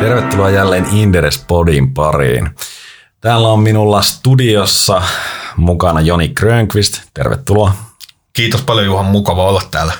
Tervetuloa 0.00 0.50
jälleen 0.50 0.86
Inderes 0.92 1.44
Podin 1.48 1.94
pariin. 1.94 2.50
Täällä 3.20 3.48
on 3.48 3.60
minulla 3.60 4.02
studiossa 4.02 5.02
mukana 5.56 6.00
Joni 6.00 6.28
Grönqvist. 6.28 7.00
Tervetuloa. 7.14 7.72
Kiitos 8.32 8.62
paljon 8.62 8.86
Juhan, 8.86 9.06
mukava 9.06 9.48
olla 9.48 9.62
täällä. 9.70 9.92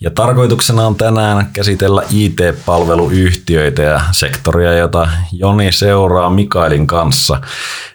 Ja 0.00 0.10
tarkoituksena 0.10 0.86
on 0.86 0.94
tänään 0.94 1.50
käsitellä 1.52 2.02
IT-palveluyhtiöitä 2.10 3.82
ja 3.82 4.00
sektoria, 4.12 4.72
jota 4.72 5.08
Joni 5.32 5.72
seuraa 5.72 6.30
Mikaelin 6.30 6.86
kanssa. 6.86 7.40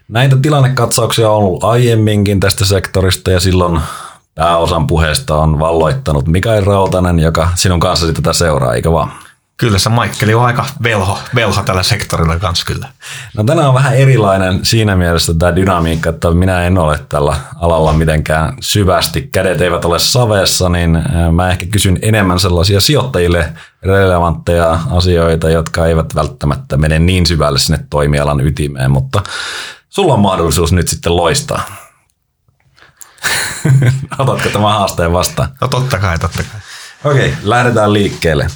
Näitä 0.07 0.37
tilannekatsauksia 0.41 1.29
on 1.29 1.37
ollut 1.37 1.63
aiemminkin 1.63 2.39
tästä 2.39 2.65
sektorista 2.65 3.31
ja 3.31 3.39
silloin 3.39 3.81
pääosan 4.35 4.87
puheesta 4.87 5.35
on 5.35 5.59
valloittanut 5.59 6.27
Mikael 6.27 6.63
Rautanen, 6.63 7.19
joka 7.19 7.49
sinun 7.55 7.79
kanssa 7.79 8.13
tätä 8.13 8.33
seuraa, 8.33 8.73
eikö 8.73 8.91
vaan? 8.91 9.11
Kyllä 9.59 9.79
se 9.79 9.89
Maikkeli 9.89 10.33
on 10.33 10.45
aika 10.45 10.65
velho, 10.83 11.19
velho 11.35 11.63
tällä 11.63 11.83
sektorilla 11.83 12.39
kanssa 12.39 12.65
kyllä. 12.65 12.87
No 13.37 13.43
tänään 13.43 13.67
on 13.67 13.73
vähän 13.73 13.95
erilainen 13.95 14.65
siinä 14.65 14.95
mielessä 14.95 15.33
tämä 15.33 15.55
dynamiikka, 15.55 16.09
että 16.09 16.31
minä 16.31 16.63
en 16.63 16.77
ole 16.77 16.99
tällä 17.09 17.37
alalla 17.55 17.93
mitenkään 17.93 18.53
syvästi. 18.61 19.29
Kädet 19.31 19.61
eivät 19.61 19.85
ole 19.85 19.99
savessa, 19.99 20.69
niin 20.69 21.03
mä 21.31 21.51
ehkä 21.51 21.65
kysyn 21.65 21.99
enemmän 22.01 22.39
sellaisia 22.39 22.81
sijoittajille 22.81 23.53
relevantteja 23.83 24.79
asioita, 24.91 25.49
jotka 25.49 25.85
eivät 25.85 26.15
välttämättä 26.15 26.77
mene 26.77 26.99
niin 26.99 27.25
syvälle 27.25 27.59
sinne 27.59 27.85
toimialan 27.89 28.41
ytimeen, 28.41 28.91
mutta 28.91 29.23
sulla 29.89 30.13
on 30.13 30.19
mahdollisuus 30.19 30.71
nyt 30.71 30.87
sitten 30.87 31.15
loistaa. 31.15 31.61
Otatko 34.19 34.49
tämän 34.49 34.71
haasteen 34.71 35.13
vastaan? 35.13 35.49
No 35.61 35.67
totta 35.67 35.97
kai, 35.97 36.19
totta 36.19 36.43
kai. 36.43 36.61
Okei, 37.11 37.33
lähdetään 37.43 37.93
liikkeelle. 37.93 38.47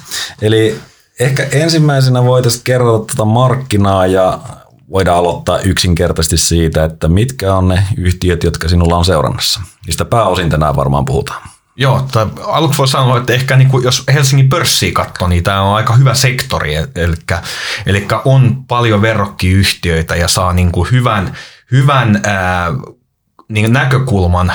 Eli 0.42 0.80
ehkä 1.24 1.48
ensimmäisenä 1.52 2.24
voitaisiin 2.24 2.64
kertoa 2.64 2.98
tuota 2.98 3.26
markkinaa 3.26 4.08
ja 4.08 4.40
voidaan 4.90 5.18
aloittaa 5.18 5.60
yksinkertaisesti 5.60 6.38
siitä, 6.38 6.84
että 6.84 7.08
mitkä 7.08 7.56
on 7.56 7.68
ne 7.68 7.84
yhtiöt, 7.98 8.44
jotka 8.44 8.70
sinulla 8.70 8.98
on 8.98 9.06
seurannassa. 9.06 9.62
Niistä 9.86 10.06
pääosin 10.06 10.50
tänään 10.50 10.76
varmaan 10.76 11.06
puhutaan. 11.06 11.42
Joo, 11.76 12.06
tai 12.12 12.28
aluksi 12.48 12.78
voi 12.78 12.88
sanoa, 12.88 13.18
että 13.18 13.34
ehkä 13.34 13.56
niin 13.56 13.70
kuin, 13.70 13.84
jos 13.84 14.04
Helsingin 14.14 14.50
pörssiä 14.50 14.92
katsoo, 14.94 15.28
niin 15.28 15.44
tämä 15.44 15.62
on 15.62 15.76
aika 15.76 15.94
hyvä 15.94 16.14
sektori, 16.14 16.76
eli, 16.76 17.16
eli 17.86 18.08
on 18.26 18.66
paljon 18.68 19.02
verrokkiyhtiöitä 19.02 20.16
ja 20.16 20.28
saa 20.28 20.54
niin 20.54 20.72
kuin 20.72 20.92
hyvän, 20.92 21.38
hyvän 21.72 22.22
ää, 22.24 22.72
niin 23.54 23.74
näkökulman 23.74 24.54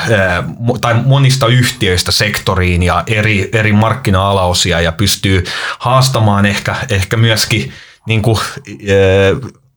tai 0.81 0.95
monista 0.95 1.47
yhtiöistä 1.47 2.13
sektoriin 2.13 2.83
ja 2.83 3.05
eri, 3.07 3.51
eri 3.53 3.73
markkina-alaosia 3.73 4.81
ja 4.81 4.93
pystyy 4.93 5.45
haastamaan 5.79 6.47
ehkä, 6.47 6.77
ehkä 6.91 7.17
myöskin 7.17 7.73
niin 8.07 8.23
kuin, 8.23 8.39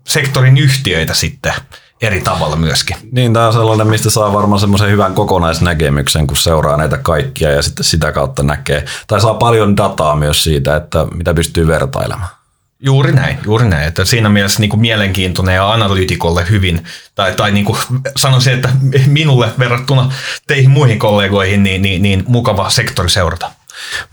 sektorin 0.07 0.57
yhtiöitä 0.57 1.13
sitten 1.13 1.53
eri 2.01 2.21
tavalla 2.21 2.55
myöskin. 2.55 2.97
Niin, 3.11 3.33
tämä 3.33 3.47
on 3.47 3.53
sellainen, 3.53 3.87
mistä 3.87 4.09
saa 4.09 4.33
varmaan 4.33 4.59
semmoisen 4.59 4.89
hyvän 4.89 5.13
kokonaisnäkemyksen, 5.13 6.27
kun 6.27 6.37
seuraa 6.37 6.77
näitä 6.77 6.97
kaikkia 6.97 7.51
ja 7.51 7.61
sitten 7.61 7.83
sitä 7.83 8.11
kautta 8.11 8.43
näkee, 8.43 8.85
tai 9.07 9.21
saa 9.21 9.33
paljon 9.33 9.77
dataa 9.77 10.15
myös 10.15 10.43
siitä, 10.43 10.75
että 10.75 11.05
mitä 11.13 11.33
pystyy 11.33 11.67
vertailemaan. 11.67 12.40
Juuri 12.83 13.11
näin, 13.11 13.37
juuri 13.45 13.69
näin. 13.69 13.87
Että 13.87 14.05
siinä 14.05 14.29
mielessä 14.29 14.59
niin 14.59 14.69
kuin 14.69 14.79
mielenkiintoinen 14.79 15.55
ja 15.55 15.71
analytikolle 15.71 16.45
hyvin, 16.49 16.83
tai, 17.15 17.35
tai 17.35 17.51
niin 17.51 17.65
kuin 17.65 17.79
sanoisin, 18.15 18.53
että 18.53 18.69
minulle 19.07 19.49
verrattuna 19.59 20.11
teihin 20.47 20.69
muihin 20.69 20.99
kollegoihin, 20.99 21.63
niin, 21.63 21.81
niin, 21.81 22.01
niin 22.01 22.23
mukava 22.27 22.69
sektori 22.69 23.09
seurata. 23.09 23.51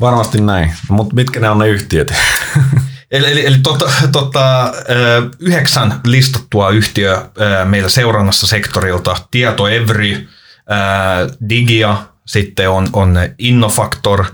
Varmasti 0.01 0.41
näin, 0.41 0.73
mutta 0.89 1.15
mitkä 1.15 1.41
ne 1.41 1.51
on 1.51 1.59
ne 1.59 1.69
yhtiöt? 1.69 2.15
Eli, 3.11 3.33
eli, 3.33 3.47
eli 3.47 3.59
tota, 3.63 3.91
tota, 4.13 4.73
yhdeksän 5.39 6.01
listattua 6.05 6.71
yhtiö 6.71 7.29
meillä 7.65 7.89
seurannassa 7.89 8.47
sektorilta. 8.47 9.17
Tieto 9.31 9.69
Evry, 9.69 10.29
Digia, 11.49 11.97
sitten 12.27 12.71
on, 12.71 12.89
on 12.93 13.19
Innofactor, 13.39 14.25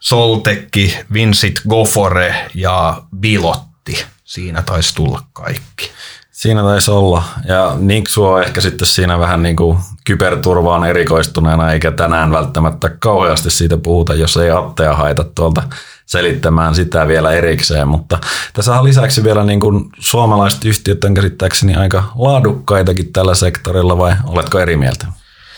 Soltekki, 0.00 0.98
Vincit 1.12 1.60
Gofore 1.68 2.46
ja 2.54 3.02
Bilot 3.20 3.71
paketti. 3.84 4.06
Siinä 4.24 4.62
taisi 4.62 4.94
tulla 4.94 5.20
kaikki. 5.32 5.90
Siinä 6.30 6.62
taisi 6.62 6.90
olla. 6.90 7.22
Ja 7.44 7.76
Nixu 7.78 8.24
on 8.24 8.42
ehkä 8.42 8.60
sitten 8.60 8.86
siinä 8.86 9.18
vähän 9.18 9.42
niin 9.42 9.56
kuin 9.56 9.78
kyberturvaan 10.04 10.84
erikoistuneena, 10.84 11.72
eikä 11.72 11.90
tänään 11.90 12.30
välttämättä 12.30 12.88
kauheasti 12.88 13.50
siitä 13.50 13.76
puhuta, 13.76 14.14
jos 14.14 14.36
ei 14.36 14.50
Attea 14.50 14.96
haita 14.96 15.24
tuolta 15.24 15.62
selittämään 16.06 16.74
sitä 16.74 17.08
vielä 17.08 17.32
erikseen. 17.32 17.88
Mutta 17.88 18.18
tässä 18.52 18.78
on 18.78 18.84
lisäksi 18.84 19.24
vielä 19.24 19.44
niin 19.44 19.60
kuin 19.60 19.90
suomalaiset 19.98 20.64
yhtiöt 20.64 21.04
on 21.04 21.14
käsittääkseni 21.14 21.74
aika 21.74 22.12
laadukkaitakin 22.14 23.12
tällä 23.12 23.34
sektorilla, 23.34 23.98
vai 23.98 24.16
oletko 24.26 24.58
eri 24.58 24.76
mieltä? 24.76 25.06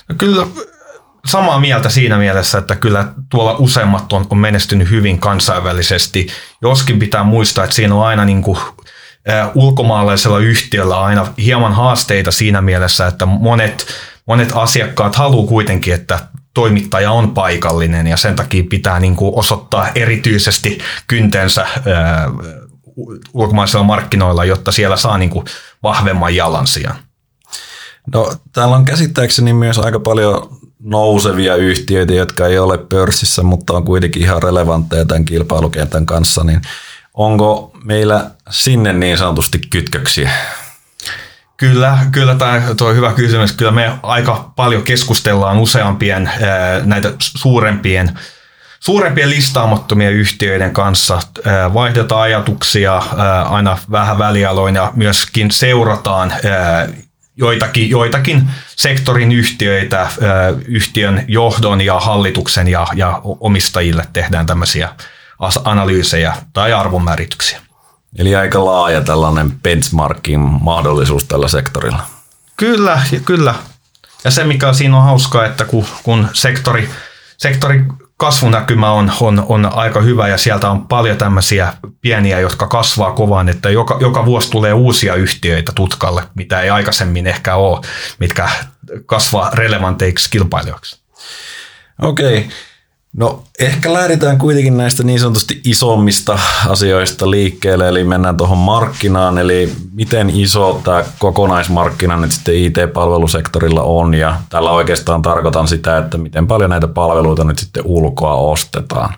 No 0.09 0.15
kyllä 0.19 0.47
samaa 1.27 1.61
mieltä 1.61 1.89
siinä 1.89 2.19
mielessä, 2.19 2.59
että 2.59 2.77
kyllä 2.77 3.09
tuolla 3.31 3.57
useimmat 3.59 4.13
on, 4.13 4.27
on 4.31 4.39
menestynyt 4.39 4.91
hyvin 4.91 5.19
kansainvälisesti. 5.19 6.27
Joskin 6.63 6.99
pitää 6.99 7.25
muistaa, 7.25 7.65
että 7.65 7.77
siinä 7.77 7.95
on 7.95 8.07
aina 8.07 8.25
niin 8.25 8.43
kuin, 8.43 8.59
ä, 9.29 9.51
ulkomaalaisella 9.55 10.39
yhtiöllä 10.39 11.01
aina 11.01 11.27
hieman 11.39 11.73
haasteita 11.73 12.31
siinä 12.31 12.63
mielessä, 12.63 13.07
että 13.07 13.27
monet, 13.27 13.87
monet 14.27 14.53
asiakkaat 14.55 15.17
haluaa 15.17 15.47
kuitenkin, 15.47 15.95
että 15.95 16.19
toimittaja 16.55 17.11
on 17.11 17.35
paikallinen 17.35 18.07
ja 18.07 18.17
sen 18.17 18.37
takia 18.37 18.65
pitää 18.71 19.01
niin 19.01 19.17
kuin 19.17 19.39
osoittaa 19.39 19.89
erityisesti 19.95 20.79
kyntensä 21.07 21.63
ä, 21.63 21.69
ulkomaisilla 23.33 23.85
markkinoilla, 23.85 24.45
jotta 24.45 24.73
siellä 24.73 24.97
saa 24.97 25.19
niin 25.19 25.31
kuin 25.31 25.45
vahvemman 25.83 26.37
jalansijan. 26.37 26.97
No, 28.15 28.35
täällä 28.53 28.77
on 28.77 28.85
käsittääkseni 28.85 29.53
myös 29.53 29.79
aika 29.79 30.01
paljon 30.01 30.59
nousevia 30.85 31.57
yhtiöitä, 31.57 32.15
jotka 32.15 32.47
ei 32.47 32.59
ole 32.59 32.79
pörssissä, 32.79 33.43
mutta 33.43 33.73
on 33.73 33.85
kuitenkin 33.85 34.23
ihan 34.23 34.43
relevantteja 34.43 35.05
tämän 35.05 35.25
kilpailukentän 35.25 36.07
kanssa, 36.07 36.45
niin 36.45 36.61
onko 37.15 37.73
meillä 37.85 38.31
sinne 38.51 38.93
niin 38.93 39.19
sanotusti 39.19 39.59
kytköksiä? 39.71 40.31
Kyllä, 41.57 41.99
kyllä 42.13 42.35
tämä 42.35 42.63
on 42.81 42.97
hyvä 42.97 43.13
kysymys. 43.13 43.53
Kyllä 43.53 43.71
me 43.71 43.93
aika 44.03 44.53
paljon 44.57 44.83
keskustellaan 44.83 45.59
useampien 45.59 46.31
näitä 46.85 47.13
suurempien 47.19 48.19
suurempien 48.81 49.31
listaamattomien 49.31 50.13
yhtiöiden 50.13 50.73
kanssa 50.73 51.19
vaihdetaan 51.75 52.23
ajatuksia 52.23 53.03
aina 53.49 53.79
vähän 53.91 54.19
välialoin 54.19 54.75
ja 54.75 54.93
myöskin 54.95 55.51
seurataan 55.51 56.33
joitakin, 57.37 57.91
joitakin 57.91 58.51
sektorin 58.77 59.33
yhtiöitä, 59.33 60.09
yhtiön 60.67 61.25
johdon 61.29 61.81
ja 61.81 62.01
hallituksen 62.01 62.69
ja, 62.69 62.87
ja 62.95 63.21
omistajille 63.25 64.05
tehdään 64.13 64.47
tämmöisiä 64.47 64.89
analyysejä 65.65 66.35
tai 66.53 66.73
arvonmäärityksiä. 66.73 67.61
Eli 68.19 68.35
aika 68.35 68.65
laaja 68.65 69.01
tällainen 69.01 69.53
benchmarkin 69.53 70.41
mahdollisuus 70.41 71.25
tällä 71.25 71.49
sektorilla. 71.49 72.03
Kyllä, 72.57 73.03
kyllä. 73.25 73.55
Ja 74.25 74.31
se, 74.31 74.45
mikä 74.45 74.73
siinä 74.73 74.97
on 74.97 75.05
hauskaa, 75.05 75.47
että 75.47 75.65
kun, 75.65 75.87
kun 76.03 76.29
sektori, 76.33 76.91
sektori 77.37 77.85
kasvunäkymä 78.25 78.91
on, 78.91 79.13
on, 79.21 79.45
on 79.49 79.73
aika 79.75 80.01
hyvä 80.01 80.29
ja 80.29 80.39
sieltä 80.39 80.71
on 80.71 80.89
paljon 80.89 81.17
tämmöisiä 81.17 81.73
pieniä, 82.01 82.41
jotka 82.41 82.67
kasvaa 82.67 83.13
kovaan, 83.13 83.49
että 83.49 83.71
joka, 83.71 83.99
joka 84.01 84.25
vuosi 84.25 84.51
tulee 84.51 84.73
uusia 84.73 85.15
yhtiöitä 85.15 85.73
tutkalle, 85.75 86.23
mitä 86.35 86.61
ei 86.61 86.71
aikaisemmin 86.71 87.27
ehkä 87.27 87.55
ole, 87.55 87.81
mitkä 88.19 88.49
kasvaa 89.07 89.51
relevanteiksi 89.51 90.31
kilpailijoiksi. 90.31 91.01
Okei. 92.03 92.39
Okay. 92.39 92.51
No 93.17 93.43
ehkä 93.59 93.93
lähdetään 93.93 94.39
kuitenkin 94.39 94.77
näistä 94.77 95.03
niin 95.03 95.21
sanotusti 95.21 95.61
isommista 95.65 96.39
asioista 96.69 97.31
liikkeelle, 97.31 97.89
eli 97.89 98.05
mennään 98.05 98.37
tuohon 98.37 98.59
markkinaan, 98.59 99.39
eli 99.39 99.73
miten 99.93 100.31
iso 100.31 100.81
tämä 100.85 101.05
kokonaismarkkina 101.19 102.17
nyt 102.17 102.33
sitten 102.33 102.55
IT-palvelusektorilla 102.55 103.83
on, 103.83 104.15
ja 104.15 104.37
tällä 104.49 104.71
oikeastaan 104.71 105.23
tarkoitan 105.23 105.69
sitä, 105.69 105.99
että 105.99 106.19
miten 106.19 106.47
paljon 106.47 106.71
näitä 106.71 106.89
palveluita 106.89 107.45
nyt 107.45 107.59
sitten 107.59 107.83
ulkoa 107.87 108.35
ostetaan. 108.35 109.15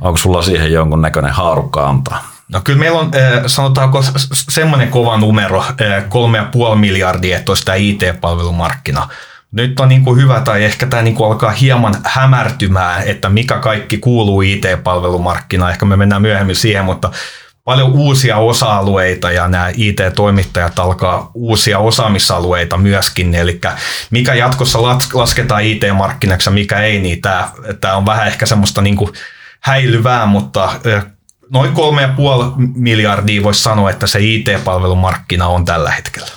Onko 0.00 0.16
sulla 0.16 0.42
siihen 0.42 0.72
jonkun 0.72 1.02
näköinen 1.02 1.32
haarukka 1.32 1.88
antaa? 1.88 2.24
No 2.52 2.60
kyllä 2.64 2.78
meillä 2.78 2.98
on, 2.98 3.10
eh, 3.14 3.42
sanotaanko, 3.46 4.04
semmoinen 4.50 4.88
kova 4.88 5.16
numero, 5.16 5.64
3,5 6.08 6.72
eh, 6.72 6.78
miljardia, 6.78 7.36
että 7.36 7.52
olisi 7.52 7.64
tämä 7.64 7.76
IT-palvelumarkkina. 7.76 9.08
Nyt 9.52 9.80
on 9.80 9.88
niin 9.88 10.04
kuin 10.04 10.20
hyvä 10.20 10.40
tai 10.40 10.64
ehkä 10.64 10.86
tämä 10.86 11.02
niin 11.02 11.14
kuin 11.14 11.26
alkaa 11.26 11.50
hieman 11.50 11.94
hämärtymään, 12.04 13.02
että 13.02 13.28
mikä 13.28 13.58
kaikki 13.58 13.98
kuuluu 13.98 14.42
IT-palvelumarkkinaan. 14.42 15.70
Ehkä 15.70 15.86
me 15.86 15.96
mennään 15.96 16.22
myöhemmin 16.22 16.56
siihen, 16.56 16.84
mutta 16.84 17.10
paljon 17.64 17.92
uusia 17.92 18.36
osa-alueita 18.36 19.30
ja 19.30 19.48
nämä 19.48 19.70
IT-toimittajat 19.76 20.78
alkaa 20.78 21.30
uusia 21.34 21.78
osaamisalueita 21.78 22.76
myöskin. 22.76 23.34
Eli 23.34 23.60
mikä 24.10 24.34
jatkossa 24.34 24.82
lasketaan 25.12 25.62
IT-markkinaksi 25.62 26.48
ja 26.48 26.54
mikä 26.54 26.80
ei, 26.80 27.00
niin 27.00 27.20
tämä, 27.20 27.50
tämä 27.80 27.96
on 27.96 28.06
vähän 28.06 28.26
ehkä 28.26 28.46
semmoista 28.46 28.82
niin 28.82 28.96
kuin 28.96 29.12
häilyvää, 29.60 30.26
mutta 30.26 30.72
noin 31.50 31.70
3,5 31.70 31.74
miljardia 32.74 33.42
voisi 33.42 33.62
sanoa, 33.62 33.90
että 33.90 34.06
se 34.06 34.18
IT-palvelumarkkina 34.20 35.46
on 35.46 35.64
tällä 35.64 35.90
hetkellä. 35.90 36.28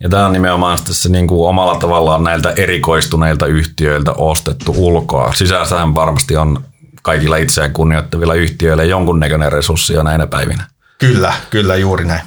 Ja 0.00 0.08
tämä 0.08 0.26
on 0.26 0.32
nimenomaan 0.32 0.78
se 0.84 1.08
niin 1.08 1.26
kuin 1.26 1.48
omalla 1.48 1.76
tavallaan 1.76 2.24
näiltä 2.24 2.50
erikoistuneilta 2.50 3.46
yhtiöiltä 3.46 4.12
ostettu 4.12 4.74
ulkoa. 4.76 5.32
Sisässähän 5.32 5.94
varmasti 5.94 6.36
on 6.36 6.64
kaikilla 7.02 7.36
itseään 7.36 7.72
kunnioittavilla 7.72 8.34
yhtiöillä 8.34 8.84
jonkunnäköinen 8.84 9.52
resurssi 9.52 9.92
jo 9.92 10.02
näinä 10.02 10.26
päivinä. 10.26 10.64
Kyllä, 10.98 11.34
kyllä 11.50 11.76
juuri 11.76 12.04
näin. 12.04 12.22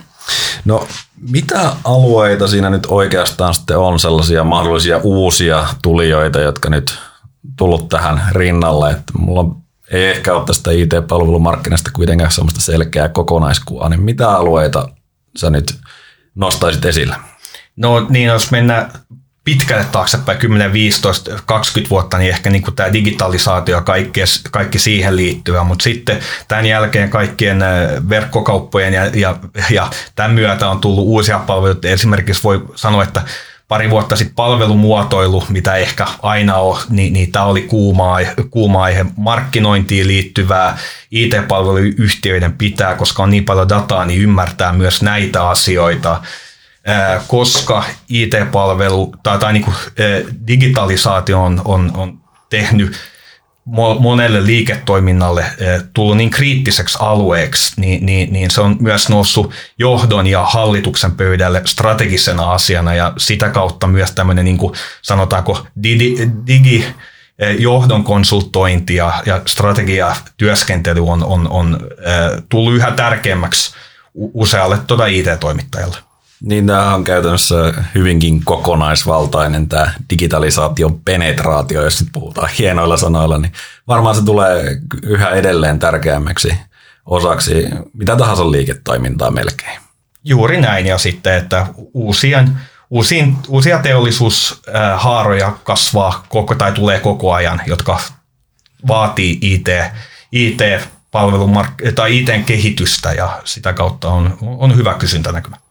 No 0.65 0.87
mitä 1.29 1.71
alueita 1.83 2.47
siinä 2.47 2.69
nyt 2.69 2.87
oikeastaan 2.89 3.53
sitten 3.53 3.77
on 3.77 3.99
sellaisia 3.99 4.43
mahdollisia 4.43 4.99
uusia 5.03 5.67
tulijoita, 5.81 6.39
jotka 6.39 6.69
nyt 6.69 6.99
tullut 7.57 7.89
tähän 7.89 8.23
rinnalle? 8.31 8.91
Että 8.91 9.13
mulla 9.17 9.55
ei 9.91 10.05
ehkä 10.05 10.33
ole 10.33 10.45
tästä 10.45 10.71
IT-palvelumarkkinasta 10.71 11.89
kuitenkaan 11.93 12.31
sellaista 12.31 12.61
selkeää 12.61 13.09
kokonaiskuvaa, 13.09 13.89
niin 13.89 14.01
mitä 14.01 14.29
alueita 14.31 14.89
sä 15.37 15.49
nyt 15.49 15.75
nostaisit 16.35 16.85
esille? 16.85 17.15
No 17.75 18.05
niin, 18.09 18.27
jos 18.27 18.51
mennään 18.51 18.91
pitkälle 19.43 19.85
taaksepäin, 19.91 20.37
10, 20.37 20.73
15, 20.73 21.31
20 21.45 21.89
vuotta, 21.89 22.17
niin 22.17 22.29
ehkä 22.29 22.49
niin 22.49 22.61
kuin 22.61 22.75
tämä 22.75 22.93
digitalisaatio 22.93 23.75
ja 23.75 23.81
kaikki, 23.81 24.21
kaikki 24.51 24.79
siihen 24.79 25.15
liittyvä, 25.15 25.63
mutta 25.63 25.83
sitten 25.83 26.19
tämän 26.47 26.65
jälkeen 26.65 27.09
kaikkien 27.09 27.59
verkkokauppojen 28.09 28.93
ja, 28.93 29.05
ja, 29.05 29.35
ja 29.69 29.89
tämän 30.15 30.33
myötä 30.33 30.69
on 30.69 30.79
tullut 30.79 31.05
uusia 31.05 31.39
palveluita. 31.39 31.87
Esimerkiksi 31.87 32.43
voi 32.43 32.63
sanoa, 32.75 33.03
että 33.03 33.21
pari 33.67 33.89
vuotta 33.89 34.15
sitten 34.15 34.35
palvelumuotoilu, 34.35 35.43
mitä 35.49 35.75
ehkä 35.75 36.07
aina 36.21 36.55
on, 36.55 36.79
niin, 36.89 37.13
niin 37.13 37.31
tämä 37.31 37.45
oli 37.45 37.61
kuuma, 37.61 38.17
kuuma 38.49 38.83
aihe 38.83 39.05
markkinointiin 39.17 40.07
liittyvää. 40.07 40.77
IT-palveluyhtiöiden 41.11 42.53
pitää, 42.53 42.95
koska 42.95 43.23
on 43.23 43.29
niin 43.29 43.45
paljon 43.45 43.69
dataa, 43.69 44.05
niin 44.05 44.21
ymmärtää 44.21 44.73
myös 44.73 45.01
näitä 45.01 45.49
asioita 45.49 46.21
koska 47.27 47.83
IT-palvelu 48.09 49.15
tai, 49.23 49.39
tai 49.39 49.53
niin 49.53 49.63
kuin, 49.63 49.75
digitalisaatio 50.47 51.43
on, 51.43 51.61
on, 51.65 51.91
on 51.95 52.19
tehnyt 52.49 52.97
monelle 53.99 54.45
liiketoiminnalle 54.45 55.45
tullut 55.93 56.17
niin 56.17 56.29
kriittiseksi 56.29 56.97
alueeksi, 57.01 57.81
niin, 57.81 58.05
niin, 58.05 58.33
niin 58.33 58.51
se 58.51 58.61
on 58.61 58.77
myös 58.79 59.09
noussut 59.09 59.53
johdon 59.79 60.27
ja 60.27 60.45
hallituksen 60.45 61.11
pöydälle 61.11 61.61
strategisena 61.65 62.51
asiana 62.51 62.93
ja 62.93 63.13
sitä 63.17 63.49
kautta 63.49 63.87
myös 63.87 64.11
tämmöinen 64.11 64.45
niin 64.45 64.57
kuin 64.57 64.73
sanotaanko 65.01 65.67
digi, 65.83 66.29
digi 66.47 66.85
johdon 67.59 68.03
konsultointi 68.03 68.95
ja, 68.95 69.23
ja 69.25 69.41
strategiatyöskentely 69.45 71.07
on, 71.07 71.23
on, 71.23 71.47
on 71.49 71.79
tullut 72.49 72.73
yhä 72.73 72.91
tärkeämmäksi 72.91 73.75
usealle 74.13 74.77
tuota 74.87 75.05
IT-toimittajalle. 75.05 76.12
Niin 76.43 76.67
tämä 76.67 76.95
on 76.95 77.03
käytännössä 77.03 77.55
hyvinkin 77.95 78.45
kokonaisvaltainen 78.45 79.69
tämä 79.69 79.93
digitalisaation 80.09 80.99
penetraatio, 80.99 81.83
jos 81.83 82.01
nyt 82.01 82.09
puhutaan 82.13 82.49
hienoilla 82.59 82.97
sanoilla, 82.97 83.37
niin 83.37 83.53
varmaan 83.87 84.15
se 84.15 84.25
tulee 84.25 84.77
yhä 85.03 85.29
edelleen 85.29 85.79
tärkeämmäksi 85.79 86.57
osaksi 87.05 87.67
mitä 87.93 88.15
tahansa 88.15 88.51
liiketoimintaa 88.51 89.31
melkein. 89.31 89.81
Juuri 90.23 90.61
näin 90.61 90.85
ja 90.85 90.97
sitten, 90.97 91.35
että 91.35 91.67
uusien, 91.93 92.57
uusiin, 92.89 93.37
uusia 93.47 93.79
teollisuushaaroja 93.79 95.53
kasvaa 95.63 96.25
koko, 96.29 96.55
tai 96.55 96.71
tulee 96.71 96.99
koko 96.99 97.33
ajan, 97.33 97.61
jotka 97.65 97.99
vaatii 98.87 99.37
IT, 99.41 99.67
IT 100.31 100.61
palvelumark- 101.11 101.91
tai 101.95 102.19
IT-kehitystä 102.19 103.13
ja 103.13 103.41
sitä 103.45 103.73
kautta 103.73 104.09
on, 104.09 104.37
on 104.41 104.75
hyvä 104.75 104.93
kysyntänäkymä. 104.93 105.62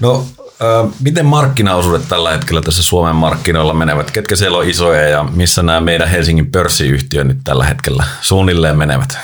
No, 0.00 0.26
äh, 0.40 0.92
miten 1.00 1.26
markkinaosuudet 1.26 2.08
tällä 2.08 2.30
hetkellä 2.30 2.62
tässä 2.62 2.82
Suomen 2.82 3.16
markkinoilla 3.16 3.74
menevät? 3.74 4.10
Ketkä 4.10 4.36
siellä 4.36 4.58
on 4.58 4.68
isoja 4.68 5.08
ja 5.08 5.22
missä 5.22 5.62
nämä 5.62 5.80
meidän 5.80 6.08
Helsingin 6.08 6.52
pörssiyhtiöt 6.52 7.26
nyt 7.26 7.38
tällä 7.44 7.64
hetkellä 7.64 8.04
suunnilleen 8.20 8.78
menevät? 8.78 9.18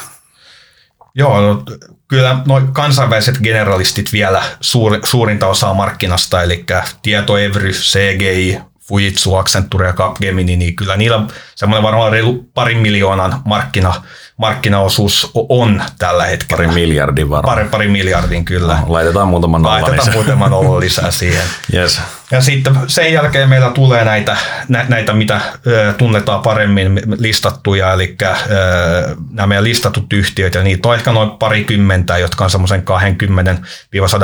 Joo, 1.14 1.40
no, 1.40 1.62
kyllä 2.08 2.38
noin 2.46 2.72
kansainväliset 2.72 3.38
generalistit 3.42 4.12
vielä 4.12 4.42
suur, 4.60 4.98
suurinta 5.04 5.46
osaa 5.46 5.74
markkinasta, 5.74 6.42
eli 6.42 6.64
Tietoevry, 7.02 7.70
CGI, 7.70 8.60
Fujitsu, 8.80 9.34
Accenture 9.34 9.86
ja 9.86 9.92
Capgemini, 9.92 10.56
niin 10.56 10.76
kyllä 10.76 10.96
niillä 10.96 11.22
semmoinen 11.54 11.82
varmaan 11.82 12.12
reilu 12.12 12.50
parin 12.54 12.78
miljoonan 12.78 13.42
markkina, 13.44 14.02
markkinaosuus 14.36 15.30
on 15.34 15.82
tällä 15.98 16.24
hetkellä. 16.24 16.64
Pari 16.64 16.74
miljardin 16.74 17.30
varmaan. 17.30 17.56
Pari, 17.56 17.68
pari 17.68 17.88
miljardin 17.88 18.44
kyllä. 18.44 18.78
No, 18.80 18.84
laitetaan 18.92 19.28
muutama 19.28 19.58
nolla 19.58 19.70
Laitetaan 19.70 19.98
lisää. 19.98 20.14
muutama 20.14 20.48
nolla 20.48 20.80
lisää 20.86 21.10
siihen. 21.10 21.44
yes. 21.74 22.00
Ja 22.30 22.40
sitten 22.40 22.76
sen 22.86 23.12
jälkeen 23.12 23.48
meillä 23.48 23.70
tulee 23.70 24.04
näitä, 24.04 24.36
näitä 24.88 25.12
mitä 25.12 25.40
tunnetaan 25.98 26.42
paremmin 26.42 27.02
listattuja, 27.18 27.92
eli 27.92 28.16
nämä 29.30 29.46
meidän 29.46 29.64
listatut 29.64 30.12
yhtiöt, 30.12 30.54
ja 30.54 30.62
niitä 30.62 30.88
on 30.88 30.94
ehkä 30.94 31.12
noin 31.12 31.30
parikymmentä, 31.30 32.18
jotka 32.18 32.44
on 32.44 32.50
semmoisen 32.50 32.84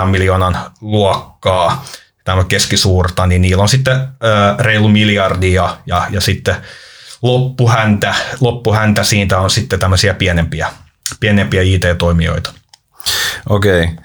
20-100 0.03 0.05
miljoonan 0.05 0.56
luokkaa 0.81 1.85
tämä 2.25 2.44
keskisuurta, 2.44 3.26
niin 3.26 3.43
niillä 3.43 3.62
on 3.62 3.69
sitten 3.69 3.97
reilu 4.59 4.88
miljardi 4.88 5.53
ja, 5.53 5.76
ja, 5.87 6.06
ja 6.11 6.20
sitten 6.20 6.56
loppuhäntä, 7.23 8.15
loppuhäntä 8.41 9.05
siitä 9.05 9.39
on 9.39 9.51
sitten 9.51 9.79
tämmöisiä 9.79 10.15
pienempiä, 10.15 10.69
pienempiä 11.21 11.63
IT-toimijoita. 11.63 12.53
Okei. 13.49 13.83
Okay. 13.83 13.97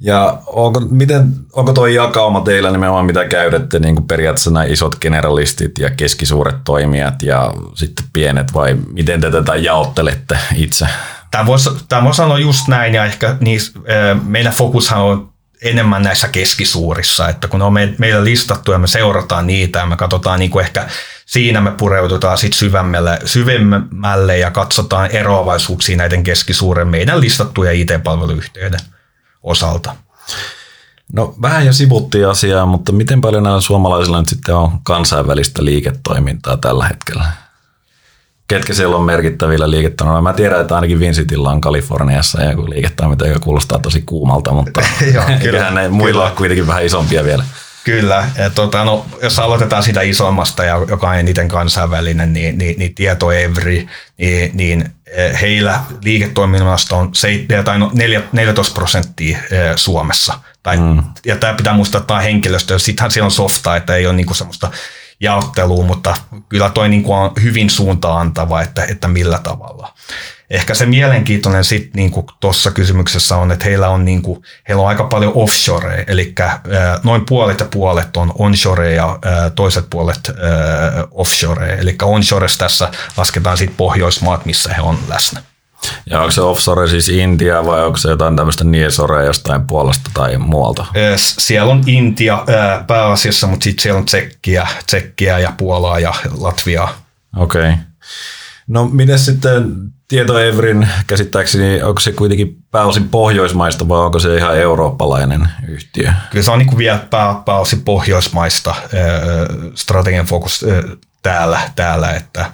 Ja 0.00 0.42
onko, 0.46 0.80
miten, 0.80 1.32
onko 1.52 1.72
tuo 1.72 1.86
jakauma 1.86 2.40
teillä 2.40 2.70
nimenomaan, 2.70 3.06
mitä 3.06 3.24
käydette 3.24 3.78
niin 3.78 3.94
kuin 3.94 4.06
periaatteessa 4.06 4.50
nämä 4.50 4.64
isot 4.64 4.96
generalistit 5.00 5.78
ja 5.78 5.90
keskisuuret 5.90 6.56
toimijat 6.64 7.22
ja 7.22 7.52
sitten 7.74 8.04
pienet 8.12 8.54
vai 8.54 8.76
miten 8.92 9.20
te 9.20 9.30
tätä 9.30 9.56
jaottelette 9.56 10.38
itse? 10.54 10.86
Tämä 11.30 11.46
voisi, 11.46 11.70
tämä 11.88 12.04
voisi 12.04 12.16
sanoa 12.16 12.38
just 12.38 12.68
näin 12.68 12.94
ja 12.94 13.04
ehkä 13.04 13.36
niissä, 13.40 13.78
meidän 14.24 14.52
fokushan 14.52 15.00
on 15.00 15.32
enemmän 15.62 16.02
näissä 16.02 16.28
keskisuurissa, 16.28 17.28
että 17.28 17.48
kun 17.48 17.60
ne 17.60 17.64
on 17.64 17.72
meillä 17.98 18.24
listattu 18.24 18.72
ja 18.72 18.78
me 18.78 18.86
seurataan 18.86 19.46
niitä 19.46 19.78
ja 19.78 19.86
me 19.86 19.96
katsotaan 19.96 20.38
niin 20.38 20.50
kuin 20.50 20.64
ehkä 20.64 20.88
siinä 21.26 21.60
me 21.60 21.70
pureudutaan 21.70 22.38
sitten 22.38 22.58
syvemmälle, 22.58 23.18
syvemmälle 23.24 24.38
ja 24.38 24.50
katsotaan 24.50 25.10
eroavaisuuksia 25.10 25.96
näiden 25.96 26.22
keskisuuren 26.22 26.88
meidän 26.88 27.20
listattuja 27.20 27.72
IT-palveluyhtiöiden 27.72 28.80
osalta. 29.42 29.96
No 31.12 31.34
vähän 31.42 31.66
jo 31.66 31.72
sivuttiin 31.72 32.28
asiaa, 32.28 32.66
mutta 32.66 32.92
miten 32.92 33.20
paljon 33.20 33.42
näillä 33.42 33.60
suomalaisilla 33.60 34.18
nyt 34.18 34.28
sitten 34.28 34.54
on 34.54 34.80
kansainvälistä 34.82 35.64
liiketoimintaa 35.64 36.56
tällä 36.56 36.88
hetkellä? 36.88 37.45
Ketkä 38.48 38.74
siellä 38.74 38.96
on 38.96 39.02
merkittävillä 39.02 39.70
liiketoimilla. 39.70 40.22
Mä 40.22 40.32
tiedän, 40.32 40.60
että 40.60 40.74
ainakin 40.74 41.00
Vincitilla 41.00 41.50
on 41.50 41.60
Kaliforniassa 41.60 42.44
joku 42.44 42.70
liiketoiminta, 42.70 43.26
joka 43.26 43.40
kuulostaa 43.40 43.78
tosi 43.78 44.02
kuumalta, 44.06 44.52
mutta 44.52 44.82
Joo, 45.14 45.24
kyllä, 45.42 45.70
ne 45.70 45.88
muilla 45.88 46.12
kyllä. 46.12 46.24
on 46.24 46.36
kuitenkin 46.36 46.66
vähän 46.66 46.84
isompia 46.84 47.24
vielä. 47.24 47.44
Kyllä, 47.84 48.30
ja 48.38 48.50
tota, 48.50 48.84
no, 48.84 49.06
jos 49.22 49.38
aloitetaan 49.38 49.82
sitä 49.82 50.00
isommasta, 50.00 50.64
ja 50.64 50.80
joka 50.88 51.08
on 51.08 51.18
eniten 51.18 51.48
kansainvälinen, 51.48 52.32
niin, 52.32 52.58
niin, 52.58 52.78
niin 52.78 52.94
Tieto 52.94 53.32
Evri, 53.32 53.88
niin, 54.18 54.50
niin 54.54 54.90
eh, 55.06 55.40
heillä 55.40 55.80
liiketoiminnasta 56.04 56.96
on 56.96 57.14
7, 57.14 57.64
tai 57.64 57.78
no 57.78 57.90
14 58.32 58.74
prosenttia 58.74 59.38
eh, 59.38 59.76
Suomessa. 59.76 60.34
Tai, 60.62 60.76
mm. 60.76 61.02
Ja 61.26 61.36
tämä 61.36 61.54
pitää 61.54 61.74
muistaa, 61.74 61.98
että 61.98 62.06
tämä 62.06 62.18
on 62.18 62.24
henkilöstö, 62.24 62.78
sittenhän 62.78 63.10
siellä 63.10 63.24
on 63.24 63.30
softa, 63.30 63.76
että 63.76 63.96
ei 63.96 64.06
ole 64.06 64.14
niinku 64.14 64.34
semmoista 64.34 64.70
jaotteluun, 65.20 65.86
mutta 65.86 66.14
kyllä 66.48 66.70
toi 66.70 66.88
niin 66.88 67.02
kuin 67.02 67.16
on 67.16 67.30
hyvin 67.42 67.70
suuntaantava, 67.70 68.62
että, 68.62 68.84
että 68.84 69.08
millä 69.08 69.38
tavalla. 69.38 69.94
Ehkä 70.50 70.74
se 70.74 70.86
mielenkiintoinen 70.86 71.64
sitten 71.64 71.92
niin 71.94 72.12
tuossa 72.40 72.70
kysymyksessä 72.70 73.36
on, 73.36 73.52
että 73.52 73.64
heillä 73.64 73.88
on, 73.88 74.04
niin 74.04 74.22
kuin, 74.22 74.42
heillä 74.68 74.82
on 74.82 74.88
aika 74.88 75.04
paljon 75.04 75.32
offshore, 75.34 76.04
eli 76.08 76.34
noin 77.04 77.26
puolet 77.28 77.60
ja 77.60 77.66
puolet 77.70 78.16
on 78.16 78.32
onshore 78.38 78.94
ja 78.94 79.18
toiset 79.54 79.90
puolet 79.90 80.30
offshore. 81.10 81.74
Eli 81.74 81.96
onshore 82.02 82.46
tässä 82.58 82.90
lasketaan 83.16 83.56
sitten 83.56 83.76
Pohjoismaat, 83.76 84.46
missä 84.46 84.74
he 84.74 84.82
on 84.82 84.98
läsnä. 85.08 85.42
Ja 86.10 86.20
onko 86.20 86.30
se 86.30 86.40
offshore 86.40 86.88
siis 86.88 87.08
Intia 87.08 87.66
vai 87.66 87.84
onko 87.84 87.96
se 87.96 88.08
jotain 88.08 88.36
tämmöistä 88.36 88.64
niesorea 88.64 89.22
jostain 89.22 89.66
Puolasta 89.66 90.10
tai 90.14 90.38
muualta? 90.38 90.86
Siellä 91.16 91.72
on 91.72 91.82
Intia 91.86 92.44
pääasiassa, 92.86 93.46
mutta 93.46 93.64
sitten 93.64 93.82
siellä 93.82 93.98
on 93.98 94.06
Tsekkiä, 94.06 94.66
Tsekkiä 94.86 95.38
ja 95.38 95.52
Puolaa 95.56 96.00
ja 96.00 96.14
Latviaa. 96.38 96.94
Okei. 97.36 97.62
Okay. 97.62 97.74
No 98.66 98.84
miten 98.84 99.18
sitten 99.18 99.74
Tietoevrin 100.08 100.88
käsittääkseni, 101.06 101.82
onko 101.82 102.00
se 102.00 102.12
kuitenkin 102.12 102.56
pääosin 102.70 103.08
pohjoismaista 103.08 103.88
vai 103.88 103.98
onko 103.98 104.18
se 104.18 104.36
ihan 104.36 104.58
eurooppalainen 104.58 105.48
yhtiö? 105.68 106.12
Kyllä 106.30 106.44
se 106.44 106.50
on 106.50 106.58
niin 106.58 106.68
kuin 106.68 106.78
vielä 106.78 106.98
pää, 107.10 107.34
pääosin 107.44 107.82
pohjoismaista 107.82 108.74
strategian 109.74 110.26
fokus 110.26 110.64
täällä, 111.22 111.60
täällä 111.76 112.10
että 112.10 112.50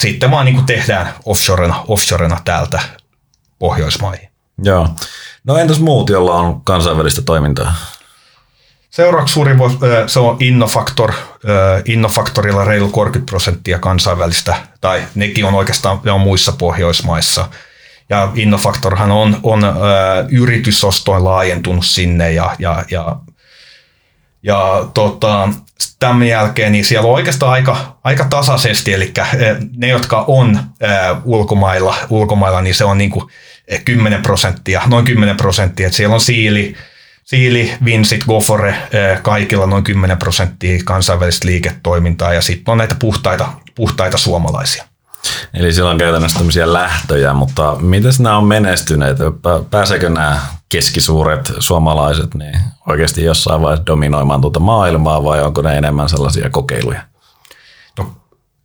sitten 0.00 0.30
vaan 0.30 0.44
niin 0.44 0.54
kuin 0.54 0.66
tehdään 0.66 1.14
offshorena, 1.24 1.84
offshorena 1.88 2.40
täältä, 2.44 2.80
Pohjoismaihin. 3.58 4.28
Joo. 4.62 4.88
No 5.44 5.56
entäs 5.56 5.80
muut, 5.80 6.10
joilla 6.10 6.34
on 6.34 6.60
kansainvälistä 6.60 7.22
toimintaa? 7.22 7.74
Seuraavaksi 8.90 9.34
suuri 9.34 9.56
se 10.06 10.20
on 10.20 10.36
Innofactor. 10.40 11.12
Innofactorilla 11.84 12.64
reilu 12.64 12.88
30 12.88 13.30
prosenttia 13.30 13.78
kansainvälistä, 13.78 14.56
tai 14.80 15.02
nekin 15.14 15.44
on 15.44 15.54
oikeastaan 15.54 16.00
ne 16.04 16.12
on 16.12 16.20
muissa 16.20 16.52
Pohjoismaissa. 16.52 17.48
Ja 18.08 18.32
Innofactorhan 18.34 19.10
on, 19.10 19.40
on 19.42 19.62
yritysostoin 20.30 21.24
laajentunut 21.24 21.86
sinne 21.86 22.32
ja, 22.32 22.56
ja, 22.58 22.84
ja, 22.90 23.16
ja 24.42 24.88
tota, 24.94 25.48
tämän 25.98 26.28
jälkeen 26.28 26.72
niin 26.72 26.84
siellä 26.84 27.08
on 27.08 27.14
oikeastaan 27.14 27.52
aika, 27.52 27.98
aika 28.04 28.24
tasaisesti, 28.24 28.92
eli 28.92 29.12
ne, 29.76 29.88
jotka 29.88 30.24
on 30.26 30.60
ulkomailla, 31.24 31.96
ulkomailla 32.10 32.62
niin 32.62 32.74
se 32.74 32.84
on 32.84 32.98
niin 32.98 33.10
kuin 33.10 33.30
10 33.84 34.22
prosenttia, 34.22 34.82
noin 34.86 35.04
10 35.04 35.36
prosenttia, 35.36 35.86
että 35.86 35.96
siellä 35.96 36.14
on 36.14 36.20
Siili, 36.20 36.76
Siili, 37.24 37.72
Vinsit, 37.84 38.24
Gofore, 38.24 38.76
kaikilla 39.22 39.66
noin 39.66 39.84
10 39.84 40.18
prosenttia 40.18 40.82
kansainvälistä 40.84 41.46
liiketoimintaa 41.46 42.34
ja 42.34 42.42
sitten 42.42 42.72
on 42.72 42.78
näitä 42.78 42.94
puhtaita, 42.98 43.48
puhtaita 43.74 44.18
suomalaisia. 44.18 44.84
Eli 45.54 45.72
siellä 45.72 45.90
on 45.90 45.98
käytännössä 45.98 46.38
tämmöisiä 46.38 46.72
lähtöjä, 46.72 47.32
mutta 47.32 47.76
miten 47.80 48.12
nämä 48.18 48.38
on 48.38 48.46
menestyneet? 48.46 49.16
Pääseekö 49.70 50.10
nämä 50.10 50.40
keskisuuret 50.68 51.52
suomalaiset 51.58 52.34
niin 52.34 52.60
oikeasti 52.88 53.24
jossain 53.24 53.62
vaiheessa 53.62 53.86
dominoimaan 53.86 54.40
tuota 54.40 54.60
maailmaa 54.60 55.24
vai 55.24 55.42
onko 55.42 55.62
ne 55.62 55.78
enemmän 55.78 56.08
sellaisia 56.08 56.50
kokeiluja? 56.50 57.00
No, 57.98 58.12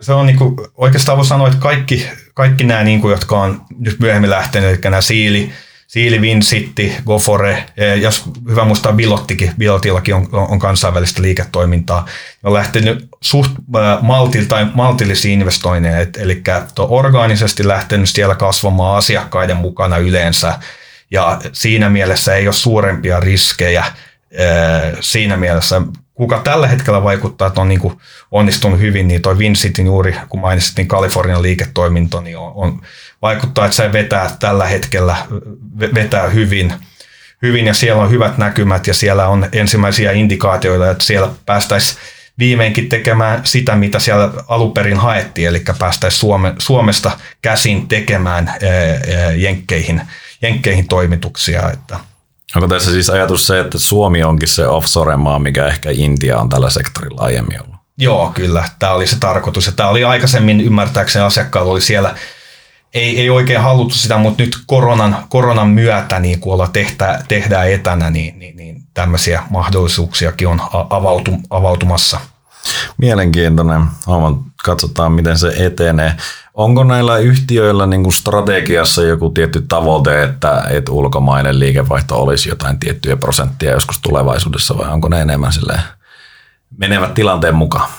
se 0.01 0.13
on 0.13 0.25
niinku, 0.25 0.67
oikeastaan 0.75 1.17
voi 1.17 1.25
sanoa, 1.25 1.47
että 1.47 1.59
kaikki, 1.59 2.07
kaikki 2.33 2.63
nämä, 2.63 2.83
niinku, 2.83 3.09
jotka 3.09 3.41
on 3.41 3.61
nyt 3.79 3.99
myöhemmin 3.99 4.29
lähteneet, 4.29 4.73
eli 4.73 4.91
nämä 4.91 5.01
Siili, 5.01 5.51
Siili, 5.91 6.21
Vinsitti, 6.21 6.95
Gofore, 7.05 7.65
e, 7.77 7.95
ja 7.95 8.09
hyvä 8.49 8.65
muistaa 8.65 8.93
Bilottikin, 8.93 9.51
Bilotillakin 9.57 10.15
on, 10.15 10.27
on 10.31 10.59
kansainvälistä 10.59 11.21
liiketoimintaa, 11.21 12.05
on 12.43 12.53
lähtenyt 12.53 13.07
suht 13.21 13.51
maltil, 14.01 14.45
tai 14.45 14.67
maltillisiin 14.73 15.39
investoinneja, 15.39 16.07
eli 16.17 16.41
orgaanisesti 16.77 17.67
lähtenyt 17.67 18.09
siellä 18.09 18.35
kasvamaan 18.35 18.97
asiakkaiden 18.97 19.57
mukana 19.57 19.97
yleensä, 19.97 20.59
ja 21.11 21.41
siinä 21.53 21.89
mielessä 21.89 22.35
ei 22.35 22.47
ole 22.47 22.53
suurempia 22.53 23.19
riskejä 23.19 23.85
siinä 25.01 25.37
mielessä. 25.37 25.81
Kuka 26.21 26.41
tällä 26.43 26.67
hetkellä 26.67 27.03
vaikuttaa, 27.03 27.47
että 27.47 27.61
on 27.61 27.69
niin 27.69 27.79
kuin 27.79 27.97
onnistunut 28.31 28.79
hyvin, 28.79 29.07
niin 29.07 29.21
toi 29.21 29.37
Vincitin 29.37 29.85
juuri, 29.85 30.15
kun 30.29 30.39
mainitsit, 30.39 30.77
niin 30.77 30.87
Kalifornian 30.87 31.41
liiketoiminto, 31.41 32.21
niin 32.21 32.37
on, 32.37 32.51
on, 32.55 32.81
vaikuttaa, 33.21 33.65
että 33.65 33.75
se 33.75 33.91
vetää 33.91 34.35
tällä 34.39 34.65
hetkellä 34.65 35.17
vetää 35.95 36.27
hyvin, 36.27 36.73
hyvin 37.41 37.67
ja 37.67 37.73
siellä 37.73 38.01
on 38.01 38.11
hyvät 38.11 38.37
näkymät 38.37 38.87
ja 38.87 38.93
siellä 38.93 39.27
on 39.27 39.49
ensimmäisiä 39.51 40.11
indikaatioita, 40.11 40.91
että 40.91 41.03
siellä 41.03 41.29
päästäisiin 41.45 41.99
viimeinkin 42.39 42.89
tekemään 42.89 43.41
sitä, 43.43 43.75
mitä 43.75 43.99
siellä 43.99 44.31
aluperin 44.47 44.97
haettiin, 44.97 45.47
eli 45.47 45.63
päästäisiin 45.79 46.19
Suome, 46.19 46.53
Suomesta 46.59 47.11
käsin 47.41 47.87
tekemään 47.87 48.47
ää, 48.47 48.57
ää, 49.23 49.31
jenkkeihin, 49.31 50.01
jenkkeihin 50.41 50.87
toimituksia. 50.87 51.71
Että. 51.71 52.10
Onko 52.55 52.67
tässä 52.67 52.91
siis 52.91 53.09
ajatus 53.09 53.47
se, 53.47 53.59
että 53.59 53.79
Suomi 53.79 54.23
onkin 54.23 54.47
se 54.47 54.67
offshore-maa, 54.67 55.39
mikä 55.39 55.67
ehkä 55.67 55.89
Intia 55.91 56.39
on 56.39 56.49
tällä 56.49 56.69
sektorilla 56.69 57.21
aiemmin 57.21 57.61
ollut? 57.61 57.75
Joo, 57.97 58.31
kyllä. 58.35 58.65
Tämä 58.79 58.93
oli 58.93 59.07
se 59.07 59.19
tarkoitus. 59.19 59.65
Ja 59.65 59.71
tämä 59.71 59.89
oli 59.89 60.03
aikaisemmin, 60.03 60.61
ymmärtääkseni 60.61 61.25
asiakkaalla 61.25 61.71
oli 61.71 61.81
siellä 61.81 62.15
ei, 62.93 63.19
ei 63.19 63.29
oikein 63.29 63.61
haluttu 63.61 63.95
sitä, 63.95 64.17
mutta 64.17 64.43
nyt 64.43 64.57
koronan, 64.65 65.25
koronan 65.29 65.67
myötä, 65.67 66.19
niin 66.19 66.39
kun 66.39 66.53
olla 66.53 66.67
tehtä, 66.67 67.23
tehdään 67.27 67.71
etänä, 67.71 68.09
niin, 68.09 68.39
niin, 68.39 68.55
niin 68.55 68.83
tämmöisiä 68.93 69.43
mahdollisuuksiakin 69.49 70.47
on 70.47 70.61
avautu, 70.89 71.37
avautumassa. 71.49 72.19
Mielenkiintoinen. 72.97 73.81
Homma. 74.07 74.43
Katsotaan, 74.63 75.11
miten 75.11 75.37
se 75.37 75.53
etenee. 75.57 76.15
Onko 76.53 76.83
näillä 76.83 77.17
yhtiöillä 77.17 77.87
niin 77.87 78.03
kuin 78.03 78.13
strategiassa 78.13 79.03
joku 79.03 79.29
tietty 79.29 79.61
tavoite, 79.61 80.23
että, 80.23 80.63
että 80.69 80.91
ulkomainen 80.91 81.59
liikevaihto 81.59 82.21
olisi 82.21 82.49
jotain 82.49 82.79
tiettyjä 82.79 83.17
prosenttia 83.17 83.71
joskus 83.71 83.99
tulevaisuudessa, 83.99 84.77
vai 84.77 84.89
onko 84.89 85.09
ne 85.09 85.21
enemmän 85.21 85.51
menevät 86.77 87.13
tilanteen 87.13 87.55
mukaan? 87.55 87.89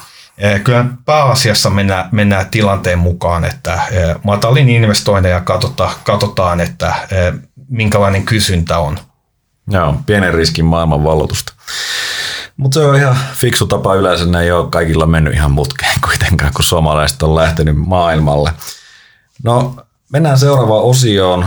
Kyllä 0.65 0.85
pääasiassa 1.05 1.71
mennään, 1.71 2.09
mennään 2.13 2.47
tilanteen 2.51 2.99
mukaan, 2.99 3.45
että 3.45 3.81
matalin 4.25 4.69
investointeja 4.69 5.41
katsotaan, 5.41 5.95
katsotaan, 6.05 6.61
että 6.61 6.95
minkälainen 7.69 8.25
kysyntä 8.25 8.79
on. 8.79 8.99
Joo, 9.71 9.97
pienen 10.07 10.35
riskin 10.35 10.65
maailman 10.65 11.05
vallotusta. 11.05 11.53
Mutta 12.57 12.81
se 12.81 12.87
on 12.87 12.97
ihan 12.97 13.17
fiksu 13.35 13.67
tapa 13.67 13.95
yleensä, 13.95 14.27
ne 14.27 14.41
ei 14.41 14.53
ole 14.53 14.71
kaikilla 14.71 15.07
mennyt 15.07 15.35
ihan 15.35 15.51
mutkeen 15.51 16.01
kuitenkaan, 16.09 16.53
kun 16.53 16.65
suomalaiset 16.65 17.23
on 17.23 17.35
lähtenyt 17.35 17.77
maailmalle. 17.77 18.53
No, 19.45 19.77
mennään 20.13 20.39
seuraavaan 20.39 20.85
osioon 20.85 21.47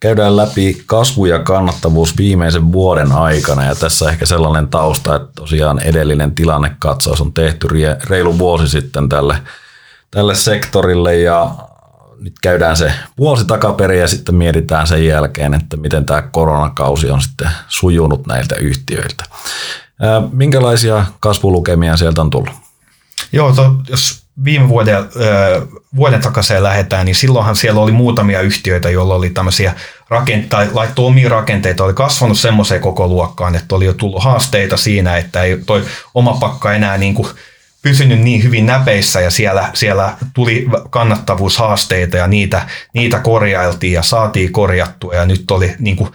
käydään 0.00 0.36
läpi 0.36 0.82
kasvu 0.86 1.26
ja 1.26 1.38
kannattavuus 1.38 2.16
viimeisen 2.16 2.72
vuoden 2.72 3.12
aikana 3.12 3.64
ja 3.64 3.74
tässä 3.74 4.10
ehkä 4.10 4.26
sellainen 4.26 4.68
tausta, 4.68 5.16
että 5.16 5.28
tosiaan 5.34 5.78
edellinen 5.78 6.34
tilannekatsaus 6.34 7.20
on 7.20 7.32
tehty 7.32 7.68
reilu 8.04 8.38
vuosi 8.38 8.68
sitten 8.68 9.08
tälle, 9.08 9.38
tälle 10.10 10.34
sektorille 10.34 11.16
ja 11.16 11.54
nyt 12.20 12.34
käydään 12.42 12.76
se 12.76 12.92
vuosi 13.18 13.44
takaperin 13.44 14.00
ja 14.00 14.08
sitten 14.08 14.34
mietitään 14.34 14.86
sen 14.86 15.06
jälkeen, 15.06 15.54
että 15.54 15.76
miten 15.76 16.06
tämä 16.06 16.22
koronakausi 16.22 17.10
on 17.10 17.22
sitten 17.22 17.50
sujunut 17.68 18.26
näiltä 18.26 18.56
yhtiöiltä. 18.56 19.24
Minkälaisia 20.32 21.04
kasvulukemia 21.20 21.96
sieltä 21.96 22.20
on 22.20 22.30
tullut? 22.30 22.50
Joo, 23.32 23.52
to, 23.52 23.74
jos 23.88 24.22
viime 24.44 24.68
vuoden, 24.68 24.96
vuoden 25.96 26.20
takaisin 26.20 26.62
lähdetään, 26.62 27.06
niin 27.06 27.14
silloinhan 27.14 27.56
siellä 27.56 27.80
oli 27.80 27.92
muutamia 27.92 28.40
yhtiöitä, 28.40 28.90
joilla 28.90 29.14
oli 29.14 29.30
tämmöisiä 29.30 29.74
rakenteita, 30.08 30.74
laittoi 30.74 31.06
omia 31.06 31.28
rakenteita, 31.28 31.84
oli 31.84 31.94
kasvanut 31.94 32.38
semmoiseen 32.38 32.80
koko 32.80 33.08
luokkaan, 33.08 33.54
että 33.54 33.74
oli 33.74 33.84
jo 33.84 33.92
tullut 33.92 34.24
haasteita 34.24 34.76
siinä, 34.76 35.16
että 35.16 35.42
ei 35.42 35.58
toi 35.66 35.84
oma 36.14 36.32
pakka 36.32 36.72
enää 36.72 36.98
niin 36.98 37.14
kuin 37.14 37.28
pysynyt 37.82 38.20
niin 38.20 38.42
hyvin 38.42 38.66
näpeissä 38.66 39.20
ja 39.20 39.30
siellä, 39.30 39.70
siellä 39.74 40.16
tuli 40.34 40.66
kannattavuushaasteita 40.90 42.16
ja 42.16 42.26
niitä, 42.26 42.66
niitä 42.94 43.18
korjailtiin 43.18 43.92
ja 43.92 44.02
saatiin 44.02 44.52
korjattua 44.52 45.14
ja 45.14 45.26
nyt 45.26 45.50
oli 45.50 45.74
niin 45.78 45.96
kuin 45.96 46.10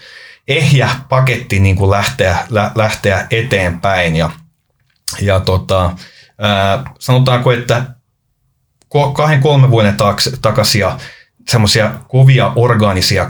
ehjä 0.47 0.89
paketti 1.09 1.59
niin 1.59 1.75
kuin 1.75 1.91
lähteä, 1.91 2.37
lä, 2.49 2.71
lähteä 2.75 3.27
eteenpäin 3.31 4.15
ja, 4.15 4.29
ja 5.21 5.39
tota, 5.39 5.91
ää, 6.39 6.83
sanotaanko, 6.99 7.51
että 7.51 7.85
kahden 9.13 9.41
kolmen 9.41 9.71
vuoden 9.71 9.97
takaisin 10.41 10.81
ja 10.81 10.99
semmoisia 11.49 11.91
kovia 12.07 12.51
orgaanisia 12.55 13.25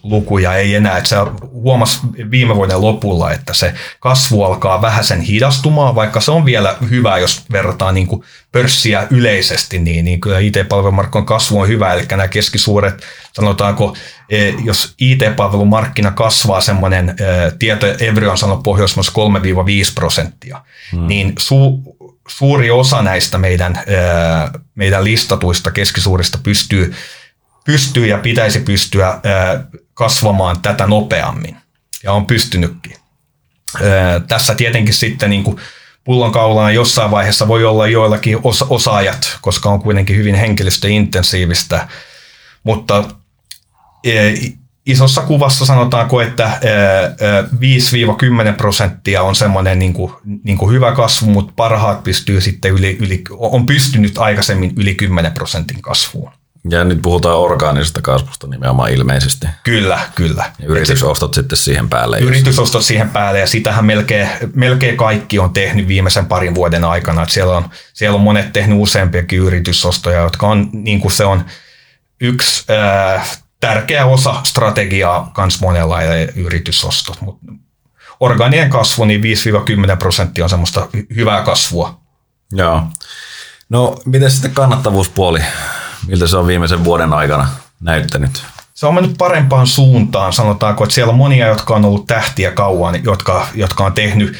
kasvulukuja 0.00 0.54
ei 0.54 0.74
enää. 0.74 0.96
Että 0.96 1.08
se 1.08 1.16
huomasi 1.52 2.00
viime 2.30 2.56
vuoden 2.56 2.80
lopulla, 2.80 3.32
että 3.32 3.54
se 3.54 3.74
kasvu 4.00 4.42
alkaa 4.42 4.82
vähän 4.82 5.04
sen 5.04 5.20
hidastumaan, 5.20 5.94
vaikka 5.94 6.20
se 6.20 6.30
on 6.30 6.44
vielä 6.44 6.76
hyvä, 6.90 7.18
jos 7.18 7.44
verrataan 7.52 7.94
niin 7.94 8.06
kuin 8.06 8.24
pörssiä 8.52 9.06
yleisesti, 9.10 9.78
niin, 9.78 10.04
niin 10.04 10.20
kyllä 10.20 10.38
IT-palvelumarkkinan 10.38 11.26
kasvu 11.26 11.60
on 11.60 11.68
hyvä, 11.68 11.94
eli 11.94 12.06
nämä 12.10 12.28
keskisuuret, 12.28 13.06
sanotaanko, 13.32 13.96
e, 14.28 14.48
jos 14.64 14.94
IT-palvelumarkkina 15.00 16.10
kasvaa 16.10 16.60
semmoinen, 16.60 17.08
e, 17.08 17.14
tieto 17.58 17.86
Evry 17.86 18.28
on 18.28 18.38
sanonut 18.38 18.62
Pohjoismaissa 18.62 19.12
3-5 19.90 19.94
prosenttia, 19.94 20.60
hmm. 20.92 21.06
niin 21.06 21.32
su, 21.38 21.82
suuri 22.28 22.70
osa 22.70 23.02
näistä 23.02 23.38
meidän, 23.38 23.76
e, 23.76 23.96
meidän 24.74 25.04
listatuista 25.04 25.70
keskisuurista 25.70 26.38
pystyy 26.42 26.94
pystyy 27.64 28.06
ja 28.06 28.18
pitäisi 28.18 28.60
pystyä 28.60 29.20
kasvamaan 29.94 30.62
tätä 30.62 30.86
nopeammin. 30.86 31.56
Ja 32.02 32.12
on 32.12 32.26
pystynytkin. 32.26 32.96
Tässä 34.28 34.54
tietenkin 34.54 34.94
sitten 34.94 35.30
niin 35.30 35.44
kuin 35.44 35.56
pullonkaulana 36.04 36.70
jossain 36.70 37.10
vaiheessa 37.10 37.48
voi 37.48 37.64
olla 37.64 37.86
joillakin 37.86 38.38
osaajat, 38.68 39.38
koska 39.40 39.70
on 39.70 39.82
kuitenkin 39.82 40.16
hyvin 40.16 40.34
henkilöstöintensiivistä, 40.34 41.88
mutta 42.62 43.04
isossa 44.86 45.22
kuvassa 45.22 45.66
sanotaanko, 45.66 46.20
että 46.20 46.60
5-10 48.52 48.56
prosenttia 48.56 49.22
on 49.22 49.36
semmoinen 49.36 49.78
niin 49.78 49.92
kuin, 49.92 50.12
niin 50.44 50.58
kuin 50.58 50.72
hyvä 50.72 50.92
kasvu, 50.92 51.30
mutta 51.30 51.52
parhaat 51.56 52.02
pystyy 52.02 52.40
sitten 52.40 52.70
yli, 52.70 52.96
yli, 53.00 53.22
on 53.30 53.66
pystynyt 53.66 54.18
aikaisemmin 54.18 54.72
yli 54.76 54.94
10 54.94 55.32
prosentin 55.32 55.82
kasvuun. 55.82 56.32
Ja 56.70 56.84
nyt 56.84 57.02
puhutaan 57.02 57.38
orgaanisesta 57.38 58.02
kasvusta 58.02 58.46
nimenomaan 58.46 58.90
ilmeisesti. 58.90 59.46
Kyllä, 59.64 60.00
kyllä. 60.14 60.52
Ja 60.58 60.66
yritysostot 60.68 61.34
sitten 61.34 61.58
siihen 61.58 61.88
päälle. 61.88 62.18
Yritysostot 62.18 62.82
siihen 62.82 63.10
päälle 63.10 63.40
ja 63.40 63.46
sitähän 63.46 63.84
melkein, 63.84 64.28
melkein 64.54 64.96
kaikki 64.96 65.38
on 65.38 65.52
tehnyt 65.52 65.88
viimeisen 65.88 66.26
parin 66.26 66.54
vuoden 66.54 66.84
aikana. 66.84 67.22
Että 67.22 67.34
siellä, 67.34 67.56
on, 67.56 67.70
siellä 67.92 68.14
on 68.14 68.20
monet 68.20 68.52
tehnyt 68.52 68.78
useampiakin 68.80 69.38
yritysostoja, 69.38 70.20
jotka 70.20 70.46
on 70.46 70.70
niin 70.72 71.00
kuin 71.00 71.12
se 71.12 71.24
on 71.24 71.44
yksi 72.20 72.64
äh, 72.72 73.40
tärkeä 73.60 74.06
osa 74.06 74.34
strategiaa 74.44 75.30
kans 75.34 75.60
monella 75.60 75.98
yritysostot. 76.36 77.20
Mutta 77.20 77.52
organien 78.20 78.70
kasvu, 78.70 79.04
niin 79.04 79.22
5-10 79.94 79.96
prosenttia 79.96 80.44
on 80.44 80.50
semmoista 80.50 80.88
hyvää 81.14 81.42
kasvua. 81.42 82.00
Joo. 82.52 82.82
No, 83.68 83.96
miten 84.04 84.30
sitten 84.30 84.50
kannattavuuspuoli? 84.50 85.40
Miltä 86.06 86.26
se 86.26 86.36
on 86.36 86.46
viimeisen 86.46 86.84
vuoden 86.84 87.12
aikana 87.12 87.48
näyttänyt? 87.80 88.42
Se 88.74 88.86
on 88.86 88.94
mennyt 88.94 89.18
parempaan 89.18 89.66
suuntaan, 89.66 90.32
sanotaanko, 90.32 90.84
että 90.84 90.94
siellä 90.94 91.10
on 91.10 91.18
monia, 91.18 91.46
jotka 91.46 91.74
on 91.74 91.84
ollut 91.84 92.06
tähtiä 92.06 92.50
kauan, 92.50 93.04
jotka, 93.04 93.46
jotka 93.54 93.84
on 93.84 93.92
tehnyt 93.92 94.36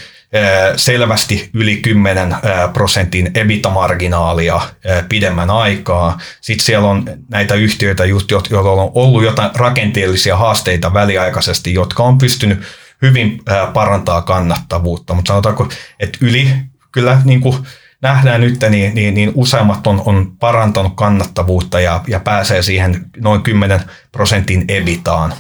selvästi 0.77 1.51
yli 1.55 1.77
10 1.77 2.37
prosentin 2.73 3.31
ebita-marginaalia 3.35 4.61
pidemmän 5.09 5.51
aikaa. 5.51 6.19
Sitten 6.41 6.65
siellä 6.65 6.89
on 6.89 7.05
näitä 7.29 7.55
yhtiöitä, 7.55 8.05
joilla 8.51 8.83
on 8.83 8.91
ollut 8.95 9.25
jotain 9.25 9.51
rakenteellisia 9.55 10.37
haasteita 10.37 10.95
väliaikaisesti, 10.95 11.75
jotka 11.75 12.03
on 12.03 12.19
pystynyt 12.19 12.63
hyvin 13.03 13.43
parantaa 13.73 14.23
kannattavuutta, 14.23 15.15
mutta 15.15 15.29
sanotaanko, 15.29 15.69
että 16.01 16.19
yli 16.21 16.53
kyllä 16.93 17.21
niin 17.25 17.41
kuin 17.41 17.57
nähdään 18.03 18.41
nyt, 18.41 18.61
niin, 18.71 18.95
niin, 18.95 19.15
niin 19.15 19.33
useammat 19.35 19.87
on, 19.87 20.03
on 20.05 20.33
parantanut 20.41 20.93
kannattavuutta 20.97 21.81
ja, 21.81 22.05
ja 22.09 22.21
pääsee 22.21 22.63
siihen 22.63 23.07
noin 23.17 23.43
10 23.43 23.81
prosentin 24.13 24.65
ebitaan. 24.69 25.35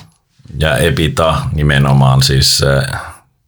Ja 0.58 0.76
ebita 0.76 1.42
nimenomaan 1.52 2.22
siis 2.22 2.62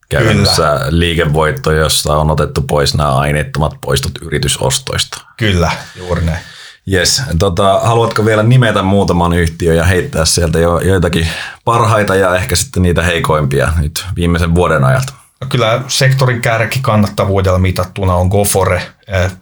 käytännössä 0.09 0.63
Kyllä. 0.63 0.87
liikevoitto, 0.89 1.73
josta 1.73 2.17
on 2.17 2.31
otettu 2.31 2.63
pois 2.63 2.95
nämä 2.95 3.15
aineettomat 3.17 3.73
poistot 3.81 4.13
yritysostoista. 4.23 5.23
Kyllä, 5.37 5.71
juuri 5.97 6.25
näin. 6.25 6.39
Yes. 6.93 7.23
Tota, 7.39 7.81
haluatko 7.81 8.25
vielä 8.25 8.43
nimetä 8.43 8.83
muutaman 8.83 9.33
yhtiön 9.33 9.77
ja 9.77 9.85
heittää 9.85 10.25
sieltä 10.25 10.59
jo, 10.59 10.81
joitakin 10.81 11.29
parhaita 11.65 12.15
ja 12.15 12.37
ehkä 12.37 12.57
sitten 12.57 12.83
niitä 12.83 13.03
heikoimpia 13.03 13.73
nyt 13.77 14.05
viimeisen 14.17 14.55
vuoden 14.55 14.85
ajalta? 14.85 15.13
Kyllä 15.49 15.83
sektorin 15.89 16.41
kärki 16.41 16.79
kannattavuudella 16.83 17.59
mitattuna 17.59 18.15
on 18.15 18.29
Gofore, 18.29 18.83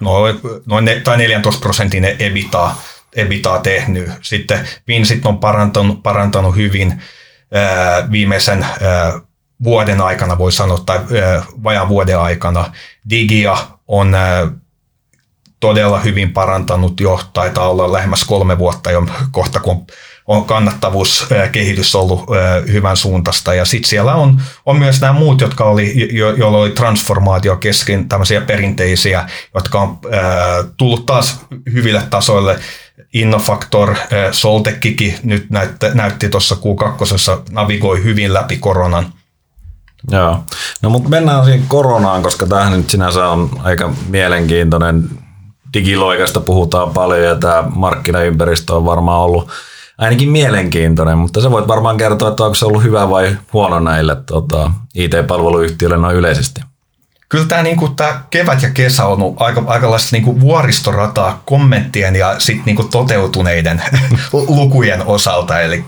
noin, 0.01 0.41
noin 0.67 0.85
ne, 0.85 1.01
tai 1.01 1.17
14 1.19 1.61
prosentin 1.61 2.05
ebitaa, 2.05 2.83
ebitaa 3.17 3.59
tehnyt. 3.59 4.11
Sitten 4.23 4.69
Vinsit 4.89 5.27
on 5.27 5.39
parantanut, 5.39 6.03
parantanut 6.03 6.57
hyvin 6.57 7.03
viimeisen 8.11 8.67
vuoden 9.65 10.01
aikana, 10.01 10.39
voi 10.39 10.53
sanoa, 10.53 10.83
tai 10.87 11.01
vajaan 11.65 11.89
vuoden 11.89 12.19
aikana. 12.19 12.73
Digia 13.11 13.57
on 13.89 14.17
todella 15.61 16.01
hyvin 16.01 16.33
parantanut 16.33 17.01
jo, 17.01 17.21
taitaa 17.33 17.71
olla 17.71 17.93
lähemmäs 17.93 18.25
kolme 18.25 18.59
vuotta 18.59 18.91
jo 18.91 19.07
kohta, 19.31 19.61
kun 19.61 19.87
on 20.31 20.45
kannattavuuskehitys 20.45 21.95
ollut 21.95 22.25
hyvän 22.73 22.97
suuntaista. 22.97 23.55
Ja 23.55 23.65
sitten 23.65 23.89
siellä 23.89 24.15
on, 24.15 24.41
on 24.67 24.79
myös 24.79 25.01
nämä 25.01 25.13
muut, 25.13 25.41
jotka 25.41 25.65
oli, 25.65 26.09
jo, 26.17 26.31
joilla 26.31 26.59
oli 26.59 26.71
transformaatio 26.71 27.57
kesken, 27.57 28.09
tämmöisiä 28.09 28.41
perinteisiä, 28.41 29.29
jotka 29.55 29.81
on 29.81 29.99
tullut 30.77 31.07
taas 31.07 31.41
hyville 31.73 32.03
tasoille. 32.11 32.59
Innofactor, 33.13 33.95
Soltekkikin 34.31 35.15
nyt 35.23 35.51
näytti, 35.51 35.87
näytti 35.95 36.29
tuossa 36.29 36.55
Q2 36.55 37.43
navigoi 37.51 38.05
hyvin 38.05 38.35
läpi 38.35 38.57
koronan. 38.57 39.13
Joo. 40.11 40.45
No 40.83 40.91
mutta 40.91 41.09
mennään 41.09 41.45
siihen 41.45 41.65
koronaan, 41.69 42.23
koska 42.23 42.47
tämähän 42.47 42.73
nyt 42.73 42.91
sinänsä 42.91 43.29
on 43.29 43.51
aika 43.63 43.93
mielenkiintoinen. 44.09 45.11
Digiloikasta 45.75 46.41
puhutaan 46.41 46.91
paljon 46.91 47.23
ja 47.23 47.35
tämä 47.35 47.65
markkinaympäristö 47.75 48.77
on 48.77 48.85
varmaan 48.85 49.21
ollut 49.21 49.51
ainakin 50.01 50.31
mielenkiintoinen, 50.31 51.19
mutta 51.19 51.41
sä 51.41 51.51
voit 51.51 51.69
varmaan 51.69 51.97
kertoa, 51.97 52.29
että 52.29 52.45
onko 52.45 52.55
se 52.55 52.67
ollut 52.67 52.83
hyvä 52.83 53.11
vai 53.11 53.37
huono 53.53 53.81
näille 53.81 54.17
tota, 54.27 54.71
IT-palveluyhtiöille 54.95 55.97
noin 55.97 56.17
yleisesti. 56.17 56.61
Kyllä 57.29 57.45
tämä, 57.45 57.63
niin 57.63 57.77
kuin, 57.77 57.97
tämä 57.97 58.23
kevät 58.31 58.63
ja 58.63 58.71
kesä 58.71 59.05
on 59.07 59.13
ollut 59.13 59.43
aika, 59.43 59.63
aikalaista 59.67 60.17
niin 60.17 60.25
kuin 60.25 60.41
vuoristorataa 60.41 61.43
kommenttien 61.45 62.17
ja 62.17 62.35
sit, 62.39 62.67
niin 62.67 62.77
kuin 62.77 62.89
toteutuneiden 62.89 63.83
lukujen 64.33 65.07
osalta. 65.07 65.61
Eli 65.61 65.85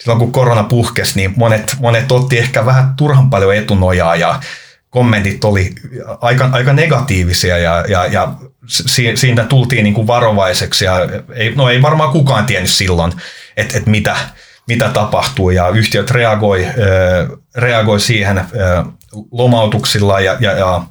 silloin 0.00 0.18
kun 0.18 0.32
korona 0.32 0.64
puhkesi, 0.64 1.12
niin 1.16 1.34
monet, 1.36 1.76
monet 1.80 2.12
otti 2.12 2.38
ehkä 2.38 2.66
vähän 2.66 2.94
turhan 2.96 3.30
paljon 3.30 3.56
etunojaa 3.56 4.16
ja 4.16 4.40
kommentit 4.90 5.44
oli 5.44 5.74
aika, 6.20 6.48
aika 6.52 6.72
negatiivisia 6.72 7.58
ja, 7.58 7.84
ja, 7.88 8.06
ja 8.06 8.34
siitä 9.14 9.44
tultiin 9.44 9.84
niin 9.84 9.94
kuin 9.94 10.06
varovaiseksi 10.06 10.84
ja 10.84 10.94
ei, 11.34 11.54
no 11.54 11.68
ei 11.68 11.82
varmaan 11.82 12.10
kukaan 12.10 12.46
tiennyt 12.46 12.70
silloin, 12.70 13.12
että, 13.56 13.78
että 13.78 13.90
mitä, 13.90 14.16
mitä 14.68 14.88
tapahtuu 14.88 15.50
ja 15.50 15.68
yhtiöt 15.68 16.10
reagoi, 16.10 16.66
reagoi 17.54 18.00
siihen 18.00 18.44
lomautuksilla 19.30 20.20
ja, 20.20 20.36
ja, 20.40 20.52
ja, 20.52 20.82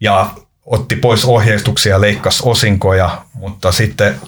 ja 0.00 0.30
otti 0.66 0.96
pois 0.96 1.24
ohjeistuksia 1.24 1.94
ja 1.94 2.00
leikkasi 2.00 2.42
osinkoja, 2.44 3.24
mutta 3.34 3.72
sitten 3.72 4.20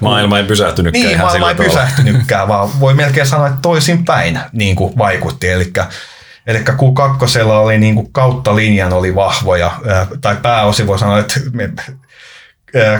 Maailma 0.00 0.38
ei 0.38 0.44
pysähtynytkään 0.44 1.04
niin, 1.04 1.14
ihan 1.14 1.26
maailma 1.26 1.50
ei 1.50 1.54
pysähtynytkään, 1.54 2.48
vaan 2.48 2.80
voi 2.80 2.94
melkein 2.94 3.26
sanoa, 3.26 3.46
että 3.46 3.58
toisinpäin 3.62 4.40
niin 4.52 4.76
kuin 4.76 4.98
vaikutti. 4.98 5.48
Eli 5.48 5.72
Eli 6.50 6.58
Q2 6.58 7.42
oli 7.42 7.78
niin 7.78 7.94
kuin 7.94 8.12
kautta 8.12 8.56
linjan 8.56 8.92
oli 8.92 9.14
vahvoja, 9.14 9.72
tai 10.20 10.36
pääosin 10.42 10.86
voi 10.86 10.98
sanoa, 10.98 11.18
että 11.18 11.40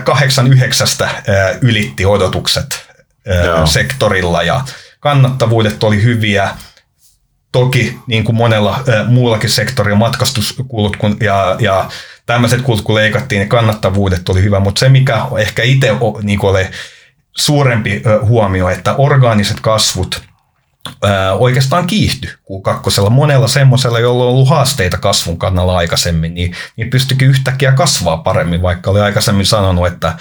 kahdeksan 0.05 0.47
yhdeksästä 0.47 1.09
ylitti 1.61 2.07
odotukset 2.07 2.89
Joo. 3.45 3.67
sektorilla 3.67 4.43
ja 4.43 4.65
kannattavuudet 5.01 5.83
oli 5.85 6.03
hyviä. 6.03 6.49
Toki 7.53 7.99
niin 8.07 8.25
kuin 8.25 8.37
monella 8.37 8.85
muullakin 9.07 9.51
sektorilla 9.51 9.99
matkastuskulut 9.99 10.97
kun, 10.97 11.17
ja, 11.21 11.57
ja 11.59 11.89
tämmöiset 12.27 12.63
kulut 12.63 12.83
kun 12.83 12.95
leikattiin, 12.95 13.39
niin 13.39 13.49
kannattavuudet 13.49 14.29
oli 14.29 14.43
hyvä, 14.43 14.61
mutta 14.61 14.79
se 14.79 14.89
mikä 14.89 15.23
ehkä 15.39 15.63
itse 15.63 15.91
niin 16.23 16.45
oli 16.45 16.67
suurempi 17.37 18.03
huomio, 18.23 18.69
että 18.69 18.95
orgaaniset 18.95 19.61
kasvut 19.61 20.30
oikeastaan 21.39 21.87
kiihty 21.87 22.29
Q2. 22.29 23.11
Monella 23.11 23.49
semmoisella, 23.49 23.99
jolla 23.99 24.25
on 24.25 24.31
ollut 24.31 24.49
haasteita 24.49 24.99
kasvun 24.99 25.39
kannalla 25.39 25.77
aikaisemmin, 25.77 26.35
niin, 26.35 26.55
niin 26.77 26.91
pystyikin 26.91 27.29
yhtäkkiä 27.29 27.73
kasvaa 27.73 28.17
paremmin, 28.17 28.63
vaikka 28.63 28.91
oli 28.91 29.01
aikaisemmin 29.01 29.47
sanonut, 29.47 29.87
että, 29.87 30.15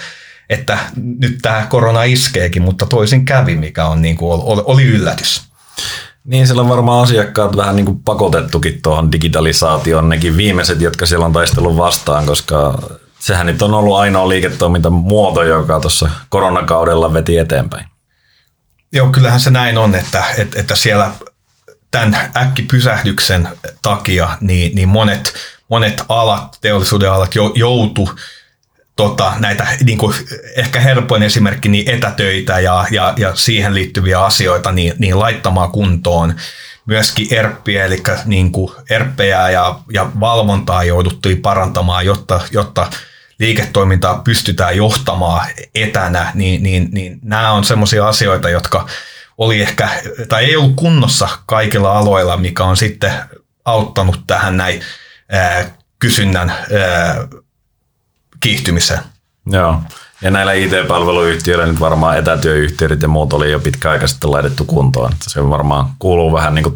että 0.50 0.78
nyt 0.96 1.38
tämä 1.42 1.66
korona 1.70 2.02
iskeekin, 2.02 2.62
mutta 2.62 2.86
toisin 2.86 3.24
kävi, 3.24 3.56
mikä 3.56 3.86
on 3.86 4.02
niin 4.02 4.16
kuin, 4.16 4.40
oli, 4.44 4.62
oli 4.64 4.84
yllätys. 4.84 5.42
Niin, 6.24 6.46
siellä 6.46 6.62
on 6.62 6.68
varmaan 6.68 7.02
asiakkaat 7.02 7.56
vähän 7.56 7.76
niin 7.76 7.86
kuin 7.86 8.02
pakotettukin 8.02 8.82
tuohon 8.82 9.12
digitalisaatioon, 9.12 10.08
nekin 10.08 10.36
viimeiset, 10.36 10.80
jotka 10.80 11.06
siellä 11.06 11.26
on 11.26 11.32
taistellut 11.32 11.76
vastaan, 11.76 12.26
koska 12.26 12.78
sehän 13.18 13.46
nyt 13.46 13.62
on 13.62 13.74
ollut 13.74 13.96
ainoa 13.96 14.28
liiketoimintamuoto, 14.28 15.42
joka 15.42 15.80
tuossa 15.80 16.10
koronakaudella 16.28 17.12
veti 17.12 17.38
eteenpäin. 17.38 17.89
Joo, 18.92 19.08
kyllähän 19.08 19.40
se 19.40 19.50
näin 19.50 19.78
on, 19.78 19.94
että, 19.94 20.24
että, 20.38 20.60
että 20.60 20.74
siellä 20.74 21.10
tämän 21.90 22.30
äkkipysähdyksen 22.36 23.48
takia 23.82 24.38
niin, 24.40 24.74
niin 24.74 24.88
monet, 24.88 25.34
monet 25.68 26.02
alat, 26.08 26.58
teollisuuden 26.60 27.12
alat 27.12 27.34
joutu 27.54 28.10
tota, 28.96 29.32
näitä 29.38 29.66
niin 29.84 29.98
kuin, 29.98 30.14
ehkä 30.56 30.80
helpoin 30.80 31.22
esimerkki 31.22 31.68
niin 31.68 31.90
etätöitä 31.90 32.60
ja, 32.60 32.86
ja, 32.90 33.14
ja 33.16 33.36
siihen 33.36 33.74
liittyviä 33.74 34.24
asioita 34.24 34.72
niin, 34.72 34.94
niin 34.98 35.18
laittamaan 35.18 35.70
kuntoon. 35.70 36.34
Myöskin 36.86 37.34
ERPiä, 37.34 37.84
eli 37.84 38.02
niin 38.24 38.52
kuin 38.52 38.72
ERPejä 38.90 39.50
ja, 39.50 39.78
ja 39.92 40.10
valvontaa 40.20 40.84
jouduttiin 40.84 41.42
parantamaan, 41.42 42.06
jotta, 42.06 42.40
jotta 42.50 42.90
liiketoimintaa 43.40 44.18
pystytään 44.24 44.76
johtamaan 44.76 45.46
etänä, 45.74 46.30
niin, 46.34 46.62
niin, 46.62 46.88
niin 46.92 47.18
nämä 47.22 47.52
on 47.52 47.64
sellaisia 47.64 48.08
asioita, 48.08 48.50
jotka 48.50 48.86
oli 49.38 49.60
ehkä, 49.60 49.88
tai 50.28 50.44
ei 50.44 50.56
ollut 50.56 50.76
kunnossa 50.76 51.28
kaikilla 51.46 51.98
aloilla, 51.98 52.36
mikä 52.36 52.64
on 52.64 52.76
sitten 52.76 53.12
auttanut 53.64 54.20
tähän 54.26 54.56
näin 54.56 54.80
ää, 55.28 55.64
kysynnän 55.98 56.50
ää, 56.50 57.28
kiihtymiseen. 58.40 59.00
Joo. 59.46 59.82
Ja 60.22 60.30
näillä 60.30 60.52
IT-palveluyhtiöillä 60.52 61.66
nyt 61.66 61.80
varmaan 61.80 62.18
etätyöyhtiöt 62.18 63.02
ja 63.02 63.08
muut 63.08 63.32
oli 63.32 63.50
jo 63.50 63.60
pitkä 63.60 63.90
aika 63.90 64.06
sitten 64.06 64.30
laitettu 64.30 64.64
kuntoon. 64.64 65.12
Se 65.22 65.50
varmaan 65.50 65.86
kuuluu 65.98 66.32
vähän 66.32 66.54
niin 66.54 66.62
kuin 66.62 66.74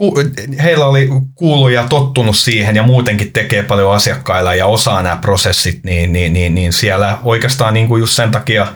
toimenkuva 0.00 0.62
heillä 0.62 0.86
oli 0.86 1.08
kuulu 1.34 1.68
ja 1.68 1.86
tottunut 1.88 2.36
siihen 2.36 2.76
ja 2.76 2.82
muutenkin 2.82 3.32
tekee 3.32 3.62
paljon 3.62 3.94
asiakkailla 3.94 4.54
ja 4.54 4.66
osaa 4.66 5.02
nämä 5.02 5.16
prosessit, 5.16 5.84
niin, 5.84 6.12
niin, 6.12 6.32
niin, 6.32 6.54
niin 6.54 6.72
siellä 6.72 7.18
oikeastaan 7.22 7.74
niin 7.74 7.88
kuin 7.88 8.00
just 8.00 8.12
sen 8.12 8.30
takia 8.30 8.66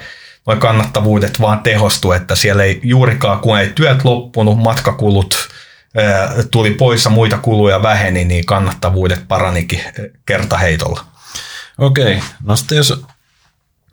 noin 0.47 0.61
kannattavuudet 0.61 1.41
vaan 1.41 1.61
tehostu, 1.61 2.13
että 2.13 2.37
siellä 2.37 2.65
ei 2.65 2.81
juurikaan, 2.83 3.39
kun 3.39 3.59
ei 3.59 3.73
työt 3.75 4.05
loppunut, 4.05 4.59
matkakulut 4.59 5.49
tuli 6.51 6.71
pois 6.71 7.05
ja 7.05 7.11
muita 7.11 7.39
kuluja 7.39 7.83
väheni, 7.83 8.25
niin 8.25 8.47
kannattavuudet 8.47 9.29
paranikin 9.29 9.81
kertaheitolla. 10.27 11.05
Okei, 11.79 12.21
no 12.45 12.57
sitten 12.57 12.77
jos 12.77 13.05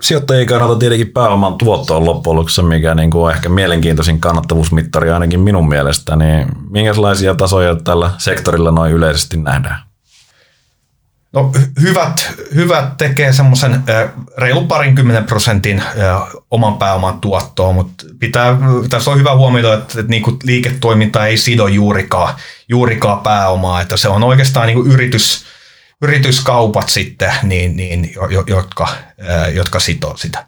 sijoittajien 0.02 0.48
kannalta 0.48 0.80
tietenkin 0.80 1.12
pääoman 1.14 1.56
tuotto 1.56 1.98
on 1.98 2.06
loppujen 2.06 2.36
lopuksi 2.36 2.62
mikä 2.62 2.96
niin 2.96 3.12
kuin 3.12 3.24
on 3.26 3.32
ehkä 3.32 3.50
mielenkiintoisin 3.50 4.20
kannattavuusmittari 4.20 5.12
ainakin 5.12 5.40
minun 5.40 5.70
mielestä. 5.70 6.16
Niin 6.16 6.48
minkälaisia 6.70 7.36
tasoja 7.36 7.76
tällä 7.76 8.12
sektorilla 8.18 8.72
noin 8.72 8.92
yleisesti 8.92 9.38
nähdään? 9.38 9.92
No 11.34 11.52
hyvät, 11.82 12.34
hyvät 12.56 12.98
tekee 12.98 13.34
semmoisen 13.34 13.84
reilu 14.38 14.66
parinkymmenen 14.66 15.24
prosentin 15.24 15.84
oman 16.52 16.78
pääoman 16.78 17.22
tuottoa, 17.22 17.74
mutta 17.74 18.06
pitää, 18.20 18.58
tässä 18.90 19.12
on 19.12 19.20
hyvä 19.20 19.36
huomioida, 19.36 19.74
että, 19.74 20.00
että 20.00 20.10
niin 20.10 20.24
liiketoiminta 20.44 21.26
ei 21.26 21.38
sido 21.38 21.68
juurikaan, 21.68 22.34
juurikaan 22.70 23.20
pääomaa, 23.20 23.82
että 23.82 23.98
se 23.98 24.10
on 24.10 24.24
oikeastaan 24.24 24.68
niin 24.68 24.88
yritys, 24.88 25.46
yrityskaupat 26.02 26.90
sitten, 26.90 27.34
niin, 27.44 27.78
niin, 27.78 28.14
jotka, 28.48 28.88
jotka 29.54 29.80
sitoo 29.80 30.18
sitä. 30.18 30.46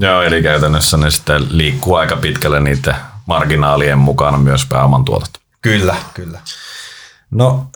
Joo, 0.00 0.22
eli 0.22 0.42
käytännössä 0.42 0.96
ne 0.96 1.10
sitten 1.10 1.46
liikkuu 1.50 1.94
aika 1.94 2.16
pitkälle 2.16 2.60
niiden 2.60 2.94
marginaalien 3.26 3.98
mukana 3.98 4.38
myös 4.38 4.66
pääoman 4.68 5.04
tuotot. 5.04 5.30
Kyllä, 5.62 5.96
kyllä. 6.14 6.40
No 7.30 7.66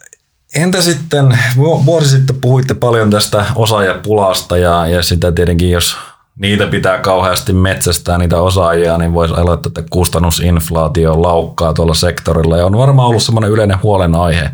entä 0.55 0.83
sitten, 0.83 1.39
vuosi 1.57 2.09
sitten 2.09 2.41
puhuitte 2.41 2.75
paljon 2.75 3.11
tästä 3.11 3.47
osaajapulasta 3.55 4.57
ja, 4.57 4.87
ja 4.87 5.03
sitä 5.03 5.33
tietenkin, 5.33 5.71
jos 5.71 5.97
niitä 6.39 6.67
pitää 6.67 6.99
kauheasti 6.99 7.53
metsästää, 7.53 8.19
niitä 8.19 8.41
osaajia, 8.41 8.99
niin 8.99 9.15
voisi 9.15 9.35
aloittaa, 9.35 9.69
että 9.69 9.85
kustannusinflaatio 9.91 11.23
laukkaa 11.23 11.75
tuolla 11.75 11.95
sektorilla 11.95 12.57
ja 12.57 12.67
on 12.67 12.79
varmaan 12.79 13.09
ollut 13.09 13.23
semmoinen 13.23 13.51
yleinen 13.51 13.83
huolenaihe. 13.83 14.51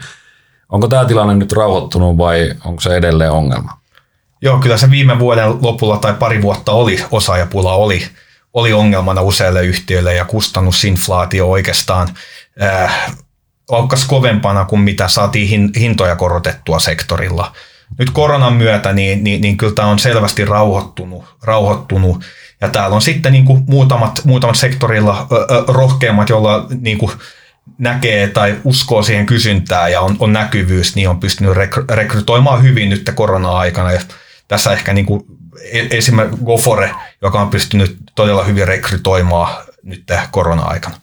Onko 0.68 0.88
tämä 0.88 1.04
tilanne 1.04 1.34
nyt 1.34 1.52
rauhoittunut 1.52 2.18
vai 2.18 2.54
onko 2.64 2.80
se 2.80 2.96
edelleen 2.96 3.32
ongelma? 3.32 3.78
Joo, 4.42 4.58
kyllä 4.58 4.76
se 4.76 4.90
viime 4.90 5.18
vuoden 5.18 5.62
lopulla 5.62 5.96
tai 5.96 6.14
pari 6.14 6.42
vuotta 6.42 6.72
oli, 6.72 7.04
osaajapula 7.10 7.74
oli, 7.74 8.02
oli 8.54 8.72
ongelmana 8.72 9.22
useille 9.22 9.64
yhtiöille 9.64 10.14
ja 10.14 10.24
kustannusinflaatio 10.24 11.50
oikeastaan 11.50 12.08
äh, 12.62 13.12
laukkas 13.68 14.04
kovempana 14.04 14.64
kuin 14.64 14.80
mitä 14.80 15.08
saatiin 15.08 15.70
hintoja 15.76 16.16
korotettua 16.16 16.78
sektorilla. 16.78 17.52
Nyt 17.98 18.10
koronan 18.10 18.52
myötä 18.52 18.92
niin, 18.92 19.24
niin, 19.24 19.40
niin 19.40 19.56
kyllä 19.56 19.74
tämä 19.74 19.88
on 19.88 19.98
selvästi 19.98 20.44
rauhoittunut, 20.44 21.24
rauhoittunut 21.42 22.24
ja 22.60 22.68
täällä 22.68 22.94
on 22.94 23.02
sitten 23.02 23.32
niin 23.32 23.44
kuin 23.44 23.64
muutamat, 23.66 24.20
muutamat 24.24 24.56
sektorilla 24.56 25.26
ö, 25.32 25.34
ö, 25.34 25.64
rohkeammat, 25.68 26.28
joilla 26.28 26.66
niin 26.80 26.98
kuin 26.98 27.12
näkee 27.78 28.28
tai 28.28 28.56
uskoo 28.64 29.02
siihen 29.02 29.26
kysyntää 29.26 29.88
ja 29.88 30.00
on, 30.00 30.16
on 30.18 30.32
näkyvyys, 30.32 30.96
niin 30.96 31.08
on 31.08 31.20
pystynyt 31.20 31.52
rekrytoimaan 31.90 32.62
hyvin 32.62 32.90
nyt 32.90 33.10
korona-aikana. 33.14 33.92
Ja 33.92 34.00
tässä 34.48 34.72
ehkä 34.72 34.92
niin 34.92 35.06
kuin 35.06 35.22
e-, 35.72 35.96
esimerkiksi 35.96 36.44
Gofore, 36.44 36.94
joka 37.22 37.40
on 37.40 37.50
pystynyt 37.50 37.96
todella 38.14 38.44
hyvin 38.44 38.68
rekrytoimaan 38.68 39.64
nyt 39.82 40.04
korona-aikana. 40.30 40.96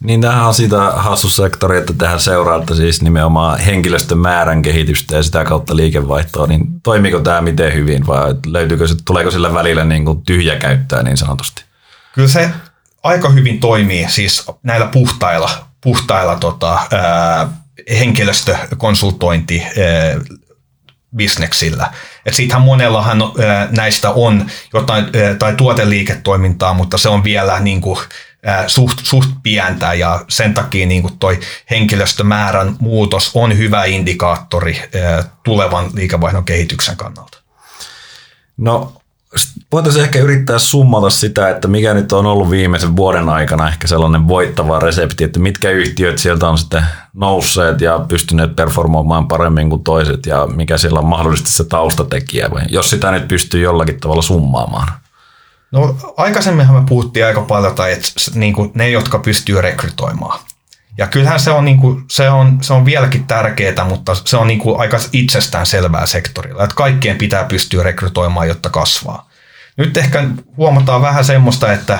Niin 0.00 0.20
tämähän 0.20 0.46
on 0.46 0.54
sitä 0.54 0.90
hassusektori, 0.96 1.78
että 1.78 1.92
tähän 1.98 2.20
seuraatte 2.20 2.74
siis 2.74 3.02
nimenomaan 3.02 3.58
henkilöstön 3.58 4.18
määrän 4.18 4.62
kehitystä 4.62 5.16
ja 5.16 5.22
sitä 5.22 5.44
kautta 5.44 5.76
liikevaihtoa, 5.76 6.46
niin 6.46 6.80
toimiko 6.82 7.20
tämä 7.20 7.40
miten 7.40 7.74
hyvin 7.74 8.06
vai 8.06 8.34
löytyykö 8.46 8.88
se, 8.88 8.94
tuleeko 9.04 9.30
sillä 9.30 9.54
välillä 9.54 9.84
niin 9.84 10.04
kuin 10.04 10.22
tyhjä 10.22 10.56
käyttää 10.56 11.02
niin 11.02 11.16
sanotusti? 11.16 11.64
Kyllä 12.14 12.28
se 12.28 12.50
aika 13.02 13.28
hyvin 13.28 13.60
toimii 13.60 14.06
siis 14.08 14.46
näillä 14.62 14.86
puhtailla, 14.86 15.50
puhtailla 15.86 16.36
tota, 16.36 16.78
henkilöstökonsultointi 17.98 19.62
bisneksillä. 21.16 21.92
Siitähän 22.30 22.64
monellahan 22.64 23.18
näistä 23.70 24.10
on 24.10 24.50
jotain 24.74 25.06
tai 25.38 25.54
tuoteliiketoimintaa, 25.54 26.74
mutta 26.74 26.98
se 26.98 27.08
on 27.08 27.24
vielä 27.24 27.60
niin 27.60 27.80
kuin, 27.80 27.98
suht, 28.66 28.98
suht 29.02 29.30
pientä 29.42 29.94
ja 29.94 30.24
sen 30.28 30.54
takia 30.54 30.86
niin 30.86 31.02
kuin 31.02 31.18
toi 31.18 31.40
henkilöstömäärän 31.70 32.76
muutos 32.78 33.30
on 33.34 33.58
hyvä 33.58 33.84
indikaattori 33.84 34.82
tulevan 35.44 35.90
liikevaihdon 35.94 36.44
kehityksen 36.44 36.96
kannalta. 36.96 37.38
No 38.56 38.92
voitaisiin 39.72 40.04
ehkä 40.04 40.18
yrittää 40.18 40.58
summata 40.58 41.10
sitä, 41.10 41.50
että 41.50 41.68
mikä 41.68 41.94
nyt 41.94 42.12
on 42.12 42.26
ollut 42.26 42.50
viimeisen 42.50 42.96
vuoden 42.96 43.28
aikana 43.28 43.68
ehkä 43.68 43.86
sellainen 43.86 44.28
voittava 44.28 44.78
resepti, 44.78 45.24
että 45.24 45.40
mitkä 45.40 45.70
yhtiöt 45.70 46.18
sieltä 46.18 46.48
on 46.48 46.58
sitten 46.58 46.84
nousseet 47.14 47.80
ja 47.80 47.98
pystyneet 48.08 48.56
performoimaan 48.56 49.28
paremmin 49.28 49.70
kuin 49.70 49.84
toiset 49.84 50.26
ja 50.26 50.46
mikä 50.46 50.78
siellä 50.78 50.98
on 50.98 51.06
mahdollisesti 51.06 51.50
se 51.50 51.64
taustatekijä, 51.64 52.50
vai 52.50 52.62
jos 52.68 52.90
sitä 52.90 53.10
nyt 53.10 53.28
pystyy 53.28 53.62
jollakin 53.62 54.00
tavalla 54.00 54.22
summaamaan. 54.22 54.88
No 55.72 55.96
aikaisemminhan 56.16 56.76
me 56.76 56.86
puhuttiin 56.88 57.26
aika 57.26 57.40
paljon, 57.40 57.74
tai 57.74 57.92
että 57.92 58.08
niin 58.34 58.52
kuin 58.52 58.70
ne, 58.74 58.90
jotka 58.90 59.18
pystyy 59.18 59.60
rekrytoimaan. 59.60 60.40
Ja 60.98 61.06
kyllähän 61.06 61.40
se 61.40 61.50
on, 61.50 61.64
niin 61.64 61.80
kuin, 61.80 62.04
se 62.10 62.30
on, 62.30 62.58
se 62.60 62.72
on 62.72 62.84
vieläkin 62.84 63.26
tärkeää, 63.26 63.84
mutta 63.84 64.14
se 64.14 64.36
on 64.36 64.46
niin 64.46 64.58
kuin 64.58 64.80
aika 64.80 64.98
itsestään 65.12 65.66
selvää 65.66 66.06
sektorilla, 66.06 66.64
että 66.64 66.76
kaikkien 66.76 67.18
pitää 67.18 67.44
pystyä 67.44 67.82
rekrytoimaan, 67.82 68.48
jotta 68.48 68.70
kasvaa. 68.70 69.25
Nyt 69.76 69.96
ehkä 69.96 70.24
huomataan 70.56 71.02
vähän 71.02 71.24
semmoista, 71.24 71.72
että, 71.72 71.98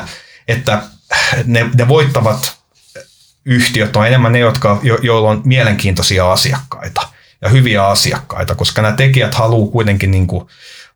että 0.49 0.83
ne, 1.45 1.71
ne 1.75 1.89
voittavat 1.89 2.57
yhtiöt 3.45 3.97
on 3.97 4.07
enemmän 4.07 4.33
ne, 4.33 4.39
jotka, 4.39 4.81
jo, 4.83 4.99
joilla 5.03 5.31
on 5.31 5.43
mielenkiintoisia 5.45 6.33
asiakkaita 6.33 7.09
ja 7.43 7.49
hyviä 7.49 7.87
asiakkaita, 7.87 8.55
koska 8.55 8.83
nämä 8.83 8.97
tekijät 8.97 9.35
haluaa 9.35 9.71
kuitenkin 9.71 10.11
niin 10.11 10.27
kuin, 10.27 10.47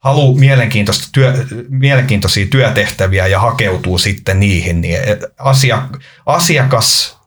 haluaa 0.00 0.38
mielenkiintoista 0.38 1.08
työ, 1.12 1.46
mielenkiintoisia 1.68 2.46
työtehtäviä 2.46 3.26
ja 3.26 3.40
hakeutuu 3.40 3.98
sitten 3.98 4.40
niihin, 4.40 4.80
niin 4.80 4.98
asiakas 6.26 7.20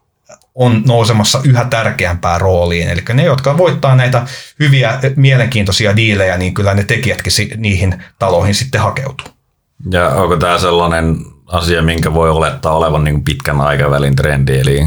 on 0.54 0.82
nousemassa 0.86 1.40
yhä 1.44 1.64
tärkeämpään 1.64 2.40
rooliin. 2.40 2.88
Eli 2.88 3.02
ne, 3.12 3.24
jotka 3.24 3.58
voittaa 3.58 3.96
näitä 3.96 4.26
hyviä, 4.60 5.00
mielenkiintoisia 5.16 5.96
diilejä, 5.96 6.38
niin 6.38 6.54
kyllä 6.54 6.74
ne 6.74 6.84
tekijätkin 6.84 7.32
niihin 7.56 8.04
taloihin 8.18 8.54
sitten 8.54 8.80
hakeutuu. 8.80 9.33
Ja 9.90 10.08
onko 10.08 10.36
tämä 10.36 10.58
sellainen 10.58 11.16
asia, 11.46 11.82
minkä 11.82 12.14
voi 12.14 12.30
olettaa 12.30 12.72
olevan 12.72 13.04
niin 13.04 13.24
pitkän 13.24 13.60
aikavälin 13.60 14.16
trendi, 14.16 14.58
eli 14.58 14.86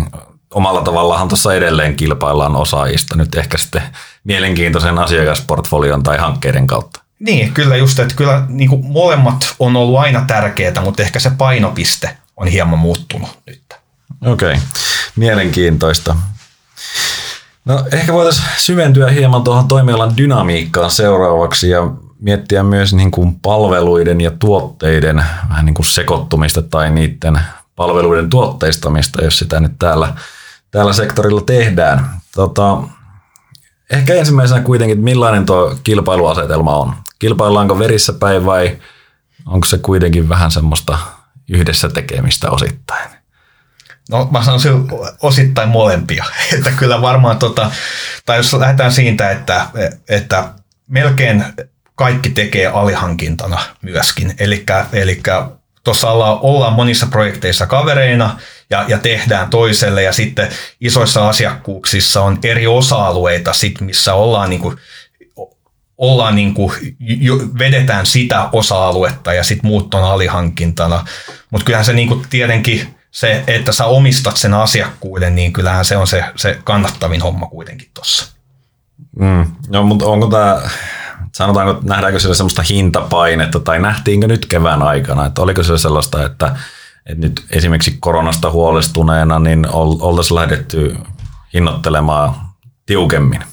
omalla 0.53 0.81
tavallaan 0.81 1.27
tuossa 1.27 1.53
edelleen 1.53 1.95
kilpaillaan 1.95 2.55
osaajista 2.55 3.15
nyt 3.15 3.35
ehkä 3.35 3.57
sitten 3.57 3.81
mielenkiintoisen 4.23 4.99
asiakasportfolion 4.99 6.03
tai 6.03 6.17
hankkeiden 6.17 6.67
kautta. 6.67 7.01
Niin, 7.19 7.53
kyllä 7.53 7.75
just, 7.75 7.99
että 7.99 8.15
kyllä 8.15 8.45
niin 8.47 8.69
kuin 8.69 8.85
molemmat 8.85 9.55
on 9.59 9.75
ollut 9.75 9.99
aina 9.99 10.23
tärkeää, 10.27 10.81
mutta 10.81 11.03
ehkä 11.03 11.19
se 11.19 11.31
painopiste 11.37 12.17
on 12.37 12.47
hieman 12.47 12.79
muuttunut 12.79 13.29
nyt. 13.47 13.61
Okei, 14.25 14.51
okay. 14.51 14.61
mielenkiintoista. 15.15 16.15
No 17.65 17.83
ehkä 17.91 18.13
voitaisiin 18.13 18.47
syventyä 18.57 19.09
hieman 19.09 19.43
tuohon 19.43 19.67
toimialan 19.67 20.17
dynamiikkaan 20.17 20.91
seuraavaksi 20.91 21.69
ja 21.69 21.81
miettiä 22.19 22.63
myös 22.63 22.93
niin 22.93 23.11
kuin 23.11 23.39
palveluiden 23.39 24.21
ja 24.21 24.31
tuotteiden 24.31 25.23
vähän 25.49 25.65
niin 25.65 25.73
kuin 25.73 25.85
sekoittumista 25.85 26.61
tai 26.61 26.91
niiden 26.91 27.39
palveluiden 27.75 28.29
tuotteistamista, 28.29 29.23
jos 29.23 29.39
sitä 29.39 29.59
nyt 29.59 29.71
täällä, 29.79 30.13
täällä 30.71 30.93
sektorilla 30.93 31.41
tehdään. 31.41 32.09
Tota, 32.35 32.77
ehkä 33.89 34.13
ensimmäisenä 34.13 34.61
kuitenkin, 34.61 35.03
millainen 35.03 35.45
tuo 35.45 35.75
kilpailuasetelma 35.83 36.77
on? 36.77 36.93
Kilpaillaanko 37.19 37.79
verissä 37.79 38.13
päin 38.13 38.45
vai 38.45 38.77
onko 39.45 39.67
se 39.67 39.77
kuitenkin 39.77 40.29
vähän 40.29 40.51
semmoista 40.51 40.97
yhdessä 41.49 41.89
tekemistä 41.89 42.51
osittain? 42.51 43.09
No 44.09 44.27
mä 44.31 44.43
sanoisin 44.43 44.73
osittain 45.21 45.69
molempia. 45.69 46.25
että 46.57 46.71
kyllä 46.71 47.01
varmaan, 47.01 47.37
tota, 47.37 47.71
tai 48.25 48.37
jos 48.37 48.53
lähdetään 48.53 48.91
siitä, 48.91 49.31
että, 49.31 49.67
että 50.09 50.53
melkein 50.87 51.45
kaikki 51.97 52.29
tekee 52.29 52.67
alihankintana 52.67 53.59
myöskin. 53.81 54.33
Eli 54.93 55.21
tuossa 55.83 56.11
ollaan, 56.11 56.39
ollaan 56.41 56.73
monissa 56.73 57.07
projekteissa 57.07 57.67
kavereina 57.67 58.39
ja, 58.69 58.85
ja 58.87 58.97
tehdään 58.97 59.49
toiselle 59.49 60.03
ja 60.03 60.13
sitten 60.13 60.49
isoissa 60.81 61.29
asiakkuuksissa 61.29 62.21
on 62.21 62.39
eri 62.43 62.67
osa-alueita, 62.67 63.53
sit, 63.53 63.81
missä 63.81 64.13
ollaan 64.13 64.49
niin 64.49 64.61
kuin 64.61 64.77
ollaan 65.97 66.35
niin 66.35 66.53
kuin, 66.53 66.71
vedetään 67.59 68.05
sitä 68.05 68.49
osa-aluetta 68.51 69.33
ja 69.33 69.43
sitten 69.43 69.67
muut 69.67 69.93
on 69.93 70.03
alihankintana. 70.03 71.05
Mutta 71.51 71.65
kyllähän 71.65 71.85
se 71.85 71.93
niin 71.93 72.07
kuin 72.07 72.25
tietenkin 72.29 72.95
se, 73.11 73.43
että 73.47 73.71
sä 73.71 73.85
omistat 73.85 74.37
sen 74.37 74.53
asiakkuuden, 74.53 75.35
niin 75.35 75.53
kyllähän 75.53 75.85
se 75.85 75.97
on 75.97 76.07
se, 76.07 76.23
se 76.35 76.59
kannattavin 76.63 77.21
homma 77.21 77.47
kuitenkin 77.47 77.89
tuossa. 77.93 78.35
Mm. 79.19 79.45
No, 79.67 79.83
mutta 79.83 80.05
onko 80.05 80.27
tämä, 80.27 80.61
sanotaanko, 81.37 81.81
nähdäänkö 81.83 82.19
siellä 82.19 82.35
sellaista 82.35 82.63
hintapainetta 82.69 83.59
tai 83.59 83.79
nähtiinkö 83.79 84.27
nyt 84.27 84.45
kevään 84.45 84.83
aikana, 84.83 85.25
että 85.25 85.41
oliko 85.41 85.63
se 85.63 85.77
sellaista, 85.77 86.25
että, 86.25 86.55
että 87.05 87.27
nyt 87.27 87.45
esimerkiksi 87.51 87.97
koronasta 87.99 88.51
huolestuneena, 88.51 89.39
niin 89.39 89.67
oltaisiin 89.71 90.35
lähdetty 90.35 90.95
hinnoittelemaan 91.53 92.35
tiukemmin? 92.85 93.43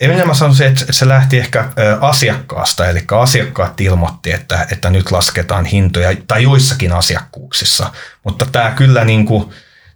enemmän 0.00 0.34
sanoisin, 0.36 0.66
että 0.66 0.92
se 0.92 1.08
lähti 1.08 1.38
ehkä 1.38 1.64
asiakkaasta, 2.00 2.86
eli 2.86 3.04
asiakkaat 3.20 3.80
ilmoitti, 3.80 4.32
että, 4.32 4.66
että 4.72 4.90
nyt 4.90 5.10
lasketaan 5.10 5.64
hintoja, 5.64 6.16
tai 6.28 6.42
joissakin 6.42 6.92
asiakkuuksissa. 6.92 7.90
Mutta 8.24 8.46
tämä 8.52 8.70
kyllä 8.70 9.04
niin 9.04 9.26
kuin, 9.26 9.50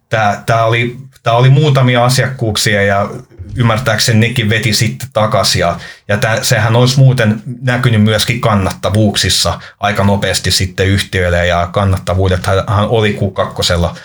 tämä, 0.08 0.42
tämä, 0.46 0.64
oli, 0.64 0.96
tämä 1.22 1.36
oli 1.36 1.50
muutamia 1.50 2.04
asiakkuuksia 2.04 2.82
ja 2.82 3.10
ymmärtääkseni 3.57 4.29
nekin 4.29 4.50
veti 4.50 4.72
sitten 4.72 5.09
takaisin. 5.12 5.61
Ja, 5.61 5.76
ja 6.09 6.16
tämä, 6.16 6.42
sehän 6.42 6.76
olisi 6.76 6.98
muuten 6.98 7.42
näkynyt 7.61 8.03
myöskin 8.03 8.40
kannattavuuksissa 8.40 9.61
aika 9.81 10.05
nopeasti 10.05 10.50
sitten 10.50 10.87
yhtiöille 10.87 11.46
ja 11.46 11.68
kannattavuudethan 11.72 12.64
oli 12.68 13.18
Q2 13.20 13.96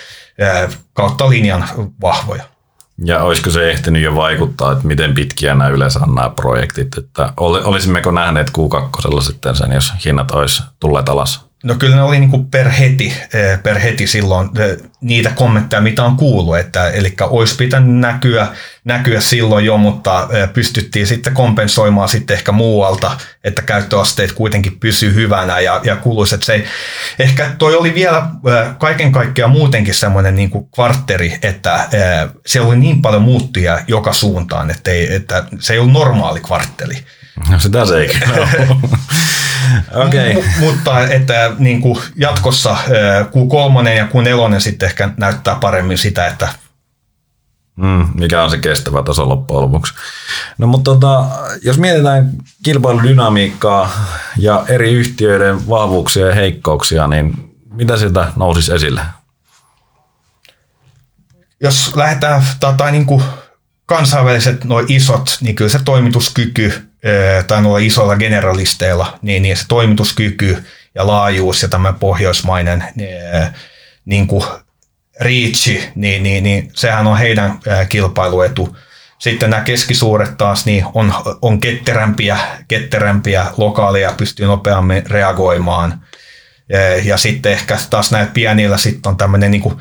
kautta 0.93 1.29
linjan 1.29 1.69
vahvoja. 2.01 2.43
Ja 3.05 3.23
olisiko 3.23 3.49
se 3.49 3.71
ehtinyt 3.71 4.03
jo 4.03 4.15
vaikuttaa, 4.15 4.71
että 4.71 4.87
miten 4.87 5.13
pitkiä 5.13 5.55
nämä 5.55 5.69
yleensä 5.69 5.99
on 5.99 6.15
nämä 6.15 6.29
projektit, 6.29 6.97
että 6.97 7.33
olisimmeko 7.37 8.11
nähneet 8.11 8.49
Q2 8.49 9.21
sitten 9.21 9.55
sen, 9.55 9.71
jos 9.71 9.93
hinnat 10.05 10.31
olisi 10.31 10.63
tulleet 10.79 11.09
alas? 11.09 11.45
No 11.65 11.75
kyllä 11.75 11.95
ne 11.95 12.03
oli 12.03 12.19
niin 12.19 12.29
kuin 12.29 12.45
per 12.45 12.69
heti, 12.69 13.13
eh, 13.33 13.63
per 13.63 13.79
heti 13.79 14.07
silloin 14.07 14.49
eh, 14.59 14.77
niitä 15.01 15.31
kommentteja, 15.35 15.81
mitä 15.81 16.03
on 16.03 16.17
kuullut, 16.17 16.57
että 16.57 16.89
eli 16.89 17.15
olisi 17.21 17.55
pitänyt 17.55 17.95
näkyä, 17.95 18.47
näkyä 18.83 19.21
silloin 19.21 19.65
jo, 19.65 19.77
mutta 19.77 20.27
eh, 20.31 20.53
pystyttiin 20.53 21.07
sitten 21.07 21.33
kompensoimaan 21.33 22.09
sitten 22.09 22.37
ehkä 22.37 22.51
muualta, 22.51 23.17
että 23.43 23.61
käyttöasteet 23.61 24.31
kuitenkin 24.31 24.79
pysyy 24.79 25.13
hyvänä 25.13 25.59
ja, 25.59 25.81
ja 25.83 25.95
kuluisi, 25.95 26.35
että 26.35 26.45
se 26.45 26.65
ehkä 27.19 27.51
toi 27.57 27.75
oli 27.75 27.95
vielä 27.95 28.27
kaiken 28.79 29.11
kaikkiaan 29.11 29.51
muutenkin 29.51 29.95
semmoinen 29.95 30.35
niin 30.35 30.49
kuin 30.49 30.67
kvartteri, 30.75 31.37
että 31.41 31.89
siellä 32.45 32.67
oli 32.67 32.77
niin 32.77 33.01
paljon 33.01 33.21
muuttuja 33.21 33.79
joka 33.87 34.13
suuntaan, 34.13 34.69
että, 34.69 34.91
ei, 34.91 35.15
että 35.15 35.43
se 35.59 35.73
ei 35.73 35.79
ollut 35.79 35.93
normaali 35.93 36.39
kvartteli. 36.39 36.97
No 37.49 37.59
sitä 37.59 37.85
se 37.85 38.01
ei 38.01 38.09
okay. 39.93 40.33
M- 40.33 40.59
mutta 40.59 41.07
että 41.07 41.51
niin 41.59 41.81
kuin 41.81 41.99
jatkossa 42.15 42.77
Q3 43.25 43.89
ja 43.89 44.05
Q4 44.05 44.59
sitten 44.59 44.87
ehkä 44.87 45.09
näyttää 45.17 45.55
paremmin 45.55 45.97
sitä, 45.97 46.27
että 46.27 46.49
Mm, 47.75 48.07
mikä 48.13 48.43
on 48.43 48.49
se 48.49 48.57
kestävä 48.57 49.03
taso 49.03 49.29
loppujen 49.29 49.61
lopuksi. 49.61 49.93
No 50.57 50.67
mutta 50.67 50.91
tota, 50.91 51.25
jos 51.63 51.77
mietitään 51.77 52.31
kilpailudynamiikkaa 52.63 53.91
ja 54.37 54.65
eri 54.67 54.93
yhtiöiden 54.93 55.69
vahvuuksia 55.69 56.27
ja 56.27 56.35
heikkouksia, 56.35 57.07
niin 57.07 57.55
mitä 57.73 57.97
sieltä 57.97 58.31
nousisi 58.35 58.73
esille? 58.73 59.01
Jos 61.59 61.95
lähdetään 61.95 62.43
tota, 62.59 62.91
niin 62.91 63.05
kuin 63.05 63.23
kansainväliset 63.85 64.63
noin 64.63 64.85
isot, 64.89 65.37
niin 65.41 65.55
kyllä 65.55 65.69
se 65.69 65.79
toimituskyky 65.85 66.89
tai 67.47 67.61
noilla 67.61 67.87
isoilla 67.87 68.15
generalisteilla, 68.15 69.19
niin, 69.21 69.41
niin 69.41 69.57
se 69.57 69.63
toimituskyky 69.67 70.63
ja 70.95 71.07
laajuus 71.07 71.61
ja 71.61 71.67
tämä 71.67 71.93
pohjoismainen 71.93 72.83
niin 74.05 74.27
kuin 74.27 74.43
reachi, 75.21 75.89
niin, 75.95 76.23
niin, 76.23 76.43
niin 76.43 76.71
sehän 76.73 77.07
on 77.07 77.17
heidän 77.17 77.59
kilpailuetu. 77.89 78.77
Sitten 79.19 79.49
nämä 79.49 79.63
keskisuuret 79.63 80.37
taas 80.37 80.65
niin 80.65 80.85
on, 80.93 81.13
on 81.41 81.59
ketterämpiä, 81.59 82.37
ketterämpiä 82.67 83.45
lokaaleja, 83.57 84.13
pystyy 84.17 84.45
nopeammin 84.45 85.09
reagoimaan. 85.09 86.01
Ja, 87.03 87.17
sitten 87.17 87.51
ehkä 87.51 87.77
taas 87.89 88.11
näitä 88.11 88.31
pienillä 88.31 88.77
sitten 88.77 89.09
on 89.09 89.17
tämmöinen 89.17 89.51
niin 89.51 89.73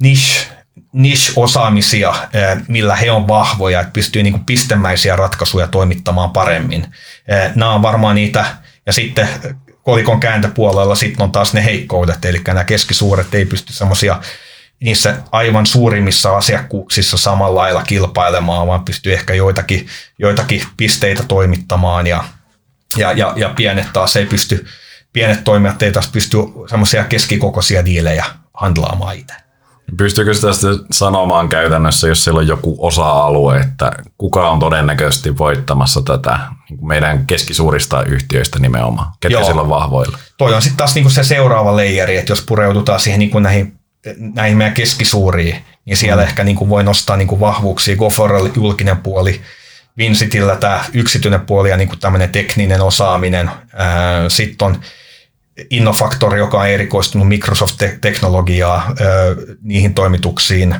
niche, 0.00 0.46
niche-osaamisia, 0.92 2.14
millä 2.68 2.96
he 2.96 3.10
on 3.10 3.28
vahvoja, 3.28 3.80
että 3.80 3.92
pystyy 3.92 4.22
niin 4.22 4.44
pistemäisiä 4.44 5.16
ratkaisuja 5.16 5.66
toimittamaan 5.66 6.30
paremmin. 6.30 6.86
Nämä 7.54 7.74
on 7.74 7.82
varmaan 7.82 8.14
niitä, 8.14 8.44
ja 8.86 8.92
sitten 8.92 9.28
kolikon 9.82 10.20
kääntöpuolella 10.20 10.94
sitten 10.94 11.22
on 11.22 11.32
taas 11.32 11.54
ne 11.54 11.64
heikkoudet, 11.64 12.24
eli 12.24 12.40
nämä 12.46 12.64
keskisuuret 12.64 13.34
ei 13.34 13.44
pysty 13.44 13.72
semmoisia 13.72 14.20
niissä 14.80 15.16
aivan 15.32 15.66
suurimmissa 15.66 16.36
asiakkuuksissa 16.36 17.18
samalla 17.18 17.60
lailla 17.60 17.82
kilpailemaan, 17.82 18.66
vaan 18.66 18.84
pystyy 18.84 19.12
ehkä 19.12 19.34
joitakin, 19.34 19.86
joitakin 20.18 20.62
pisteitä 20.76 21.22
toimittamaan 21.28 22.06
ja, 22.06 22.24
ja, 22.96 23.12
ja, 23.12 23.32
ja 23.36 23.48
pienet 23.56 23.92
taas 23.92 24.16
ei 24.16 24.26
pysty, 24.26 24.66
pienet 25.12 25.44
toimijat 25.44 25.82
ei 25.82 25.92
taas 25.92 26.08
pysty 26.08 26.36
semmoisia 26.70 27.04
keskikokoisia 27.04 27.84
diilejä 27.84 28.24
handlaamaan 28.54 29.16
itse. 29.16 29.47
Pystyykö 29.96 30.34
sitä 30.34 30.48
sanomaan 30.90 31.48
käytännössä, 31.48 32.08
jos 32.08 32.24
siellä 32.24 32.38
on 32.38 32.46
joku 32.46 32.76
osa-alue, 32.78 33.56
että 33.56 33.92
kuka 34.18 34.50
on 34.50 34.58
todennäköisesti 34.58 35.38
voittamassa 35.38 36.02
tätä 36.02 36.38
niin 36.70 36.86
meidän 36.86 37.26
keskisuurista 37.26 38.04
yhtiöistä 38.04 38.58
nimenomaan, 38.58 39.12
ketkä 39.20 39.38
Joo. 39.38 39.44
siellä 39.44 39.62
on 39.62 39.68
vahvoilla? 39.68 40.18
Toi 40.38 40.54
on 40.54 40.62
sitten 40.62 40.76
taas 40.76 40.94
niinku 40.94 41.10
se 41.10 41.24
seuraava 41.24 41.76
leijeri, 41.76 42.16
että 42.16 42.32
jos 42.32 42.42
pureudutaan 42.42 43.00
siihen 43.00 43.18
niinku 43.18 43.38
näihin, 43.38 43.78
näihin 44.34 44.58
meidän 44.58 44.74
keskisuuriin, 44.74 45.64
niin 45.84 45.96
siellä 45.96 46.22
mm. 46.22 46.28
ehkä 46.28 46.44
niinku 46.44 46.68
voi 46.68 46.84
nostaa 46.84 47.16
niinku 47.16 47.40
vahvuuksia. 47.40 47.96
Goforella 47.96 48.50
julkinen 48.56 48.96
puoli, 48.96 49.40
Vincitillä 49.98 50.56
tämä 50.56 50.84
yksityinen 50.92 51.40
puoli 51.40 51.70
ja 51.70 51.76
niinku 51.76 51.96
tämmöinen 51.96 52.30
tekninen 52.30 52.80
osaaminen. 52.80 53.50
Sitten 54.28 54.66
on 54.66 54.80
Innofactor, 55.70 56.36
joka 56.36 56.58
on 56.58 56.68
erikoistunut 56.68 57.28
Microsoft-teknologiaa 57.28 58.94
niihin 59.62 59.94
toimituksiin. 59.94 60.76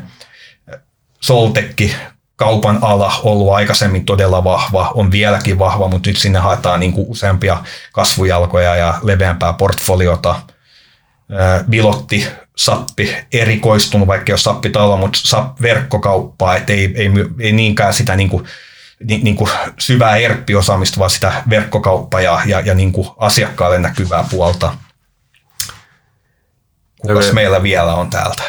Soltekki, 1.20 1.94
kaupan 2.36 2.78
ala, 2.80 3.12
ollut 3.22 3.52
aikaisemmin 3.52 4.04
todella 4.04 4.44
vahva, 4.44 4.92
on 4.94 5.10
vieläkin 5.10 5.58
vahva, 5.58 5.88
mutta 5.88 6.10
nyt 6.10 6.16
sinne 6.16 6.38
haetaan 6.38 6.80
niin 6.80 6.92
kuin 6.92 7.08
useampia 7.08 7.62
kasvujalkoja 7.92 8.76
ja 8.76 8.98
leveämpää 9.02 9.52
portfoliota. 9.52 10.42
Bilotti, 11.70 12.26
Sappi, 12.56 13.16
erikoistunut, 13.32 14.08
vaikka 14.08 14.32
jos 14.32 14.42
Sappi 14.42 14.70
talo, 14.70 14.96
mutta 14.96 15.18
SAP 15.22 15.62
verkkokauppaa, 15.62 16.56
ei, 16.56 16.92
ei, 16.94 17.10
ei 17.40 17.52
niinkään 17.52 17.94
sitä 17.94 18.16
niin 18.16 18.28
kuin 18.28 18.44
niin, 19.04 19.24
niin 19.24 19.36
kuin 19.36 19.50
syvää 19.78 20.16
ERP-osaamista, 20.16 20.98
vaan 20.98 21.10
sitä 21.10 21.42
verkkokauppaa 21.50 22.20
ja, 22.20 22.40
ja, 22.46 22.60
ja 22.60 22.74
niin 22.74 22.92
kuin 22.92 23.08
asiakkaalle 23.16 23.78
näkyvää 23.78 24.24
puolta. 24.30 24.74
Kukas 27.00 27.24
okay. 27.24 27.32
meillä 27.32 27.62
vielä 27.62 27.94
on 27.94 28.10
täältä? 28.10 28.42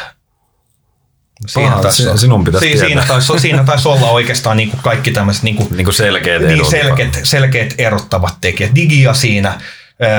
Siinä 1.46 1.78
taisi, 1.82 2.18
sinun 2.18 2.44
pitäisi 2.44 2.66
siinä, 2.66 2.86
siinä, 2.86 3.04
taisi, 3.08 3.38
siinä 3.38 3.64
taisi 3.64 3.88
olla 3.88 4.10
oikeastaan 4.10 4.56
niin 4.56 4.70
kuin 4.70 4.80
kaikki 4.82 5.10
tämmöiset 5.10 5.42
niin 5.42 5.56
kuin, 5.56 5.68
niin 5.70 5.84
kuin 5.84 5.94
selkeät, 5.94 6.42
niin, 6.42 6.70
selkeät, 6.70 7.20
selkeät 7.22 7.74
erottavat 7.78 8.34
tekijät. 8.40 8.74
Digia 8.74 9.14
siinä, 9.14 9.60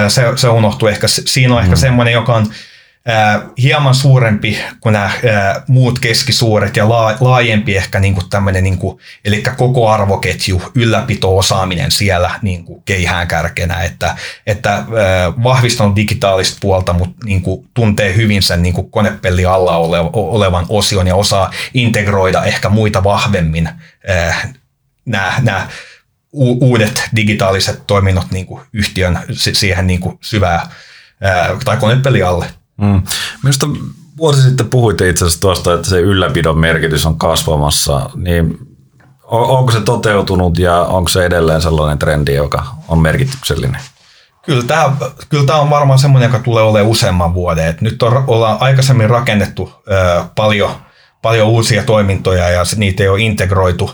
se, 0.07 0.23
se 0.35 0.47
unohtuu 0.47 0.87
ehkä. 0.87 1.07
Siinä 1.07 1.53
on 1.53 1.61
ehkä 1.61 1.75
mm. 1.75 1.79
semmoinen, 1.79 2.13
joka 2.13 2.35
on 2.35 2.53
hieman 3.57 3.95
suurempi 3.95 4.59
kuin 4.79 4.93
nämä 4.93 5.11
muut 5.67 5.99
keskisuuret 5.99 6.77
ja 6.77 6.89
laajempi 7.19 7.77
ehkä 7.77 7.99
niin 7.99 8.13
kuin 8.13 8.29
tämmöinen, 8.29 8.63
niin 8.63 8.77
kuin, 8.77 8.99
eli 9.25 9.43
koko 9.57 9.89
arvoketju, 9.89 10.61
ylläpito-osaaminen 10.75 11.91
siellä 11.91 12.31
niin 12.41 12.65
kuin 12.65 12.83
keihään 12.83 13.27
kärkenä, 13.27 13.83
että, 13.83 14.15
että 14.47 14.83
vahvistanut 15.43 15.95
digitaalista 15.95 16.57
puolta, 16.61 16.93
mutta 16.93 17.25
niin 17.25 17.41
kuin 17.41 17.67
tuntee 17.73 18.15
hyvin 18.15 18.43
sen 18.43 18.63
niin 18.63 18.73
kuin 18.73 18.91
konepelli 18.91 19.45
alla 19.45 19.77
olevan 20.13 20.65
osion 20.69 21.07
ja 21.07 21.15
osaa 21.15 21.53
integroida 21.73 22.43
ehkä 22.43 22.69
muita 22.69 23.03
vahvemmin 23.03 23.69
nämä, 25.05 25.33
nämä 25.41 25.67
uudet 26.33 27.03
digitaaliset 27.15 27.87
toiminnot 27.87 28.31
niin 28.31 28.45
kuin 28.45 28.61
yhtiön 28.73 29.19
siihen 29.31 29.87
niin 29.87 29.99
kuin 29.99 30.17
syvää 30.21 30.69
tai 31.65 31.77
konepeli 31.77 32.23
alle. 32.23 32.60
Mm. 32.81 33.01
Minusta 33.43 33.67
vuosi 34.17 34.41
sitten 34.41 34.69
puhuitte 34.69 35.09
itse 35.09 35.25
asiassa 35.25 35.41
tuosta, 35.41 35.73
että 35.73 35.89
se 35.89 35.99
ylläpidon 35.99 36.59
merkitys 36.59 37.05
on 37.05 37.17
kasvamassa, 37.17 38.09
niin 38.15 38.57
onko 39.31 39.71
se 39.71 39.81
toteutunut 39.81 40.59
ja 40.59 40.81
onko 40.81 41.09
se 41.09 41.25
edelleen 41.25 41.61
sellainen 41.61 41.99
trendi, 41.99 42.35
joka 42.35 42.65
on 42.87 42.99
merkityksellinen? 42.99 43.81
Kyllä 44.45 44.63
tämä, 44.63 44.91
kyllä 45.29 45.45
tämä 45.45 45.59
on 45.59 45.69
varmaan 45.69 45.99
semmoinen, 45.99 46.27
joka 46.27 46.43
tulee 46.43 46.63
olemaan 46.63 46.91
useamman 46.91 47.33
vuoden. 47.33 47.67
Et 47.67 47.81
nyt 47.81 48.03
on, 48.03 48.23
ollaan 48.27 48.57
aikaisemmin 48.59 49.09
rakennettu 49.09 49.73
ö, 49.91 50.23
paljon, 50.35 50.71
paljon 51.21 51.47
uusia 51.47 51.83
toimintoja 51.83 52.49
ja 52.49 52.63
niitä 52.75 53.03
ei 53.03 53.09
ole 53.09 53.21
integroitu 53.21 53.91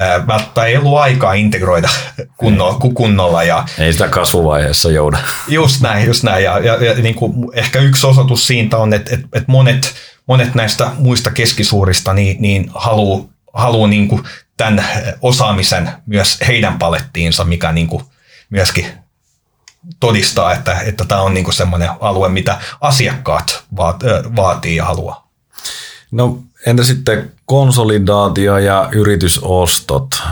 välttämättä 0.00 0.64
ei 0.64 0.76
ollut 0.76 0.98
aikaa 0.98 1.32
integroida 1.32 1.88
kunnolla. 2.36 2.78
kunnolla 2.94 3.42
ja, 3.42 3.64
ei 3.78 3.92
sitä 3.92 4.08
kasvuvaiheessa 4.08 4.90
jouda. 4.90 5.18
Just 5.48 5.80
näin, 5.80 6.06
just 6.06 6.22
näin. 6.22 6.44
Ja, 6.44 6.58
ja, 6.58 6.84
ja 6.84 6.94
niin 6.94 7.14
kuin 7.14 7.34
ehkä 7.52 7.78
yksi 7.78 8.06
osoitus 8.06 8.46
siitä 8.46 8.76
on, 8.78 8.92
että, 8.92 9.14
että, 9.14 9.28
että 9.32 9.52
monet, 9.52 9.94
monet 10.26 10.54
näistä 10.54 10.90
muista 10.98 11.30
keskisuurista 11.30 12.12
niin, 12.12 12.36
niin 12.42 12.70
haluaa 12.74 13.24
haluu 13.52 13.86
niin 13.86 14.08
kuin 14.08 14.22
tämän 14.56 14.84
osaamisen 15.22 15.90
myös 16.06 16.38
heidän 16.46 16.78
palettiinsa, 16.78 17.44
mikä 17.44 17.72
niin 17.72 17.86
kuin 17.86 18.04
myöskin 18.50 18.86
todistaa, 20.00 20.52
että, 20.52 20.80
että 20.80 21.04
tämä 21.04 21.20
on 21.20 21.34
niin 21.34 21.44
kuin 21.44 21.54
semmoinen 21.54 21.88
alue, 22.00 22.28
mitä 22.28 22.58
asiakkaat 22.80 23.64
vaat, 23.76 24.02
vaatii 24.36 24.76
ja 24.76 24.84
haluaa. 24.84 25.30
No 26.10 26.38
entä 26.66 26.82
sitten 26.82 27.32
konsolidaatio 27.46 28.58
ja 28.58 28.88
yritysostot? 28.92 30.22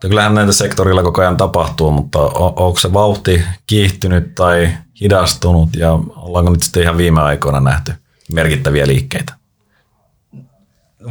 kyllähän 0.00 0.34
näitä 0.34 0.52
sektorilla 0.52 1.02
koko 1.02 1.20
ajan 1.20 1.36
tapahtuu, 1.36 1.90
mutta 1.90 2.18
onko 2.18 2.78
se 2.78 2.92
vauhti 2.92 3.42
kiihtynyt 3.66 4.34
tai 4.34 4.74
hidastunut 5.00 5.76
ja 5.76 5.92
ollaanko 6.16 6.50
nyt 6.50 6.62
sitten 6.62 6.82
ihan 6.82 6.96
viime 6.96 7.20
aikoina 7.20 7.60
nähty 7.60 7.94
merkittäviä 8.32 8.86
liikkeitä? 8.86 9.32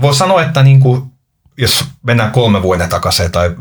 Voi 0.02 0.16
sanoa, 0.16 0.44
että 0.44 0.64
niin 0.64 0.80
kuin, 0.80 1.02
jos 1.58 1.86
mennään 2.04 2.32
kolme 2.32 2.62
vuoden 2.62 2.90
takaisin 2.90 3.32
tai 3.32 3.56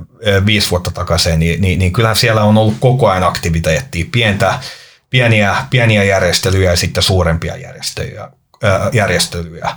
viisi 0.46 0.70
vuotta 0.70 0.90
takaisin, 0.90 1.38
niin, 1.38 1.60
niin, 1.60 1.78
niin 1.78 1.92
kyllähän 1.92 2.16
siellä 2.16 2.44
on 2.44 2.58
ollut 2.58 2.76
koko 2.80 3.08
ajan 3.08 3.24
aktiviteettia, 3.24 4.06
pientä, 4.12 4.58
pieniä, 5.10 5.56
pieniä 5.70 6.04
järjestelyjä 6.04 6.70
ja 6.70 6.76
sitten 6.76 7.02
suurempia 7.02 7.56
järjestelyjä. 7.56 8.30
järjestelyjä. 8.92 9.70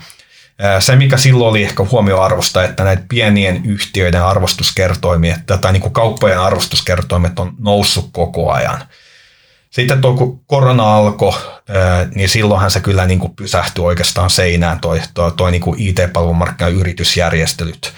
Se, 0.79 0.95
mikä 0.95 1.17
silloin 1.17 1.49
oli 1.49 1.63
ehkä 1.63 1.85
huomioarvosta, 1.91 2.63
että 2.63 2.83
näitä 2.83 3.03
pienien 3.09 3.61
yhtiöiden 3.65 4.23
arvostuskertoimia, 4.23 5.37
tai 5.61 5.73
niin 5.73 5.81
kuin 5.81 5.93
kauppojen 5.93 6.39
arvostuskertoimet 6.39 7.39
on 7.39 7.53
noussut 7.59 8.09
koko 8.11 8.51
ajan. 8.51 8.83
Sitten 9.69 10.01
tuo, 10.01 10.13
kun 10.13 10.41
korona 10.47 10.95
alkoi, 10.95 11.33
niin 12.15 12.29
silloinhan 12.29 12.71
se 12.71 12.79
kyllä 12.79 13.05
niin 13.05 13.19
kuin 13.19 13.35
pysähtyi 13.35 13.83
oikeastaan 13.83 14.29
seinään 14.29 14.79
toi, 14.79 15.01
toi, 15.13 15.31
toi 15.31 15.51
niin 15.51 15.61
kuin 15.61 15.79
IT-palvelumarkkinan 15.79 16.73
yritysjärjestelyt. 16.73 17.93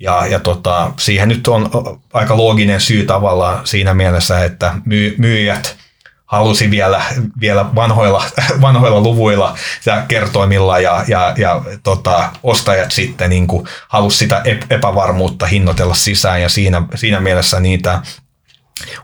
Ja, 0.00 0.26
ja 0.26 0.40
tota, 0.40 0.90
siihen 0.98 1.28
nyt 1.28 1.48
on 1.48 1.70
aika 2.12 2.36
looginen 2.36 2.80
syy 2.80 3.04
tavallaan 3.04 3.66
siinä 3.66 3.94
mielessä, 3.94 4.44
että 4.44 4.74
myy, 4.84 5.14
myyjät– 5.18 5.76
halusi 6.26 6.70
vielä, 6.70 7.02
vielä 7.40 7.74
vanhoilla, 7.74 8.24
vanhoilla 8.60 9.00
luvuilla 9.00 9.58
ja 9.86 10.02
kertoimilla 10.08 10.78
ja, 10.78 11.04
ja, 11.08 11.34
ja 11.38 11.62
tota, 11.82 12.30
ostajat 12.42 12.92
sitten 12.92 13.30
niin 13.30 13.46
kuin 13.46 13.66
halusi 13.88 14.18
sitä 14.18 14.42
epävarmuutta 14.70 15.46
hinnoitella 15.46 15.94
sisään 15.94 16.42
ja 16.42 16.48
siinä, 16.48 16.82
siinä 16.94 17.20
mielessä 17.20 17.60
niitä 17.60 18.02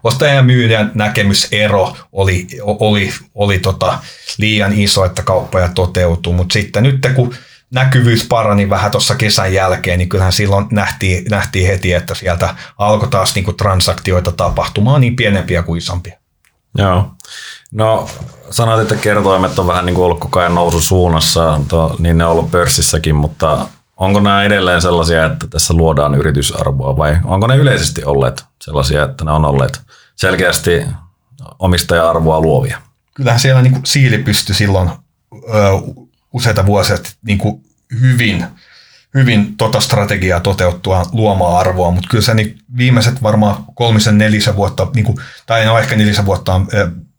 ostajan 0.05 0.37
ja 0.37 0.43
myyjän 0.43 0.91
näkemysero 0.95 1.97
oli, 2.13 2.47
oli, 2.63 3.13
oli 3.35 3.59
tota 3.59 3.99
liian 4.39 4.73
iso, 4.73 5.05
että 5.05 5.23
kauppoja 5.23 5.69
toteutuu, 5.69 6.33
mutta 6.33 6.53
sitten 6.53 6.83
nyt 6.83 7.07
kun 7.15 7.35
näkyvyys 7.71 8.27
parani 8.29 8.71
vähän 8.71 8.91
tuossa 8.91 9.15
kesän 9.15 9.53
jälkeen, 9.53 9.99
niin 9.99 10.09
kyllähän 10.09 10.33
silloin 10.33 10.67
nähtiin, 10.71 11.25
nähtiin 11.31 11.67
heti, 11.67 11.93
että 11.93 12.15
sieltä 12.15 12.55
alkoi 12.79 13.09
taas 13.09 13.35
niin 13.35 13.45
kuin 13.45 13.57
transaktioita 13.57 14.33
tapahtumaan 14.33 15.01
niin 15.01 15.17
pienempiä 15.17 15.63
kuin 15.63 15.79
isompia. 15.79 16.22
Joo. 16.79 17.11
No 17.73 18.09
sanoit, 18.51 18.81
että 18.81 18.97
kertoimet 18.97 19.59
on 19.59 19.67
vähän 19.67 19.87
niin 19.87 19.95
kuin 19.95 20.05
ollut 20.05 20.21
koko 20.21 20.41
ajan 20.41 20.55
noususuunnassa, 20.55 21.61
to, 21.69 21.97
niin 21.99 22.19
ne 22.19 22.25
on 22.25 22.33
ollut 22.33 22.51
pörssissäkin, 22.51 23.15
mutta 23.15 23.67
onko 23.97 24.21
nämä 24.21 24.43
edelleen 24.43 24.83
sellaisia, 24.83 25.27
että 25.27 25.47
tässä 25.47 25.75
luodaan 25.75 26.15
yritysarvoa 26.15 26.97
vai 26.97 27.17
onko 27.25 27.47
ne 27.47 27.57
yleisesti 27.57 28.05
olleet 28.05 28.45
sellaisia, 28.63 29.03
että 29.03 29.25
ne 29.25 29.31
on 29.31 29.45
olleet 29.45 29.81
selkeästi 30.17 30.85
omistaja-arvoa 31.59 32.41
luovia? 32.41 32.79
Kyllähän 33.15 33.41
siellä 33.41 33.63
niin 33.63 33.73
kuin 33.73 33.87
siili 33.87 34.19
pystyi 34.19 34.55
silloin 34.55 34.91
ö, 35.33 35.39
useita 36.33 36.67
vuosia 36.67 36.97
niin 37.23 37.39
kuin 37.39 37.63
hyvin– 38.01 38.47
hyvin 39.15 39.57
tota 39.57 39.81
strategiaa 39.81 40.41
toteuttua 40.41 41.07
luomaan 41.13 41.59
arvoa, 41.59 41.91
mutta 41.91 42.09
kyllä 42.11 42.25
se 42.25 42.35
niin 42.35 42.59
viimeiset 42.77 43.23
varmaan 43.23 43.65
kolmisen, 43.75 44.19
nelisen 44.19 44.57
vuotta, 44.57 44.87
niin 44.95 45.05
kuin, 45.05 45.19
tai 45.47 45.65
no 45.65 45.79
ehkä 45.79 45.97
nelisen 45.97 46.27
vuotta, 46.27 46.61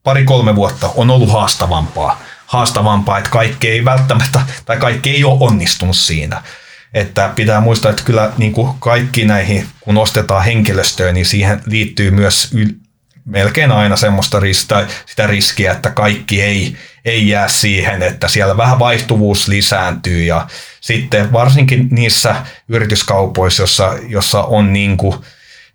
pari-kolme 0.04 0.56
vuotta 0.56 0.90
on 0.96 1.10
ollut 1.10 1.32
haastavampaa. 1.32 2.22
Haastavampaa, 2.46 3.18
että 3.18 3.30
kaikki 3.30 3.70
ei 3.70 3.86
välttämättä, 3.86 4.42
tai 4.66 4.78
kaikki 4.78 5.10
ei 5.10 5.24
ole 5.24 5.38
onnistunut 5.40 5.98
siinä. 5.98 6.44
Että 6.94 7.30
pitää 7.36 7.62
muistaa, 7.62 7.92
että 7.92 8.04
kyllä 8.04 8.32
niin 8.38 8.52
kuin 8.52 8.74
kaikki 8.80 9.26
näihin, 9.26 9.68
kun 9.82 9.98
ostetaan 9.98 10.44
henkilöstöä, 10.44 11.12
niin 11.12 11.26
siihen 11.26 11.62
liittyy 11.66 12.12
myös 12.12 12.52
yl- 12.56 12.76
melkein 13.26 13.72
aina 13.72 13.96
semmoista 13.96 14.40
ristä, 14.40 14.88
sitä 15.06 15.28
riskiä, 15.28 15.72
että 15.72 15.90
kaikki 15.90 16.42
ei, 16.42 16.76
ei 17.06 17.28
jää 17.28 17.48
siihen, 17.48 18.02
että 18.04 18.28
siellä 18.28 18.58
vähän 18.58 18.80
vaihtuvuus 18.80 19.48
lisääntyy. 19.48 20.24
Ja 20.24 20.48
sitten 20.82 21.34
varsinkin 21.34 21.88
niissä 21.92 22.36
yrityskaupoissa, 22.68 23.64
jossa, 23.64 23.94
jossa 24.08 24.44
on 24.44 24.74
niin 24.74 24.98
kuin 24.98 25.16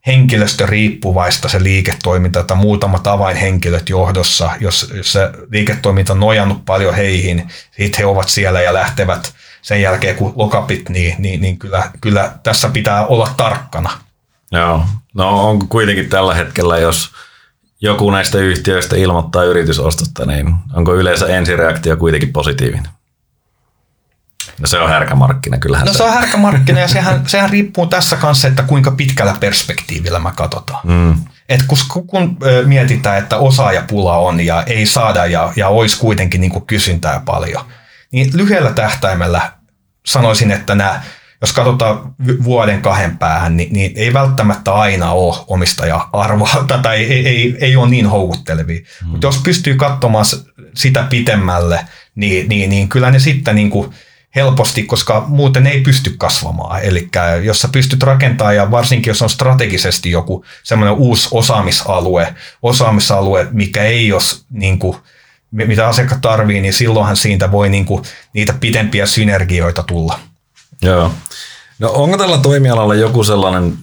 henkilöstöriippuvaista 0.06 1.48
se 1.48 1.62
liiketoiminta, 1.62 2.40
että 2.40 2.54
muutamat 2.54 3.06
avainhenkilöt 3.06 3.88
johdossa, 3.88 4.50
jos, 4.60 4.92
jos 4.94 5.12
se 5.12 5.30
liiketoiminta 5.50 6.12
on 6.12 6.20
nojannut 6.20 6.64
paljon 6.64 6.94
heihin, 6.94 7.48
sitten 7.70 7.98
he 7.98 8.06
ovat 8.06 8.28
siellä 8.28 8.60
ja 8.60 8.74
lähtevät 8.74 9.34
sen 9.62 9.82
jälkeen, 9.82 10.16
kun 10.16 10.32
lokapit, 10.36 10.88
niin, 10.88 11.14
niin, 11.18 11.40
niin 11.40 11.58
kyllä, 11.58 11.90
kyllä 12.00 12.32
tässä 12.42 12.68
pitää 12.68 13.06
olla 13.06 13.34
tarkkana. 13.36 13.90
Joo, 14.52 14.84
no 15.14 15.48
on 15.48 15.68
kuitenkin 15.68 16.08
tällä 16.08 16.34
hetkellä, 16.34 16.78
jos 16.78 17.10
joku 17.80 18.10
näistä 18.10 18.38
yhtiöistä 18.38 18.96
ilmoittaa 18.96 19.44
yritysostosta, 19.44 20.26
niin 20.26 20.54
onko 20.74 20.94
yleensä 20.94 21.26
ensireaktio 21.26 21.96
kuitenkin 21.96 22.32
positiivinen? 22.32 22.88
No 24.60 24.66
se 24.66 24.78
on 24.78 24.88
härkä 24.90 25.14
markkina, 25.14 25.58
kyllähän 25.58 25.86
No 25.86 25.92
se, 25.92 25.96
se 25.96 26.04
on 26.04 26.12
härkä 26.12 26.36
markkina 26.36 26.80
ja 26.80 26.88
sehän, 26.98 27.22
sehän 27.26 27.50
riippuu 27.50 27.86
tässä 27.86 28.16
kanssa, 28.16 28.48
että 28.48 28.62
kuinka 28.62 28.90
pitkällä 28.90 29.36
perspektiivillä 29.40 30.18
mä 30.18 30.32
katsotaan. 30.36 30.80
Mm. 30.84 31.14
Et 31.48 31.62
kun, 31.66 32.06
kun 32.06 32.36
mietitään, 32.64 33.18
että 33.18 33.36
osaajapula 33.36 34.16
on 34.16 34.40
ja 34.40 34.62
ei 34.62 34.86
saada 34.86 35.26
ja, 35.26 35.52
ja 35.56 35.68
olisi 35.68 35.98
kuitenkin 35.98 36.40
niin 36.40 36.66
kysyntää 36.66 37.22
paljon, 37.24 37.64
niin 38.12 38.30
lyhyellä 38.34 38.72
tähtäimellä 38.72 39.52
sanoisin, 40.06 40.50
että 40.50 40.74
nämä 40.74 41.02
jos 41.40 41.52
katsotaan 41.52 42.14
vuoden 42.44 42.82
kahden 42.82 43.18
päähän, 43.18 43.56
niin, 43.56 43.72
niin 43.72 43.92
ei 43.96 44.12
välttämättä 44.12 44.74
aina 44.74 45.12
ole 45.12 45.36
omistaja-arvoa 45.46 46.64
tai 46.82 46.96
ei, 46.96 47.28
ei, 47.28 47.56
ei 47.60 47.76
ole 47.76 47.88
niin 47.88 48.06
houkuttelevia. 48.06 48.80
Hmm. 49.00 49.08
Mutta 49.08 49.26
jos 49.26 49.38
pystyy 49.38 49.74
katsomaan 49.74 50.24
sitä 50.74 51.02
pitemmälle, 51.02 51.80
niin, 52.14 52.48
niin, 52.48 52.70
niin 52.70 52.88
kyllä 52.88 53.10
ne 53.10 53.18
sitten 53.18 53.54
niin 53.54 53.70
kuin 53.70 53.94
helposti, 54.36 54.82
koska 54.82 55.24
muuten 55.28 55.66
ei 55.66 55.80
pysty 55.80 56.14
kasvamaan. 56.18 56.82
Eli 56.82 57.08
jos 57.42 57.60
sä 57.60 57.68
pystyt 57.72 58.02
rakentamaan 58.02 58.56
ja 58.56 58.70
varsinkin 58.70 59.10
jos 59.10 59.22
on 59.22 59.30
strategisesti 59.30 60.10
joku 60.10 60.44
semmoinen 60.62 60.96
uusi 60.96 61.28
osaamisalue, 61.30 62.34
osaamisalue, 62.62 63.46
mikä 63.50 63.84
ei 63.84 64.12
ole 64.12 64.22
niin 64.50 64.78
kuin, 64.78 64.96
mitä 65.50 65.88
asiakkaat 65.88 66.20
tarvii, 66.20 66.60
niin 66.60 66.74
silloinhan 66.74 67.16
siitä 67.16 67.52
voi 67.52 67.68
niin 67.68 67.84
kuin, 67.84 68.02
niitä 68.32 68.52
pidempiä 68.60 69.06
synergioita 69.06 69.82
tulla. 69.82 70.20
Joo. 70.82 71.12
No 71.78 71.90
onko 71.92 72.16
tällä 72.16 72.38
toimialalla 72.38 72.94
joku 72.94 73.24
sellainen 73.24 73.78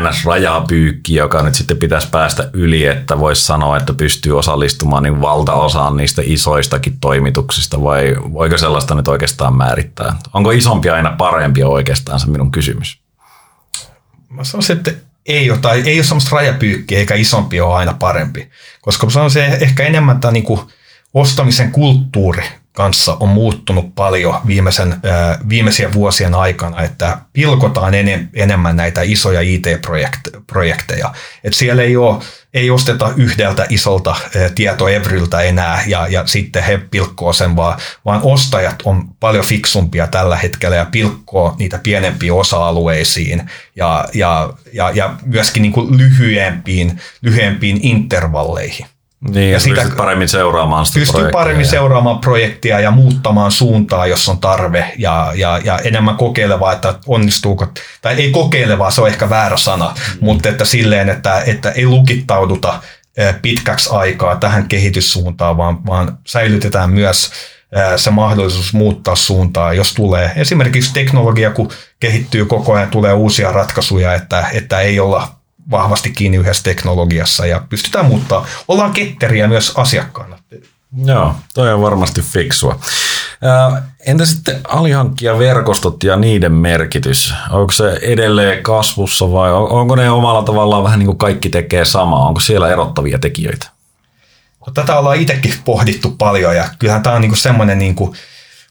NS-rajapyykki, 0.00 1.14
joka 1.14 1.42
nyt 1.42 1.54
sitten 1.54 1.76
pitäisi 1.76 2.08
päästä 2.10 2.50
yli, 2.52 2.86
että 2.86 3.18
voisi 3.18 3.44
sanoa, 3.44 3.76
että 3.76 3.92
pystyy 3.92 4.38
osallistumaan 4.38 5.02
niin 5.02 5.20
valtaosaan 5.20 5.96
niistä 5.96 6.22
isoistakin 6.24 6.98
toimituksista, 7.00 7.82
vai 7.82 8.16
voiko 8.32 8.58
sellaista 8.58 8.94
nyt 8.94 9.08
oikeastaan 9.08 9.56
määrittää? 9.56 10.16
Onko 10.34 10.50
isompi 10.50 10.90
aina 10.90 11.14
parempi 11.18 11.62
oikeastaan 11.62 12.20
se 12.20 12.26
minun 12.26 12.50
kysymys? 12.50 13.00
Mä 14.28 14.44
sanoisin, 14.44 14.76
että 14.76 14.92
ei 15.26 15.50
ole, 15.50 15.58
tai 15.58 15.82
ei 15.86 15.98
ole 15.98 16.04
sellaista 16.04 16.36
rajapyykkiä, 16.36 16.98
eikä 16.98 17.14
isompi 17.14 17.60
ole 17.60 17.74
aina 17.74 17.94
parempi. 17.94 18.50
Koska 18.80 19.06
mä 19.06 19.10
sanoisin 19.10 19.42
ehkä 19.42 19.82
enemmän 19.82 20.20
tämä 20.20 20.32
niin 20.32 20.60
ostamisen 21.14 21.72
kulttuuri 21.72 22.44
kanssa 22.72 23.16
on 23.20 23.28
muuttunut 23.28 23.94
paljon 23.94 24.40
viimeisen, 24.46 24.92
äh, 24.92 25.38
viimeisien 25.48 25.92
vuosien 25.92 26.34
aikana, 26.34 26.82
että 26.82 27.18
pilkotaan 27.32 27.94
enem, 27.94 28.28
enemmän 28.34 28.76
näitä 28.76 29.02
isoja 29.02 29.40
IT-projekteja. 29.40 31.14
Et 31.44 31.54
siellä 31.54 31.82
ei, 31.82 31.96
ole, 31.96 32.22
ei 32.54 32.70
osteta 32.70 33.12
yhdeltä 33.16 33.66
isolta 33.68 34.16
tietoevryltä 34.54 35.40
enää 35.40 35.82
ja, 35.86 36.06
ja 36.08 36.26
sitten 36.26 36.62
he 36.62 36.78
pilkkoo 36.90 37.32
sen, 37.32 37.56
vaan, 37.56 37.78
vaan 38.04 38.20
ostajat 38.22 38.82
on 38.84 39.08
paljon 39.20 39.44
fiksumpia 39.44 40.06
tällä 40.06 40.36
hetkellä 40.36 40.76
ja 40.76 40.86
pilkkoo 40.92 41.56
niitä 41.58 41.78
pienempiin 41.82 42.32
osa-alueisiin 42.32 43.50
ja, 43.76 44.08
ja, 44.14 44.52
ja, 44.72 44.90
ja 44.90 45.14
myöskin 45.26 45.62
niin 45.62 45.72
kuin 45.72 45.98
lyhyempiin, 45.98 47.00
lyhyempiin 47.22 47.78
intervalleihin. 47.82 48.86
Niin, 49.30 49.52
ja, 49.52 49.60
sitä 49.60 49.86
paremmin 49.96 50.28
seuraamaan 50.28 50.86
sitä 50.86 50.98
Pystyy 50.98 51.30
paremmin 51.30 51.64
ja... 51.64 51.70
seuraamaan 51.70 52.18
projektia 52.18 52.80
ja 52.80 52.90
muuttamaan 52.90 53.50
suuntaa, 53.50 54.06
jos 54.06 54.28
on 54.28 54.38
tarve, 54.38 54.92
ja, 54.98 55.32
ja, 55.34 55.60
ja 55.64 55.78
enemmän 55.78 56.16
kokeilevaa, 56.16 56.72
että 56.72 56.94
onnistuuko, 57.06 57.66
tai 58.02 58.14
ei 58.14 58.30
kokeilevaa, 58.30 58.90
se 58.90 59.00
on 59.00 59.08
ehkä 59.08 59.30
väärä 59.30 59.56
sana, 59.56 59.88
mm. 59.88 60.18
mutta 60.20 60.48
että 60.48 60.64
silleen, 60.64 61.08
että, 61.08 61.42
että 61.46 61.70
ei 61.70 61.86
lukittauduta 61.86 62.82
pitkäksi 63.42 63.90
aikaa 63.92 64.36
tähän 64.36 64.68
kehityssuuntaan, 64.68 65.56
vaan, 65.56 65.86
vaan 65.86 66.18
säilytetään 66.26 66.90
myös 66.90 67.30
se 67.96 68.10
mahdollisuus 68.10 68.74
muuttaa 68.74 69.16
suuntaa, 69.16 69.74
jos 69.74 69.94
tulee 69.94 70.32
esimerkiksi 70.36 70.92
teknologia, 70.92 71.50
kun 71.50 71.70
kehittyy 72.00 72.44
koko 72.44 72.72
ajan, 72.72 72.88
tulee 72.88 73.12
uusia 73.12 73.52
ratkaisuja, 73.52 74.14
että, 74.14 74.46
että 74.52 74.80
ei 74.80 75.00
olla 75.00 75.41
vahvasti 75.70 76.10
kiinni 76.10 76.38
yhdessä 76.38 76.62
teknologiassa 76.62 77.46
ja 77.46 77.62
pystytään 77.68 78.06
muuttaa. 78.06 78.46
Ollaan 78.68 78.92
ketteriä 78.92 79.48
myös 79.48 79.72
asiakkaana. 79.76 80.38
Joo, 81.04 81.34
toi 81.54 81.72
on 81.72 81.82
varmasti 81.82 82.22
fiksua. 82.22 82.78
Entä 84.06 84.24
sitten 84.24 84.60
alihankkijaverkostot 84.68 86.04
ja 86.04 86.16
niiden 86.16 86.52
merkitys? 86.52 87.34
Onko 87.50 87.72
se 87.72 87.98
edelleen 88.02 88.62
kasvussa 88.62 89.32
vai 89.32 89.52
onko 89.52 89.96
ne 89.96 90.10
omalla 90.10 90.42
tavallaan 90.42 90.84
vähän 90.84 90.98
niin 90.98 91.06
kuin 91.06 91.18
kaikki 91.18 91.48
tekee 91.48 91.84
samaa? 91.84 92.28
Onko 92.28 92.40
siellä 92.40 92.68
erottavia 92.68 93.18
tekijöitä? 93.18 93.66
Tätä 94.74 94.98
ollaan 94.98 95.16
itsekin 95.16 95.54
pohdittu 95.64 96.10
paljon 96.10 96.56
ja 96.56 96.64
kyllähän 96.78 97.02
tämä 97.02 97.16
on 97.16 97.22
niin 97.22 97.36
semmoinen 97.36 97.78
niin 97.78 97.96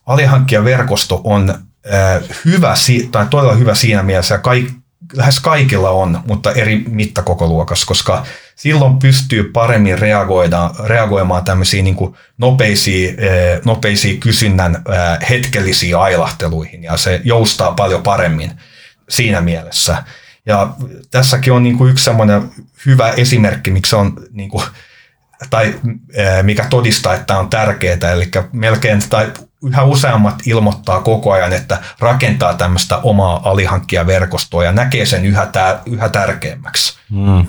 alihankkijaverkosto 0.05 1.21
on 1.23 1.49
äh, 1.49 2.21
hyvä, 2.45 2.73
tai 3.11 3.25
todella 3.29 3.53
hyvä 3.53 3.75
siinä 3.75 4.03
mielessä, 4.03 4.37
kaik, 4.37 4.71
lähes 5.13 5.39
kaikilla 5.39 5.89
on, 5.89 6.19
mutta 6.27 6.51
eri 6.51 6.83
mittakokoluokassa, 6.87 7.85
koska 7.85 8.25
silloin 8.55 8.99
pystyy 8.99 9.43
paremmin 9.43 9.99
reagoimaan 10.85 11.43
tämmöisiin 11.43 11.83
niin 11.83 12.15
nopeisiin, 12.37 13.17
nopeisiin 13.65 14.19
kysynnän 14.19 14.83
hetkellisiin 15.29 15.97
ailahteluihin 15.97 16.83
ja 16.83 16.97
se 16.97 17.21
joustaa 17.23 17.71
paljon 17.71 18.03
paremmin 18.03 18.51
siinä 19.09 19.41
mielessä. 19.41 20.03
Ja 20.45 20.73
tässäkin 21.11 21.53
on 21.53 21.63
niin 21.63 21.77
kuin 21.77 21.91
yksi 21.91 22.03
semmoinen 22.03 22.51
hyvä 22.85 23.09
esimerkki, 23.09 23.71
miksi 23.71 23.95
on 23.95 24.13
niin 24.31 24.49
kuin, 24.49 24.63
tai 25.49 25.75
mikä 26.41 26.65
todistaa, 26.69 27.13
että 27.13 27.25
tämä 27.25 27.39
on 27.39 27.49
tärkeää, 27.49 28.11
eli 28.13 28.31
melkein 28.51 29.01
tai 29.09 29.31
yhä 29.65 29.83
useammat 29.83 30.35
ilmoittaa 30.45 31.01
koko 31.01 31.31
ajan, 31.31 31.53
että 31.53 31.77
rakentaa 31.99 32.53
tämmöistä 32.53 32.97
omaa 32.97 33.41
alihankkijaverkostoa 33.43 34.63
ja 34.63 34.71
näkee 34.71 35.05
sen 35.05 35.25
yhä, 35.25 35.45
tää, 35.45 35.81
yhä 35.85 36.09
tärkeämmäksi. 36.09 36.97
Mm. 37.09 37.45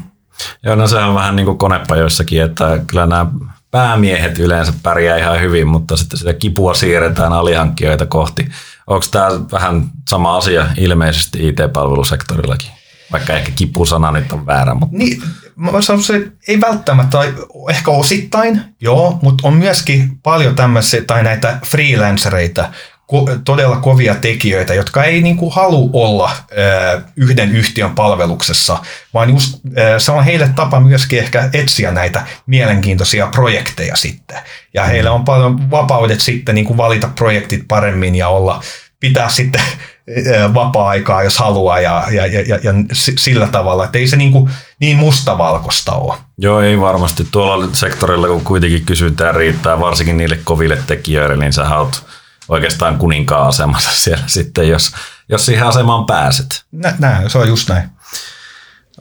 Joo, 0.63 0.75
no 0.75 0.87
se 0.87 0.99
on 0.99 1.15
vähän 1.15 1.37
niin 1.37 1.47
kuin 1.47 1.59
konepajoissakin, 1.59 2.43
että 2.43 2.79
kyllä 2.87 3.07
nämä 3.07 3.27
päämiehet 3.71 4.39
yleensä 4.39 4.73
pärjää 4.83 5.17
ihan 5.17 5.41
hyvin, 5.41 5.69
mutta 5.69 5.97
sitten 5.97 6.19
sitä 6.19 6.33
kipua 6.33 6.75
siirretään 6.75 7.33
alihankkijoita 7.33 8.07
kohti. 8.07 8.49
Onko 8.87 9.07
tämä 9.11 9.29
vähän 9.53 9.91
sama 10.09 10.37
asia 10.37 10.67
ilmeisesti 10.77 11.49
IT-palvelusektorillakin? 11.49 12.71
Vaikka 13.13 13.33
ehkä 13.33 13.53
kipusana 13.57 14.11
nyt 14.13 14.33
on 14.33 14.47
väärä. 14.47 14.75
Mutta... 14.75 14.97
Niin, 14.97 15.23
mä 15.57 15.80
sanoisin, 15.80 16.16
että 16.16 16.30
ei 16.48 16.61
välttämättä, 16.61 17.11
tai 17.11 17.34
ehkä 17.70 17.90
osittain, 17.90 18.61
joo, 18.80 19.18
mutta 19.22 19.48
on 19.48 19.55
myöskin 19.55 20.18
paljon 20.22 20.57
tämmöisiä, 20.57 21.05
tai 21.05 21.22
näitä 21.22 21.59
freelancereita, 21.66 22.70
ko- 23.12 23.38
todella 23.44 23.76
kovia 23.76 24.14
tekijöitä, 24.14 24.74
jotka 24.74 25.05
ei 25.05 25.22
niin 25.22 25.36
kuin 25.36 25.55
halua 25.55 25.90
olla 25.92 26.30
ö, 26.53 27.00
yhden 27.16 27.50
yhtiön 27.53 27.94
palveluksessa, 27.94 28.78
vaan 29.14 29.30
just, 29.30 29.61
ö, 29.78 30.00
se 30.00 30.12
on 30.12 30.24
heille 30.24 30.50
tapa 30.57 30.80
myöskin 30.80 31.18
ehkä 31.18 31.50
etsiä 31.53 31.90
näitä 31.90 32.22
mielenkiintoisia 32.46 33.26
projekteja 33.26 33.96
sitten. 33.96 34.38
Ja 34.74 34.84
heillä 34.84 35.12
on 35.12 35.24
paljon 35.24 35.70
vapaudet 35.70 36.20
sitten 36.20 36.55
niin 36.55 36.64
kuin 36.64 36.76
valita 36.76 37.09
projektit 37.14 37.64
paremmin 37.68 38.14
ja 38.14 38.28
olla, 38.28 38.62
pitää 39.03 39.28
sitten 39.28 39.62
vapaa-aikaa, 40.55 41.22
jos 41.22 41.38
haluaa, 41.38 41.80
ja, 41.80 42.05
ja, 42.11 42.26
ja, 42.26 42.59
ja 42.62 42.72
sillä 43.18 43.46
tavalla, 43.46 43.84
että 43.84 43.98
ei 43.98 44.09
se 44.09 44.16
niin, 44.16 44.32
kuin 44.32 44.50
niin 44.80 44.96
mustavalkoista 44.96 45.92
ole. 45.92 46.14
Joo, 46.38 46.61
ei 46.61 46.80
varmasti. 46.80 47.26
Tuolla 47.32 47.68
sektorilla, 47.72 48.28
kun 48.28 48.44
kuitenkin 48.44 48.84
kysyntää 48.84 49.32
riittää, 49.32 49.80
varsinkin 49.80 50.16
niille 50.16 50.38
koville 50.44 50.78
tekijöille, 50.86 51.36
niin 51.36 51.53
sä 51.53 51.78
oot 51.78 52.05
oikeastaan 52.48 52.98
kuninkaan 52.98 53.48
asemassa 53.48 53.90
siellä 54.03 54.24
sitten, 54.26 54.68
jos, 54.68 54.92
jos 55.28 55.46
siihen 55.46 55.66
asemaan 55.66 56.07
pääset. 56.07 56.64
Nä, 56.72 56.94
näin, 56.98 57.30
se 57.30 57.38
on 57.38 57.48
just 57.48 57.68
näin. 57.68 57.88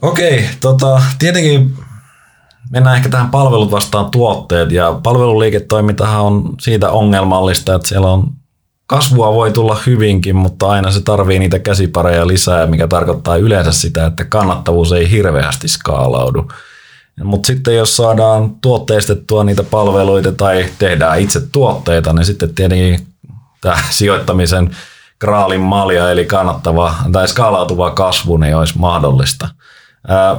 Okei, 0.02 0.48
tota, 0.60 1.02
tietenkin 1.18 1.76
mennään 2.70 2.96
ehkä 2.96 3.08
tähän 3.08 3.30
palvelut 3.30 3.70
vastaan 3.70 4.10
tuotteet, 4.10 4.72
ja 4.72 5.00
palveluliiketoimintahan 5.02 6.22
on 6.22 6.54
siitä 6.60 6.90
ongelmallista, 6.90 7.74
että 7.74 7.88
siellä 7.88 8.10
on 8.10 8.41
kasvua 8.92 9.34
voi 9.34 9.52
tulla 9.52 9.78
hyvinkin, 9.86 10.36
mutta 10.36 10.68
aina 10.68 10.90
se 10.90 11.00
tarvii 11.00 11.38
niitä 11.38 11.58
käsipareja 11.58 12.26
lisää, 12.26 12.66
mikä 12.66 12.88
tarkoittaa 12.88 13.36
yleensä 13.36 13.72
sitä, 13.72 14.06
että 14.06 14.24
kannattavuus 14.24 14.92
ei 14.92 15.10
hirveästi 15.10 15.68
skaalaudu. 15.68 16.48
Mutta 17.24 17.46
sitten 17.46 17.76
jos 17.76 17.96
saadaan 17.96 18.54
tuotteistettua 18.60 19.44
niitä 19.44 19.62
palveluita 19.62 20.32
tai 20.32 20.66
tehdään 20.78 21.20
itse 21.20 21.40
tuotteita, 21.40 22.12
niin 22.12 22.24
sitten 22.24 22.54
tietenkin 22.54 23.06
tämä 23.60 23.78
sijoittamisen 23.90 24.76
kraalin 25.18 25.60
malja, 25.60 26.10
eli 26.10 26.24
kannattava 26.24 26.94
tai 27.12 27.28
skaalautuva 27.28 27.90
kasvu, 27.90 28.36
niin 28.36 28.56
olisi 28.56 28.78
mahdollista. 28.78 29.48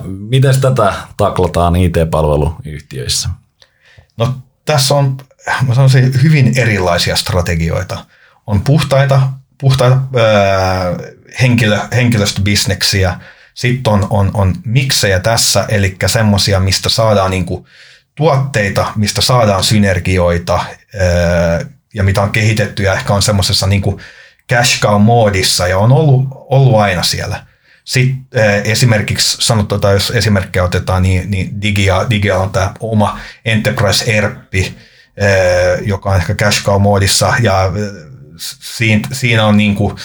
miten 0.05 0.61
tätä 0.61 0.93
taklataan 1.17 1.75
IT-palveluyhtiöissä? 1.75 3.29
No 4.17 4.33
tässä 4.65 4.95
on 4.95 5.17
mä 5.67 5.73
sanoisin, 5.73 6.23
hyvin 6.23 6.53
erilaisia 6.57 7.15
strategioita 7.15 7.97
on 8.47 8.61
puhtaita, 8.61 9.21
puhtaita 9.57 9.95
ää, 9.95 10.95
henkilö, 11.41 11.79
henkilöstöbisneksiä, 11.91 13.19
sitten 13.53 13.93
on, 13.93 14.07
on, 14.09 14.31
on 14.33 14.55
miksejä 14.65 15.19
tässä, 15.19 15.65
eli 15.69 15.95
semmoisia, 16.05 16.59
mistä 16.59 16.89
saadaan 16.89 17.31
niinku 17.31 17.67
tuotteita, 18.15 18.91
mistä 18.95 19.21
saadaan 19.21 19.63
synergioita 19.63 20.65
ja 21.93 22.03
mitä 22.03 22.21
on 22.21 22.31
kehitetty 22.31 22.83
ja 22.83 22.93
ehkä 22.93 23.13
on 23.13 23.21
semmoisessa 23.21 23.67
niinku 23.67 23.99
cash 24.49 24.81
cow-moodissa 24.81 25.67
ja 25.67 25.77
on 25.77 25.91
ollut, 25.91 26.27
ollut 26.31 26.75
aina 26.75 27.03
siellä. 27.03 27.45
Sitten 27.83 28.65
esimerkiksi 28.65 29.37
sanotaan, 29.39 29.93
jos 29.93 30.11
esimerkkejä 30.11 30.63
otetaan, 30.63 31.03
niin, 31.03 31.31
niin 31.31 31.61
Digia, 31.61 32.09
Digia 32.09 32.37
on 32.37 32.49
tämä 32.49 32.73
oma 32.79 33.19
Enterprise 33.45 34.11
ERPi, 34.11 34.73
äh, 35.21 35.87
joka 35.87 36.09
on 36.09 36.15
ehkä 36.15 36.35
cash 36.35 36.63
cow-moodissa 36.63 37.33
ja 37.41 37.71
siinä, 38.37 39.07
siinä 39.11 39.45
on 39.45 39.57
niin 39.57 39.75
kuin, 39.75 39.95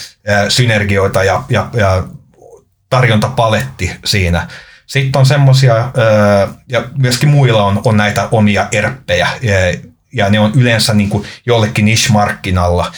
synergioita 0.49 1.25
ja, 1.25 1.43
ja, 1.49 1.69
ja 1.73 2.05
tarjontapaletti 2.91 3.91
siinä. 4.05 4.49
Sitten 4.87 5.19
on 5.19 5.27
semmoisia, 5.27 5.93
ja 6.69 6.85
myöskin 6.99 7.29
muilla 7.29 7.65
on, 7.65 7.81
on 7.85 7.97
näitä 7.97 8.29
omia 8.31 8.69
erppejä, 8.73 9.29
ja 10.13 10.31
ne 10.31 10.41
on 10.41 10.53
yleensä 10.55 10.95
niin 10.95 11.09
kuin 11.11 11.25
jollekin 11.47 11.85
niche-markkinalla 11.85 12.93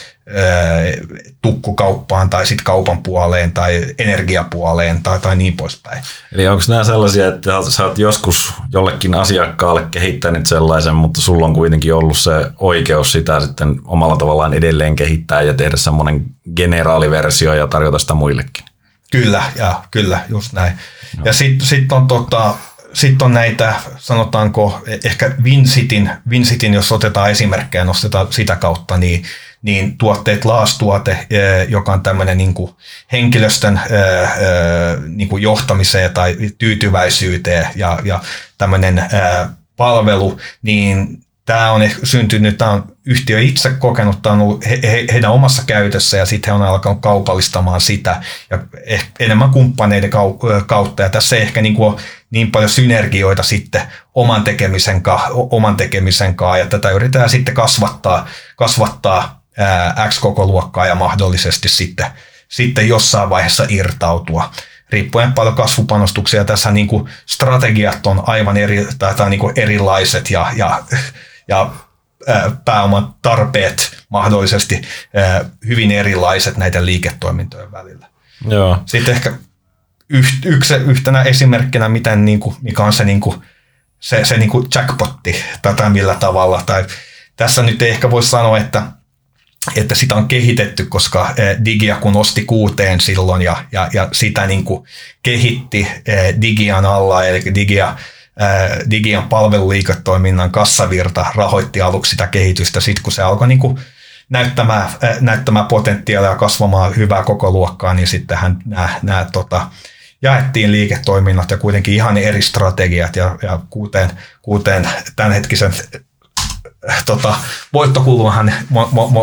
tukkukauppaan 1.43 2.31
tai 2.31 2.47
sitten 2.47 2.65
kaupan 2.65 3.03
puoleen 3.03 3.53
tai 3.53 3.87
energiapuoleen 3.99 5.03
tai, 5.03 5.19
tai 5.19 5.37
niin 5.37 5.57
poispäin. 5.57 6.03
Eli 6.33 6.49
onko 6.49 6.65
nämä 6.69 6.85
sellaisia, 6.85 7.29
että 7.29 7.51
sä 7.69 7.87
oot 7.87 7.99
joskus 7.99 8.53
jollekin 8.73 9.15
asiakkaalle 9.15 9.87
kehittänyt 9.91 10.47
sellaisen, 10.47 10.95
mutta 10.95 11.21
sulla 11.21 11.47
on 11.47 11.55
kuitenkin 11.55 11.95
ollut 11.95 12.19
se 12.19 12.31
oikeus 12.57 13.13
sitä 13.13 13.41
sitten 13.41 13.81
omalla 13.85 14.17
tavallaan 14.17 14.55
edelleen 14.55 14.97
kehittää 14.97 15.43
ja 15.43 15.55
tehdä 15.55 15.77
semmoinen 15.77 16.25
generaaliversio 16.57 17.55
ja 17.55 17.67
tarjota 17.67 17.99
sitä 17.99 18.15
muillekin? 18.15 18.65
Kyllä, 19.13 19.43
ja 19.57 19.83
kyllä, 19.91 20.21
just 20.29 20.53
näin. 20.53 20.73
No. 21.17 21.23
Ja 21.25 21.33
sitten 21.33 21.67
sit 21.67 21.93
on 21.93 22.07
tota, 22.07 22.55
sitten 22.93 23.25
on 23.25 23.35
näitä, 23.35 23.75
sanotaanko, 23.99 24.83
ehkä 25.05 25.33
Vincitin, 25.45 26.11
Vincitin, 26.31 26.75
jos 26.75 26.93
otetaan 26.93 27.31
esimerkkejä, 27.31 27.85
nostetaan 27.85 28.27
sitä 28.31 28.57
kautta, 28.57 28.97
niin, 28.97 29.25
niin 29.63 29.99
tuotteet 29.99 30.45
laastuote, 30.45 31.27
eh, 31.31 31.69
joka 31.69 31.93
on 31.93 32.03
tämmöinen 32.03 32.39
niin 32.39 32.55
kuin 32.55 32.75
henkilöstön 33.13 33.81
eh, 33.91 34.23
eh, 34.23 35.01
niin 35.07 35.29
kuin 35.29 35.43
johtamiseen 35.43 36.15
tai 36.15 36.37
tyytyväisyyteen 36.59 37.67
ja, 37.77 37.99
ja 38.05 38.21
tämmöinen 38.59 39.05
palvelu, 39.77 40.41
niin 40.63 41.21
tämä 41.45 41.73
on 41.73 41.83
syntynyt, 42.05 42.59
tämä 42.59 42.71
on 42.71 42.97
yhtiö 43.07 43.41
itse 43.41 43.71
kokenut, 43.71 44.23
tämä 44.23 44.33
on 44.33 44.41
ollut 44.41 44.67
he, 44.67 44.81
he, 44.83 45.07
heidän 45.13 45.31
omassa 45.31 45.63
käytössä 45.67 46.17
ja 46.17 46.27
sitten 46.27 46.51
he 46.51 46.63
on 46.63 46.69
alkanut 46.69 47.01
kaupallistamaan 47.01 47.81
sitä 47.81 48.23
ja 48.51 48.59
enemmän 49.21 49.51
kumppaneiden 49.51 50.11
kautta. 50.67 51.03
Ja 51.03 51.09
tässä 51.09 51.37
ei 51.37 51.43
ehkä 51.43 51.63
niin, 51.63 51.75
kuin 51.75 51.97
niin 52.31 52.51
paljon 52.51 52.71
synergioita 52.71 53.43
sitten 53.43 53.83
oman 54.15 54.45
tekemisen, 54.45 55.03
oman 55.31 55.77
tekemisen 55.77 56.35
kanssa 56.35 56.59
ja 56.59 56.67
tätä 56.67 56.91
yritetään 56.91 57.31
sitten 57.31 57.55
kasvattaa, 57.55 58.29
kasvattaa 58.57 59.40
ää, 59.59 60.09
X 60.09 60.19
koko 60.19 60.47
luokkaa 60.47 60.87
ja 60.87 60.95
mahdollisesti 60.95 61.69
sitten, 61.69 62.07
sitten 62.49 62.89
jossain 62.89 63.31
vaiheessa 63.31 63.67
irtautua 63.69 64.51
riippuen 64.91 65.33
paljon 65.33 65.55
kasvupanostuksia. 65.55 66.45
Tässä 66.45 66.71
niin 66.71 66.87
kuin 66.87 67.09
strategiat 67.27 68.07
on 68.07 68.23
aivan 68.27 68.57
eri, 68.57 68.87
tai, 68.99 69.15
tai 69.15 69.31
niin 69.31 69.41
kuin 69.41 69.53
erilaiset 69.57 70.31
ja, 70.31 70.53
ja 70.57 70.83
ja 71.49 71.73
pääoman 72.65 73.15
tarpeet 73.23 74.05
mahdollisesti 74.09 74.83
hyvin 75.67 75.91
erilaiset 75.91 76.57
näiden 76.57 76.87
liiketoimintojen 76.87 77.73
välillä. 77.73 78.07
Joo. 78.49 78.83
Sitten 78.87 79.15
ehkä 79.15 79.33
yksi, 80.09 80.75
yhtenä 80.87 81.23
esimerkkinä, 81.23 81.89
miten, 81.89 82.25
niin 82.25 82.41
kuin, 82.41 82.57
mikä 82.63 82.83
on 82.83 82.93
se, 82.93 83.05
niin 83.05 83.21
kuin, 83.21 83.43
se, 84.01 84.25
se 84.25 84.37
niin 84.37 84.51
kuin 84.51 84.67
jackpotti 84.75 85.45
tätä 85.63 85.89
millä 85.89 86.15
tavalla. 86.15 86.63
Tai 86.67 86.87
tässä 87.37 87.63
nyt 87.63 87.83
ei 87.83 87.91
ehkä 87.91 88.11
voi 88.11 88.23
sanoa, 88.23 88.59
että, 88.59 88.83
että 89.77 89.95
sitä 89.95 90.15
on 90.15 90.29
kehitetty, 90.29 90.85
koska 90.85 91.35
Digia 91.65 91.97
kun 91.97 92.17
osti 92.17 92.45
kuuteen 92.45 93.01
silloin 93.01 93.43
ja, 93.43 93.65
ja, 93.73 93.89
ja 93.93 94.09
sitä 94.13 94.47
niin 94.47 94.65
kuin 94.65 94.85
kehitti 95.23 95.87
Digian 96.41 96.87
alla, 96.87 97.25
eli 97.25 97.43
Digia 97.55 97.97
Digian 98.91 99.29
palveluliiketoiminnan 99.29 100.51
kassavirta 100.51 101.27
rahoitti 101.35 101.81
aluksi 101.81 102.11
sitä 102.11 102.27
kehitystä. 102.27 102.81
Sitten 102.81 103.03
kun 103.03 103.13
se 103.13 103.23
alkoi 103.23 103.49
niin 103.49 103.59
kuin 103.59 103.79
näyttämään, 104.29 104.91
näyttämään 105.21 105.67
potentiaalia 105.67 106.31
ja 106.31 106.37
kasvamaan 106.37 106.97
hyvää 106.97 107.23
koko 107.23 107.51
luokkaa, 107.51 107.95
niin 107.95 108.07
sittenhän 108.07 108.59
nämä, 108.67 108.89
nämä 109.03 109.27
tota, 109.33 109.67
jaettiin 110.23 110.73
liiketoiminnot 110.73 111.51
ja 111.51 111.57
kuitenkin 111.57 111.95
ihan 111.95 112.19
eri 112.19 112.43
strategiat 112.43 113.17
ja, 113.17 113.39
ja 113.43 113.61
kuuteen, 113.71 114.11
kuuteen 114.43 114.89
tämänhetkisen 115.17 115.73
tota, 117.07 117.35
voittokulmahan 117.73 118.53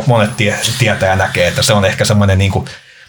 monet 0.08 0.38
tie, 0.38 0.60
tietää 0.80 1.10
ja 1.10 1.16
näkee, 1.16 1.48
että 1.48 1.62
se 1.62 1.74
on 1.74 1.86
ehkä 1.86 2.06
semmoinen 2.06 2.38
niin 2.38 2.52
kuin, 2.52 2.66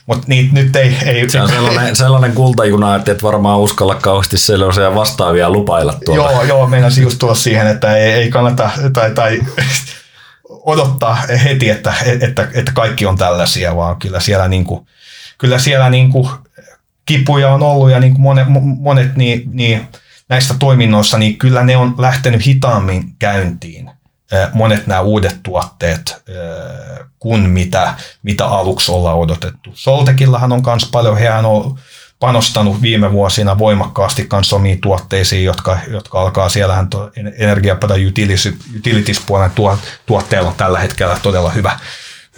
mutta 0.07 0.24
niin, 0.26 0.49
nyt 0.53 0.76
ei, 0.76 0.96
ei... 1.05 1.30
Se 1.30 1.40
on 1.40 1.49
sellainen, 1.49 1.96
sellainen 1.96 2.32
kultajuna, 2.32 2.96
että 2.96 3.12
et 3.12 3.22
varmaan 3.22 3.59
uskalla 3.59 3.94
kauheasti 3.94 4.38
sellaisia 4.38 4.94
vastaavia 4.94 5.51
lupailla 5.51 5.94
tuolla. 6.05 6.32
Joo, 6.32 6.42
joo, 6.42 6.66
meinasin 6.66 7.03
just 7.03 7.18
tulla 7.18 7.34
siihen, 7.34 7.66
että 7.66 7.96
ei, 7.96 8.12
ei 8.12 8.30
kannata 8.30 8.70
tai, 8.92 9.11
tai 9.11 9.40
odottaa 10.49 11.14
heti, 11.44 11.70
että, 11.70 11.94
että, 12.20 12.49
että 12.55 12.72
kaikki 12.74 13.07
on 13.07 13.18
tällaisia, 13.18 13.76
vaan 13.76 13.96
kyllä 13.96 14.20
siellä, 14.20 14.49
niin 14.49 14.64
kuin, 14.64 14.86
kyllä 15.38 15.59
siellä 15.59 15.90
niin 15.90 16.11
kuin 16.11 16.28
kipuja 17.07 17.55
on 17.55 17.62
ollut 17.62 17.90
ja 17.90 18.01
niin 18.01 18.12
kuin 18.12 18.22
monet, 18.22 18.46
monet 18.78 19.16
niin, 19.16 19.42
niin 19.53 19.88
näistä 20.28 20.55
toiminnoissa, 20.59 21.18
niin 21.18 21.38
kyllä 21.38 21.64
ne 21.64 21.76
on 21.76 21.94
lähtenyt 21.99 22.46
hitaammin 22.46 23.05
käyntiin 23.18 23.90
monet 24.52 24.86
nämä 24.86 25.00
uudet 25.00 25.36
tuotteet 25.42 26.22
kuin 27.18 27.50
mitä, 27.50 27.94
mitä 28.22 28.46
aluksi 28.46 28.92
ollaan 28.92 29.16
odotettu. 29.16 29.70
Soltekillahan 29.74 30.52
on 30.52 30.62
myös 30.66 30.88
paljon, 30.92 31.18
hehän 31.18 31.46
on 31.46 31.78
panostanut 32.20 32.82
viime 32.82 33.12
vuosina 33.12 33.58
voimakkaasti 33.58 34.24
kanssa 34.24 34.56
omiin 34.56 34.80
tuotteisiin, 34.80 35.44
jotka, 35.44 35.78
jotka 35.90 36.20
alkaa, 36.20 36.48
siellähän 36.48 36.88
energiapata 37.38 37.94
utilities-puolen 38.78 39.50
tuo, 39.50 39.78
tuotteella 40.06 40.54
tällä 40.56 40.78
hetkellä 40.78 41.18
todella 41.22 41.50
hyvä, 41.50 41.78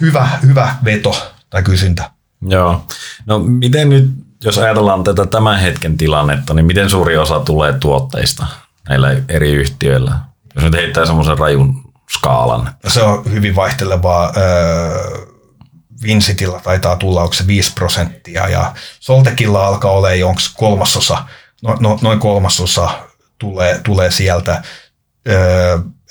hyvä, 0.01 0.29
hyvä 0.47 0.75
veto 0.85 1.33
tai 1.49 1.63
kysyntä. 1.63 2.09
Joo. 2.47 2.85
No 3.25 3.39
miten 3.39 3.89
nyt, 3.89 4.11
jos 4.43 4.57
ajatellaan 4.57 5.03
tätä 5.03 5.25
tämän 5.25 5.59
hetken 5.59 5.97
tilannetta, 5.97 6.53
niin 6.53 6.65
miten 6.65 6.89
suuri 6.89 7.17
osa 7.17 7.39
tulee 7.39 7.73
tuotteista 7.73 8.45
näillä 8.89 9.15
eri 9.29 9.53
yhtiöillä? 9.53 10.30
Jos 10.55 10.63
nyt 10.63 10.73
heittää 10.73 11.05
semmoisen 11.05 11.37
rajun 11.37 11.93
skaalan. 12.09 12.75
Se 12.87 13.01
on 13.01 13.23
hyvin 13.31 13.55
vaihtelevaa. 13.55 14.33
Vincitillä 16.03 16.59
taitaa 16.59 16.95
tulla, 16.95 17.21
onko 17.21 17.33
se 17.33 17.47
5 17.47 17.73
prosenttia, 17.73 18.49
ja 18.49 18.73
Soltekilla 18.99 19.67
alkaa 19.67 19.91
olla 19.91 20.07
onko 20.25 20.41
kolmasosa, 20.57 21.17
no, 21.63 21.77
no, 21.79 21.99
noin 22.01 22.19
kolmasosa 22.19 22.89
tulee, 23.39 23.79
tulee 23.83 24.11
sieltä. 24.11 24.61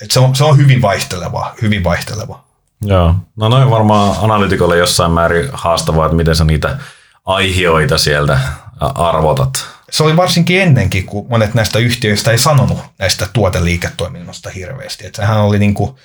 Et 0.01 0.11
se, 0.11 0.19
on, 0.19 0.35
se 0.35 0.43
on 0.43 0.57
hyvin 0.57 0.81
vaihtelevaa, 0.81 1.55
hyvin 1.61 1.83
vaihtelevaa. 1.83 2.47
Joo, 2.81 3.15
no 3.35 3.49
noin 3.49 3.69
varmaan 3.69 4.15
analytikolle 4.21 4.77
jossain 4.77 5.11
määrin 5.11 5.49
haastavaa, 5.53 6.05
että 6.05 6.15
miten 6.15 6.35
sä 6.35 6.43
niitä 6.43 6.77
aihioita 7.25 7.97
sieltä 7.97 8.39
arvotat 8.79 9.67
se 9.91 10.03
oli 10.03 10.17
varsinkin 10.17 10.61
ennenkin, 10.61 11.05
kun 11.05 11.25
monet 11.29 11.53
näistä 11.53 11.79
yhtiöistä 11.79 12.31
ei 12.31 12.37
sanonut 12.37 12.79
näistä 12.99 13.27
tuoteliiketoiminnasta 13.33 14.49
hirveästi. 14.49 15.05
Että 15.05 15.21
sehän 15.21 15.41
oli 15.41 15.59
niin 15.59 15.73
kuin, 15.73 15.95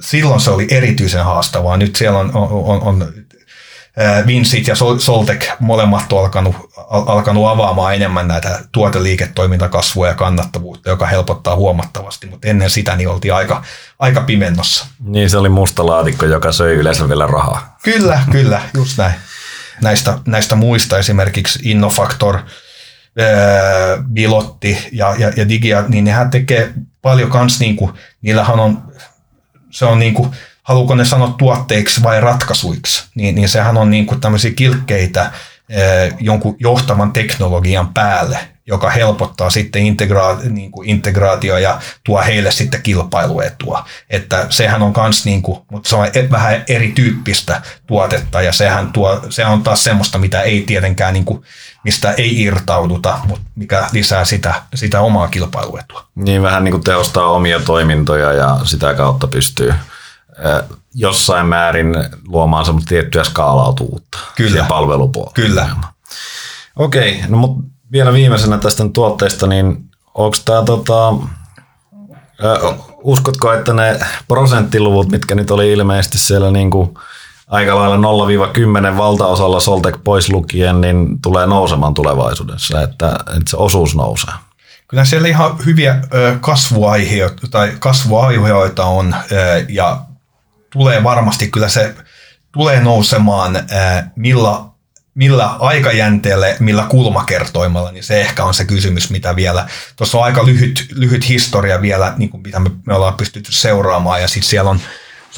silloin 0.00 0.40
se 0.40 0.50
oli 0.50 0.66
erityisen 0.70 1.24
haastavaa. 1.24 1.76
Nyt 1.76 1.96
siellä 1.96 2.18
on, 2.18 2.30
on, 2.34 2.82
on 2.82 3.12
Vincit 4.26 4.66
ja 4.66 4.74
Soltek 4.98 5.46
molemmat 5.60 6.12
on 6.12 6.20
alkanut, 6.20 6.56
alkanut 6.86 7.48
avaamaan 7.48 7.94
enemmän 7.94 8.28
näitä 8.28 8.60
tuoteliiketoimintakasvua 8.72 10.06
ja 10.06 10.14
kannattavuutta, 10.14 10.90
joka 10.90 11.06
helpottaa 11.06 11.56
huomattavasti, 11.56 12.26
mutta 12.26 12.48
ennen 12.48 12.70
sitä 12.70 12.96
niin 12.96 13.08
oltiin 13.08 13.34
aika, 13.34 13.62
aika 13.98 14.20
pimennossa. 14.20 14.86
Niin, 15.00 15.30
se 15.30 15.38
oli 15.38 15.48
musta 15.48 15.86
laatikko, 15.86 16.26
joka 16.26 16.52
söi 16.52 16.74
yleensä 16.74 17.08
vielä 17.08 17.26
rahaa. 17.26 17.76
Kyllä, 17.82 18.20
kyllä, 18.30 18.62
just 18.74 18.98
näin. 18.98 19.14
Näistä, 19.80 20.18
näistä 20.26 20.54
muista 20.54 20.98
esimerkiksi 20.98 21.58
Innofactor– 21.62 22.38
Bilotti 24.12 24.78
ja, 24.92 25.14
ja, 25.18 25.32
ja 25.36 25.48
Digia, 25.48 25.84
niin 25.88 26.04
nehän 26.04 26.30
tekee 26.30 26.72
paljon 27.02 27.30
kans, 27.30 27.60
niin 27.60 27.76
kuin, 27.76 27.92
niillähän 28.22 28.60
on, 28.60 28.92
se 29.70 29.84
on 29.84 29.98
niin 29.98 30.14
kuin, 30.14 30.30
haluuko 30.62 30.94
ne 30.94 31.04
sanoa 31.04 31.34
tuotteiksi 31.38 32.02
vai 32.02 32.20
ratkaisuiksi, 32.20 33.04
niin, 33.14 33.34
niin 33.34 33.48
sehän 33.48 33.76
on 33.76 33.90
niin 33.90 34.06
kuin 34.06 34.20
tämmöisiä 34.20 34.50
kilkkeitä 34.50 35.30
jonkun 36.20 36.56
johtavan 36.60 37.12
teknologian 37.12 37.94
päälle, 37.94 38.38
joka 38.66 38.90
helpottaa 38.90 39.50
sitten 39.50 39.82
integra- 39.82 40.48
niin 40.48 40.70
kuin 40.70 40.88
integraatio 40.88 41.58
ja 41.58 41.80
tuo 42.04 42.22
heille 42.22 42.50
sitten 42.50 42.82
kilpailuetua. 42.82 43.84
Että 44.10 44.46
sehän 44.50 44.82
on 44.82 44.92
kans 44.92 45.24
niin 45.24 45.42
kuin, 45.42 45.60
mutta 45.70 45.88
se 45.88 45.96
on 45.96 46.06
e-, 46.06 46.30
vähän 46.30 46.64
erityyppistä 46.68 47.62
tuotetta 47.86 48.42
ja 48.42 48.52
sehän 48.52 48.92
tuo, 48.92 49.20
se 49.30 49.46
on 49.46 49.62
taas 49.62 49.84
semmoista, 49.84 50.18
mitä 50.18 50.42
ei 50.42 50.62
tietenkään 50.66 51.14
niin 51.14 51.24
kuin, 51.24 51.42
mistä 51.88 52.12
ei 52.12 52.42
irtauduta, 52.42 53.18
mutta 53.24 53.44
mikä 53.54 53.88
lisää 53.92 54.24
sitä, 54.24 54.62
sitä 54.74 55.00
omaa 55.00 55.28
kilpailuetua. 55.28 56.04
Niin 56.14 56.42
vähän 56.42 56.64
niin 56.64 56.72
kuin 56.72 56.84
tehostaa 56.84 57.28
omia 57.28 57.60
toimintoja 57.60 58.32
ja 58.32 58.60
sitä 58.64 58.94
kautta 58.94 59.26
pystyy 59.26 59.74
jossain 60.94 61.46
määrin 61.46 61.94
luomaan 62.26 62.64
semmoista 62.64 62.88
tiettyä 62.88 63.24
skaalautuvuutta 63.24 64.18
Kyllä. 64.36 64.64
palvelupuolella. 64.64 65.32
Kyllä. 65.34 65.68
Okei, 66.76 67.20
no 67.28 67.38
mutta 67.38 67.62
vielä 67.92 68.12
viimeisenä 68.12 68.58
tästä 68.58 68.84
tuotteesta, 68.92 69.46
niin 69.46 69.84
onko 70.14 70.36
tämä 70.44 70.62
tota, 70.62 71.12
uskotko, 73.02 73.52
että 73.52 73.72
ne 73.72 74.00
prosenttiluvut, 74.28 75.10
mitkä 75.10 75.34
nyt 75.34 75.50
oli 75.50 75.72
ilmeisesti 75.72 76.18
siellä 76.18 76.50
niin 76.50 76.70
kuin 76.70 76.94
aika 77.48 77.78
lailla 77.78 77.96
0-10 78.92 78.96
valtaosalla 78.96 79.60
Soltek 79.60 79.96
pois 80.04 80.30
lukien, 80.30 80.80
niin 80.80 81.20
tulee 81.22 81.46
nousemaan 81.46 81.94
tulevaisuudessa, 81.94 82.82
että, 82.82 83.06
että 83.06 83.50
se 83.50 83.56
osuus 83.56 83.94
nousee. 83.94 84.34
Kyllä 84.88 85.04
siellä 85.04 85.28
ihan 85.28 85.58
hyviä 85.66 86.00
kasvuaiheita, 86.40 87.48
tai 87.50 87.72
kasvuaiheita 87.78 88.84
on 88.84 89.14
ja 89.68 90.00
tulee 90.72 91.04
varmasti, 91.04 91.48
kyllä 91.48 91.68
se 91.68 91.94
tulee 92.52 92.80
nousemaan 92.80 93.56
millä, 94.16 94.60
millä 95.14 95.46
aikajänteellä, 95.46 96.46
millä 96.60 96.86
kulmakertoimella, 96.88 97.92
niin 97.92 98.04
se 98.04 98.20
ehkä 98.20 98.44
on 98.44 98.54
se 98.54 98.64
kysymys, 98.64 99.10
mitä 99.10 99.36
vielä, 99.36 99.68
tuossa 99.96 100.18
on 100.18 100.24
aika 100.24 100.46
lyhyt, 100.46 100.86
lyhyt 100.94 101.28
historia 101.28 101.80
vielä, 101.80 102.14
niin 102.16 102.30
kuin 102.30 102.42
mitä 102.42 102.60
me, 102.60 102.70
me 102.86 102.94
ollaan 102.94 103.14
pystytty 103.14 103.52
seuraamaan, 103.52 104.22
ja 104.22 104.28
sitten 104.28 104.50
siellä 104.50 104.70
on 104.70 104.80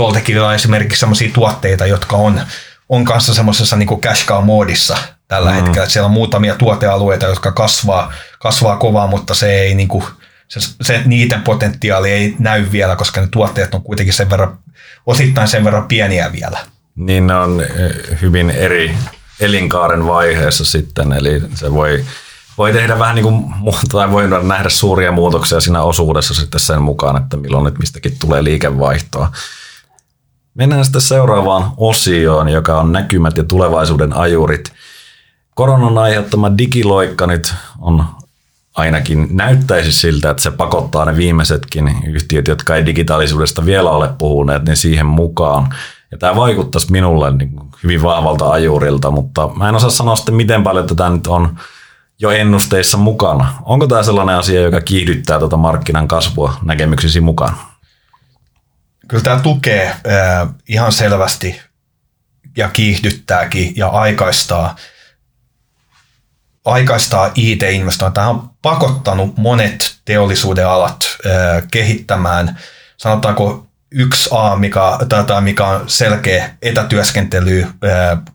Soltekilla 0.01 0.48
on 0.48 0.55
esimerkiksi 0.55 1.01
sellaisia 1.01 1.30
tuotteita, 1.34 1.86
jotka 1.86 2.16
on, 2.16 2.40
on 2.88 3.05
kanssa 3.05 3.34
semmoisessa 3.34 3.76
niin 3.76 4.01
cash 4.01 4.26
cow-moodissa 4.26 4.98
tällä 5.28 5.51
mm. 5.51 5.57
hetkellä. 5.57 5.88
Siellä 5.88 6.07
on 6.07 6.12
muutamia 6.12 6.55
tuotealueita, 6.55 7.26
jotka 7.26 7.53
kasvaa, 7.53 8.12
kasvaa 8.38 8.76
kovaa, 8.76 9.07
mutta 9.07 9.34
se 9.34 9.53
ei 9.61 9.74
niin 9.74 9.88
kuin, 9.88 10.05
se, 10.48 10.61
se, 10.82 11.03
niiden 11.05 11.42
potentiaali 11.42 12.11
ei 12.11 12.36
näy 12.38 12.66
vielä, 12.72 12.96
koska 12.96 13.20
ne 13.20 13.28
tuotteet 13.30 13.74
on 13.74 13.82
kuitenkin 13.82 14.14
sen 14.14 14.30
verran, 14.30 14.59
osittain 15.07 15.48
sen 15.48 15.64
verran 15.64 15.88
pieniä 15.88 16.32
vielä. 16.32 16.59
Niin 16.96 17.26
ne 17.26 17.34
on 17.34 17.61
eh, 17.61 18.20
hyvin 18.20 18.51
eri 18.51 18.94
elinkaaren 19.40 20.07
vaiheessa 20.07 20.64
sitten, 20.64 21.12
eli 21.12 21.42
se 21.55 21.74
voi, 21.74 22.05
voi 22.59 22.72
tehdä 22.72 22.98
vähän 22.98 23.14
niin 23.14 23.24
kuin, 23.24 23.44
tai 23.92 24.11
voi 24.11 24.28
nähdä 24.42 24.68
suuria 24.68 25.12
muutoksia 25.12 25.61
siinä 25.61 25.82
osuudessa 25.82 26.34
sitten 26.34 26.61
sen 26.61 26.82
mukaan, 26.82 27.22
että 27.22 27.36
milloin 27.36 27.64
nyt 27.64 27.78
mistäkin 27.78 28.16
tulee 28.20 28.44
liikevaihtoa. 28.44 29.32
Mennään 30.55 30.84
sitten 30.84 31.03
seuraavaan 31.03 31.72
osioon, 31.76 32.48
joka 32.48 32.80
on 32.80 32.92
näkymät 32.92 33.36
ja 33.36 33.44
tulevaisuuden 33.44 34.16
ajurit. 34.16 34.72
Koronan 35.55 35.98
aiheuttama 35.98 36.59
digiloikka 36.59 37.26
nyt 37.26 37.55
on 37.78 38.05
ainakin 38.76 39.28
näyttäisi 39.30 39.92
siltä, 39.92 40.30
että 40.30 40.42
se 40.42 40.51
pakottaa 40.51 41.05
ne 41.05 41.16
viimeisetkin 41.16 41.96
yhtiöt, 42.07 42.48
jotka 42.48 42.76
ei 42.76 42.86
digitaalisuudesta 42.86 43.66
vielä 43.66 43.90
ole 43.90 44.11
puhuneet, 44.18 44.64
niin 44.64 44.76
siihen 44.76 45.07
mukaan. 45.07 45.74
Ja 46.11 46.18
tämä 46.18 46.36
vaikuttaisi 46.36 46.92
minulle 46.92 47.30
niin 47.30 47.61
hyvin 47.82 48.03
vahvalta 48.03 48.51
ajurilta, 48.51 49.11
mutta 49.11 49.51
mä 49.57 49.68
en 49.68 49.74
osaa 49.74 49.90
sanoa 49.90 50.16
sitten, 50.16 50.34
miten 50.34 50.62
paljon 50.62 50.86
tätä 50.86 51.11
nyt 51.11 51.26
on 51.26 51.57
jo 52.20 52.30
ennusteissa 52.30 52.96
mukana. 52.96 53.55
Onko 53.62 53.86
tämä 53.86 54.03
sellainen 54.03 54.36
asia, 54.36 54.61
joka 54.61 54.80
kiihdyttää 54.80 55.38
tuota 55.38 55.57
markkinan 55.57 56.09
kasvua 56.09 56.55
näkemyksisi 56.62 57.20
mukaan? 57.20 57.55
Kyllä 59.11 59.22
tämä 59.22 59.40
tukee 59.40 59.96
ihan 60.68 60.92
selvästi 60.92 61.61
ja 62.56 62.68
kiihdyttääkin 62.68 63.72
ja 63.76 63.88
aikaistaa, 63.88 64.76
aikaistaa 66.64 67.30
IT-investointeja. 67.34 68.14
Tämä 68.14 68.28
on 68.28 68.50
pakottanut 68.62 69.36
monet 69.36 69.96
teollisuuden 70.04 70.68
alat 70.68 71.04
kehittämään, 71.70 72.58
sanotaanko 72.96 73.66
yksi 73.91 74.30
A, 74.32 74.57
mikä, 74.57 74.80
tai 75.26 75.43
mikä 75.43 75.66
on 75.66 75.84
selkeä 75.86 76.51
etätyöskentely, 76.62 77.66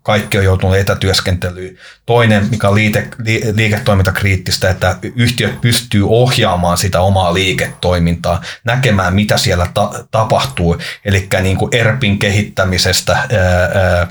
kaikki 0.03 0.38
on 0.38 0.43
joutunut 0.43 0.78
etätyöskentelyyn. 0.78 1.78
Toinen, 2.06 2.47
mikä 2.51 2.70
on 2.70 2.76
liite, 2.76 3.08
li, 3.24 3.41
liiketoimintakriittistä, 3.53 4.70
että 4.70 4.97
yhtiöt 5.16 5.62
pystyy 5.62 6.08
ohjaamaan 6.10 6.78
sitä 6.78 7.01
omaa 7.01 7.34
liiketoimintaa, 7.34 8.41
näkemään 8.64 9.16
mitä 9.16 9.38
siellä 9.38 9.68
ta, 9.74 9.91
tapahtuu, 10.12 10.78
eli 11.06 11.28
niin 11.41 11.58
kuin 11.58 11.76
ERPin 11.76 12.20
kehittämisestä, 12.20 13.14
ää, 13.14 14.08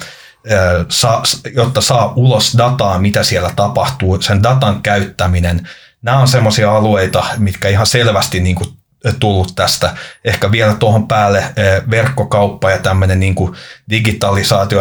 jotta 1.54 1.80
saa 1.80 2.12
ulos 2.16 2.54
dataa, 2.58 2.98
mitä 2.98 3.22
siellä 3.22 3.50
tapahtuu, 3.56 4.22
sen 4.22 4.42
datan 4.42 4.82
käyttäminen. 4.82 5.68
Nämä 6.02 6.18
on 6.18 6.28
sellaisia 6.28 6.76
alueita, 6.76 7.24
mitkä 7.38 7.68
ihan 7.68 7.86
selvästi 7.86 8.40
niin 8.40 8.56
kuin 8.56 8.68
tullut 9.12 9.52
tästä. 9.56 9.96
Ehkä 10.24 10.52
vielä 10.52 10.74
tuohon 10.74 11.08
päälle 11.08 11.38
eh, 11.38 11.82
verkkokauppa 11.90 12.70
ja 12.70 12.78
tämmöinen 12.78 13.20
niin 13.20 13.34
kuin 13.34 13.54
digitalisaatio, 13.90 14.80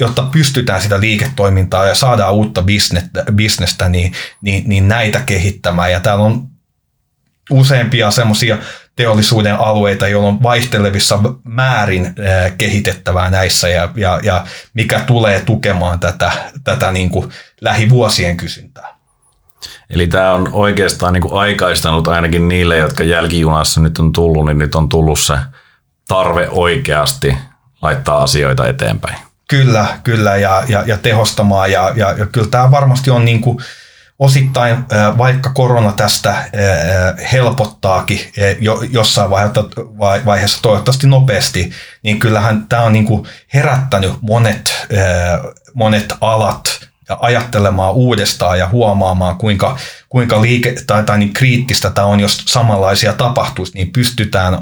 jotta 0.00 0.22
pystytään 0.22 0.82
sitä 0.82 1.00
liiketoimintaa 1.00 1.86
ja 1.86 1.94
saadaan 1.94 2.34
uutta 2.34 2.62
bisnestä, 2.62 3.24
bisnestä 3.32 3.88
niin, 3.88 4.12
niin, 4.40 4.62
niin 4.66 4.88
näitä 4.88 5.20
kehittämään. 5.20 5.92
Ja 5.92 6.00
täällä 6.00 6.24
on 6.24 6.48
useampia 7.50 8.10
semmoisia 8.10 8.58
teollisuuden 8.96 9.56
alueita, 9.56 10.08
joilla 10.08 10.28
on 10.28 10.42
vaihtelevissa 10.42 11.18
määrin 11.44 12.06
eh, 12.06 12.52
kehitettävää 12.58 13.30
näissä 13.30 13.68
ja, 13.68 13.88
ja, 13.96 14.20
ja 14.22 14.46
mikä 14.74 15.00
tulee 15.00 15.40
tukemaan 15.40 16.00
tätä, 16.00 16.32
tätä 16.64 16.92
niin 16.92 17.10
kuin 17.10 17.32
lähivuosien 17.60 18.36
kysyntää. 18.36 18.95
Eli 19.90 20.06
tämä 20.06 20.32
on 20.32 20.48
oikeastaan 20.52 21.12
niin 21.12 21.22
kuin 21.22 21.34
aikaistanut 21.34 22.08
ainakin 22.08 22.48
niille, 22.48 22.76
jotka 22.76 23.04
jälkijunassa 23.04 23.80
nyt 23.80 23.98
on 23.98 24.12
tullut, 24.12 24.46
niin 24.46 24.58
nyt 24.58 24.74
on 24.74 24.88
tullut 24.88 25.20
se 25.20 25.34
tarve 26.08 26.48
oikeasti 26.50 27.36
laittaa 27.82 28.22
asioita 28.22 28.66
eteenpäin. 28.66 29.16
Kyllä, 29.48 29.86
kyllä 30.04 30.36
ja, 30.36 30.62
ja, 30.68 30.82
ja 30.86 30.98
tehostamaan 30.98 31.72
ja, 31.72 31.92
ja, 31.96 32.12
ja 32.12 32.26
kyllä 32.26 32.48
tämä 32.48 32.70
varmasti 32.70 33.10
on 33.10 33.24
niin 33.24 33.40
kuin 33.40 33.58
osittain, 34.18 34.76
vaikka 35.18 35.50
korona 35.50 35.92
tästä 35.92 36.34
helpottaakin 37.32 38.20
jossain 38.90 39.30
vaiheessa 40.26 40.62
toivottavasti 40.62 41.06
nopeasti, 41.06 41.70
niin 42.02 42.18
kyllähän 42.18 42.66
tämä 42.68 42.82
on 42.82 42.92
niin 42.92 43.04
kuin 43.06 43.26
herättänyt 43.54 44.12
monet, 44.20 44.86
monet 45.74 46.14
alat 46.20 46.75
ja 47.08 47.18
ajattelemaan 47.20 47.94
uudestaan 47.94 48.58
ja 48.58 48.68
huomaamaan, 48.68 49.36
kuinka, 49.36 49.78
kuinka 50.08 50.42
liike, 50.42 50.74
tai, 50.86 51.02
tai 51.04 51.18
niin 51.18 51.32
kriittistä 51.32 51.90
tämä 51.90 52.06
on, 52.06 52.20
jos 52.20 52.36
samanlaisia 52.46 53.12
tapahtuisi, 53.12 53.72
niin 53.74 53.92
pystytään, 53.92 54.58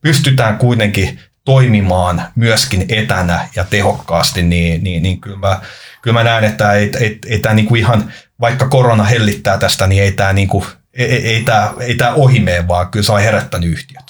pystytään 0.00 0.58
kuitenkin 0.58 1.20
toimimaan 1.44 2.22
myöskin 2.34 2.84
etänä 2.88 3.48
ja 3.56 3.64
tehokkaasti, 3.64 4.42
niin, 4.42 4.84
niin, 4.84 5.02
niin 5.02 5.20
kyllä, 5.20 5.38
mä, 5.38 5.60
kyllä 6.02 6.14
mä 6.14 6.24
näen, 6.24 6.44
että 6.44 6.72
ei, 6.72 6.90
ei, 7.00 7.18
ei 7.26 7.38
tämä 7.38 7.54
niin 7.54 7.66
kuin 7.66 7.78
ihan, 7.78 8.12
vaikka 8.40 8.68
korona 8.68 9.04
hellittää 9.04 9.58
tästä, 9.58 9.86
niin 9.86 10.02
ei 10.02 10.12
tämä, 10.12 10.32
niin 10.32 10.48
kuin, 10.48 10.64
ei, 10.94 11.06
ei, 11.06 11.42
tämä, 11.42 11.72
ei 11.80 11.94
tämä 11.94 12.14
ohimeen, 12.14 12.68
vaan 12.68 12.90
kyllä 12.90 13.04
se 13.04 13.12
on 13.12 13.20
herättänyt 13.20 13.70
yhtiöt. 13.70 14.05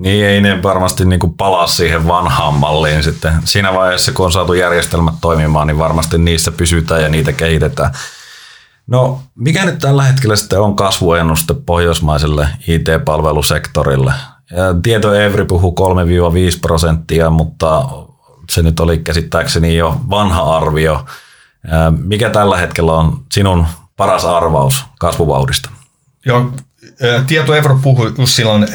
Niin 0.00 0.26
ei 0.26 0.40
ne 0.40 0.62
varmasti 0.62 1.04
niin 1.04 1.20
kuin 1.20 1.34
palaa 1.34 1.66
siihen 1.66 2.08
vanhaan 2.08 2.54
malliin 2.54 3.02
sitten. 3.02 3.32
Siinä 3.44 3.74
vaiheessa, 3.74 4.12
kun 4.12 4.26
on 4.26 4.32
saatu 4.32 4.52
järjestelmät 4.52 5.14
toimimaan, 5.20 5.66
niin 5.66 5.78
varmasti 5.78 6.18
niissä 6.18 6.50
pysytään 6.50 7.02
ja 7.02 7.08
niitä 7.08 7.32
kehitetään. 7.32 7.90
No, 8.86 9.20
mikä 9.34 9.64
nyt 9.64 9.78
tällä 9.78 10.02
hetkellä 10.02 10.36
sitten 10.36 10.60
on 10.60 10.76
kasvuennuste 10.76 11.54
pohjoismaiselle 11.54 12.48
IT-palvelusektorille? 12.66 14.12
Tieto 14.82 15.14
Evri 15.14 15.44
puhuu 15.44 15.74
3-5 16.54 16.58
prosenttia, 16.60 17.30
mutta 17.30 17.88
se 18.50 18.62
nyt 18.62 18.80
oli 18.80 18.98
käsittääkseni 18.98 19.76
jo 19.76 20.00
vanha 20.10 20.56
arvio. 20.56 21.04
Mikä 22.04 22.30
tällä 22.30 22.56
hetkellä 22.56 22.92
on 22.92 23.24
sinun 23.32 23.66
paras 23.96 24.24
arvaus 24.24 24.84
kasvuvauhdista? 24.98 25.70
Joo, 26.26 26.52
Tieto 27.26 27.54
Euro 27.54 27.78
puhui 27.82 28.12
just 28.18 28.32
silloin 28.32 28.68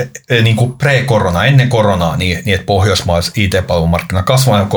niin 0.44 0.56
kuin 0.56 0.74
pre-korona, 0.74 1.46
ennen 1.46 1.70
koronaa, 1.70 2.18
niin, 2.18 2.46
niin 2.46 2.56
että 2.56 2.66
pohjoismaissa 2.66 3.32
IT-palvelumarkkina 3.36 4.24
kasvaa 4.24 4.60
jo 4.60 4.66
3-5 4.66 4.68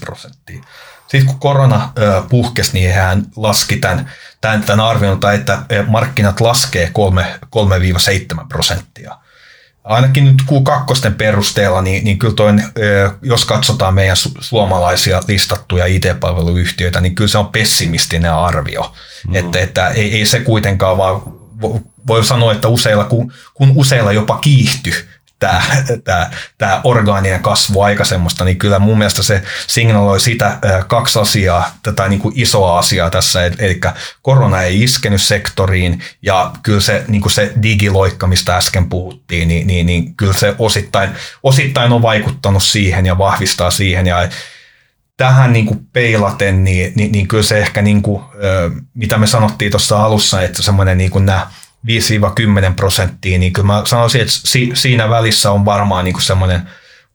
prosenttia. 0.00 0.62
Sitten 1.08 1.26
kun 1.26 1.38
korona 1.38 1.92
puhkesi, 2.28 2.72
niin 2.72 2.94
hän 2.94 3.22
laski 3.36 3.76
tämän, 3.76 4.10
tämän, 4.40 4.62
tämän 4.62 4.86
arvion, 4.86 5.20
että 5.34 5.62
markkinat 5.86 6.40
laskee 6.40 6.92
3-7 8.36 8.46
prosenttia. 8.48 9.16
Ainakin 9.84 10.24
nyt 10.24 10.42
Q2 10.42 11.10
perusteella, 11.10 11.82
niin, 11.82 12.04
niin 12.04 12.18
kyllä 12.18 12.34
toi, 12.34 12.52
jos 13.22 13.44
katsotaan 13.44 13.94
meidän 13.94 14.16
suomalaisia 14.40 15.20
listattuja 15.28 15.86
IT-palveluyhtiöitä, 15.86 17.00
niin 17.00 17.14
kyllä 17.14 17.28
se 17.28 17.38
on 17.38 17.48
pessimistinen 17.48 18.32
arvio. 18.32 18.94
Mm. 19.28 19.34
Että, 19.34 19.58
että 19.58 19.88
ei, 19.88 20.18
ei 20.18 20.26
se 20.26 20.40
kuitenkaan 20.40 20.98
vaan 20.98 21.37
voi 22.06 22.24
sanoa, 22.24 22.52
että 22.52 22.68
useilla, 22.68 23.04
kun, 23.04 23.32
kun 23.54 23.72
useilla 23.74 24.12
jopa 24.12 24.38
kiihty 24.38 24.92
tämä, 25.38 25.62
tämä, 26.04 26.30
tämä 26.58 26.80
orgaaninen 26.84 27.42
kasvu 27.42 27.80
aika 27.80 28.04
semmoista, 28.04 28.44
niin 28.44 28.58
kyllä 28.58 28.78
mun 28.78 28.98
mielestä 28.98 29.22
se 29.22 29.42
signaloi 29.66 30.20
sitä 30.20 30.58
kaksi 30.86 31.18
asiaa, 31.18 31.70
tätä 31.82 32.08
niin 32.08 32.20
kuin 32.20 32.34
isoa 32.36 32.78
asiaa 32.78 33.10
tässä, 33.10 33.44
eli 33.44 33.80
korona 34.22 34.62
ei 34.62 34.82
iskenyt 34.82 35.22
sektoriin 35.22 36.02
ja 36.22 36.50
kyllä 36.62 36.80
se, 36.80 37.04
niin 37.08 37.22
kuin 37.22 37.32
se 37.32 37.52
digiloikka, 37.62 38.26
mistä 38.26 38.56
äsken 38.56 38.88
puhuttiin, 38.88 39.48
niin, 39.48 39.66
niin, 39.66 39.86
niin 39.86 40.14
kyllä 40.14 40.32
se 40.32 40.54
osittain, 40.58 41.10
osittain 41.42 41.92
on 41.92 42.02
vaikuttanut 42.02 42.62
siihen 42.62 43.06
ja 43.06 43.18
vahvistaa 43.18 43.70
siihen. 43.70 44.06
Ja 44.06 44.28
tähän 45.18 45.52
niin 45.52 45.66
kuin 45.66 45.86
peilaten, 45.92 46.64
niin, 46.64 46.92
niin, 46.96 47.12
niin 47.12 47.28
kyllä 47.28 47.42
se 47.42 47.58
ehkä, 47.58 47.82
niin 47.82 48.02
kuin, 48.02 48.22
mitä 48.94 49.18
me 49.18 49.26
sanottiin 49.26 49.70
tuossa 49.70 50.04
alussa, 50.04 50.42
että 50.42 50.62
semmoinen 50.62 50.98
niin 50.98 51.10
kuin 51.10 51.26
nämä 51.26 51.46
5-10 51.86 52.74
prosenttia, 52.76 53.38
niin 53.38 53.52
kyllä 53.52 53.66
mä 53.66 53.82
sanoisin, 53.86 54.20
että 54.20 54.32
si, 54.36 54.70
siinä 54.74 55.10
välissä 55.10 55.50
on 55.50 55.64
varmaan 55.64 56.04
niin 56.04 56.12
kuin 56.12 56.22
semmoinen 56.22 56.62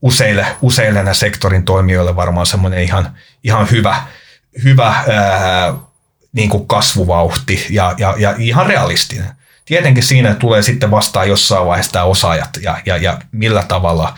useille, 0.01 0.45
useille 0.61 1.03
nämä 1.03 1.13
sektorin 1.13 1.65
toimijoille 1.65 2.15
varmaan 2.15 2.45
semmoinen 2.45 2.83
ihan, 2.83 3.17
ihan 3.43 3.71
hyvä, 3.71 4.03
hyvä 4.63 4.87
ää, 4.87 5.73
niin 6.33 6.49
kuin 6.49 6.67
kasvuvauhti 6.67 7.65
ja, 7.69 7.95
ja, 7.97 8.15
ja 8.17 8.35
ihan 8.37 8.65
realistinen. 8.65 9.29
Tietenkin 9.65 10.03
siinä 10.03 10.33
tulee 10.33 10.61
sitten 10.61 10.91
vastaan 10.91 11.29
jossain 11.29 11.65
vaiheessa 11.65 11.91
tämä 11.91 12.05
osaajat 12.05 12.49
ja, 12.61 12.77
ja, 12.85 12.97
ja 12.97 13.17
millä 13.31 13.63
tavalla, 13.63 14.17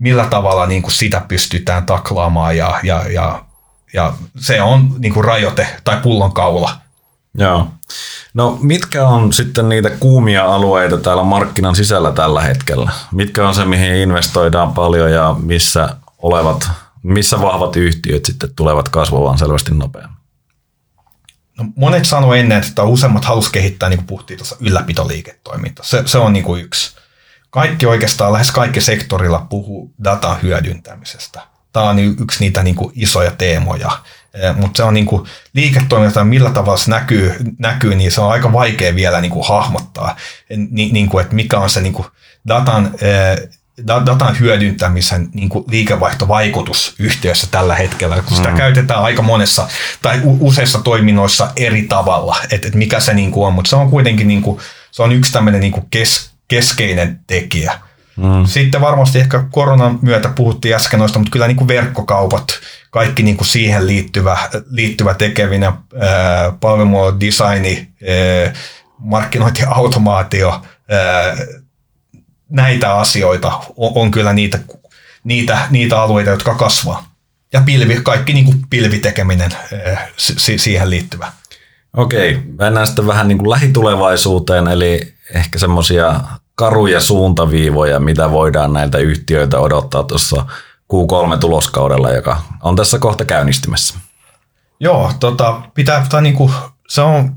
millä 0.00 0.26
tavalla 0.26 0.66
niin 0.66 0.82
kuin 0.82 0.92
sitä 0.92 1.22
pystytään 1.28 1.86
taklaamaan 1.86 2.56
ja, 2.56 2.80
ja, 2.82 3.04
ja, 3.08 3.44
ja 3.92 4.12
se 4.36 4.62
on 4.62 4.94
niin 4.98 5.14
kuin 5.14 5.24
rajoite 5.24 5.66
tai 5.84 5.96
pullonkaula. 6.02 6.70
Joo. 7.34 7.68
No 8.34 8.58
mitkä 8.62 9.08
on 9.08 9.32
sitten 9.32 9.68
niitä 9.68 9.90
kuumia 9.90 10.44
alueita 10.44 10.96
täällä 10.96 11.22
markkinan 11.22 11.76
sisällä 11.76 12.12
tällä 12.12 12.42
hetkellä? 12.42 12.90
Mitkä 13.12 13.48
on 13.48 13.54
se, 13.54 13.64
mihin 13.64 13.94
investoidaan 13.94 14.72
paljon 14.72 15.12
ja 15.12 15.36
missä 15.42 15.96
olevat, 16.18 16.68
missä 17.02 17.40
vahvat 17.40 17.76
yhtiöt 17.76 18.24
sitten 18.24 18.54
tulevat 18.56 18.88
kasvamaan 18.88 19.38
selvästi 19.38 19.74
nopeammin? 19.74 20.16
No, 21.58 21.64
monet 21.76 22.04
sanoo 22.04 22.34
ennen, 22.34 22.62
että 22.62 22.82
useimmat 22.82 23.24
halus 23.24 23.48
kehittää, 23.48 23.88
niin 23.88 23.98
kuin 23.98 24.06
puhuttiin 24.06 24.36
tuossa, 24.38 24.56
ylläpitoliiketoiminta. 24.60 25.82
Se, 25.82 26.02
se 26.06 26.18
on 26.18 26.32
niin 26.32 26.44
kuin 26.44 26.64
yksi. 26.64 26.99
Kaikki 27.50 27.86
oikeastaan, 27.86 28.32
lähes 28.32 28.50
kaikki 28.50 28.80
sektorilla 28.80 29.46
puhuu 29.50 29.92
datan 30.04 30.36
hyödyntämisestä. 30.42 31.40
Tämä 31.72 31.88
on 31.88 31.98
yksi 31.98 32.40
niitä 32.40 32.62
niin 32.62 32.76
kuin 32.76 32.92
isoja 32.96 33.30
teemoja 33.30 33.90
mutta 34.56 34.76
se 34.76 34.82
on 34.82 34.94
niin 34.94 35.06
kuin 35.06 35.26
liiketoiminta, 35.54 36.24
millä 36.24 36.50
tavalla 36.50 36.78
se 36.78 36.90
näkyy, 36.90 37.34
näkyy, 37.58 37.94
niin 37.94 38.12
se 38.12 38.20
on 38.20 38.32
aika 38.32 38.52
vaikea 38.52 38.94
vielä 38.94 39.20
niin 39.20 39.30
kuin 39.30 39.48
hahmottaa, 39.48 40.16
Ni, 40.70 40.90
niin 40.92 41.08
kuin, 41.08 41.22
että 41.22 41.34
mikä 41.34 41.58
on 41.58 41.70
se 41.70 41.80
niin 41.80 41.92
kuin 41.92 42.06
datan, 42.48 42.94
datan 43.86 44.38
hyödyntämisen 44.40 45.28
niin 45.32 45.48
kuin 45.48 45.64
liikevaihtovaikutus 45.70 46.94
yhtiössä 46.98 47.46
tällä 47.50 47.74
hetkellä, 47.74 48.22
kun 48.22 48.36
sitä 48.36 48.50
mm. 48.50 48.56
käytetään 48.56 49.02
aika 49.02 49.22
monessa 49.22 49.68
tai 50.02 50.20
useissa 50.24 50.80
toiminnoissa 50.80 51.50
eri 51.56 51.82
tavalla, 51.82 52.36
että, 52.50 52.66
että 52.66 52.78
mikä 52.78 53.00
se 53.00 53.14
niin 53.14 53.30
kuin 53.30 53.46
on, 53.46 53.52
mutta 53.52 53.68
se 53.68 53.76
on 53.76 53.90
kuitenkin 53.90 54.28
niin 54.28 54.42
kuin, 54.42 54.60
se 54.90 55.02
on 55.02 55.12
yksi 55.12 55.32
tämmöinen 55.32 55.60
niin 55.60 55.72
kuin 55.72 55.86
kes, 55.90 56.29
keskeinen 56.50 57.20
tekijä. 57.26 57.78
Mm. 58.16 58.46
Sitten 58.46 58.80
varmasti 58.80 59.18
ehkä 59.18 59.44
koronan 59.50 59.98
myötä 60.02 60.28
puhuttiin 60.28 60.74
äsken 60.74 60.98
noista, 60.98 61.18
mutta 61.18 61.32
kyllä 61.32 61.46
niin 61.46 61.56
kuin 61.56 61.68
verkkokaupat, 61.68 62.46
kaikki 62.90 63.22
niin 63.22 63.36
kuin 63.36 63.48
siihen 63.48 63.86
liittyvä, 63.86 64.38
liittyvä 64.70 65.14
tekeminen, 65.14 65.72
palvelumuodon 66.60 67.20
designi, 67.20 67.88
markkinointiautomaatio, 68.98 70.62
näitä 72.48 72.94
asioita 72.94 73.52
on, 73.76 73.92
on 73.94 74.10
kyllä 74.10 74.32
niitä, 74.32 74.58
niitä, 75.24 75.58
niitä 75.70 76.02
alueita, 76.02 76.30
jotka 76.30 76.54
kasvaa. 76.54 77.10
Ja 77.52 77.60
pilvi, 77.60 78.00
kaikki 78.02 78.32
niin 78.32 78.44
kuin 78.44 78.56
pilvitekeminen 78.70 79.50
siihen 80.56 80.90
liittyvä. 80.90 81.32
Okei, 81.96 82.38
mennään 82.58 82.86
sitten 82.86 83.06
vähän 83.06 83.28
niin 83.28 83.38
kuin 83.38 83.50
lähitulevaisuuteen, 83.50 84.68
eli 84.68 85.14
ehkä 85.34 85.58
semmoisia 85.58 86.20
karuja 86.54 87.00
suuntaviivoja, 87.00 88.00
mitä 88.00 88.30
voidaan 88.30 88.72
näiltä 88.72 88.98
yhtiöiltä 88.98 89.58
odottaa 89.58 90.02
tuossa 90.02 90.46
Q3-tuloskaudella, 90.92 92.14
joka 92.14 92.42
on 92.62 92.76
tässä 92.76 92.98
kohta 92.98 93.24
käynnistymässä? 93.24 93.94
Joo, 94.80 95.12
tota, 95.20 95.62
pitää, 95.74 96.06
tai 96.08 96.22
niinku, 96.22 96.50
se 96.88 97.00
on 97.00 97.36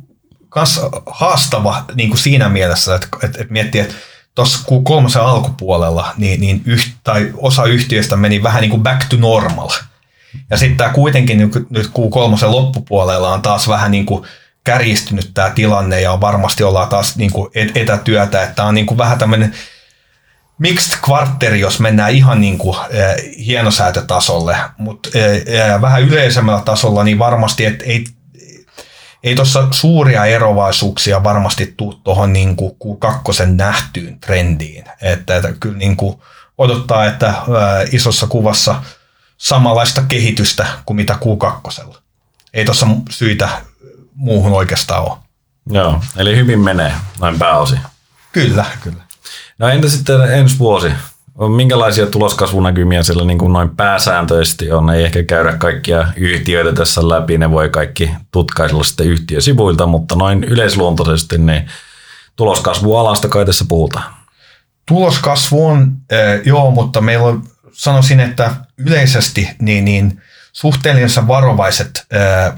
myös 0.56 0.82
haastava 1.06 1.86
niinku 1.96 2.18
siinä 2.18 2.50
mielessä, 2.50 2.96
että, 2.96 3.08
että, 3.24 3.42
että 3.42 3.54
miettii, 3.54 3.82
että 3.82 3.96
tuossa 4.36 4.60
Q3 4.60 5.20
alkupuolella 5.20 6.14
niin, 6.18 6.42
niin 6.42 6.62
yht, 6.66 6.88
tai 7.04 7.34
osa 7.38 7.66
yhtiöistä 7.66 8.16
meni 8.16 8.44
vähän 8.44 8.62
niin 8.62 8.72
kuin 8.72 8.84
back 8.84 9.06
to 9.10 9.16
normal. 9.18 9.70
Ja 10.50 10.58
sitten 10.58 10.78
tämä 10.78 10.94
kuitenkin 10.94 11.38
nyt 11.70 11.88
Q3 11.88 12.46
loppupuolella 12.48 13.34
on 13.34 13.42
taas 13.42 13.68
vähän 13.68 13.92
niin 13.92 14.06
kuin 14.06 14.26
kärjistynyt 14.64 15.32
tämä 15.34 15.50
tilanne 15.50 16.02
ja 16.02 16.22
varmasti 16.22 16.64
ollaan 16.64 16.90
taas 16.90 17.16
niin 17.16 17.32
kuin 17.32 17.52
etätyötä, 17.76 18.44
että 18.44 18.64
on 18.64 18.76
niin 18.76 18.86
kuin 18.86 18.98
vähän 18.98 19.18
tämmöinen 19.18 19.54
mixed 20.58 20.98
kvartteri, 21.06 21.60
jos 21.60 21.80
mennään 21.80 22.12
ihan 22.12 22.42
niin 22.42 22.58
kuin, 22.58 22.78
hienosäätötasolle, 23.46 24.58
mutta 24.78 25.10
vähän 25.82 26.02
yleisemmällä 26.02 26.62
tasolla 26.62 27.04
niin 27.04 27.20
varmasti, 27.20 27.66
että 27.66 27.84
ei, 27.86 28.06
ei 29.24 29.36
tuossa 29.36 29.68
suuria 29.72 30.26
erovaisuuksia 30.26 31.24
varmasti 31.24 31.74
tule 31.78 31.96
tuohon 32.04 32.34
niin 32.34 32.58
Q2 32.58 33.46
nähtyyn 33.46 34.20
trendiin. 34.20 34.84
Että, 35.02 35.36
että 35.36 35.54
kyllä 35.60 35.78
niin 35.78 35.98
kuin 35.98 36.20
odottaa, 36.58 37.06
että 37.06 37.34
isossa 37.92 38.28
kuvassa 38.28 38.76
samanlaista 39.38 40.02
kehitystä 40.08 40.68
kuin 40.86 40.96
mitä 40.98 41.14
Q2. 41.14 41.96
Ei 42.54 42.66
tuossa 42.66 42.88
syitä 43.10 43.50
muuhun 44.16 44.54
oikeastaan 44.54 45.04
ole. 45.04 45.18
Joo, 45.70 46.00
eli 46.18 46.36
hyvin 46.36 46.60
menee 46.60 46.94
noin 47.20 47.40
pääosin. 47.40 47.80
Kyllä, 48.32 48.66
kyllä. 48.82 49.04
No 49.58 49.68
entä 49.68 49.90
sitten 49.90 50.22
ensi 50.22 50.60
vuosi? 50.60 50.92
Minkälaisia 51.56 52.08
tuloskasvunäkymiä 52.08 53.04
siellä 53.04 53.26
niin 53.26 53.38
kuin 53.38 53.54
noin 53.54 53.76
pääsääntöisesti 53.76 54.72
on? 54.72 54.90
Ei 54.90 55.04
ehkä 55.04 55.24
käydä 55.24 55.54
kaikkia 55.58 56.08
yhtiöitä 56.16 56.74
tässä 56.74 57.10
läpi, 57.10 57.38
ne 57.38 57.52
voi 57.52 57.70
kaikki 57.70 58.12
tutkaisella 58.32 58.84
sitten 58.84 59.08
yhtiösivuilta, 59.08 59.86
mutta 59.86 60.16
noin 60.16 60.44
yleisluontoisesti 60.44 61.38
niin 61.38 61.68
tuloskasvualasta 62.36 63.28
kai 63.28 63.46
tässä 63.46 63.66
puhutaan. 63.68 64.14
Tuloskasvu 64.88 65.68
on, 65.68 65.92
äh, 66.14 66.42
joo, 66.46 66.72
mutta 66.72 67.02
meillä 67.02 67.26
on, 67.26 67.44
sanoisin, 67.72 68.20
että 68.20 68.56
yleisesti 68.78 69.50
niin, 69.60 69.86
niin 69.86 70.22
suhteellisen 70.54 71.28
varovaiset 71.28 72.08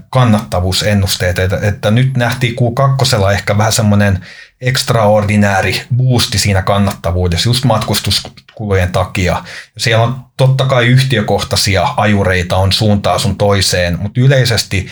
kannattavuusennusteet, 0.10 1.40
että, 1.40 1.60
että 1.62 1.92
nyt 1.92 2.18
nähtiin 2.18 2.56
Q2 2.56 3.34
ehkä 3.34 3.58
vähän 3.58 3.74
semmoinen 3.74 4.26
extraordinääri 4.62 5.82
boosti 5.96 6.38
siinä 6.38 6.62
kannattavuudessa 6.62 7.50
just 7.50 7.66
matkustuskulujen 7.66 8.92
takia. 8.92 9.44
Siellä 9.78 10.04
on 10.04 10.26
totta 10.38 10.66
kai 10.66 10.86
yhtiökohtaisia 10.86 11.88
ajureita 11.98 12.58
on 12.58 12.74
suuntaan 12.74 13.20
sun 13.20 13.38
toiseen, 13.38 14.00
mutta 14.00 14.22
yleisesti 14.22 14.88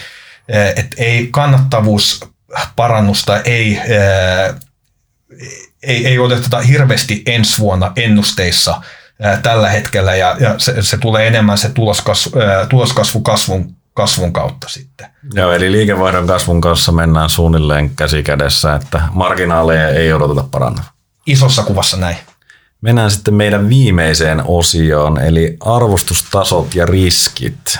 et 0.76 0.96
ei 0.98 1.28
kannattavuusparannusta 1.32 3.42
ei, 3.42 3.80
ei, 5.84 6.08
ei 6.08 6.20
odoteta 6.20 6.62
hirveästi 6.62 7.24
ensi 7.26 7.60
vuonna 7.60 7.92
ennusteissa 7.96 8.82
tällä 9.44 9.70
hetkellä 9.70 10.16
ja, 10.16 10.36
ja 10.40 10.56
se, 10.58 10.82
se 10.82 10.98
tulee 10.98 11.28
enemmän 11.28 11.58
se 11.58 11.70
tuloskasvu, 11.70 12.32
tuloskasvu 12.70 13.22
kasvun 13.22 13.76
kasvun 13.94 14.34
kautta 14.34 14.70
sitten. 14.70 15.08
Joo, 15.34 15.52
eli 15.52 15.72
liikevaihdon 15.72 16.28
kasvun 16.28 16.62
kanssa 16.62 16.92
mennään 16.92 17.30
suunnilleen 17.30 17.90
käsi 17.96 18.24
kädessä, 18.24 18.76
että 18.76 19.02
marginaaleja 19.12 19.90
ei 19.90 20.14
odoteta 20.14 20.48
paranna. 20.52 20.84
Isossa 21.26 21.64
kuvassa 21.64 21.98
näin. 21.98 22.18
Mennään 22.82 23.12
sitten 23.12 23.34
meidän 23.34 23.70
viimeiseen 23.70 24.44
osioon, 24.46 25.22
eli 25.22 25.58
arvostustasot 25.60 26.76
ja 26.76 26.86
riskit. 26.86 27.80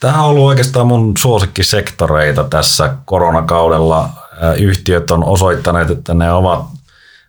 Tämä 0.00 0.22
on 0.22 0.30
ollut 0.30 0.46
oikeastaan 0.46 0.86
mun 0.86 1.16
suosikkisektoreita 1.18 2.44
tässä 2.44 2.94
koronakaudella. 3.04 4.10
Yhtiöt 4.58 5.10
on 5.10 5.24
osoittaneet, 5.24 5.90
että 5.90 6.14
ne 6.14 6.32
ovat 6.32 6.64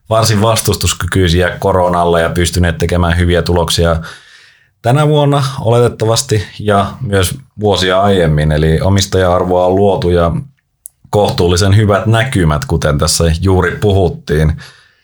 varsin 0.10 0.42
vastustuskykyisiä 0.42 1.58
koronalle 1.60 2.22
ja 2.22 2.30
pystyneet 2.30 2.78
tekemään 2.78 3.18
hyviä 3.18 3.42
tuloksia 3.42 3.96
tänä 4.82 5.08
vuonna 5.08 5.44
oletettavasti 5.62 6.44
ja 6.60 6.94
myös 7.02 7.38
vuosia 7.60 8.02
aiemmin. 8.02 8.52
Eli 8.52 8.82
omistaja-arvoa 8.82 9.66
on 9.66 9.76
luotu 9.76 10.10
ja 10.10 10.32
kohtuullisen 11.10 11.76
hyvät 11.76 12.06
näkymät, 12.06 12.66
kuten 12.66 12.98
tässä 12.98 13.24
juuri 13.42 13.76
puhuttiin. 13.76 14.62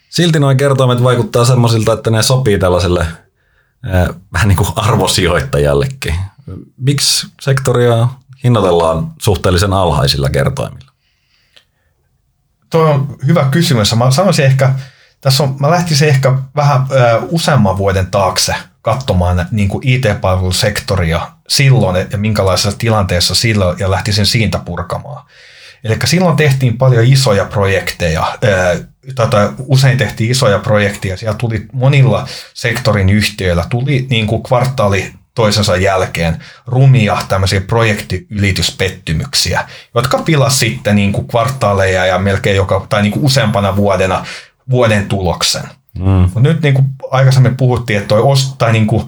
Silti 0.09 0.39
nuo 0.39 0.55
kertoimet 0.55 1.03
vaikuttaa 1.03 1.45
semmoisilta, 1.45 1.93
että 1.93 2.09
ne 2.09 2.23
sopii 2.23 2.59
tällaiselle 2.59 3.01
äh, 3.01 4.07
vähän 4.33 4.47
niin 4.47 4.57
kuin 4.57 4.69
arvosijoittajallekin. 4.75 6.15
Miksi 6.77 7.27
sektoria 7.41 8.07
hinnoitellaan 8.43 9.11
suhteellisen 9.21 9.73
alhaisilla 9.73 10.29
kertoimilla? 10.29 10.91
Tuo 12.69 12.81
on 12.81 13.15
hyvä 13.27 13.47
kysymys. 13.51 13.95
Mä 13.95 14.11
sanoisin 14.11 14.45
ehkä, 14.45 14.73
tässä 15.25 15.43
on, 15.43 15.55
mä 15.59 15.69
lähtisin 15.69 16.09
ehkä 16.09 16.33
vähän 16.55 16.85
ö, 16.91 17.21
useamman 17.29 17.77
vuoden 17.77 18.07
taakse 18.07 18.55
katsomaan 18.81 19.47
niin 19.51 19.69
kuin 19.69 19.87
IT-palvelusektoria 19.87 21.27
silloin 21.47 22.07
ja 22.11 22.17
minkälaisessa 22.17 22.77
tilanteessa 22.77 23.35
silloin 23.35 23.79
ja 23.79 23.91
lähtisin 23.91 24.25
siitä 24.25 24.59
purkamaan. 24.59 25.25
Eli 25.83 25.97
silloin 26.05 26.37
tehtiin 26.37 26.77
paljon 26.77 27.05
isoja 27.05 27.45
projekteja, 27.45 28.37
tai 29.15 29.49
usein 29.67 29.97
tehtiin 29.97 30.31
isoja 30.31 30.59
projekteja, 30.59 31.17
siellä 31.17 31.37
tuli 31.37 31.65
monilla 31.73 32.27
sektorin 32.53 33.09
yhtiöillä, 33.09 33.65
tuli 33.69 34.07
niin 34.09 34.27
kuin 34.27 34.43
kvartaali 34.43 35.13
toisensa 35.35 35.77
jälkeen 35.77 36.37
rumia 36.67 37.17
tämmöisiä 37.27 37.61
projektiyrityspettymyksiä, 37.61 39.67
jotka 39.95 40.17
pilas 40.17 40.59
sitten 40.59 40.95
niin 40.95 41.11
kuin 41.11 41.27
kvartaaleja 41.27 42.05
ja 42.05 42.19
melkein 42.19 42.55
joka, 42.55 42.85
tai 42.89 43.01
niin 43.01 43.11
kuin 43.11 43.25
useampana 43.25 43.75
vuodena 43.75 44.25
vuoden 44.69 45.07
tuloksen. 45.07 45.63
Mm. 45.99 46.03
Mutta 46.03 46.39
nyt 46.39 46.61
niin 46.61 46.73
kuin 46.73 46.87
aikaisemmin 47.11 47.57
puhuttiin, 47.57 47.97
että 47.97 48.07
toi 48.07 48.21
ost, 48.21 48.57
tai 48.57 48.71
niin 48.71 48.87
kuin, 48.87 49.07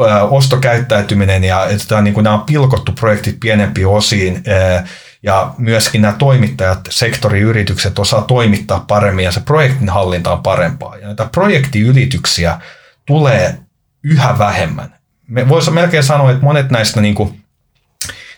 ä, 0.00 0.22
ostokäyttäytyminen 0.22 1.44
ja 1.44 1.66
että 1.66 2.02
niin 2.02 2.14
kuin 2.14 2.24
nämä 2.24 2.36
on 2.36 2.42
pilkottu 2.42 2.92
projektit 2.92 3.40
pienempiin 3.40 3.86
osiin 3.86 4.36
ä, 4.36 4.84
ja 5.22 5.54
myöskin 5.58 6.02
nämä 6.02 6.14
toimittajat, 6.18 6.80
sektoriyritykset 6.90 7.98
osaa 7.98 8.22
toimittaa 8.22 8.84
paremmin 8.88 9.24
ja 9.24 9.32
se 9.32 9.40
projektin 9.40 9.88
hallinta 9.88 10.32
on 10.32 10.42
parempaa. 10.42 10.96
Ja 10.96 11.06
näitä 11.06 11.28
projektiyrityksiä 11.32 12.60
tulee 13.06 13.58
yhä 14.02 14.38
vähemmän. 14.38 14.94
Me 15.28 15.48
voisi 15.48 15.70
melkein 15.70 16.04
sanoa, 16.04 16.30
että 16.30 16.44
monet 16.44 16.70
näistä, 16.70 17.00
niin 17.00 17.14
kuin, 17.14 17.40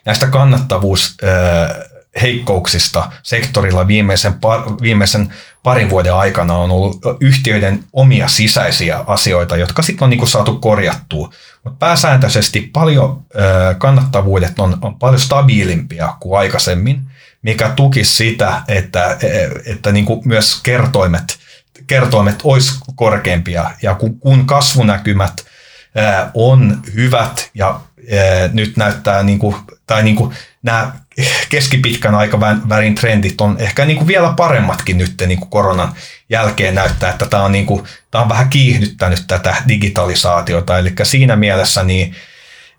näistä 0.05 0.27
kannattavuus 0.27 1.17
heikkouksista 2.23 3.13
sektorilla 3.23 3.87
viimeisen, 3.87 4.35
par, 4.35 4.61
viimeisen 4.83 5.35
parin 5.63 5.91
vuoden 5.91 6.15
aikana 6.15 6.57
on 6.57 6.71
ollut 6.71 7.01
yhtiöiden 7.21 7.85
omia 7.93 8.29
sisäisiä 8.29 9.05
asioita, 9.07 9.57
jotka 9.57 9.83
sitten 9.83 10.05
on 10.05 10.11
niin 10.11 10.29
saatu 10.29 10.59
korjattua. 10.59 11.33
Mutta 11.65 11.79
pääsääntöisesti 11.79 12.61
paljon 12.73 13.23
kannattavuudet 13.79 14.59
on, 14.59 14.79
on 14.81 14.99
paljon 14.99 15.21
stabiilimpia 15.21 16.15
kuin 16.21 16.39
aikaisemmin, 16.39 17.01
mikä 17.43 17.69
tuki 17.69 18.05
sitä, 18.05 18.63
että, 18.69 19.19
että 19.67 19.93
niin 19.93 20.05
kuin 20.05 20.21
myös 20.25 20.61
kertoimet, 20.63 21.39
kertoimet 21.87 22.41
olisi 22.45 22.75
korkeampia. 22.95 23.71
Ja 23.83 23.95
kun, 23.95 24.19
kun 24.19 24.47
kasvunäkymät 24.47 25.45
on 26.35 26.83
hyvät 26.95 27.51
ja 27.55 27.81
nyt 28.53 28.77
näyttää, 28.77 29.23
niin 29.23 29.39
kuin, 29.39 29.57
tai 29.87 30.03
niin 30.03 30.17
kuin 30.17 30.35
nämä 30.63 30.93
keskipitkän 31.49 32.15
aikavälin 32.15 32.95
trendit 32.95 33.41
on 33.41 33.57
ehkä 33.59 33.85
niin 33.85 33.97
kuin 33.97 34.07
vielä 34.07 34.33
paremmatkin 34.37 34.99
nyt 34.99 35.15
niin 35.27 35.39
kuin 35.39 35.51
koronan 35.51 35.93
jälkeen 36.29 36.75
näyttää, 36.75 37.11
että 37.11 37.27
tämä 37.27 37.45
on, 37.45 37.53
niin 37.53 37.67
kuin, 37.67 37.85
tämä 38.11 38.23
on 38.23 38.29
vähän 38.29 38.49
kiihdyttänyt 38.49 39.25
tätä 39.27 39.57
digitalisaatiota. 39.69 40.79
Eli 40.79 40.93
siinä 41.03 41.37
mielessä 41.37 41.83
niin 41.83 42.15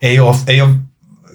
ei 0.01 0.19
ole, 0.19 0.35
ei 0.47 0.61
ole 0.61 0.75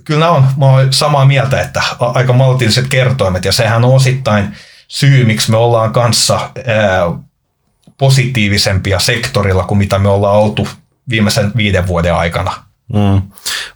kyllä 0.04 0.30
on, 0.30 0.46
mä 0.56 0.66
olen 0.66 0.92
samaa 0.92 1.24
mieltä, 1.24 1.60
että 1.60 1.82
aika 1.98 2.32
maltilliset 2.32 2.86
kertoimet, 2.88 3.44
ja 3.44 3.52
sehän 3.52 3.84
on 3.84 3.94
osittain 3.94 4.56
syy, 4.88 5.24
miksi 5.24 5.50
me 5.50 5.56
ollaan 5.56 5.92
kanssa 5.92 6.50
ää, 6.66 7.12
positiivisempia 7.98 8.98
sektorilla 8.98 9.64
kuin 9.64 9.78
mitä 9.78 9.98
me 9.98 10.08
ollaan 10.08 10.36
oltu 10.36 10.68
viimeisen 11.10 11.52
viiden 11.56 11.86
vuoden 11.86 12.14
aikana. 12.14 12.52
Mm. 12.92 13.22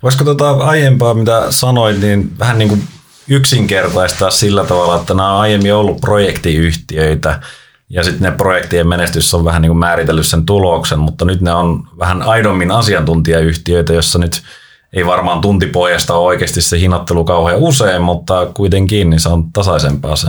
Voisiko 0.03 0.25
tota 0.25 0.51
aiempaa, 0.51 1.15
mitä 1.15 1.47
sanoit, 1.51 2.01
niin 2.01 2.39
vähän 2.39 2.59
niin 2.59 2.69
kuin 2.69 2.83
yksinkertaistaa 3.33 4.31
sillä 4.31 4.65
tavalla, 4.65 4.97
että 4.97 5.15
nämä 5.15 5.33
on 5.33 5.41
aiemmin 5.41 5.75
ollut 5.75 6.01
projektiyhtiöitä 6.01 7.41
ja 7.89 8.05
sitten 8.05 8.23
ne 8.23 8.37
projektien 8.37 8.89
menestys 8.89 9.35
on 9.35 9.45
vähän 9.45 9.63
niin 9.63 9.71
kuin 9.71 9.79
määritellyt 9.79 10.27
sen 10.27 10.47
tuloksen, 10.47 10.99
mutta 10.99 11.25
nyt 11.25 11.41
ne 11.41 11.53
on 11.53 11.89
vähän 11.99 12.23
aidommin 12.23 12.71
asiantuntijayhtiöitä, 12.71 13.93
jossa 13.93 14.19
nyt 14.19 14.43
ei 14.93 15.07
varmaan 15.07 15.41
tuntipohjasta 15.41 16.15
ole 16.15 16.27
oikeasti 16.27 16.63
se 16.63 16.81
hinnoittelu 16.81 17.25
kauhean 17.25 17.59
usein, 17.59 18.03
mutta 18.03 18.47
kuitenkin 18.55 19.11
niin 19.11 19.21
se 19.21 19.29
on 19.29 19.53
tasaisempaa 19.53 20.17
se 20.17 20.29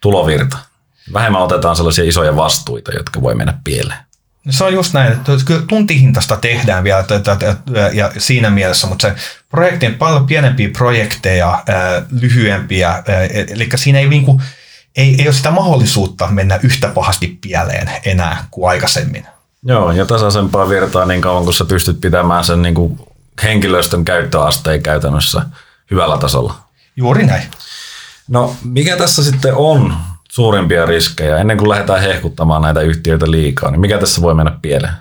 tulovirta. 0.00 0.58
Vähemmän 1.12 1.42
otetaan 1.42 1.76
sellaisia 1.76 2.04
isoja 2.04 2.36
vastuita, 2.36 2.92
jotka 2.92 3.22
voi 3.22 3.34
mennä 3.34 3.54
pieleen. 3.64 4.09
Se 4.50 4.64
on 4.64 4.74
just 4.74 4.94
näin, 4.94 5.12
että 5.12 5.32
kyllä 5.44 5.62
tuntihintasta 5.68 6.36
tehdään 6.36 6.84
vielä 6.84 7.04
ja 7.92 8.12
siinä 8.18 8.50
mielessä, 8.50 8.86
mutta 8.86 9.08
se 9.08 9.14
projekti 9.48 9.86
on 9.86 9.94
paljon 9.94 10.26
pienempiä 10.26 10.68
projekteja, 10.78 11.64
lyhyempiä, 12.20 13.02
eli 13.48 13.68
siinä 13.74 13.98
ei, 13.98 14.08
niin 14.08 14.24
kuin, 14.24 14.42
ei, 14.96 15.16
ei 15.18 15.26
ole 15.26 15.34
sitä 15.34 15.50
mahdollisuutta 15.50 16.26
mennä 16.26 16.60
yhtä 16.62 16.88
pahasti 16.88 17.38
pieleen 17.40 17.90
enää 18.04 18.44
kuin 18.50 18.70
aikaisemmin. 18.70 19.26
Joo, 19.62 19.92
ja 19.92 20.06
tasaisempaa 20.06 20.68
virtaa 20.68 21.06
niin 21.06 21.20
kauan, 21.20 21.44
kun 21.44 21.54
sä 21.54 21.64
pystyt 21.64 22.00
pitämään 22.00 22.44
sen 22.44 22.62
niin 22.62 22.74
kuin 22.74 23.00
henkilöstön 23.42 24.04
käyttöasteen 24.04 24.82
käytännössä 24.82 25.42
hyvällä 25.90 26.18
tasolla. 26.18 26.54
Juuri 26.96 27.26
näin. 27.26 27.42
No, 28.28 28.56
mikä 28.64 28.96
tässä 28.96 29.24
sitten 29.24 29.54
on 29.54 29.96
suurimpia 30.30 30.86
riskejä 30.86 31.38
ennen 31.38 31.56
kuin 31.56 31.68
lähdetään 31.68 32.00
hehkuttamaan 32.00 32.62
näitä 32.62 32.80
yhtiöitä 32.80 33.30
liikaa, 33.30 33.70
niin 33.70 33.80
mikä 33.80 33.98
tässä 33.98 34.22
voi 34.22 34.34
mennä 34.34 34.58
pieleen? 34.62 34.92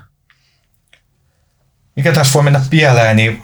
Mikä 1.95 2.11
tässä 2.11 2.34
voi 2.34 2.43
mennä 2.43 2.61
pieleen, 2.69 3.15
niin 3.15 3.43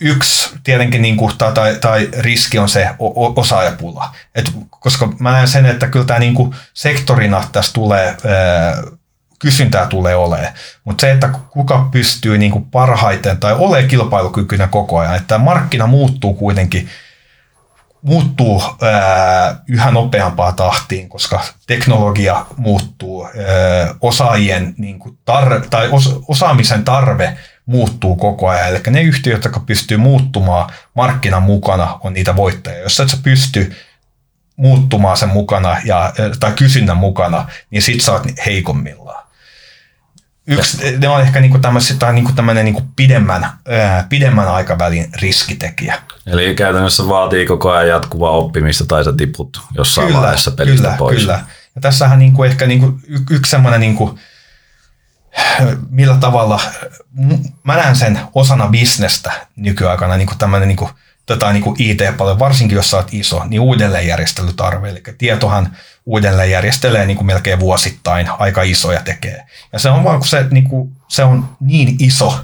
yksi 0.00 0.50
tietenkin 0.64 1.02
niin 1.02 1.16
kuin, 1.16 1.32
tai, 1.38 1.76
tai 1.80 2.08
riski 2.18 2.58
on 2.58 2.68
se 2.68 2.88
osaajapula. 3.36 4.14
Et, 4.34 4.52
koska 4.70 5.12
mä 5.18 5.32
näen 5.32 5.48
sen, 5.48 5.66
että 5.66 5.86
kyllä 5.86 6.06
tämä 6.06 6.18
niin 6.18 6.34
kuin 6.34 6.54
sektorina 6.74 7.44
tässä 7.52 7.72
tulee, 7.72 8.06
ää, 8.06 8.82
kysyntää 9.38 9.86
tulee 9.86 10.16
olemaan. 10.16 10.52
Mutta 10.84 11.00
se, 11.00 11.10
että 11.10 11.28
kuka 11.50 11.88
pystyy 11.92 12.38
niin 12.38 12.52
kuin 12.52 12.64
parhaiten 12.64 13.38
tai 13.38 13.54
ole 13.58 13.82
kilpailukykyinen 13.82 14.68
koko 14.68 14.98
ajan, 14.98 15.16
että 15.16 15.38
markkina 15.38 15.86
muuttuu 15.86 16.34
kuitenkin– 16.34 16.88
muuttuu 18.02 18.62
yhä 19.68 19.90
nopeampaa 19.90 20.52
tahtiin, 20.52 21.08
koska 21.08 21.44
teknologia 21.66 22.46
muuttuu, 22.56 23.28
osaajien 24.00 24.74
niin 24.78 24.98
kuin 24.98 25.18
tar- 25.30 25.66
tai 25.70 25.88
os- 25.88 26.24
osaamisen 26.28 26.84
tarve 26.84 27.38
muuttuu 27.66 28.16
koko 28.16 28.48
ajan. 28.48 28.68
Eli 28.68 28.80
ne 28.90 29.02
yhtiöt, 29.02 29.44
jotka 29.44 29.60
pystyy 29.60 29.96
muuttumaan 29.96 30.70
markkinan 30.94 31.42
mukana, 31.42 31.98
on 32.02 32.12
niitä 32.12 32.36
voittajia. 32.36 32.82
Jos 32.82 33.00
et 33.00 33.08
sä 33.10 33.16
pysty 33.22 33.72
muuttumaan 34.56 35.16
sen 35.16 35.28
mukana 35.28 35.76
ja, 35.84 36.12
tai 36.40 36.52
kysynnän 36.52 36.96
mukana, 36.96 37.48
niin 37.70 37.82
sit 37.82 38.00
sä 38.00 38.12
oot 38.12 38.26
heikommillaan. 38.46 39.28
Yksi, 40.46 40.98
ne 40.98 41.08
on 41.08 41.20
ehkä 41.20 41.40
niinku 41.40 41.58
tämmöinen, 41.58 42.14
niinku 42.14 42.64
niinku 42.64 42.82
pidemmän, 42.96 43.50
pidemmän 44.08 44.48
aikavälin 44.48 45.08
riskitekijä. 45.20 46.02
Eli 46.32 46.54
käytännössä 46.54 47.08
vaatii 47.08 47.46
koko 47.46 47.70
ajan 47.70 47.88
jatkuvaa 47.88 48.30
oppimista 48.30 48.86
tai 48.86 49.04
sä 49.04 49.12
tiput 49.12 49.60
jossain 49.74 50.06
kyllä, 50.06 50.20
vaiheessa 50.20 50.50
pelistä 50.50 50.82
kyllä, 50.82 50.96
pois. 50.98 51.18
Kyllä, 51.18 51.40
ja 51.74 51.80
tässähän 51.80 52.18
niinku 52.18 52.44
ehkä 52.44 52.66
niinku 52.66 52.98
y- 53.06 53.24
yksi 53.30 53.50
semmoinen, 53.50 53.80
niinku, 53.80 54.18
millä 55.90 56.16
tavalla, 56.16 56.60
mä 57.64 57.76
näen 57.76 57.96
sen 57.96 58.20
osana 58.34 58.68
bisnestä 58.68 59.32
nykyaikana, 59.56 60.16
niinku 60.16 60.34
tämmöinen 60.38 60.68
niinku, 60.68 60.90
tota, 61.26 61.52
niinku 61.52 61.74
IT-paljon, 61.78 62.38
varsinkin 62.38 62.76
jos 62.76 62.90
sä 62.90 62.96
oot 62.96 63.08
iso, 63.12 63.44
niin 63.44 63.60
uudelleenjärjestelytarve. 63.60 64.90
Eli 64.90 65.02
tietohan 65.18 65.76
uudelleen 66.06 66.50
järjestelee 66.50 67.06
niin 67.06 67.16
kuin 67.16 67.26
melkein 67.26 67.60
vuosittain 67.60 68.28
aika 68.38 68.62
isoja 68.62 69.00
tekee. 69.00 69.44
Ja 69.72 69.78
se 69.78 69.90
on 69.90 70.04
vaan, 70.04 70.18
kun 70.18 70.28
se, 70.28 70.46
niin 70.50 70.68
kuin, 70.68 70.92
se 71.08 71.24
on 71.24 71.48
niin 71.60 71.96
iso, 71.98 72.40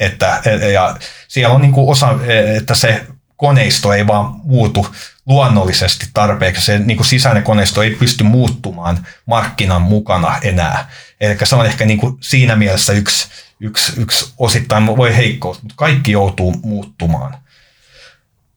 että 0.00 0.40
ja 0.72 0.96
siellä 1.28 1.54
on 1.54 1.60
niin 1.60 1.72
kuin 1.72 1.90
osa, 1.90 2.18
että 2.56 2.74
se 2.74 3.06
koneisto 3.36 3.92
ei 3.92 4.06
vaan 4.06 4.40
muutu 4.44 4.86
luonnollisesti 5.26 6.06
tarpeeksi. 6.14 6.62
Se 6.62 6.78
niin 6.78 6.96
kuin 6.96 7.06
sisäinen 7.06 7.42
koneisto 7.42 7.82
ei 7.82 7.90
pysty 7.90 8.24
muuttumaan 8.24 9.06
markkinan 9.26 9.82
mukana 9.82 10.38
enää. 10.42 10.90
Eli 11.20 11.36
se 11.44 11.56
on 11.56 11.66
ehkä 11.66 11.84
niin 11.84 11.98
kuin 11.98 12.16
siinä 12.20 12.56
mielessä 12.56 12.92
yksi, 12.92 13.28
yksi, 13.60 14.00
yksi 14.00 14.32
osittain 14.38 14.86
voi 14.86 15.16
heikkous, 15.16 15.62
mutta 15.62 15.74
kaikki 15.76 16.12
joutuu 16.12 16.54
muuttumaan. 16.62 17.36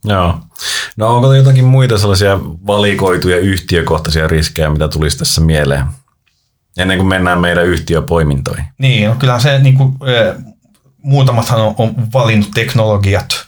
Joo. 0.05 0.39
No 0.97 1.15
onko 1.15 1.33
jotakin 1.33 1.65
muita 1.65 1.97
sellaisia 1.97 2.39
valikoituja 2.67 3.37
yhtiökohtaisia 3.37 4.27
riskejä, 4.27 4.69
mitä 4.69 4.87
tulisi 4.87 5.17
tässä 5.17 5.41
mieleen? 5.41 5.85
Ennen 6.77 6.97
kuin 6.97 7.07
mennään 7.07 7.41
meidän 7.41 7.65
yhtiöpoimintoihin. 7.65 8.65
Niin, 8.77 9.09
no 9.09 9.15
kyllähän 9.15 9.41
se 9.41 9.59
niin 9.59 9.77
kuin, 9.77 9.93
muutamathan 11.01 11.61
on, 11.61 11.75
on 11.77 12.13
valinnut 12.13 12.51
teknologiat 12.53 13.46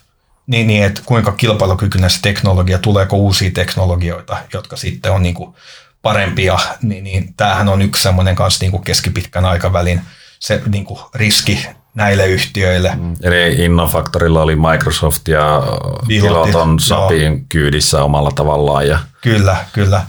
niin, 0.50 0.68
niin, 0.68 0.84
että 0.84 1.02
kuinka 1.06 1.32
kilpailukykyinen 1.32 2.10
se 2.10 2.20
teknologia, 2.22 2.78
tuleeko 2.78 3.18
uusia 3.18 3.52
teknologioita, 3.52 4.38
jotka 4.54 4.78
sitten 4.78 5.12
on 5.12 5.24
niin 5.24 5.36
kuin 5.36 5.56
parempia, 6.02 6.60
niin, 6.82 7.04
niin 7.04 7.34
tämähän 7.38 7.70
on 7.70 7.82
yksi 7.82 8.04
semmoinen 8.04 8.36
kanssa 8.36 8.64
niin 8.64 8.72
kuin 8.72 8.84
keskipitkän 8.84 9.45
aikavälin 9.45 10.02
se 10.39 10.62
niin 10.72 10.86
kuin 10.86 11.00
riski 11.16 11.68
näille 11.93 12.28
yhtiöille. 12.28 12.95
Mm. 12.95 13.16
Eli 13.22 13.66
Innofactorilla 13.66 14.41
oli 14.41 14.56
Microsoft 14.56 15.28
ja 15.28 15.64
Piloton 16.08 16.80
Sapin 16.80 17.45
kyydissä 17.50 18.04
omalla 18.04 18.32
tavallaan. 18.32 18.88
Ja... 18.88 19.00
Kyllä, 19.22 19.58
kyllä. 19.74 20.04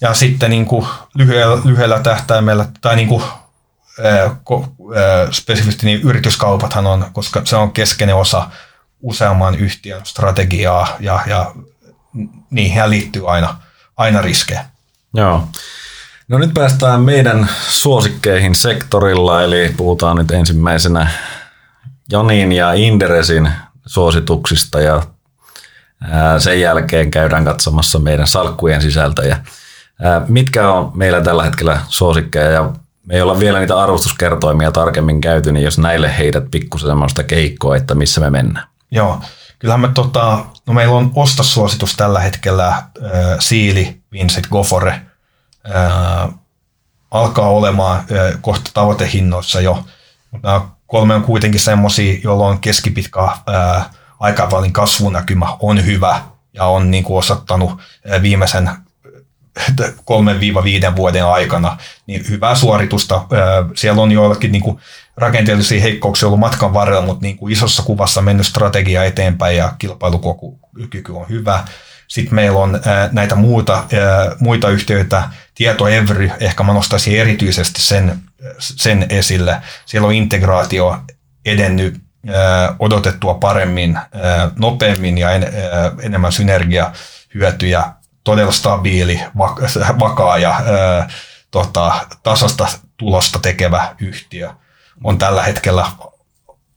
Ja 0.00 0.14
sitten 0.14 0.50
niin 0.50 0.66
kuin 0.66 0.86
lyhyellä, 1.14 1.62
lyhyellä 1.64 2.00
tähtäimellä, 2.00 2.66
tai 2.80 2.96
niin 2.96 3.08
kuin, 3.08 3.22
äh, 4.04 4.24
äh, 4.24 5.30
spesifisti 5.30 5.86
niin 5.86 6.00
yrityskaupathan 6.00 6.86
on, 6.86 7.06
koska 7.12 7.42
se 7.44 7.56
on 7.56 7.72
keskeinen 7.72 8.16
osa 8.16 8.50
useamman 9.02 9.54
yhtiön 9.54 10.00
strategiaa 10.06 10.96
ja, 11.00 11.20
ja 11.26 11.54
niihin 12.50 12.90
liittyy 12.90 13.30
aina, 13.30 13.56
aina 13.96 14.22
riskejä. 14.22 14.64
Joo. 15.14 15.48
No 16.28 16.38
nyt 16.38 16.54
päästään 16.54 17.00
meidän 17.00 17.48
suosikkeihin 17.68 18.54
sektorilla, 18.54 19.42
eli 19.42 19.74
puhutaan 19.76 20.16
nyt 20.16 20.30
ensimmäisenä 20.30 21.10
Jonin 22.10 22.52
ja 22.52 22.72
Inderesin 22.72 23.50
suosituksista 23.86 24.80
ja 24.80 25.02
sen 26.38 26.60
jälkeen 26.60 27.10
käydään 27.10 27.44
katsomassa 27.44 27.98
meidän 27.98 28.26
salkkujen 28.26 28.82
sisältöjä. 28.82 29.44
Mitkä 30.28 30.72
on 30.72 30.92
meillä 30.94 31.20
tällä 31.20 31.44
hetkellä 31.44 31.80
suosikkeja 31.88 32.50
ja 32.50 32.70
me 33.06 33.14
ei 33.14 33.22
olla 33.22 33.38
vielä 33.38 33.58
niitä 33.58 33.78
arvostuskertoimia 33.78 34.72
tarkemmin 34.72 35.20
käyty, 35.20 35.52
niin 35.52 35.64
jos 35.64 35.78
näille 35.78 36.18
heidät 36.18 36.44
pikkusen 36.50 36.88
semmoista 36.88 37.22
keikkoa, 37.22 37.76
että 37.76 37.94
missä 37.94 38.20
me 38.20 38.30
mennään. 38.30 38.69
Joo, 38.90 39.20
kyllähän 39.58 39.80
me 39.80 39.88
tota, 39.88 40.44
no 40.66 40.74
meillä 40.74 40.96
on 40.96 41.12
ostosuositus 41.14 41.96
tällä 41.96 42.20
hetkellä 42.20 42.68
äh, 42.68 42.84
Siili, 43.38 44.00
Vincent 44.12 44.46
Gofore– 44.46 45.00
ää, 45.64 46.28
alkaa 47.10 47.48
olemaan 47.48 47.96
ää, 47.98 48.32
kohta 48.40 48.70
tavoitehinnoissa 48.74 49.60
jo. 49.60 49.84
Mutta 50.30 50.48
nämä 50.48 50.68
kolme 50.86 51.14
on 51.14 51.22
kuitenkin 51.22 51.60
semmoisia, 51.60 52.20
jolloin 52.24 52.58
keskipitkä 52.58 53.20
ää, 53.20 53.90
aikavälin 54.20 54.72
kasvunäkymä 54.72 55.56
on 55.60 55.86
hyvä 55.86 56.20
ja 56.52 56.64
on 56.64 56.90
niin 56.90 57.04
kuin 57.04 57.18
osoittanut 57.18 57.70
ää, 58.10 58.22
viimeisen 58.22 58.70
3-5 59.70 60.96
vuoden 60.96 61.26
aikana 61.26 61.76
niin 62.06 62.28
hyvää 62.28 62.54
suoritusta. 62.54 63.26
Siellä 63.74 64.02
on 64.02 64.12
joillakin 64.12 64.52
niin 64.52 64.62
kuin 64.62 64.78
rakenteellisia 65.20 65.80
heikkouksia 65.80 66.26
ollut 66.26 66.40
matkan 66.40 66.74
varrella, 66.74 67.06
mutta 67.06 67.22
niin 67.22 67.36
kuin 67.36 67.52
isossa 67.52 67.82
kuvassa 67.82 68.22
mennyt 68.22 68.46
strategia 68.46 69.04
eteenpäin 69.04 69.56
ja 69.56 69.74
kilpailukyky 69.78 71.12
on 71.12 71.28
hyvä. 71.28 71.64
Sitten 72.08 72.34
meillä 72.34 72.58
on 72.58 72.80
näitä 73.12 73.34
muuta, 73.34 73.84
muita 74.38 74.68
yhtiöitä, 74.68 75.22
Tieto 75.54 75.88
Evry, 75.88 76.30
ehkä 76.40 76.62
mä 76.62 76.72
nostaisin 76.72 77.20
erityisesti 77.20 77.80
sen, 77.80 78.22
sen 78.58 79.06
esille. 79.08 79.56
Siellä 79.86 80.06
on 80.06 80.14
integraatio 80.14 80.98
edennyt 81.44 82.00
odotettua 82.78 83.34
paremmin, 83.34 83.98
nopeammin 84.58 85.18
ja 85.18 85.30
en, 85.30 85.46
enemmän 86.02 86.32
synergiahyötyjä, 86.32 87.84
todella 88.24 88.52
stabiili, 88.52 89.20
vakaa 90.00 90.38
ja 90.38 90.60
tota, 91.50 91.92
tasasta 92.22 92.68
tulosta 92.96 93.38
tekevä 93.38 93.94
yhtiö 94.00 94.50
on 95.04 95.18
tällä 95.18 95.42
hetkellä 95.42 95.86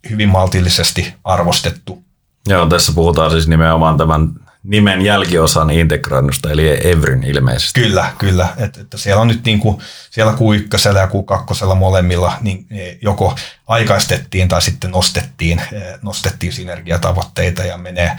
hyvin 0.09 0.29
maltillisesti 0.29 1.13
arvostettu. 1.23 2.03
Joo, 2.47 2.65
tässä 2.65 2.91
puhutaan 2.95 3.31
siis 3.31 3.47
nimenomaan 3.47 3.97
tämän 3.97 4.29
nimen 4.63 5.01
jälkiosan 5.01 5.69
integroinnusta, 5.69 6.51
eli 6.51 6.87
Evryn 6.91 7.23
ilmeisesti. 7.23 7.81
Kyllä, 7.81 8.11
kyllä. 8.17 8.49
Et, 8.57 8.77
että 8.77 8.97
siellä 8.97 9.21
on 9.21 9.27
nyt 9.27 9.45
niin 9.45 9.59
kuin, 9.59 9.81
siellä 10.11 10.31
Q1 10.31 10.97
ja 10.97 11.05
Q2 11.05 11.75
molemmilla 11.75 12.33
niin 12.41 12.67
joko 13.01 13.35
aikaistettiin 13.67 14.47
tai 14.47 14.61
sitten 14.61 14.91
nostettiin, 14.91 15.59
eh, 15.59 15.83
nostettiin 16.01 16.53
synergiatavoitteita 16.53 17.63
ja 17.63 17.77
menee, 17.77 18.17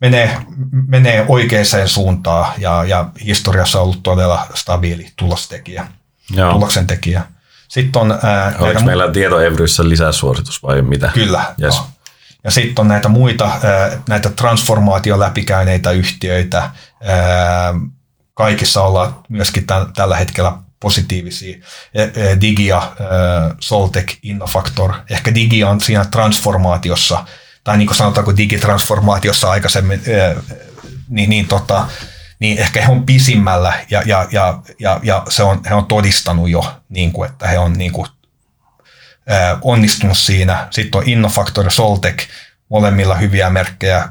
menee, 0.00 0.38
menee 0.86 1.24
oikeaan 1.28 1.64
suuntaan 1.86 2.52
ja, 2.58 2.84
ja 2.84 3.08
historiassa 3.24 3.78
on 3.78 3.84
ollut 3.84 4.02
todella 4.02 4.46
stabiili 4.54 5.12
tulostekijä, 5.16 5.86
Joo. 6.30 6.52
tuloksen 6.52 6.86
tekijä. 6.86 7.22
Sitten 7.68 8.02
on, 8.02 8.18
ää, 8.22 8.54
Oliko 8.58 8.80
meillä 8.80 9.12
tieto 9.12 9.40
Evryssä 9.40 9.88
lisäsuositus 9.88 10.62
vai 10.62 10.82
mitä? 10.82 11.10
Kyllä, 11.14 11.54
yes. 11.62 11.74
no. 11.74 11.86
Ja 12.44 12.50
sitten 12.50 12.82
on 12.82 12.88
näitä 12.88 13.08
muita, 13.08 13.50
näitä 14.08 14.30
transformaatio 14.30 15.18
läpikäyneitä 15.18 15.90
yhtiöitä, 15.90 16.70
kaikissa 18.34 18.82
ollaan 18.82 19.16
myöskin 19.28 19.66
täl, 19.66 19.84
tällä 19.84 20.16
hetkellä 20.16 20.52
positiivisia. 20.80 21.58
E, 21.94 22.02
e, 22.02 22.38
Digi 22.40 22.66
ja 22.66 22.92
Soltec, 23.60 24.16
Innofactor. 24.22 24.92
Ehkä 25.10 25.34
Digi 25.34 25.64
on 25.64 25.80
siinä 25.80 26.04
transformaatiossa, 26.04 27.24
tai 27.64 27.78
niin 27.78 27.86
kuin 27.86 27.96
sanotaanko 27.96 28.36
digitransformaatiossa 28.36 29.50
aikaisemmin, 29.50 30.02
niin, 31.08 31.30
niin, 31.30 31.48
tota, 31.48 31.86
niin 32.38 32.58
ehkä 32.58 32.82
he 32.82 32.92
on 32.92 33.06
pisimmällä 33.06 33.72
ja, 33.90 34.02
ja, 34.06 34.26
ja, 34.30 34.58
ja, 34.78 35.00
ja 35.02 35.22
se 35.28 35.42
on, 35.42 35.60
he 35.68 35.74
on 35.74 35.86
todistanut 35.86 36.48
jo, 36.48 36.80
niin 36.88 37.12
kuin, 37.12 37.30
että 37.30 37.48
he 37.48 37.58
on 37.58 37.72
niin 37.72 37.92
kuin, 37.92 38.06
onnistunut 39.62 40.18
siinä. 40.18 40.68
Sitten 40.70 40.98
on 40.98 41.08
Innofactor 41.08 41.64
ja 41.64 41.70
Soltec, 41.70 42.22
molemmilla 42.68 43.14
hyviä 43.14 43.50
merkkejä 43.50 44.08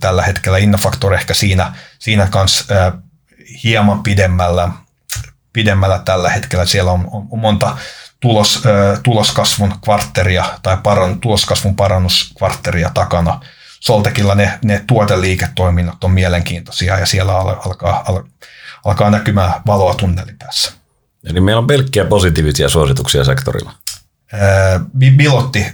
tällä 0.00 0.22
hetkellä. 0.22 0.58
Innofactor 0.58 1.14
ehkä 1.14 1.34
siinä, 1.34 1.74
siinä 1.98 2.26
kanssa 2.30 2.92
hieman 3.64 4.02
pidemmällä, 4.02 4.68
pidemmällä 5.52 5.98
tällä 5.98 6.30
hetkellä. 6.30 6.66
Siellä 6.66 6.92
on, 6.92 7.08
on 7.30 7.38
monta 7.38 7.76
tulos, 8.20 8.62
tuloskasvun 9.02 9.74
kvartteria 9.84 10.44
tai 10.62 10.76
paran, 10.82 11.20
tuloskasvun 11.20 11.76
parannuskvartteria 11.76 12.90
takana. 12.94 13.40
Soltekilla 13.82 14.34
ne, 14.34 14.58
ne 14.64 14.84
tuoteliiketoiminnot 14.86 16.04
on 16.04 16.10
mielenkiintoisia 16.10 16.98
ja 16.98 17.06
siellä 17.06 17.38
alkaa, 17.38 18.04
al, 18.08 18.22
alkaa 18.84 19.10
näkymään 19.10 19.52
valoa 19.66 19.94
tunnelin 19.94 20.38
päässä. 20.38 20.72
Eli 21.24 21.40
meillä 21.40 21.58
on 21.58 21.66
pelkkiä 21.66 22.04
positiivisia 22.04 22.68
suosituksia 22.68 23.24
sektorilla. 23.24 23.72
Bilotti, 25.16 25.66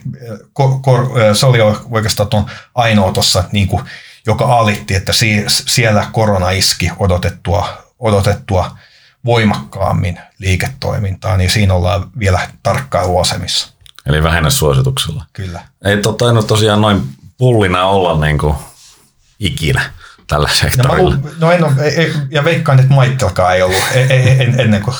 se 1.32 1.46
oli 1.46 1.58
oikeastaan 1.90 2.28
tuon 2.28 2.46
ainoa 2.74 3.12
tuossa, 3.12 3.44
niin 3.52 3.68
kuin, 3.68 3.84
joka 4.26 4.44
alitti, 4.44 4.94
että 4.94 5.12
siellä 5.48 6.06
korona 6.12 6.50
iski 6.50 6.90
odotettua, 6.98 7.68
odotettua 7.98 8.76
voimakkaammin 9.24 10.18
liiketoimintaa, 10.38 11.36
niin 11.36 11.50
siinä 11.50 11.74
ollaan 11.74 12.10
vielä 12.18 12.40
tarkkailuasemissa. 12.62 13.68
Eli 14.06 14.50
suosituksella. 14.50 15.24
Kyllä. 15.32 15.60
Ei 15.84 15.96
tota, 15.96 16.32
no 16.32 16.42
tosiaan 16.42 16.80
noin 16.80 17.02
pullina 17.38 17.84
olla 17.84 18.26
niin 18.26 18.38
kuin 18.38 18.54
ikinä 19.40 19.92
tällä 20.26 20.48
sektorilla. 20.52 21.16
No, 21.16 21.30
no 21.38 21.52
en 21.52 21.64
ole, 21.64 21.72
ja 22.30 22.44
veikkaan, 22.44 22.80
että 22.80 22.94
Michaelkaan 22.94 23.54
ei 23.54 23.62
ollut 23.62 23.78
e, 23.94 24.00
e, 24.00 24.42
en, 24.42 24.60
ennen 24.60 24.82
kuin... 24.82 24.96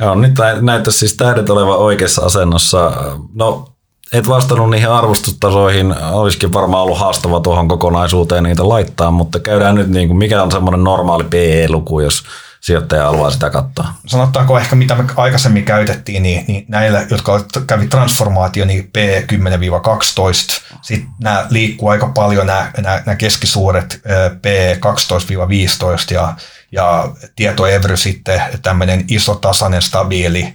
Joo, 0.00 0.14
nyt 0.14 0.34
näyttäisi 0.60 0.98
siis 0.98 1.14
tähdet 1.14 1.50
olevan 1.50 1.78
oikeassa 1.78 2.22
asennossa. 2.22 2.92
No, 3.34 3.68
et 4.12 4.28
vastannut 4.28 4.70
niihin 4.70 4.88
arvostustasoihin, 4.88 5.94
olisikin 6.12 6.52
varmaan 6.52 6.82
ollut 6.82 6.98
haastava 6.98 7.40
tuohon 7.40 7.68
kokonaisuuteen 7.68 8.44
niitä 8.44 8.68
laittaa, 8.68 9.10
mutta 9.10 9.40
käydään 9.40 9.74
nyt 9.74 9.88
niin 9.88 10.08
kuin, 10.08 10.18
mikä 10.18 10.42
on 10.42 10.52
semmoinen 10.52 10.84
normaali 10.84 11.24
PE-luku, 11.24 12.00
jos 12.00 12.22
sijoittaja 12.62 13.04
haluaa 13.04 13.30
sitä 13.30 13.50
katsoa. 13.50 13.94
Sanotaanko 14.06 14.58
ehkä 14.58 14.76
mitä 14.76 14.94
me 14.94 15.04
aikaisemmin 15.16 15.64
käytettiin, 15.64 16.22
niin, 16.22 16.44
niin 16.48 16.64
näillä, 16.68 17.06
jotka 17.10 17.44
kävi 17.66 17.86
transformaatio, 17.86 18.64
niin 18.64 18.90
P10-12, 18.98 20.62
sitten 20.82 21.10
nämä 21.20 21.46
liikkuu 21.50 21.88
aika 21.88 22.08
paljon 22.08 22.46
nämä, 22.46 22.70
nämä, 22.76 23.02
nämä 23.06 23.16
keskisuuret 23.16 24.00
P12-15 24.06 26.14
ja, 26.14 26.34
ja 26.72 27.08
tietoevry 27.36 27.96
sitten 27.96 28.42
tämmöinen 28.62 29.04
iso, 29.08 29.34
tasainen, 29.34 29.82
stabiili, 29.82 30.54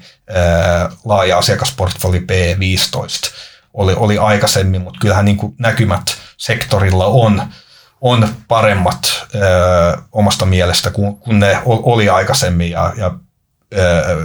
laaja 1.06 1.38
asiakasportfoli 1.38 2.20
P15 2.20 3.32
oli, 3.74 3.94
oli 3.94 4.18
aikaisemmin, 4.18 4.82
mutta 4.82 5.00
kyllähän 5.00 5.26
niin 5.26 5.38
näkymät 5.58 6.18
sektorilla 6.38 7.06
on 7.06 7.42
on 8.02 8.28
paremmat 8.48 9.26
ö, 9.36 9.40
omasta 10.12 10.46
mielestä 10.46 10.92
kuin, 10.92 11.18
kuin 11.18 11.40
ne 11.40 11.62
oli 11.66 12.10
aikaisemmin 12.10 12.72
ja, 12.72 12.94
ja 12.98 13.12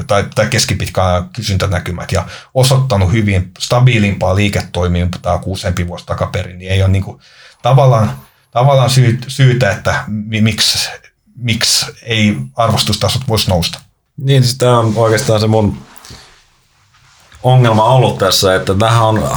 tai, 0.06 0.24
tai 0.34 0.46
keskipitkään 0.46 1.28
kysyntänäkymät 1.28 2.12
ja 2.12 2.26
osoittanut 2.54 3.12
hyvin 3.12 3.50
stabiilimpaa 3.58 4.36
liiketoimintaa 4.36 5.38
kuusempi 5.38 5.88
vuosi 5.88 6.06
takaperin, 6.06 6.58
niin 6.58 6.70
ei 6.70 6.82
ole 6.82 6.90
niin 6.90 7.04
kuin, 7.04 7.20
tavallaan, 7.62 8.16
tavallaan 8.50 8.90
syy, 8.90 9.18
syytä, 9.28 9.70
että 9.70 10.04
miksi, 10.08 10.88
miksi 11.36 11.86
ei 12.02 12.36
arvostustasot 12.56 13.22
voisi 13.28 13.50
nousta. 13.50 13.80
Niin, 14.16 14.42
siis 14.42 14.58
tämä 14.58 14.78
on 14.78 14.92
oikeastaan 14.96 15.40
se 15.40 15.46
mun 15.46 15.78
ongelma 17.42 17.84
ollut 17.84 18.18
tässä, 18.18 18.54
että 18.54 18.74
tähän 18.74 19.02
on 19.02 19.28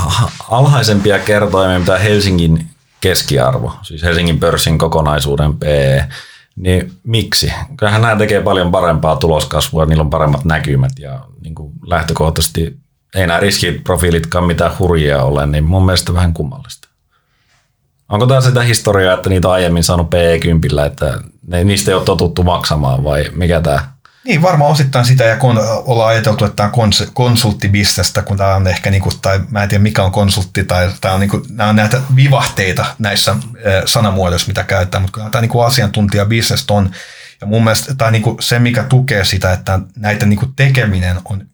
alhaisempia 0.50 1.20
kertoimia, 1.20 1.80
mitä 1.80 1.98
Helsingin 1.98 2.70
keskiarvo, 3.02 3.74
siis 3.82 4.04
Helsingin 4.04 4.40
pörssin 4.40 4.78
kokonaisuuden 4.78 5.58
PE, 5.58 6.08
niin 6.56 6.92
miksi? 7.04 7.54
Kyllähän 7.78 8.02
nämä 8.02 8.16
tekee 8.16 8.42
paljon 8.42 8.72
parempaa 8.72 9.16
tuloskasvua, 9.16 9.86
niillä 9.86 10.02
on 10.02 10.10
paremmat 10.10 10.46
näkymät 10.46 10.92
ja 11.00 11.20
niin 11.42 11.56
kuin 11.56 11.74
lähtökohtaisesti 11.86 12.78
ei 13.16 13.28
nämä 13.28 13.40
riskiprofiilitkaan 13.40 14.44
mitään 14.44 14.80
hurjia 14.80 15.24
ole, 15.24 15.46
niin 15.46 15.64
mun 15.64 15.86
mielestä 15.86 16.14
vähän 16.14 16.34
kummallista. 16.34 16.88
Onko 18.10 18.26
tämä 18.26 18.42
sitä 18.42 18.62
historiaa, 18.62 19.14
että 19.14 19.30
niitä 19.30 19.48
on 19.48 19.54
aiemmin 19.54 19.84
saanut 19.84 20.08
PE10, 20.08 20.86
että 20.86 21.20
ne, 21.48 21.64
niistä 21.64 21.92
ei 21.92 21.96
ole 21.96 22.04
totuttu 22.04 22.44
maksamaan 22.44 23.04
vai 23.04 23.26
mikä 23.36 23.62
tämä 23.62 23.95
niin, 24.26 24.42
varmaan 24.42 24.72
osittain 24.72 25.06
sitä, 25.06 25.24
ja 25.24 25.38
kun 25.38 25.58
ollaan 25.86 26.10
ajateltu, 26.10 26.46
että 26.46 26.56
tämä 26.56 26.70
on 26.74 26.90
kons- 26.90 27.12
konsulttibisnestä, 27.14 28.22
kun 28.22 28.38
tämä 28.38 28.56
on 28.56 28.68
ehkä, 28.68 28.92
niin 28.92 29.02
kuin, 29.02 29.16
tai 29.22 29.40
mä 29.50 29.64
en 29.64 29.70
tiedä 29.70 29.84
mikä 29.84 30.04
on 30.04 30.12
konsultti, 30.12 30.64
tai 30.64 30.92
tämä 31.02 31.14
on, 31.14 31.20
niin 31.20 31.30
kuin, 31.30 31.44
nämä 31.50 31.70
on 31.70 31.76
näitä 31.76 32.02
vivahteita 32.16 32.86
näissä 33.00 33.36
sanamuodoissa, 33.86 34.48
mitä 34.48 34.64
käytetään, 34.64 35.02
mutta 35.02 35.16
kyllä 35.16 35.30
tämä 35.30 35.42
niin 35.42 35.50
kuin 35.50 35.66
on, 36.70 36.92
ja 37.42 37.48
mun 37.48 37.64
mielestä 37.64 37.96
tämä 37.96 38.12
niin 38.12 38.22
kuin 38.22 38.38
se, 38.40 38.60
mikä 38.60 38.84
tukee 38.84 39.26
sitä, 39.26 39.52
että 39.52 39.80
näitä 39.96 40.26
niin 40.26 40.40
kuin 40.40 40.54
tekeminen 40.56 41.18
on 41.26 41.46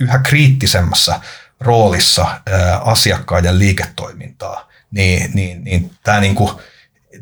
yhä 0.00 0.18
kriittisemmässä 0.18 1.20
roolissa 1.60 2.40
asiakkaiden 2.84 3.58
liiketoimintaa, 3.58 4.68
niin, 4.90 5.30
niin, 5.34 5.64
niin 5.64 5.90
tämä 6.02 6.20
niin 6.20 6.34
kuin, 6.34 6.50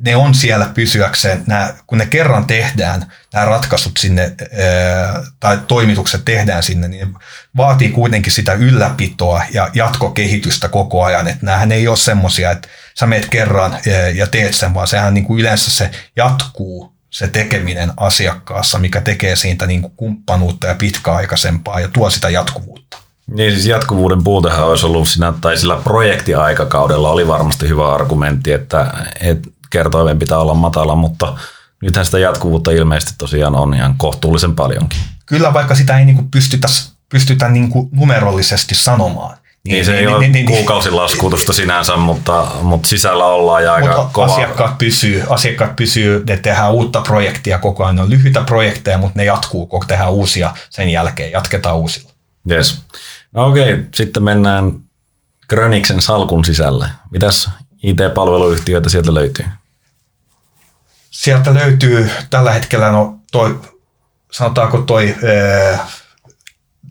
ne 0.01 0.17
on 0.17 0.35
siellä 0.35 0.71
pysyäkseen, 0.75 1.43
nämä, 1.47 1.75
kun 1.87 1.99
ne 1.99 2.07
kerran 2.07 2.47
tehdään, 2.47 3.13
nämä 3.33 3.47
ratkaisut 3.47 3.93
sinne 3.99 4.33
tai 5.41 5.59
toimitukset 5.69 6.25
tehdään 6.25 6.63
sinne, 6.63 6.89
niin 6.89 7.15
vaatii 7.57 7.89
kuitenkin 7.89 8.33
sitä 8.33 8.53
ylläpitoa 8.53 9.43
ja 9.51 9.71
jatkokehitystä 9.75 10.69
koko 10.69 11.05
ajan. 11.05 11.29
Että 11.29 11.47
näähän 11.47 11.73
ei 11.73 11.89
ole 11.89 11.97
semmoisia, 11.97 12.51
että 12.51 12.69
sä 12.99 13.07
meet 13.07 13.29
kerran 13.29 13.79
ja 14.15 14.27
teet 14.27 14.55
sen, 14.55 14.75
vaan 14.75 14.89
sehän 14.89 15.15
niin 15.15 15.25
kuin 15.25 15.41
yleensä 15.41 15.71
se 15.71 15.91
jatkuu 16.17 16.93
se 17.11 17.29
tekeminen 17.29 17.93
asiakkaassa, 17.97 18.79
mikä 18.79 19.01
tekee 19.01 19.37
siitä 19.37 19.67
niin 19.67 19.83
kuin 19.83 19.93
kumppanuutta 19.97 20.67
ja 20.67 20.75
pitkäaikaisempaa 20.75 21.81
ja 21.81 21.89
tuo 21.89 22.11
sitä 22.11 22.31
jatkuvuutta. 22.31 22.99
Niin 23.27 23.53
siis 23.53 23.67
jatkuvuuden 23.67 24.25
puutehan 24.25 24.67
olisi 24.67 24.87
ollut 24.87 25.09
siinä, 25.09 25.33
tai 25.41 25.59
sillä 25.59 25.77
projektiaikakaudella 25.77 27.11
oli 27.11 27.27
varmasti 27.27 27.69
hyvä 27.69 27.95
argumentti, 27.95 28.53
että, 28.53 28.95
että 29.21 29.49
kertoimen 29.71 30.19
pitää 30.19 30.39
olla 30.39 30.55
matala, 30.55 30.97
mutta 30.97 31.37
nythän 31.83 32.05
sitä 32.05 32.19
jatkuvuutta 32.19 32.71
ilmeisesti 32.71 33.15
tosiaan 33.19 33.55
on 33.55 33.75
ihan 33.75 33.95
kohtuullisen 33.97 34.55
paljonkin. 34.55 35.01
Kyllä, 35.27 35.55
vaikka 35.55 35.75
sitä 35.75 35.99
ei 35.99 36.05
niinku 36.05 36.23
pystytä, 36.31 36.69
pystytä 37.09 37.49
niinku 37.49 37.89
numerollisesti 37.93 38.75
sanomaan. 38.75 39.37
Niin, 39.65 39.73
niin 39.73 39.85
se 39.85 39.93
ei 39.93 39.99
niin, 39.99 40.09
ole 40.09 40.19
niin, 40.21 40.33
niin, 40.33 40.47
kuukausilaskutusta 40.47 41.53
sinänsä, 41.53 41.97
mutta, 41.97 42.47
mutta 42.63 42.89
sisällä 42.89 43.25
ollaan 43.25 43.65
ja 43.65 43.75
aika 43.75 43.97
mutta 43.97 44.13
kova. 44.13 44.33
Asiakkaat 44.33 44.79
pysyy, 44.79 45.25
asiakkaat 45.29 45.77
pysyy, 45.77 46.25
ne 46.29 46.37
tehdään 46.37 46.73
uutta 46.73 47.01
projektia 47.01 47.59
koko 47.59 47.85
ajan. 47.85 47.97
Ne 47.97 48.03
on 48.03 48.11
lyhyitä 48.11 48.43
projekteja, 48.43 48.99
mutta 48.99 49.19
ne 49.19 49.25
jatkuu, 49.25 49.67
kun 49.67 49.85
tehdään 49.87 50.13
uusia 50.13 50.55
sen 50.71 50.89
jälkeen, 50.89 51.33
jatketaan 51.33 51.77
uusilla. 51.77 52.11
Yes. 52.51 52.83
No 53.33 53.47
okei, 53.47 53.73
okay. 53.73 53.85
sitten 53.95 54.23
mennään 54.23 54.73
Gröniksen 55.49 56.03
salkun 56.03 56.45
sisälle. 56.45 56.87
Mitäs 57.11 57.51
IT-palveluyhtiöitä 57.83 58.89
sieltä 58.89 59.15
löytyy? 59.15 59.47
Sieltä 61.11 61.55
löytyy 61.55 62.11
tällä 62.31 62.53
hetkellä 62.53 62.91
no 62.91 63.19
toi, 63.33 63.61
sanotaanko 64.33 64.79
toi 64.79 65.15
ää, 65.25 65.87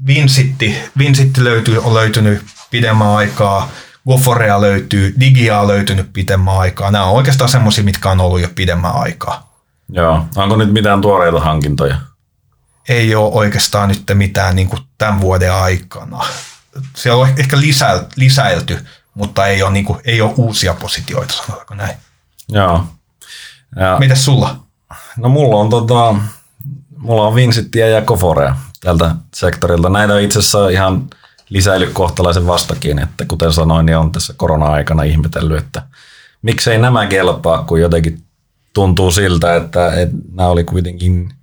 Vinsitti, 0.07 0.77
Vinsitti 0.97 1.43
löytyy, 1.43 1.77
on 1.77 1.93
löytynyt 1.93 2.43
pidemmän 2.71 3.07
aikaa, 3.07 3.69
Goforea 4.07 4.61
löytyy, 4.61 5.15
Digia 5.19 5.59
on 5.59 5.67
löytynyt 5.67 6.13
pidemmän 6.13 6.57
aikaa. 6.57 6.91
Nämä 6.91 7.05
on 7.05 7.15
oikeastaan 7.15 7.49
semmoisia, 7.49 7.83
mitkä 7.83 8.11
on 8.11 8.21
ollut 8.21 8.41
jo 8.41 8.49
pidemmän 8.55 8.95
aikaa. 8.95 9.61
Joo. 9.89 10.25
Onko 10.35 10.55
nyt 10.55 10.73
mitään 10.73 11.01
tuoreita 11.01 11.39
hankintoja? 11.39 11.97
Ei 12.89 13.15
ole 13.15 13.33
oikeastaan 13.33 13.89
nyt 13.89 14.03
mitään 14.13 14.55
niin 14.55 14.67
kuin 14.67 14.81
tämän 14.97 15.21
vuoden 15.21 15.53
aikana. 15.53 16.25
Siellä 16.95 17.23
on 17.23 17.29
ehkä 17.37 17.57
lisäilty, 18.15 18.85
mutta 19.17 19.47
ei 19.47 19.63
ole, 19.63 19.71
niin 19.71 19.85
kuin, 19.85 19.99
ei 20.05 20.21
ole 20.21 20.33
uusia 20.37 20.73
positioita, 20.73 21.33
sanotaanko 21.33 21.75
näin. 21.75 21.97
Joo. 22.49 22.83
Ja, 23.75 23.97
Mites 23.99 24.25
sulla? 24.25 24.55
No 25.17 25.29
mulla 25.29 25.55
on, 25.55 25.69
tota, 25.69 26.15
mulla 26.97 27.27
on 27.27 27.35
Vincittiä 27.35 27.87
ja 27.87 28.01
Koforea 28.01 28.55
tältä 28.81 29.15
sektorilta. 29.35 29.89
Näitä 29.89 30.13
on 30.13 30.21
itse 30.21 30.39
asiassa 30.39 30.69
ihan 30.69 31.07
lisäily 31.49 31.87
kohtalaisen 31.87 32.47
vastakin, 32.47 32.99
että 32.99 33.25
kuten 33.25 33.53
sanoin, 33.53 33.85
niin 33.85 33.97
on 33.97 34.11
tässä 34.11 34.33
korona-aikana 34.37 35.03
ihmetellyt, 35.03 35.57
että 35.57 35.81
miksei 36.41 36.77
nämä 36.77 37.07
kelpaa, 37.07 37.63
kun 37.63 37.81
jotenkin 37.81 38.23
tuntuu 38.73 39.11
siltä, 39.11 39.55
että, 39.55 39.93
että 39.93 40.15
nämä 40.31 40.49
oli 40.49 40.63
kuitenkin, 40.63 41.33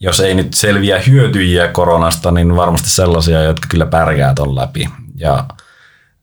jos 0.00 0.20
ei 0.20 0.34
nyt 0.34 0.54
selviä 0.54 0.98
hyötyjiä 0.98 1.68
koronasta, 1.68 2.30
niin 2.30 2.56
varmasti 2.56 2.90
sellaisia, 2.90 3.42
jotka 3.42 3.68
kyllä 3.70 3.86
pärjää 3.86 4.34
ton 4.34 4.56
läpi. 4.56 4.88
Ja 5.14 5.44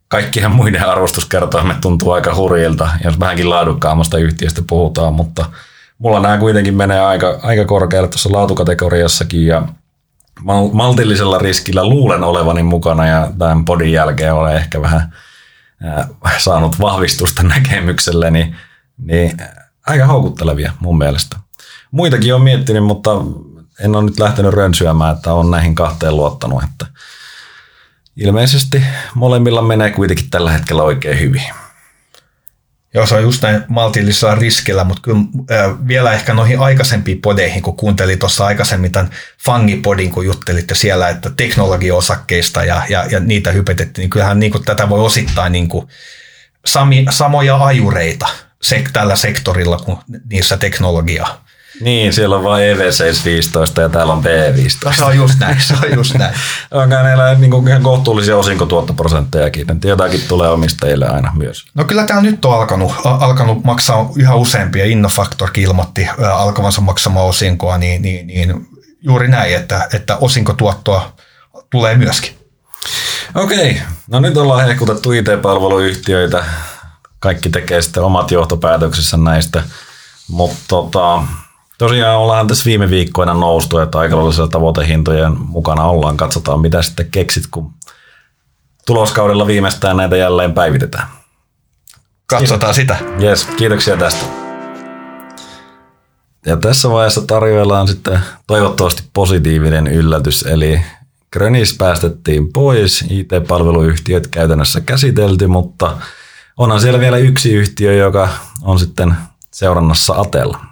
kaikkien 0.09 0.51
muiden 0.51 0.89
arvostuskertoimet 0.89 1.81
tuntuu 1.81 2.11
aika 2.11 2.35
hurjilta, 2.35 2.89
jos 3.03 3.19
vähänkin 3.19 3.49
laadukkaammasta 3.49 4.17
yhtiöstä 4.17 4.61
puhutaan, 4.69 5.13
mutta 5.13 5.45
mulla 5.97 6.19
nämä 6.19 6.37
kuitenkin 6.37 6.75
menee 6.75 6.99
aika, 6.99 7.39
aika 7.43 7.65
korkealle 7.65 8.07
tuossa 8.07 8.31
laatukategoriassakin 8.31 9.45
ja 9.45 9.67
maltillisella 10.73 11.37
riskillä 11.37 11.85
luulen 11.85 12.23
olevani 12.23 12.63
mukana 12.63 13.07
ja 13.07 13.31
tämän 13.37 13.65
podin 13.65 13.91
jälkeen 13.91 14.33
olen 14.33 14.55
ehkä 14.55 14.81
vähän 14.81 15.13
saanut 16.37 16.79
vahvistusta 16.79 17.43
näkemykselleni, 17.43 18.55
niin 18.97 19.37
aika 19.87 20.05
houkuttelevia 20.05 20.73
mun 20.79 20.97
mielestä. 20.97 21.37
Muitakin 21.91 22.35
on 22.35 22.41
miettinyt, 22.41 22.83
mutta 22.83 23.11
en 23.79 23.95
ole 23.95 24.03
nyt 24.03 24.19
lähtenyt 24.19 24.53
rönsyämään, 24.53 25.15
että 25.15 25.33
on 25.33 25.51
näihin 25.51 25.75
kahteen 25.75 26.15
luottanut, 26.15 26.63
että 26.63 26.85
ilmeisesti 28.19 28.83
molemmilla 29.15 29.61
menee 29.61 29.91
kuitenkin 29.91 30.29
tällä 30.29 30.51
hetkellä 30.51 30.83
oikein 30.83 31.19
hyvin. 31.19 31.43
Joo, 32.93 33.05
se 33.05 33.15
on 33.15 33.21
just 33.21 33.41
näin 33.41 33.63
maltillisella 33.67 34.35
riskillä, 34.35 34.83
mutta 34.83 35.01
kyllä 35.01 35.19
äh, 35.51 35.87
vielä 35.87 36.13
ehkä 36.13 36.33
noihin 36.33 36.59
aikaisempiin 36.59 37.21
podeihin, 37.21 37.61
kun 37.61 37.77
kuuntelin 37.77 38.19
tuossa 38.19 38.45
aikaisemmin 38.45 38.91
tämän 38.91 39.11
Fangipodin, 39.45 40.11
kun 40.11 40.25
juttelitte 40.25 40.75
siellä, 40.75 41.09
että 41.09 41.29
teknologiaosakkeista 41.37 42.63
ja, 42.63 42.81
ja, 42.89 43.05
ja 43.11 43.19
niitä 43.19 43.51
hypetettiin, 43.51 44.03
niin 44.03 44.09
kyllähän 44.09 44.39
niin 44.39 44.51
kuin 44.51 44.65
tätä 44.65 44.89
voi 44.89 44.99
osittain 44.99 45.51
niin 45.51 45.69
kuin 45.69 45.87
sami, 46.65 47.05
samoja 47.09 47.65
ajureita 47.65 48.27
sek, 48.61 48.91
tällä 48.93 49.15
sektorilla 49.15 49.77
kuin 49.77 49.97
niissä 50.29 50.57
teknologiaa 50.57 51.48
niin, 51.81 52.13
siellä 52.13 52.35
on 52.35 52.43
vain 52.43 52.77
EV715 52.77 53.81
ja 53.81 53.89
täällä 53.89 54.13
on 54.13 54.23
B15. 54.23 54.85
No, 54.85 54.91
se 54.91 55.03
on 55.03 55.15
just 55.15 55.39
näin, 55.39 55.61
se 55.61 55.73
on 55.73 55.95
just 55.95 56.13
näin. 56.13 56.35
Onko 56.71 56.95
näillä 56.95 57.33
niin 57.33 57.51
kuin 57.51 57.67
ihan 57.67 57.83
kohtuullisia 57.83 58.37
osinkotuottoprosenttejakin, 58.37 59.71
että 59.71 59.87
jotakin 59.87 60.21
tulee 60.27 60.49
omistajille 60.49 61.07
aina 61.07 61.31
myös. 61.35 61.65
No 61.73 61.83
kyllä 61.83 62.05
tämä 62.05 62.21
nyt 62.21 62.45
on 62.45 62.53
alkanut, 62.53 62.93
alkanut 63.03 63.63
maksaa 63.63 64.09
yhä 64.15 64.35
useampia. 64.35 64.85
Innofactorkin 64.85 65.63
ilmoitti 65.63 66.07
alkavansa 66.33 66.81
maksamaan 66.81 67.25
osinkoa, 67.25 67.77
niin, 67.77 68.01
niin, 68.01 68.27
niin 68.27 68.67
juuri 69.01 69.27
näin, 69.27 69.55
että, 69.55 69.87
että 69.93 70.17
osinkotuottoa 70.17 71.13
tulee 71.69 71.95
myöskin. 71.95 72.39
Okei, 73.35 73.81
no 74.07 74.19
nyt 74.19 74.37
ollaan 74.37 74.65
hehkutettu 74.65 75.11
IT-palveluyhtiöitä. 75.11 76.43
Kaikki 77.19 77.49
tekee 77.49 77.81
sitten 77.81 78.03
omat 78.03 78.31
johtopäätöksensä 78.31 79.17
näistä, 79.17 79.63
mutta 80.27 80.59
tota, 80.67 81.23
Tosiaan 81.79 82.17
ollaan 82.17 82.47
tässä 82.47 82.65
viime 82.65 82.89
viikkoina 82.89 83.33
noustu, 83.33 83.77
että 83.77 83.99
aika 83.99 84.15
lailla 84.17 84.47
tavoitehintojen 84.47 85.39
mukana 85.39 85.83
ollaan. 85.83 86.17
Katsotaan, 86.17 86.59
mitä 86.59 86.81
sitten 86.81 87.11
keksit, 87.11 87.43
kun 87.51 87.73
tuloskaudella 88.85 89.47
viimeistään 89.47 89.97
näitä 89.97 90.15
jälleen 90.15 90.53
päivitetään. 90.53 91.07
Katsotaan 92.25 92.73
sitä. 92.73 92.97
Yes, 93.21 93.45
kiitoksia 93.45 93.97
tästä. 93.97 94.25
Ja 96.45 96.57
tässä 96.57 96.89
vaiheessa 96.89 97.21
tarjoillaan 97.21 97.87
sitten 97.87 98.19
toivottavasti 98.47 99.03
positiivinen 99.13 99.87
yllätys, 99.87 100.43
eli 100.43 100.81
Grönis 101.33 101.77
päästettiin 101.77 102.53
pois, 102.53 103.05
IT-palveluyhtiöt 103.09 104.27
käytännössä 104.27 104.81
käsitelty, 104.81 105.47
mutta 105.47 105.97
onhan 106.57 106.81
siellä 106.81 106.99
vielä 106.99 107.17
yksi 107.17 107.53
yhtiö, 107.53 107.93
joka 107.93 108.29
on 108.61 108.79
sitten 108.79 109.15
seurannassa 109.53 110.13
Atella. 110.17 110.68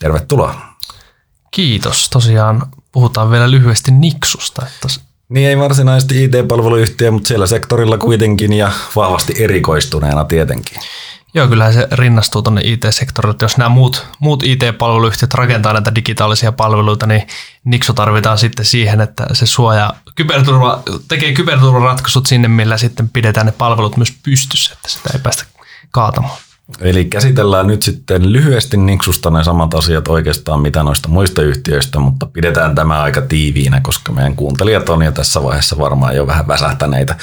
Tervetuloa. 0.00 0.54
Kiitos. 1.50 2.08
Tosiaan 2.10 2.66
puhutaan 2.92 3.30
vielä 3.30 3.50
lyhyesti 3.50 3.90
Niksusta. 3.90 4.66
Että... 4.66 4.88
Niin 5.28 5.48
ei 5.48 5.58
varsinaisesti 5.58 6.24
IT-palveluyhtiö, 6.24 7.10
mutta 7.10 7.28
siellä 7.28 7.46
sektorilla 7.46 7.98
kuitenkin 7.98 8.52
ja 8.52 8.72
vahvasti 8.96 9.34
erikoistuneena 9.38 10.24
tietenkin. 10.24 10.78
Joo, 11.34 11.48
kyllähän 11.48 11.74
se 11.74 11.88
rinnastuu 11.92 12.42
tuonne 12.42 12.60
IT-sektorille. 12.64 13.36
Jos 13.42 13.56
nämä 13.56 13.68
muut, 13.68 14.06
muut 14.18 14.42
IT-palveluyhtiöt 14.42 15.34
rakentaa 15.34 15.72
näitä 15.72 15.94
digitaalisia 15.94 16.52
palveluita, 16.52 17.06
niin 17.06 17.26
Nixu 17.64 17.92
tarvitaan 17.92 18.38
sitten 18.38 18.64
siihen, 18.64 19.00
että 19.00 19.26
se 19.32 19.46
suojaa, 19.46 19.98
kyberturva, 20.14 20.82
tekee 21.08 21.32
kyberturvaratkaisut 21.32 22.26
sinne, 22.26 22.48
millä 22.48 22.76
sitten 22.78 23.08
pidetään 23.08 23.46
ne 23.46 23.52
palvelut 23.52 23.96
myös 23.96 24.14
pystyssä, 24.22 24.72
että 24.72 24.88
sitä 24.88 25.10
ei 25.14 25.20
päästä 25.20 25.44
kaatamaan. 25.90 26.36
Eli 26.80 27.04
käsitellään 27.04 27.66
nyt 27.66 27.82
sitten 27.82 28.32
lyhyesti 28.32 28.76
Niksusta 28.76 29.30
ne 29.30 29.44
samat 29.44 29.74
asiat 29.74 30.08
oikeastaan 30.08 30.60
mitä 30.60 30.82
noista 30.82 31.08
muista 31.08 31.42
yhtiöistä, 31.42 31.98
mutta 31.98 32.26
pidetään 32.26 32.74
tämä 32.74 33.02
aika 33.02 33.20
tiiviinä, 33.20 33.80
koska 33.80 34.12
meidän 34.12 34.36
kuuntelijat 34.36 34.88
on 34.88 35.02
jo 35.02 35.12
tässä 35.12 35.42
vaiheessa 35.42 35.78
varmaan 35.78 36.16
jo 36.16 36.26
vähän 36.26 36.48
väsähtäneitä. 36.48 37.16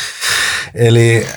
Eli 0.73 1.27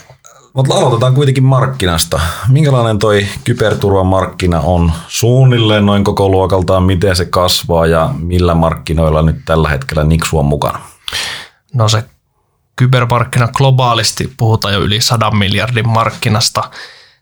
mutta 0.52 0.74
aloitetaan 0.74 1.14
kuitenkin 1.14 1.44
markkinasta. 1.44 2.20
Minkälainen 2.48 2.98
toi 2.98 3.26
kyberturvamarkkina 3.44 4.61
on 4.61 4.92
suunnilleen 5.08 5.86
noin 5.86 6.04
koko 6.04 6.28
luokaltaan, 6.28 6.82
miten 6.82 7.16
se 7.16 7.24
kasvaa 7.24 7.86
ja 7.86 8.11
millä 8.18 8.54
markkinoilla 8.54 9.22
nyt 9.22 9.36
tällä 9.44 9.68
hetkellä 9.68 10.04
Niksu 10.04 10.38
on 10.38 10.44
mukana? 10.44 10.80
No 11.74 11.88
se 11.88 12.04
kybermarkkina 12.76 13.48
globaalisti 13.48 14.32
puhutaan 14.36 14.74
jo 14.74 14.80
yli 14.80 15.00
100 15.00 15.30
miljardin 15.30 15.88
markkinasta– 15.88 16.62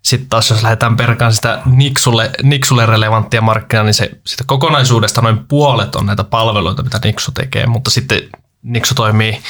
sitten 0.08 0.28
taas 0.28 0.50
jos 0.50 0.62
lähdetään 0.62 0.96
perkaan 0.96 1.32
sitä 1.32 1.62
Nixulle, 1.66 2.30
Nixulle 2.42 2.86
relevanttia 2.86 3.40
markkinaa, 3.40 3.84
niin 3.84 3.94
se, 3.94 4.10
sitä 4.26 4.44
kokonaisuudesta 4.46 5.22
noin 5.22 5.38
puolet 5.38 5.96
on 5.96 6.06
näitä 6.06 6.24
palveluita, 6.24 6.82
mitä 6.82 7.00
Nixu 7.04 7.32
tekee, 7.32 7.66
mutta 7.66 7.90
sitten 7.90 8.20
Nixu 8.62 8.94
toimii 8.94 9.42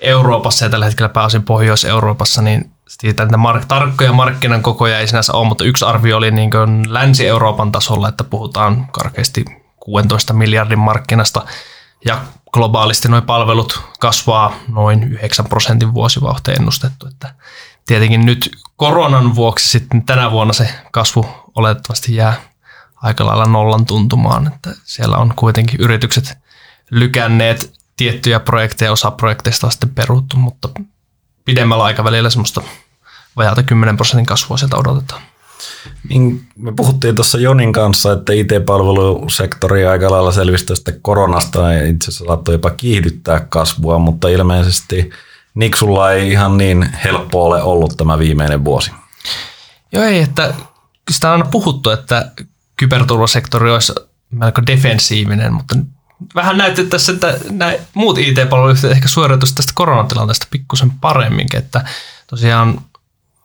Euroopassa 0.00 0.64
ja 0.64 0.70
tällä 0.70 0.84
hetkellä 0.84 1.08
pääosin 1.08 1.42
Pohjois-Euroopassa, 1.42 2.42
niin 2.42 2.70
siitä 2.88 3.22
että 3.22 3.36
mark- 3.36 3.64
tarkkoja 3.68 4.12
markkinan 4.12 4.62
kokoja 4.62 4.98
ei 4.98 5.08
sinänsä 5.08 5.32
ole, 5.32 5.48
mutta 5.48 5.64
yksi 5.64 5.84
arvio 5.84 6.16
oli 6.16 6.30
niin 6.30 6.50
kuin 6.50 6.94
Länsi-Euroopan 6.94 7.72
tasolla, 7.72 8.08
että 8.08 8.24
puhutaan 8.24 8.86
karkeasti 8.92 9.44
16 9.80 10.32
miljardin 10.32 10.78
markkinasta. 10.78 11.44
Ja 12.04 12.20
globaalisti 12.52 13.08
nuo 13.08 13.22
palvelut 13.22 13.82
kasvaa 14.00 14.54
noin 14.68 15.02
9 15.02 15.46
prosentin 15.46 15.94
vuosivauhteen 15.94 16.58
ennustettu, 16.58 17.06
että 17.06 17.34
tietenkin 17.90 18.26
nyt 18.26 18.50
koronan 18.76 19.34
vuoksi 19.34 19.68
sitten 19.68 20.06
tänä 20.06 20.30
vuonna 20.30 20.52
se 20.52 20.68
kasvu 20.92 21.26
oletettavasti 21.54 22.16
jää 22.16 22.40
aika 22.96 23.26
lailla 23.26 23.46
nollan 23.46 23.86
tuntumaan, 23.86 24.46
että 24.46 24.70
siellä 24.84 25.16
on 25.16 25.32
kuitenkin 25.36 25.80
yritykset 25.80 26.38
lykänneet 26.90 27.72
tiettyjä 27.96 28.40
projekteja, 28.40 28.92
osa 28.92 29.10
projekteista 29.10 29.66
on 29.66 29.70
sitten 29.70 29.90
peruttu, 29.90 30.36
mutta 30.36 30.68
pidemmällä 31.44 31.84
aikavälillä 31.84 32.30
semmoista 32.30 32.62
vajalta 33.36 33.62
10 33.62 33.96
prosentin 33.96 34.26
kasvua 34.26 34.56
sieltä 34.56 34.76
odotetaan. 34.76 35.22
Niin, 36.08 36.46
me 36.56 36.72
puhuttiin 36.72 37.14
tuossa 37.14 37.38
Jonin 37.38 37.72
kanssa, 37.72 38.12
että 38.12 38.32
IT-palvelusektori 38.32 39.86
aika 39.86 40.10
lailla 40.10 40.32
selvisi 40.32 40.66
tästä 40.66 40.92
koronasta 41.02 41.72
ja 41.72 41.86
itse 41.86 42.08
asiassa 42.08 42.24
saattoi 42.24 42.54
jopa 42.54 42.70
kiihdyttää 42.70 43.40
kasvua, 43.40 43.98
mutta 43.98 44.28
ilmeisesti– 44.28 45.10
Niksulla 45.54 46.12
ei 46.12 46.30
ihan 46.30 46.56
niin 46.56 46.96
helppo 47.04 47.44
ole 47.44 47.62
ollut 47.62 47.96
tämä 47.96 48.18
viimeinen 48.18 48.64
vuosi. 48.64 48.90
Joo 49.92 50.04
ei, 50.04 50.20
että 50.20 50.54
sitä 51.10 51.32
on 51.32 51.48
puhuttu, 51.50 51.90
että 51.90 52.30
kyberturvasektori 52.76 53.70
olisi 53.70 53.92
melko 54.30 54.62
defensiivinen, 54.66 55.52
mutta 55.52 55.76
vähän 56.34 56.58
näytti 56.58 56.84
tässä, 56.84 57.12
että 57.12 57.38
nämä 57.50 57.72
muut 57.94 58.18
IT-palveluyhtiöt 58.18 58.92
ehkä 58.92 59.08
suoriutuisivat 59.08 59.56
tästä 59.56 59.72
koronatilanteesta 59.74 60.46
pikkusen 60.50 60.90
paremminkin, 60.90 61.58
että 61.58 61.84
tosiaan 62.26 62.80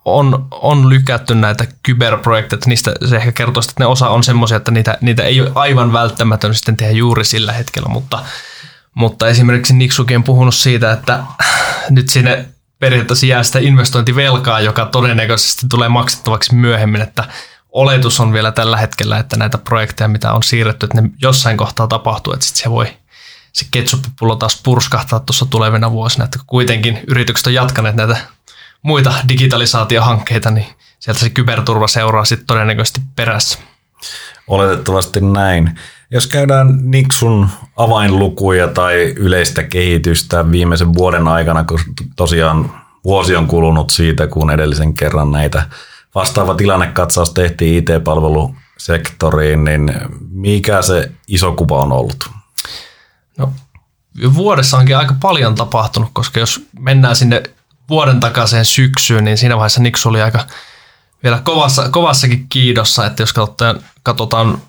on, 0.06 0.48
on 0.52 0.90
lykätty 0.90 1.36
näitä 1.36 1.68
kyberprojekteja, 1.84 2.62
niistä 2.66 2.94
se 3.10 3.16
ehkä 3.16 3.32
kertoo, 3.32 3.62
että 3.62 3.74
ne 3.80 3.86
osa 3.86 4.10
on 4.10 4.24
semmoisia, 4.24 4.58
että 4.58 4.72
niitä, 4.72 4.98
niitä 5.02 5.24
ei 5.24 5.42
ole 5.42 5.52
aivan 5.56 5.94
välttämätön 5.94 6.56
sitten 6.56 6.78
tehdä 6.78 6.92
juuri 6.92 7.26
sillä 7.26 7.54
hetkellä, 7.54 7.90
mutta 7.90 8.26
mutta 8.96 9.28
esimerkiksi 9.28 9.74
Niksukin 9.74 10.18
on 10.18 10.24
puhunut 10.24 10.56
siitä, 10.56 10.92
että 10.92 11.24
nyt 11.90 12.10
sinne 12.10 12.46
periaatteessa 12.80 13.26
jää 13.26 13.44
sitä 13.44 13.60
investointivelkaa, 13.60 14.60
joka 14.60 14.86
todennäköisesti 14.86 15.68
tulee 15.70 15.90
maksettavaksi 15.90 16.56
myöhemmin, 16.56 17.02
että 17.02 17.24
oletus 17.72 18.20
on 18.20 18.34
vielä 18.34 18.52
tällä 18.52 18.78
hetkellä, 18.78 19.20
että 19.20 19.38
näitä 19.38 19.58
projekteja, 19.58 20.08
mitä 20.08 20.34
on 20.34 20.44
siirretty, 20.44 20.86
että 20.86 21.02
ne 21.02 21.10
jossain 21.22 21.58
kohtaa 21.58 21.88
tapahtuu, 21.88 22.34
että 22.34 22.46
sitten 22.46 22.64
se 22.64 22.70
voi 22.70 22.98
se 23.54 23.66
ketsuppipullo 23.72 24.36
taas 24.36 24.62
purskahtaa 24.64 25.20
tuossa 25.20 25.46
tulevina 25.46 25.92
vuosina, 25.92 26.26
että 26.26 26.40
kuitenkin 26.48 27.00
yritykset 27.08 27.48
on 27.48 27.54
jatkaneet 27.54 27.96
näitä 27.96 28.18
muita 28.82 29.14
digitalisaatiohankkeita, 29.30 30.52
niin 30.52 30.68
sieltä 31.00 31.20
se 31.20 31.30
kyberturva 31.30 31.88
seuraa 31.88 32.26
sitten 32.26 32.48
todennäköisesti 32.48 33.02
perässä. 33.16 33.60
Oletettavasti 34.48 35.22
näin. 35.22 35.80
Jos 36.12 36.28
käydään 36.28 36.80
Niksun 36.82 37.50
avainlukuja 37.76 38.68
tai 38.68 39.14
yleistä 39.18 39.64
kehitystä 39.64 40.52
viimeisen 40.52 40.94
vuoden 40.94 41.28
aikana, 41.28 41.64
kun 41.64 41.80
tosiaan 42.16 42.72
vuosi 43.04 43.36
on 43.36 43.48
kulunut 43.48 43.90
siitä, 43.90 44.28
kun 44.28 44.52
edellisen 44.52 44.94
kerran 44.94 45.32
näitä 45.32 45.66
vastaava 46.16 46.56
tilannekatsaus 46.56 47.34
tehtiin 47.34 47.78
IT-palvelu 47.78 48.56
sektoriin, 48.78 49.64
niin 49.64 49.94
mikä 50.32 50.82
se 50.82 51.12
iso 51.28 51.52
kuva 51.52 51.82
on 51.82 51.92
ollut? 51.92 52.30
No, 53.38 53.54
vuodessa 54.34 54.78
onkin 54.78 54.98
aika 54.98 55.16
paljon 55.22 55.56
tapahtunut, 55.56 56.10
koska 56.14 56.40
jos 56.40 56.68
mennään 56.80 57.16
sinne 57.16 57.44
vuoden 57.90 58.20
takaiseen 58.20 58.66
syksyyn, 58.66 59.24
niin 59.24 59.38
siinä 59.38 59.58
vaiheessa 59.58 59.82
Nixu 59.82 60.10
oli 60.10 60.22
aika 60.22 60.46
vielä 61.24 61.42
kovassa, 61.44 61.90
kovassakin 61.90 62.46
kiidossa, 62.50 63.06
että 63.06 63.24
jos 63.24 63.34
katsotaan, 63.34 63.80
katsotaan 64.04 64.62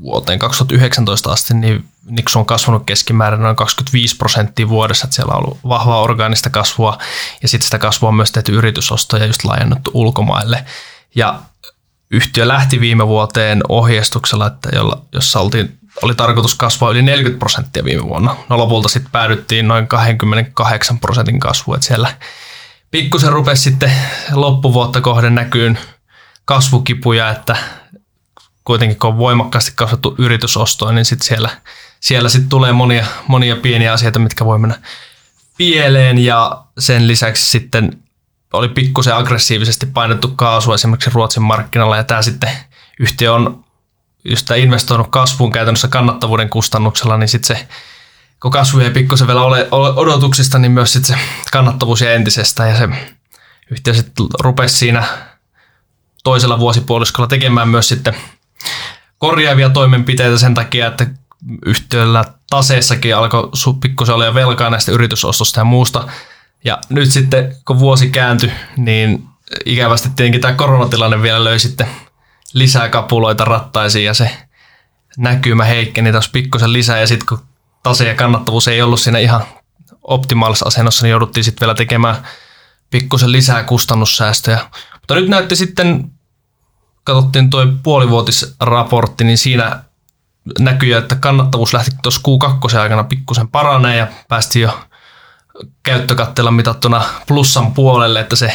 vuoteen 0.00 0.38
2019 0.38 1.32
asti, 1.32 1.54
niin 1.54 1.84
Nixu 2.10 2.38
on 2.38 2.46
kasvanut 2.46 2.82
keskimäärin 2.86 3.42
noin 3.42 3.56
25 3.56 4.16
prosenttia 4.16 4.68
vuodessa, 4.68 5.04
että 5.06 5.16
siellä 5.16 5.34
on 5.34 5.44
ollut 5.44 5.58
vahvaa 5.68 6.00
orgaanista 6.00 6.50
kasvua 6.50 6.98
ja 7.42 7.48
sitten 7.48 7.64
sitä 7.64 7.78
kasvua 7.78 8.08
on 8.08 8.14
myös 8.14 8.32
tehty 8.32 8.52
yritysostoja 8.52 9.26
just 9.26 9.44
laajennettu 9.44 9.90
ulkomaille. 9.94 10.64
Ja 11.14 11.40
yhtiö 12.10 12.48
lähti 12.48 12.80
viime 12.80 13.06
vuoteen 13.06 13.60
ohjeistuksella, 13.68 14.46
että 14.46 14.68
jolla, 14.72 15.02
jossa 15.12 15.40
oltiin, 15.40 15.78
oli 16.02 16.14
tarkoitus 16.14 16.54
kasvaa 16.54 16.90
yli 16.90 17.02
40 17.02 17.38
prosenttia 17.38 17.84
viime 17.84 18.02
vuonna. 18.04 18.36
No 18.48 18.58
lopulta 18.58 18.88
sitten 18.88 19.12
päädyttiin 19.12 19.68
noin 19.68 19.88
28 19.88 20.98
prosentin 20.98 21.40
kasvu, 21.40 21.74
että 21.74 21.86
siellä 21.86 22.14
pikkusen 22.96 23.32
rupesi 23.32 23.62
sitten 23.62 23.92
loppuvuotta 24.32 25.00
kohden 25.00 25.34
näkyyn 25.34 25.78
kasvukipuja, 26.44 27.30
että 27.30 27.56
kuitenkin 28.64 28.98
kun 28.98 29.10
on 29.10 29.18
voimakkaasti 29.18 29.72
kasvattu 29.74 30.14
yritysostoa, 30.18 30.92
niin 30.92 31.04
sitten 31.04 31.26
siellä, 31.26 31.50
siellä 32.00 32.28
sitten 32.28 32.48
tulee 32.48 32.72
monia, 32.72 33.06
monia 33.28 33.56
pieniä 33.56 33.92
asioita, 33.92 34.18
mitkä 34.18 34.44
voi 34.44 34.58
mennä 34.58 34.76
pieleen 35.56 36.18
ja 36.18 36.64
sen 36.78 37.08
lisäksi 37.08 37.50
sitten 37.50 38.02
oli 38.52 38.68
pikkusen 38.68 39.14
aggressiivisesti 39.14 39.86
painettu 39.86 40.28
kaasua 40.28 40.74
esimerkiksi 40.74 41.10
Ruotsin 41.10 41.42
markkinalla 41.42 41.96
ja 41.96 42.04
tämä 42.04 42.22
sitten 42.22 42.50
yhtiö 43.00 43.32
on 43.32 43.64
just 44.24 44.50
investoinut 44.50 45.08
kasvuun 45.10 45.52
käytännössä 45.52 45.88
kannattavuuden 45.88 46.48
kustannuksella, 46.48 47.16
niin 47.16 47.28
sitten 47.28 47.56
se 47.56 47.68
kun 48.42 48.50
kasvu 48.50 48.78
ei 48.78 48.90
pikkusen 48.90 49.26
vielä 49.26 49.42
ole, 49.42 49.68
ole 49.70 49.92
odotuksista, 49.96 50.58
niin 50.58 50.72
myös 50.72 50.92
sitten 50.92 51.16
se 51.16 51.24
kannattavuus 51.52 52.00
ja 52.00 52.12
entisestä 52.12 52.66
ja 52.66 52.76
se 52.76 52.88
yhtiö 53.70 53.94
sitten 53.94 54.26
rupesi 54.40 54.76
siinä 54.76 55.04
toisella 56.24 56.58
vuosipuoliskolla 56.58 57.28
tekemään 57.28 57.68
myös 57.68 57.88
sitten 57.88 58.16
korjaavia 59.18 59.70
toimenpiteitä 59.70 60.38
sen 60.38 60.54
takia, 60.54 60.86
että 60.86 61.06
yhtiöllä 61.66 62.24
taseessakin 62.50 63.16
alkoi 63.16 63.50
pikkusen 63.80 64.14
olla 64.14 64.34
velkaa 64.34 64.70
näistä 64.70 64.92
yritysostosta 64.92 65.60
ja 65.60 65.64
muusta. 65.64 66.08
Ja 66.64 66.78
nyt 66.88 67.10
sitten, 67.12 67.56
kun 67.66 67.78
vuosi 67.78 68.10
kääntyi, 68.10 68.52
niin 68.76 69.28
ikävästi 69.64 70.08
tietenkin 70.16 70.40
tämä 70.40 70.54
koronatilanne 70.54 71.22
vielä 71.22 71.44
löi 71.44 71.58
sitten 71.58 71.86
lisää 72.52 72.88
kapuloita 72.88 73.44
rattaisiin 73.44 74.04
ja 74.04 74.14
se 74.14 74.30
näkymä 75.18 75.64
heikkeni 75.64 76.12
taas 76.12 76.28
pikkusen 76.28 76.72
lisää. 76.72 77.00
Ja 77.00 77.06
sitten 77.06 77.26
kun 77.26 77.38
tase 77.88 78.08
ja 78.08 78.14
kannattavuus 78.14 78.68
ei 78.68 78.82
ollut 78.82 79.00
siinä 79.00 79.18
ihan 79.18 79.42
optimaalisessa 80.02 80.66
asennossa, 80.66 81.02
niin 81.02 81.10
jouduttiin 81.10 81.44
sitten 81.44 81.60
vielä 81.60 81.74
tekemään 81.74 82.16
pikkusen 82.90 83.32
lisää 83.32 83.64
kustannussäästöjä. 83.64 84.58
Mutta 84.92 85.14
nyt 85.14 85.28
näytti 85.28 85.56
sitten 85.56 86.10
katsottiin 87.04 87.50
tuo 87.50 87.66
puolivuotisraportti, 87.82 89.24
niin 89.24 89.38
siinä 89.38 89.82
näkyy, 90.58 90.94
että 90.94 91.14
kannattavuus 91.14 91.74
lähti 91.74 91.90
tuossa 92.02 92.20
Q2 92.28 92.78
aikana 92.78 93.04
pikkusen 93.04 93.48
paranee 93.48 93.96
ja 93.96 94.06
päästiin 94.28 94.62
jo 94.62 94.80
käyttökatteella 95.82 96.50
mitattuna 96.50 97.04
plussan 97.26 97.74
puolelle, 97.74 98.20
että 98.20 98.36
se 98.36 98.52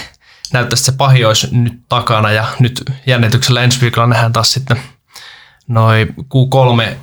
näyttäisi, 0.53 0.81
että 0.81 0.91
se 0.91 0.97
pahi 0.97 1.25
olisi 1.25 1.47
nyt 1.51 1.73
takana 1.89 2.31
ja 2.31 2.47
nyt 2.59 2.83
jännityksellä 3.05 3.61
ensi 3.61 3.81
viikolla 3.81 4.07
nähdään 4.07 4.33
taas 4.33 4.53
sitten 4.53 4.81
noin 5.67 6.07
Q3 6.07 6.95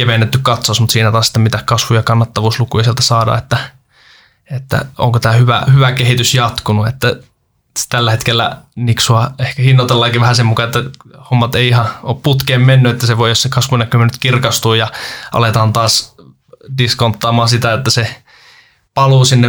kevennetty 0.00 0.38
katsaus, 0.42 0.80
mutta 0.80 0.92
siinä 0.92 1.12
taas 1.12 1.26
sitten 1.26 1.42
mitä 1.42 1.62
kasvu- 1.64 1.94
ja 1.94 2.02
kannattavuuslukuja 2.02 2.84
sieltä 2.84 3.02
saadaan, 3.02 3.38
että, 3.38 3.58
että 4.50 4.84
onko 4.98 5.18
tämä 5.18 5.34
hyvä, 5.34 5.62
hyvä 5.72 5.92
kehitys 5.92 6.34
jatkunut, 6.34 6.88
että 6.88 7.16
tällä 7.88 8.10
hetkellä 8.10 8.56
Niksua 8.76 9.30
ehkä 9.38 9.62
hinnoitellaankin 9.62 10.20
vähän 10.20 10.36
sen 10.36 10.46
mukaan, 10.46 10.66
että 10.66 10.84
hommat 11.30 11.54
ei 11.54 11.68
ihan 11.68 11.86
ole 12.02 12.16
putkeen 12.22 12.60
mennyt, 12.60 12.92
että 12.92 13.06
se 13.06 13.18
voi, 13.18 13.28
jos 13.28 13.42
se 13.42 13.48
kasvunäkymä 13.48 14.04
nyt 14.04 14.18
kirkastuu 14.18 14.74
ja 14.74 14.90
aletaan 15.32 15.72
taas 15.72 16.14
diskonttaamaan 16.78 17.48
sitä, 17.48 17.72
että 17.72 17.90
se 17.90 18.22
paluu 18.94 19.24
sinne 19.24 19.48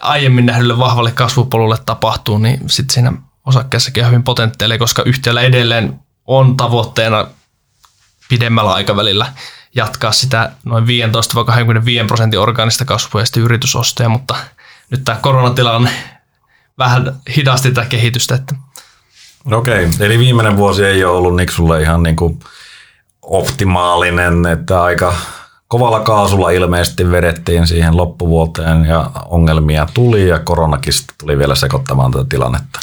aiemmin 0.00 0.46
nähdylle 0.46 0.78
vahvalle 0.78 1.10
kasvupolulle 1.10 1.78
tapahtuu, 1.86 2.38
niin 2.38 2.60
sitten 2.70 2.94
siinä 2.94 3.12
osakkeessakin 3.46 4.04
on 4.04 4.10
hyvin 4.10 4.22
potentiaalia, 4.22 4.78
koska 4.78 5.02
yhtiöllä 5.02 5.40
edelleen 5.40 6.00
on 6.26 6.56
tavoitteena 6.56 7.26
pidemmällä 8.28 8.72
aikavälillä 8.72 9.32
jatkaa 9.74 10.12
sitä 10.12 10.52
noin 10.64 10.84
15-25 10.84 12.06
prosentin 12.06 12.40
orgaanista 12.40 12.84
kasvua 12.84 13.20
ja 13.20 13.26
sitten 13.26 13.42
yritysostoja, 13.42 14.08
mutta 14.08 14.34
nyt 14.90 15.04
tämä 15.04 15.18
koronatilanne 15.22 15.90
vähän 16.78 17.16
hidasti 17.36 17.72
tätä 17.72 17.88
kehitystä. 17.88 18.34
Että. 18.34 18.54
Okei, 19.52 19.88
eli 20.00 20.18
viimeinen 20.18 20.56
vuosi 20.56 20.84
ei 20.84 21.04
ole 21.04 21.16
ollut 21.16 21.36
Niksulle 21.36 21.82
ihan 21.82 22.02
niin 22.02 22.16
kuin 22.16 22.40
optimaalinen, 23.22 24.46
että 24.46 24.82
aika 24.82 25.14
kovalla 25.68 26.00
kaasulla 26.00 26.50
ilmeisesti 26.50 27.10
vedettiin 27.10 27.66
siihen 27.66 27.96
loppuvuoteen 27.96 28.84
ja 28.84 29.10
ongelmia 29.28 29.86
tuli 29.94 30.28
ja 30.28 30.38
koronakin 30.38 30.92
tuli 31.20 31.38
vielä 31.38 31.54
sekoittamaan 31.54 32.10
tätä 32.10 32.24
tilannetta. 32.28 32.80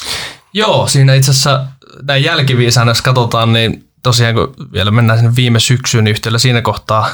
Joo, 0.54 0.88
siinä 0.88 1.14
itse 1.14 1.32
asiassa 1.32 1.66
näin 2.04 2.24
jälkiviisaan, 2.24 2.88
jos 2.88 3.02
katsotaan, 3.02 3.54
niin 3.54 3.89
tosiaan 4.04 4.36
kun 4.36 4.54
vielä 4.74 4.92
mennään 4.92 5.20
sinne 5.20 5.36
viime 5.36 5.60
syksyyn 5.60 6.08
yhtiöllä 6.08 6.40
siinä 6.40 6.62
kohtaa 6.62 7.10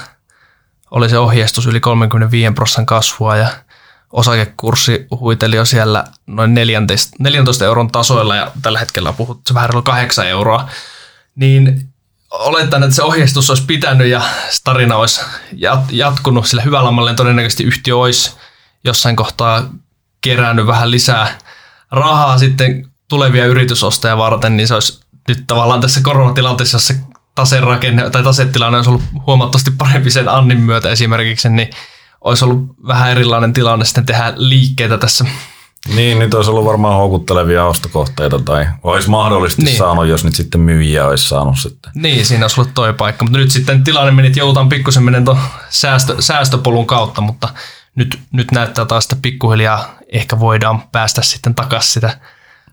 oli 0.92 1.10
se 1.10 1.18
ohjeistus 1.18 1.68
yli 1.68 1.80
35 1.80 2.54
prosentin 2.54 2.86
kasvua 2.86 3.36
ja 3.36 3.50
osakekurssi 4.14 5.08
huiteli 5.20 5.56
jo 5.56 5.66
siellä 5.66 6.04
noin 6.28 6.54
14, 6.54 7.16
14 7.20 7.66
euron 7.66 7.92
tasoilla 7.92 8.36
ja 8.36 8.52
tällä 8.62 8.80
hetkellä 8.80 9.14
puhuttu 9.14 9.54
vähän 9.54 9.70
8 9.84 10.28
euroa, 10.28 10.70
niin 11.36 11.90
oletan, 12.32 12.84
että 12.84 12.96
se 12.96 13.04
ohjeistus 13.04 13.50
olisi 13.50 13.66
pitänyt 13.66 14.08
ja 14.08 14.22
tarina 14.64 14.96
olisi 14.96 15.22
jatkunut 15.90 16.48
sillä 16.48 16.64
hyvällä 16.64 16.92
mallilla. 16.92 17.16
Todennäköisesti 17.16 17.64
yhtiö 17.64 17.98
olisi 17.98 18.36
jossain 18.84 19.16
kohtaa 19.16 19.70
kerännyt 20.22 20.68
vähän 20.68 20.92
lisää 20.92 21.38
rahaa 21.92 22.38
sitten 22.38 22.90
tulevia 23.08 23.46
yritysostoja 23.46 24.18
varten, 24.18 24.58
niin 24.58 24.68
se 24.68 24.74
olisi 24.74 25.05
nyt 25.28 25.44
tavallaan 25.48 25.82
tässä 25.82 26.02
koronatilanteessa, 26.04 26.76
jossa 26.76 26.94
taserakenne 27.36 28.10
tai 28.10 28.24
tasetilanne 28.24 28.78
olisi 28.78 28.90
ollut 28.90 29.04
huomattavasti 29.28 29.72
parempi 29.72 30.12
sen 30.12 30.30
Annin 30.30 30.60
myötä 30.60 30.90
esimerkiksi, 30.90 31.50
niin 31.50 31.70
olisi 32.22 32.46
ollut 32.46 32.76
vähän 32.88 33.12
erilainen 33.12 33.54
tilanne 33.54 33.86
sitten 33.86 34.06
tehdä 34.06 34.34
liikkeitä 34.36 34.98
tässä. 34.98 35.26
Niin, 35.96 36.20
nyt 36.20 36.34
olisi 36.34 36.50
ollut 36.50 36.66
varmaan 36.66 36.96
houkuttelevia 36.96 37.66
ostokohteita 37.66 38.40
tai 38.40 38.66
olisi 38.84 39.10
mahdollisesti 39.10 39.64
niin. 39.64 39.78
saanut, 39.78 40.08
jos 40.08 40.24
nyt 40.24 40.36
sitten 40.36 40.62
myyjiä 40.62 41.08
olisi 41.08 41.30
saanut 41.30 41.60
sitten. 41.60 41.92
Niin, 41.96 42.26
siinä 42.26 42.44
olisi 42.46 42.62
ollut 42.62 42.74
toi 42.74 42.94
paikka, 42.94 43.26
mutta 43.26 43.38
nyt 43.38 43.52
sitten 43.52 43.84
tilanne 43.84 44.12
meni, 44.12 44.28
että 44.28 44.40
joudutaan 44.40 44.70
pikkusen 44.70 45.04
menen 45.04 45.26
tuon 45.26 45.40
säästö, 45.70 46.16
säästöpolun 46.20 46.88
kautta, 46.88 47.22
mutta 47.22 47.50
nyt, 47.96 48.20
nyt 48.32 48.52
näyttää 48.52 48.86
taas, 48.86 49.06
että 49.06 49.16
pikkuhiljaa 49.22 49.96
ehkä 50.12 50.40
voidaan 50.40 50.84
päästä 50.92 51.22
sitten 51.22 51.56
takaisin 51.56 51.92
sitä 51.92 52.20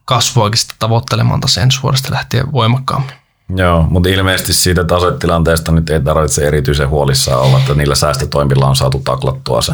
kasvuakin 0.04 0.58
sitten 0.58 0.76
tavoittelemaan 0.78 1.40
taas 1.40 1.58
ensi 1.58 1.82
vuodesta 1.82 2.12
lähtien 2.12 2.52
voimakkaammin. 2.52 3.14
Joo, 3.56 3.86
mutta 3.90 4.08
ilmeisesti 4.08 4.52
siitä 4.52 4.84
tasetilanteesta 4.84 5.72
nyt 5.72 5.90
ei 5.90 6.00
tarvitse 6.00 6.48
erityisen 6.48 6.88
huolissaan 6.88 7.40
olla, 7.40 7.58
että 7.58 7.74
niillä 7.74 7.94
säästötoimilla 7.94 8.66
on 8.66 8.76
saatu 8.76 8.98
taklattua 9.04 9.62
se. 9.62 9.72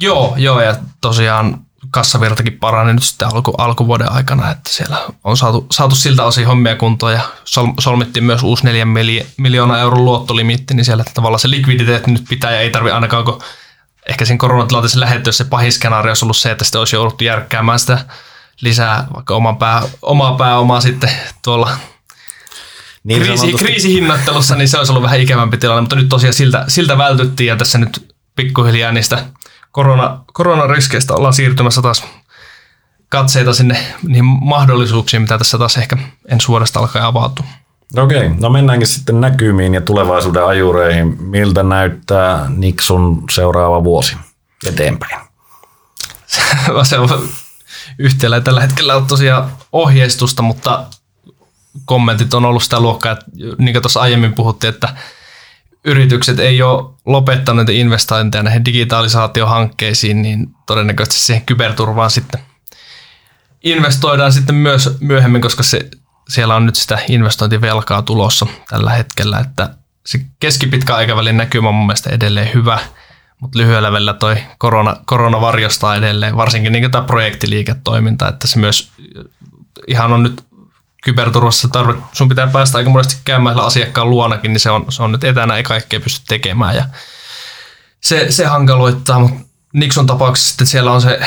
Joo, 0.00 0.34
joo 0.36 0.60
ja 0.60 0.74
tosiaan 1.00 1.60
kassavirtakin 1.90 2.58
parani 2.58 2.92
nyt 2.92 3.02
sitten 3.02 3.28
alku, 3.28 3.54
alkuvuoden 3.58 4.12
aikana, 4.12 4.50
että 4.50 4.70
siellä 4.70 4.98
on 5.24 5.36
saatu, 5.36 5.66
saatu 5.70 5.94
siltä 5.94 6.24
osin 6.24 6.46
hommia 6.46 6.76
kuntoon 6.76 7.12
ja 7.12 7.20
sol, 7.44 7.66
solmittiin 7.80 8.24
myös 8.24 8.42
uusi 8.42 8.64
4 8.64 8.86
miljoonaa 9.36 9.80
euron 9.80 10.04
luottolimitti, 10.04 10.74
niin 10.74 10.84
siellä 10.84 11.04
tavallaan 11.14 11.40
se 11.40 11.50
likviditeetti 11.50 12.10
nyt 12.10 12.24
pitää 12.28 12.52
ja 12.52 12.60
ei 12.60 12.70
tarvi 12.70 12.90
ainakaan, 12.90 13.24
kun 13.24 13.42
ehkä 14.08 14.24
siinä 14.24 14.38
koronatilanteessa 14.38 15.00
lähettyessä 15.00 15.44
se 15.44 15.50
pahin 15.50 15.72
skenaario 15.72 16.10
olisi 16.10 16.24
ollut 16.24 16.36
se, 16.36 16.50
että 16.50 16.64
sitten 16.64 16.78
olisi 16.78 16.96
jouduttu 16.96 17.24
järkkäämään 17.24 17.78
sitä 17.78 17.98
lisää 18.60 19.06
vaikka 19.14 19.34
oman 19.34 19.56
pää, 19.56 19.82
omaa 20.02 20.36
pääomaa 20.36 20.80
sitten 20.80 21.10
tuolla 21.44 21.70
niin 23.04 23.22
kriisi, 23.22 23.40
sanotusti. 23.40 23.66
kriisihinnattelussa, 23.66 24.54
niin 24.54 24.68
se 24.68 24.78
olisi 24.78 24.92
ollut 24.92 25.02
vähän 25.02 25.20
ikävämpi 25.20 25.56
tilanne, 25.56 25.80
mutta 25.80 25.96
nyt 25.96 26.08
tosiaan 26.08 26.34
siltä, 26.34 26.64
siltä 26.68 26.98
vältyttiin 26.98 27.48
ja 27.48 27.56
tässä 27.56 27.78
nyt 27.78 28.14
pikkuhiljaa 28.36 28.92
niistä 28.92 29.24
korona, 29.72 30.20
koronariskeistä 30.32 31.14
ollaan 31.14 31.34
siirtymässä 31.34 31.82
taas 31.82 32.04
katseita 33.08 33.54
sinne 33.54 33.76
niihin 34.02 34.24
mahdollisuuksiin, 34.24 35.22
mitä 35.22 35.38
tässä 35.38 35.58
taas 35.58 35.76
ehkä 35.76 35.96
ensi 36.28 36.48
vuodesta 36.48 36.80
alkaa 36.80 37.06
avautua. 37.06 37.46
Okei, 37.96 38.28
no 38.28 38.50
mennäänkin 38.50 38.86
sitten 38.86 39.20
näkymiin 39.20 39.74
ja 39.74 39.80
tulevaisuuden 39.80 40.46
ajureihin. 40.46 41.16
Miltä 41.22 41.62
näyttää 41.62 42.46
Nixon 42.48 43.22
seuraava 43.30 43.84
vuosi 43.84 44.16
eteenpäin? 44.66 45.20
se 46.82 46.98
on 46.98 47.28
yhtiöllä 47.98 48.40
tällä 48.40 48.60
hetkellä 48.60 48.96
on 48.96 49.06
tosiaan 49.06 49.52
ohjeistusta, 49.72 50.42
mutta 50.42 50.86
kommentit 51.84 52.34
on 52.34 52.44
ollut 52.44 52.62
sitä 52.62 52.80
luokkaa, 52.80 53.12
että 53.12 53.26
niin 53.58 53.72
kuin 53.72 53.82
tuossa 53.82 54.00
aiemmin 54.00 54.32
puhuttiin, 54.32 54.74
että 54.74 54.88
yritykset 55.84 56.38
ei 56.38 56.62
ole 56.62 56.94
lopettanut 57.06 57.68
investointeja 57.68 58.42
näihin 58.42 58.64
digitalisaatiohankkeisiin, 58.64 60.22
niin 60.22 60.46
todennäköisesti 60.66 61.18
siihen 61.18 61.46
kyberturvaan 61.46 62.10
sitten 62.10 62.40
investoidaan 63.66 64.32
sitten 64.32 64.54
myös 64.54 64.96
myöhemmin, 65.00 65.42
koska 65.42 65.62
se, 65.62 65.88
siellä 66.28 66.56
on 66.56 66.66
nyt 66.66 66.74
sitä 66.74 66.98
investointivelkaa 67.08 68.02
tulossa 68.02 68.46
tällä 68.68 68.90
hetkellä, 68.90 69.38
että 69.38 69.70
se 70.06 70.20
keskipitkä 70.40 70.94
aikavälin 70.94 71.36
näkymä 71.36 71.68
on 71.68 71.74
mun 71.74 71.86
mielestä 71.86 72.10
edelleen 72.10 72.54
hyvä, 72.54 72.78
mutta 73.40 73.58
lyhyellä 73.58 73.92
välillä 73.92 74.12
toi 74.12 74.36
korona, 74.58 74.96
korona 75.04 75.40
varjostaa 75.40 75.96
edelleen, 75.96 76.36
varsinkin 76.36 76.72
niin 76.72 76.90
tämä 76.90 77.04
projektiliiketoiminta, 77.04 78.28
että 78.28 78.46
se 78.46 78.58
myös 78.58 78.90
ihan 79.86 80.12
on 80.12 80.22
nyt 80.22 80.44
kyberturvassa 81.04 81.68
tarve, 81.68 81.94
sun 82.12 82.28
pitää 82.28 82.46
päästä 82.46 82.78
aika 82.78 82.90
monesti 82.90 83.16
käymään 83.24 83.60
asiakkaan 83.60 84.10
luonakin, 84.10 84.52
niin 84.52 84.60
se 84.60 84.70
on, 84.70 84.84
se 84.88 85.02
on 85.02 85.12
nyt 85.12 85.24
etänä, 85.24 85.56
ei 85.56 85.62
kaikkea 85.62 86.00
pysty 86.00 86.24
tekemään 86.28 86.76
ja 86.76 86.84
se, 88.00 88.26
se 88.30 88.46
hankaloittaa, 88.46 89.18
mutta 89.18 89.46
Nixon 89.72 90.06
tapauksessa 90.06 90.48
sitten 90.48 90.66
siellä 90.66 90.92
on 90.92 91.02
se 91.02 91.20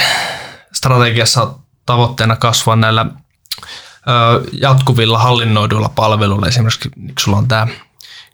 strategiassa 0.74 1.54
tavoitteena 1.86 2.36
kasvaa 2.36 2.76
näillä 2.76 3.06
ö, 3.06 4.44
jatkuvilla 4.52 5.20
hallinnoiduilla 5.20 5.90
palveluilla, 5.90 6.48
esimerkiksi 6.48 6.90
Nixon 6.96 7.34
on 7.34 7.48
tämä 7.48 7.68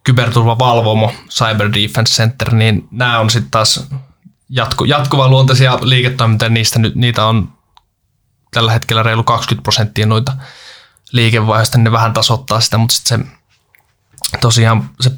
kyberturvavalvomo, 0.06 1.11
Cyber 1.30 1.73
Defense 1.73 2.14
Center, 2.14 2.53
niin 2.53 2.88
nämä 2.91 3.19
on 3.19 3.30
sitten 3.30 3.52
taas 3.52 3.88
jatku, 4.49 4.86
jatkuva 4.86 5.27
luontaisia 5.27 5.80
liiketoimintoja, 5.82 6.49
niistä 6.49 6.80
nyt, 6.80 6.95
niitä 6.95 7.26
on 7.26 7.53
tällä 8.52 8.72
hetkellä 8.72 9.03
reilu 9.03 9.23
20 9.23 9.64
prosenttia 9.64 10.06
noita 10.06 10.34
liikevaihdosta, 11.11 11.77
niin 11.77 11.84
ne 11.84 11.91
vähän 11.91 12.14
tasoittaa 12.14 12.61
sitä, 12.61 12.77
mutta 12.77 12.95
sitten 12.95 13.27
se 14.32 14.38
tosiaan 14.41 14.90
se 15.02 15.11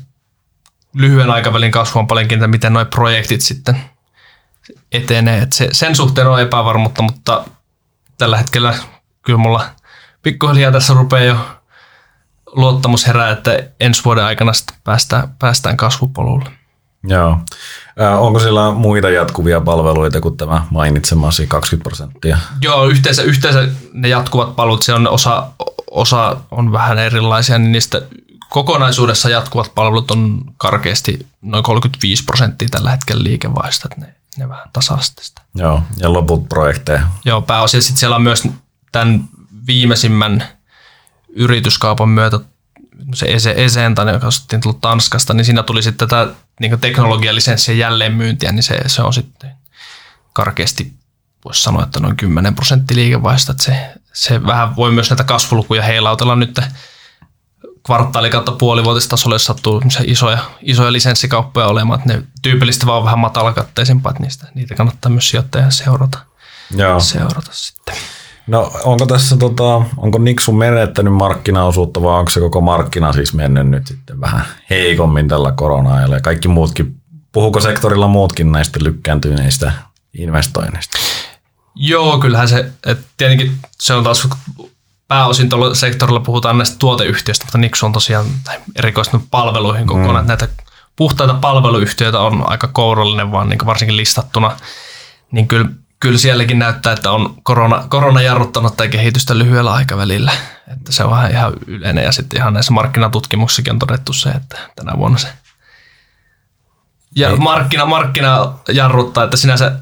lyhyen 0.93 1.29
aikavälin 1.29 1.71
kasvu 1.71 1.99
on 1.99 2.07
paljonkin, 2.07 2.37
että 2.37 2.47
miten 2.47 2.73
nuo 2.73 2.85
projektit 2.85 3.41
sitten 3.41 3.81
etenee. 4.91 5.41
Et 5.41 5.53
se, 5.53 5.69
sen 5.71 5.95
suhteen 5.95 6.27
on 6.27 6.41
epävarmuutta, 6.41 7.01
mutta 7.01 7.45
tällä 8.17 8.37
hetkellä 8.37 8.75
kyllä 9.21 9.39
mulla 9.39 9.69
pikkuhiljaa 10.21 10.71
tässä 10.71 10.93
rupeaa 10.93 11.23
jo 11.23 11.56
luottamus 12.57 13.07
herää, 13.07 13.31
että 13.31 13.63
ensi 13.79 14.05
vuoden 14.05 14.23
aikana 14.23 14.51
päästään, 14.83 15.35
päästään 15.39 15.77
kasvupolulle. 15.77 16.49
Joo. 17.03 17.37
Onko 18.19 18.39
siellä 18.39 18.71
muita 18.71 19.09
jatkuvia 19.09 19.61
palveluita 19.61 20.21
kuin 20.21 20.37
tämä 20.37 20.65
mainitsemasi 20.69 21.47
20 21.47 21.83
prosenttia? 21.83 22.37
Joo, 22.61 22.85
yhteensä, 22.85 23.21
yhteensä 23.21 23.67
ne 23.93 24.07
jatkuvat 24.07 24.55
palvelut, 24.55 24.83
se 24.83 24.93
on 24.93 25.07
osa, 25.07 25.47
osa 25.91 26.37
on 26.51 26.71
vähän 26.71 26.97
erilaisia, 26.97 27.57
niin 27.57 27.71
niistä 27.71 28.01
kokonaisuudessa 28.49 29.29
jatkuvat 29.29 29.71
palvelut 29.75 30.11
on 30.11 30.41
karkeasti 30.57 31.27
noin 31.41 31.63
35 31.63 32.23
prosenttia 32.23 32.67
tällä 32.71 32.91
hetkellä 32.91 33.23
liikevaihdosta, 33.23 33.89
ne, 33.97 34.15
ne 34.37 34.49
vähän 34.49 34.69
tasasta 34.73 35.23
sitä. 35.23 35.41
Joo, 35.55 35.81
ja 35.97 36.13
loput 36.13 36.49
projekteja. 36.49 37.01
Joo, 37.25 37.41
pääosin 37.41 37.81
sitten 37.81 37.99
siellä 37.99 38.15
on 38.15 38.21
myös 38.21 38.47
tämän 38.91 39.23
viimeisimmän 39.67 40.56
yrityskaupan 41.37 42.09
myötä 42.09 42.39
se 43.13 43.53
Esenta, 43.57 44.11
joka 44.11 44.27
on 44.27 44.61
tullut 44.61 44.81
Tanskasta, 44.81 45.33
niin 45.33 45.45
siinä 45.45 45.63
tuli 45.63 45.83
sitten 45.83 46.07
tätä 46.07 46.33
niin 46.59 46.79
teknologialisenssien 46.79 47.77
jälleenmyyntiä, 47.77 48.51
niin 48.51 48.63
se, 48.63 48.79
se 48.87 49.01
on 49.01 49.13
sitten 49.13 49.51
karkeasti, 50.33 50.93
voisi 51.45 51.63
sanoa, 51.63 51.83
että 51.83 51.99
noin 51.99 52.17
10 52.17 52.55
prosenttia 52.55 52.95
liikevaihdosta. 52.95 53.53
Se, 53.57 53.93
se 54.13 54.45
vähän 54.45 54.75
voi 54.75 54.91
myös 54.91 55.09
näitä 55.09 55.23
kasvulukuja 55.23 55.83
heilautella 55.83 56.35
nyt 56.35 56.59
kvartaali 57.85 58.29
kautta 58.29 58.51
puolivuotistasolla, 58.51 59.35
jos 59.35 59.45
sattuu 59.45 59.81
isoja, 60.03 60.37
isoja 60.61 60.93
lisenssikauppoja 60.93 61.67
olemaan, 61.67 61.99
että 61.99 62.13
ne 62.13 62.23
tyypillisesti 62.41 62.85
vaan 62.85 63.03
vähän 63.03 63.19
matalakatteisempaa, 63.19 64.09
että 64.09 64.23
niistä, 64.23 64.47
niitä 64.55 64.75
kannattaa 64.75 65.11
myös 65.11 65.29
sijoittajan 65.29 65.71
seurata, 65.71 66.19
Joo. 66.71 66.99
seurata 66.99 67.51
sitten. 67.51 67.95
No 68.47 68.71
onko 68.83 69.05
tässä, 69.05 69.37
tota, 69.37 69.81
onko 69.97 70.17
Nixu 70.17 70.51
menettänyt 70.51 71.13
markkinaosuutta 71.13 72.01
vai 72.01 72.19
onko 72.19 72.31
se 72.31 72.39
koko 72.39 72.61
markkina 72.61 73.13
siis 73.13 73.33
mennyt 73.33 73.67
nyt 73.67 73.87
sitten 73.87 74.21
vähän 74.21 74.45
heikommin 74.69 75.27
tällä 75.27 75.51
korona 75.51 76.01
ja 76.01 76.21
kaikki 76.21 76.47
muutkin, 76.47 76.95
puhuuko 77.31 77.61
sektorilla 77.61 78.07
muutkin 78.07 78.51
näistä 78.51 78.79
lykkääntyneistä 78.83 79.71
investoinneista? 80.13 80.97
Joo, 81.75 82.19
kyllähän 82.19 82.47
se, 82.47 82.71
että 82.85 83.03
tietenkin 83.17 83.51
se 83.79 83.93
on 83.93 84.03
taas 84.03 84.27
pääosin 85.07 85.49
tuolla 85.49 85.75
sektorilla 85.75 86.19
puhutaan 86.19 86.57
näistä 86.57 86.75
tuoteyhtiöistä, 86.79 87.45
mutta 87.45 87.57
Nixu 87.57 87.85
on 87.85 87.91
tosiaan 87.91 88.25
erikoistunut 88.75 89.27
palveluihin 89.31 89.87
kokonaan. 89.87 90.25
Mm. 90.25 90.27
Näitä 90.27 90.47
puhtaita 90.95 91.33
palveluyhtiöitä 91.33 92.19
on 92.19 92.49
aika 92.49 92.67
kourallinen 92.67 93.31
vaan 93.31 93.49
niin 93.49 93.65
varsinkin 93.65 93.97
listattuna, 93.97 94.57
niin 95.31 95.47
kyllä 95.47 95.69
kyllä 95.99 96.17
sielläkin 96.17 96.59
näyttää, 96.59 96.93
että 96.93 97.11
on 97.11 97.35
korona, 97.43 97.85
korona 97.89 98.21
jarruttanut 98.21 98.77
tai 98.77 98.89
kehitystä 98.89 99.37
lyhyellä 99.37 99.73
aikavälillä. 99.73 100.31
Että 100.73 100.91
se 100.91 101.03
on 101.03 101.11
vähän 101.11 101.31
ihan 101.31 101.53
yleinen 101.67 102.03
ja 102.03 102.11
sitten 102.11 102.39
ihan 102.39 102.53
näissä 102.53 102.73
markkinatutkimuksissakin 102.73 103.73
on 103.73 103.79
todettu 103.79 104.13
se, 104.13 104.29
että 104.29 104.57
tänä 104.75 104.97
vuonna 104.97 105.17
se 105.17 105.27
ja 107.17 107.35
markkina, 107.35 107.85
markkina 107.85 108.53
jarruttaa, 108.73 109.23
että 109.23 109.37
sinänsä 109.37 109.79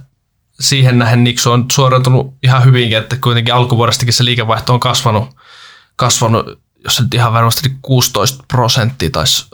siihen 0.60 1.00
nähden 1.00 1.24
Nixu 1.24 1.52
on 1.52 1.66
suoriutunut 1.72 2.34
ihan 2.44 2.66
hyvinkin, 2.66 2.98
että 2.98 3.18
kuitenkin 3.24 3.54
alkuvuodestakin 3.54 4.14
se 4.14 4.26
liikevaihto 4.26 4.74
on 4.74 4.80
kasvanut, 4.80 5.36
kasvanut 5.96 6.60
jos 6.84 7.02
nyt 7.02 7.14
ihan 7.14 7.34
varmasti 7.34 7.72
16 7.82 8.44
prosenttia 8.48 9.10
taisi 9.10 9.46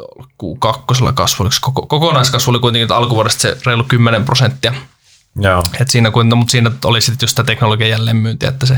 Q2 0.44 1.14
kasvu, 1.14 1.50
koko, 1.62 1.86
kokonaiskasvu 1.88 2.50
oli 2.50 2.60
kuitenkin 2.60 2.84
että 2.84 2.96
alkuvuodesta 2.96 3.42
se 3.42 3.58
reilu 3.66 3.84
10 3.84 4.26
prosenttia– 4.26 4.74
Joo. 5.36 5.64
Et 5.80 5.90
siinä, 5.90 6.12
kun, 6.12 6.38
mutta 6.38 6.52
siinä 6.52 6.72
oli 6.86 7.02
sitten 7.02 7.24
just 7.24 7.36
tämä 7.36 7.46
teknologian 7.46 7.90
jälleenmyynti, 7.90 8.46
että 8.46 8.66
se, 8.66 8.74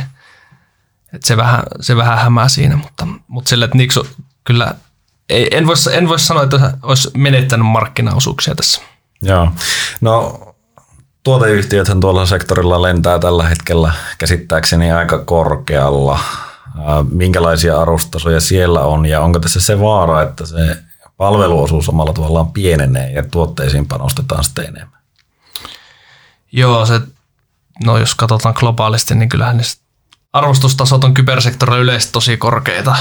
että 1.13 1.27
se, 1.27 1.37
vähän, 1.37 1.63
se 1.81 1.95
vähän 1.95 2.17
hämää 2.17 2.49
siinä, 2.49 2.75
mutta, 2.75 3.07
mutta 3.27 3.49
sille, 3.49 3.65
että 3.65 3.77
Nixo 3.77 4.05
kyllä, 4.43 4.75
ei, 5.29 5.57
en 5.57 5.67
voisi 5.67 5.95
en 5.95 6.09
vois 6.09 6.27
sanoa, 6.27 6.43
että 6.43 6.73
olisi 6.83 7.11
menettänyt 7.17 7.67
markkinaosuuksia 7.67 8.55
tässä. 8.55 8.81
Joo, 9.21 9.51
no 10.01 10.39
tuoteyhtiöthän 11.23 11.99
tuolla 11.99 12.25
sektorilla 12.25 12.81
lentää 12.81 13.19
tällä 13.19 13.49
hetkellä 13.49 13.93
käsittääkseni 14.17 14.91
aika 14.91 15.17
korkealla. 15.17 16.19
Minkälaisia 17.11 17.81
arustasoja 17.81 18.41
siellä 18.41 18.81
on 18.81 19.05
ja 19.05 19.21
onko 19.21 19.39
tässä 19.39 19.61
se 19.61 19.79
vaara, 19.79 20.21
että 20.21 20.45
se 20.45 20.77
palveluosuus 21.17 21.89
omalla 21.89 22.13
tavallaan 22.13 22.51
pienenee 22.51 23.11
ja 23.11 23.23
tuotteisiin 23.23 23.87
panostetaan 23.87 24.43
sitten 24.43 24.65
enemmän? 24.65 25.02
Joo, 26.53 26.85
se, 26.85 27.01
no 27.83 27.97
jos 27.97 28.15
katsotaan 28.15 28.55
globaalisti, 28.57 29.15
niin 29.15 29.29
kyllähän 29.29 29.57
ne 29.57 29.63
arvostustasot 30.33 31.03
on 31.03 31.13
kybersektorilla 31.13 31.79
yleisesti 31.79 32.13
tosi 32.13 32.37
korkeita. 32.37 32.95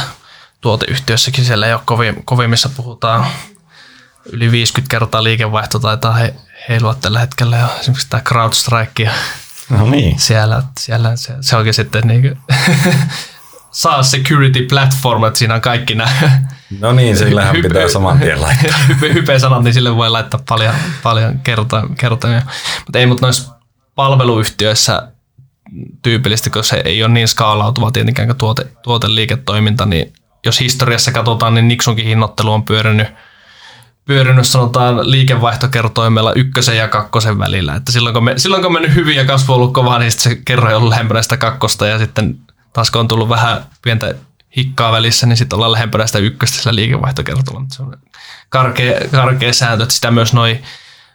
Tuoteyhtiössäkin 0.60 1.44
siellä 1.44 1.66
ei 1.66 1.74
ole 1.74 1.82
kovin, 2.24 2.50
missä 2.50 2.68
puhutaan 2.68 3.26
yli 4.32 4.50
50 4.50 4.90
kertaa 4.90 5.24
liikevaihto 5.24 5.78
taitaa 5.78 6.12
he, 6.12 6.34
heilua 6.68 6.94
tällä 6.94 7.20
hetkellä 7.20 7.58
jo 7.58 7.66
esimerkiksi 7.80 8.08
tämä 8.10 8.20
CrowdStrike. 8.20 9.10
No 9.70 9.90
niin. 9.90 10.18
Siellä, 10.18 10.62
siellä 10.80 11.16
se, 11.16 11.34
se 11.40 11.56
onkin 11.56 11.74
sitten 11.74 12.06
niin 12.08 12.22
kuin 12.22 12.38
saa 13.70 14.02
security 14.02 14.66
platform, 14.66 15.24
että 15.24 15.38
siinä 15.38 15.54
on 15.54 15.60
kaikki 15.60 15.94
nämä 15.94 16.10
No 16.80 16.92
niin, 16.92 17.16
sillähän 17.16 17.56
hype, 17.56 17.68
pitää 17.68 17.88
saman 17.88 18.18
tien 18.18 18.42
laittaa. 18.42 18.78
hype, 18.88 19.14
hype 19.14 19.38
sanat, 19.38 19.62
niin 19.62 19.74
sille 19.74 19.96
voi 19.96 20.10
laittaa 20.10 20.40
paljon, 20.48 20.74
paljon 21.02 21.38
kertoja. 21.98 22.42
Mutta 22.84 22.98
ei, 22.98 23.06
mutta 23.06 23.26
noissa 23.26 23.52
palveluyhtiöissä 23.94 25.08
tyypillisesti, 26.02 26.50
kun 26.50 26.64
se 26.64 26.82
ei 26.84 27.02
ole 27.02 27.12
niin 27.12 27.28
skaalautuva 27.28 27.90
tietenkään 27.90 28.28
kuin 28.28 28.38
tuote, 28.38 28.66
tuoteliiketoiminta, 28.82 29.86
niin 29.86 30.12
jos 30.46 30.60
historiassa 30.60 31.12
katsotaan, 31.12 31.54
niin 31.54 31.68
Nixonkin 31.68 32.06
hinnoittelu 32.06 32.52
on 32.52 32.64
pyörinyt, 32.64 33.08
pyörinyt 34.04 34.46
sanotaan 34.46 35.10
liikevaihtokertoimella 35.10 36.32
ykkösen 36.32 36.76
ja 36.76 36.88
kakkosen 36.88 37.38
välillä. 37.38 37.74
Että 37.74 37.92
silloin 37.92 38.14
kun, 38.14 38.24
me, 38.24 38.34
silloin 38.36 38.62
kun 38.62 38.66
on 38.66 38.72
mennyt 38.72 38.94
hyvin 38.94 39.16
ja 39.16 39.24
kasvu 39.24 39.52
on 39.52 39.56
ollut 39.56 39.74
kova, 39.74 39.98
niin 39.98 40.12
se 40.12 40.38
kerroin 40.44 40.76
on 40.76 40.90
lähempänä 40.90 41.22
sitä 41.22 41.36
kakkosta 41.36 41.86
ja 41.86 41.98
sitten 41.98 42.38
taas 42.72 42.90
kun 42.90 43.00
on 43.00 43.08
tullut 43.08 43.28
vähän 43.28 43.64
pientä 43.82 44.14
hikkaa 44.56 44.92
välissä, 44.92 45.26
niin 45.26 45.36
sitten 45.36 45.56
ollaan 45.56 45.72
lähempänä 45.72 46.06
sitä 46.06 46.18
ykköstä 46.18 46.56
sillä 46.56 46.74
liikevaihtokertoilla. 46.74 47.66
Se 47.72 47.82
on 47.82 47.96
karkea, 48.48 49.00
karkea 49.10 49.52
sääntö, 49.52 49.82
että 49.82 49.94
sitä 49.94 50.10
myös 50.10 50.32
noin 50.32 50.62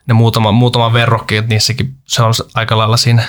ne 0.06 0.14
muutama, 0.14 0.52
muutama 0.52 0.94
verrokki, 0.94 1.38
että 1.38 1.50
niissäkin 1.50 1.96
se 2.06 2.24
on 2.24 2.34
aika 2.54 2.78
lailla 2.78 2.98
siinä 2.98 3.24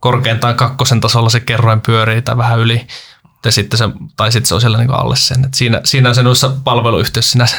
korkeintaan 0.00 0.54
kakkosen 0.54 1.00
tasolla 1.00 1.28
se 1.28 1.40
kerroin 1.40 1.80
pyörii 1.80 2.22
tai 2.22 2.36
vähän 2.36 2.58
yli, 2.58 2.86
ja 3.44 3.52
sitten 3.52 3.78
se, 3.78 3.84
tai 4.16 4.32
sitten 4.32 4.48
se 4.48 4.54
on 4.54 4.60
siellä 4.60 4.78
niin 4.78 4.90
alle 4.90 5.16
sen. 5.16 5.44
Et 5.44 5.54
siinä, 5.54 5.80
siinä 5.84 6.08
on 6.08 6.14
se 6.14 6.22
noissa 6.22 6.52
palveluyhteys 6.64 7.30
sinänsä 7.30 7.56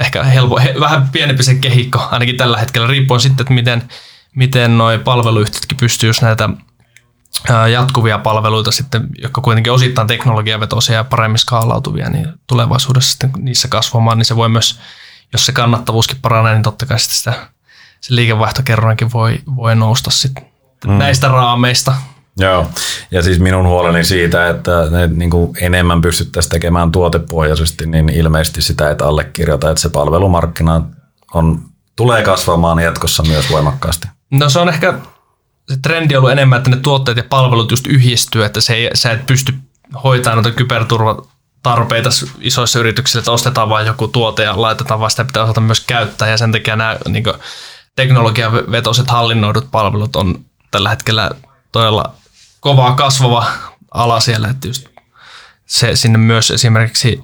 ehkä 0.00 0.22
helpo, 0.24 0.58
he, 0.58 0.74
vähän 0.80 1.08
pienempi 1.08 1.42
se 1.42 1.54
kehikko, 1.54 2.08
ainakin 2.10 2.36
tällä 2.36 2.58
hetkellä, 2.58 2.86
riippuen 2.86 3.20
sitten, 3.20 3.44
että 3.44 3.54
miten, 3.54 3.82
miten 4.34 4.78
noi 4.78 4.98
palveluyhtiötkin 4.98 5.76
pystyy 5.76 6.10
näitä 6.22 6.48
jatkuvia 7.72 8.18
palveluita 8.18 8.72
sitten, 8.72 9.06
jotka 9.22 9.40
kuitenkin 9.40 9.72
osittain 9.72 10.08
teknologiavetoisia 10.08 10.94
ja 10.94 11.04
paremmin 11.04 11.38
skaalautuvia, 11.38 12.10
niin 12.10 12.28
tulevaisuudessa 12.46 13.10
sitten 13.10 13.30
niissä 13.38 13.68
kasvamaan, 13.68 14.18
niin 14.18 14.26
se 14.26 14.36
voi 14.36 14.48
myös, 14.48 14.80
jos 15.32 15.46
se 15.46 15.52
kannattavuuskin 15.52 16.18
paranee, 16.22 16.52
niin 16.54 16.62
totta 16.62 16.86
kai 16.86 16.98
sitä, 16.98 17.32
se 18.00 18.14
liikevaihtokerroinkin 18.14 19.12
voi, 19.12 19.38
voi 19.56 19.76
nousta 19.76 20.10
sitten 20.10 20.44
mm. 20.86 20.92
näistä 20.92 21.28
raameista. 21.28 21.94
Joo, 22.38 22.70
ja 23.10 23.22
siis 23.22 23.40
minun 23.40 23.66
huoleni 23.66 24.04
siitä, 24.04 24.48
että 24.48 24.70
ne 24.90 25.06
niin 25.06 25.30
kuin 25.30 25.56
enemmän 25.60 26.00
pystyttäisiin 26.00 26.50
tekemään 26.50 26.92
tuotepohjaisesti, 26.92 27.86
niin 27.86 28.08
ilmeisesti 28.08 28.62
sitä 28.62 28.90
et 28.90 29.02
allekirjoita, 29.02 29.70
että 29.70 29.80
se 29.80 29.88
palvelumarkkina 29.88 30.82
on, 31.34 31.62
tulee 31.96 32.22
kasvamaan 32.22 32.78
jatkossa 32.78 33.22
myös 33.22 33.50
voimakkaasti. 33.50 34.08
No 34.30 34.48
se 34.48 34.58
on 34.58 34.68
ehkä 34.68 34.94
se 35.68 35.76
trendi 35.82 36.16
on 36.16 36.18
ollut 36.18 36.32
enemmän, 36.32 36.56
että 36.56 36.70
ne 36.70 36.76
tuotteet 36.76 37.16
ja 37.16 37.24
palvelut 37.28 37.70
just 37.70 37.86
yhdistyy, 37.86 38.44
että 38.44 38.60
se 38.60 38.74
ei, 38.74 38.90
sä 38.94 39.12
et 39.12 39.26
pysty 39.26 39.54
hoitamaan 40.04 40.42
noita 40.42 40.56
kyberturvatarpeita 40.56 42.08
isoissa 42.40 42.78
yrityksissä, 42.78 43.18
että 43.18 43.32
ostetaan 43.32 43.68
vain 43.68 43.86
joku 43.86 44.08
tuote 44.08 44.42
ja 44.42 44.62
laitetaan 44.62 45.00
vaan 45.00 45.10
sitä 45.10 45.24
pitää 45.24 45.42
osata 45.42 45.60
myös 45.60 45.80
käyttää 45.80 46.28
ja 46.28 46.38
sen 46.38 46.52
takia 46.52 46.76
nämä 46.76 46.96
niin 47.08 47.24
teknologiavetoiset 47.96 49.10
hallinnoidut 49.10 49.70
palvelut 49.70 50.16
on 50.16 50.44
tällä 50.70 50.90
hetkellä 50.90 51.30
todella 51.72 52.14
kovaa 52.60 52.94
kasvava 52.94 53.46
ala 53.90 54.20
siellä, 54.20 54.48
että 54.48 54.68
just 54.68 54.88
se 55.66 55.96
sinne 55.96 56.18
myös 56.18 56.50
esimerkiksi 56.50 57.22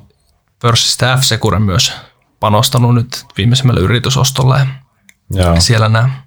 pörssistä 0.62 1.16
F-Secure 1.16 1.58
myös 1.58 1.92
panostanut 2.40 2.94
nyt 2.94 3.24
viimeisimmällä 3.36 3.80
yritysostolla 3.80 4.58
ja 4.58 4.66
Joo. 5.30 5.60
siellä 5.60 5.88
nämä 5.88 6.21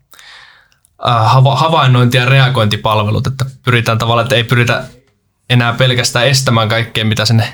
havainnointi- 1.56 2.18
ja 2.18 2.26
reagointipalvelut, 2.26 3.28
että 3.28 3.46
pyritään 3.64 3.98
tavallaan, 3.98 4.26
että 4.26 4.36
ei 4.36 4.44
pyritä 4.44 4.84
enää 5.50 5.74
pelkästään 5.74 6.28
estämään 6.28 6.70
kaikkea, 6.70 7.06
mitä 7.06 7.26
sinne, 7.26 7.54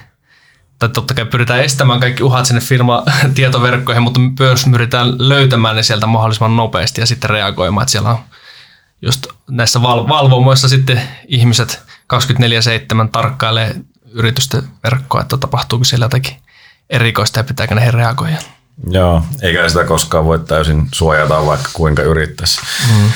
tai 0.80 0.90
totta 0.90 1.14
kai 1.14 1.26
pyritään 1.26 1.64
estämään 1.64 2.00
kaikki 2.00 2.24
uhat 2.24 2.46
sinne 2.46 2.62
firma 2.62 3.04
tietoverkkoihin, 3.36 4.04
mutta 4.04 4.20
myös 4.40 4.66
pyritään 4.72 5.30
löytämään 5.30 5.76
ne 5.76 5.84
sieltä 5.84 6.08
mahdollisimman 6.08 6.56
nopeasti 6.56 7.02
ja 7.02 7.06
sitten 7.06 7.30
reagoimaan, 7.30 7.84
että 7.84 7.92
siellä 7.92 8.10
on 8.10 8.20
just 9.02 9.28
näissä 9.50 9.82
val- 9.82 10.08
valvomoissa 10.08 10.70
sitten 10.70 11.02
ihmiset 11.28 11.84
24-7 12.14 13.10
tarkkailee 13.12 13.76
yritysten 14.12 14.64
verkkoa, 14.84 15.22
että 15.22 15.38
tapahtuuko 15.38 15.86
siellä 15.86 16.06
jotakin 16.06 16.36
erikoista 16.90 17.40
ja 17.40 17.44
pitääkö 17.44 17.76
ne 17.76 17.92
reagoida. 17.92 18.38
Joo, 18.90 19.24
eikä 19.42 19.70
sitä 19.70 19.84
koskaan 19.84 20.26
voi 20.26 20.40
täysin 20.40 20.88
suojata, 20.92 21.46
vaikka 21.46 21.70
kuinka 21.74 22.02
yrittäisi. 22.02 22.62
Mm. 22.88 23.12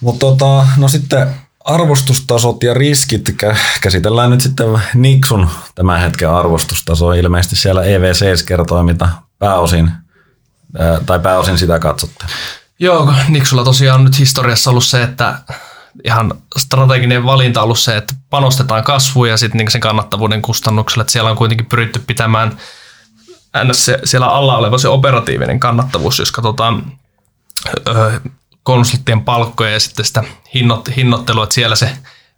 Mutta 0.00 0.26
tota, 0.26 0.66
no 0.76 0.88
sitten 0.88 1.28
arvostustasot 1.64 2.62
ja 2.62 2.74
riskit 2.74 3.34
käsitellään 3.80 4.30
nyt 4.30 4.40
sitten 4.40 4.66
Nixun 4.94 5.48
tämän 5.74 6.00
hetken 6.00 6.30
arvostustaso. 6.30 7.12
Ilmeisesti 7.12 7.56
siellä 7.56 7.84
EVC 7.84 8.46
kertoo, 8.46 8.82
mitä 8.82 9.08
pääosin, 9.38 9.90
tai 11.06 11.18
pääosin 11.18 11.58
sitä 11.58 11.78
katsotte. 11.78 12.24
Joo, 12.78 13.12
Nixulla 13.28 13.64
tosiaan 13.64 14.00
on 14.00 14.04
nyt 14.04 14.18
historiassa 14.18 14.70
ollut 14.70 14.84
se, 14.84 15.02
että 15.02 15.38
ihan 16.04 16.34
strateginen 16.56 17.24
valinta 17.24 17.62
ollut 17.62 17.78
se, 17.78 17.96
että 17.96 18.14
panostetaan 18.30 18.84
kasvuun 18.84 19.28
ja 19.28 19.36
sitten 19.36 19.58
niin 19.58 19.70
sen 19.70 19.80
kannattavuuden 19.80 20.42
kustannuksella, 20.42 21.02
että 21.02 21.12
siellä 21.12 21.30
on 21.30 21.36
kuitenkin 21.36 21.66
pyritty 21.66 21.98
pitämään– 22.06 22.56
ns. 23.64 23.90
siellä 24.04 24.26
alla 24.26 24.56
oleva 24.56 24.78
se 24.78 24.88
operatiivinen 24.88 25.60
kannattavuus, 25.60 26.18
jos 26.18 26.32
katsotaan 26.32 26.92
öö, 27.88 28.20
konsulttien 28.62 29.24
palkkoja 29.24 29.70
ja 29.70 29.80
sitten 29.80 30.04
sitä 30.04 30.24
hinnot, 30.54 30.96
hinnoittelua, 30.96 31.44
että 31.44 31.54
siellä 31.54 31.76
se 31.76 31.90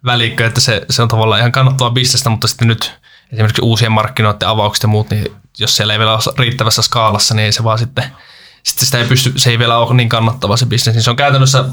välikkö, 0.05 0.47
että 0.47 0.61
se, 0.61 0.87
se 0.91 1.03
on 1.03 1.09
tavallaan 1.09 1.39
ihan 1.39 1.53
kannattavaa 1.53 1.91
bisnestä, 1.91 2.31
mutta 2.31 2.49
sitten 2.49 2.69
nyt 2.69 2.99
esimerkiksi 3.33 3.63
uusien 3.63 3.93
markkinoiden 3.93 4.49
avaukset 4.49 4.83
ja 4.83 4.89
muut, 4.89 5.11
niin 5.11 5.27
jos 5.59 5.77
siellä 5.77 5.93
ei 5.93 5.99
vielä 5.99 6.13
ole 6.13 6.35
riittävässä 6.39 6.83
skaalassa, 6.83 7.35
niin 7.35 7.45
ei 7.45 7.53
se 7.53 7.65
vaan 7.65 7.79
sitten, 7.79 8.05
sitten 8.63 8.87
sitä 8.87 8.99
ei 8.99 9.05
pysty, 9.05 9.33
se 9.37 9.51
ei 9.51 9.59
vielä 9.59 9.79
ole 9.79 9.95
niin 9.95 10.09
kannattava 10.09 10.57
se 10.57 10.67
bisnes, 10.67 10.95
niin 10.95 11.03
se 11.03 11.11
on 11.11 11.17
käytännössä 11.17 11.65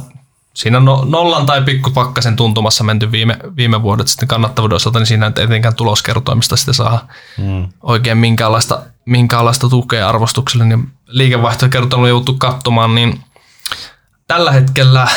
siinä 0.56 0.80
no, 0.80 1.06
nollan 1.10 1.46
tai 1.46 1.62
pikkupakkasen 1.62 2.36
tuntumassa 2.36 2.84
menty 2.84 3.12
viime, 3.12 3.38
viime 3.56 3.82
vuodet 3.82 4.08
sitten 4.08 4.28
kannattavuuden 4.28 4.76
osalta, 4.76 5.00
niin 5.00 5.08
siinä 5.08 5.32
ei 5.38 5.44
etenkään 5.44 5.76
tuloskertoimista 5.76 6.56
sitten 6.56 6.74
saa 6.74 7.08
hmm. 7.38 7.70
oikein 7.84 8.18
minkäänlaista, 8.18 8.82
minkäänlaista 9.06 9.70
tukea 9.70 10.10
arvostukselle, 10.10 10.66
niin 10.66 10.92
liikevaihtokertoimella 11.08 12.10
joutu 12.10 12.34
katsomaan, 12.34 12.96
niin 12.96 13.22
tällä 14.28 14.52
hetkellä 14.52 15.08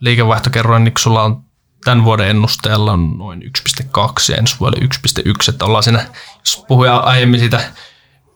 liikevaihtokerroin 0.00 0.84
Niksulla 0.84 1.22
on 1.22 1.42
tämän 1.84 2.04
vuoden 2.04 2.28
ennusteella 2.28 2.92
on 2.92 3.18
noin 3.18 3.42
1,2 3.42 4.32
ja 4.32 4.36
ensi 4.36 4.56
vuodelle 4.60 4.86
1,1, 4.86 5.30
että 5.48 5.64
ollaan 5.64 5.82
siinä, 5.82 6.06
jos 6.38 6.64
puhuin 6.68 6.90
aiemmin 6.90 7.40
siitä 7.40 7.60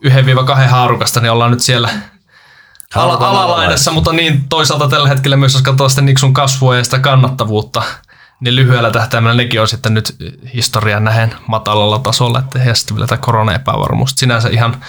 1-2 0.05 0.69
haarukasta, 0.69 1.21
niin 1.21 1.31
ollaan 1.31 1.51
nyt 1.51 1.61
siellä– 1.61 1.91
Al- 2.95 3.23
alalaidassa, 3.23 3.91
mutta 3.91 4.13
niin 4.13 4.49
toisaalta 4.49 4.89
tällä 4.89 5.09
hetkellä 5.09 5.37
myös, 5.37 5.55
jos 5.55 5.63
katsoo 5.63 5.89
sitä 5.89 6.03
Nixun 6.03 6.35
kasvua 6.35 6.77
ja 6.77 6.85
sitä 6.85 6.99
kannattavuutta, 6.99 7.83
niin 8.41 8.57
lyhyellä 8.57 8.91
tähtäimellä 8.91 9.35
nekin 9.35 9.61
on 9.61 9.69
sitten 9.69 9.95
nyt 9.95 10.17
historian 10.55 11.05
nähen 11.05 11.35
matalalla 11.47 11.99
tasolla, 11.99 12.39
että 12.39 12.59
ja 12.59 12.75
sitten 12.75 12.97
vielä 12.97 13.07
tämä 13.07 13.19
korona-epävarmuus. 13.19 14.11
Sinänsä 14.11 14.49
ihan 14.49 14.85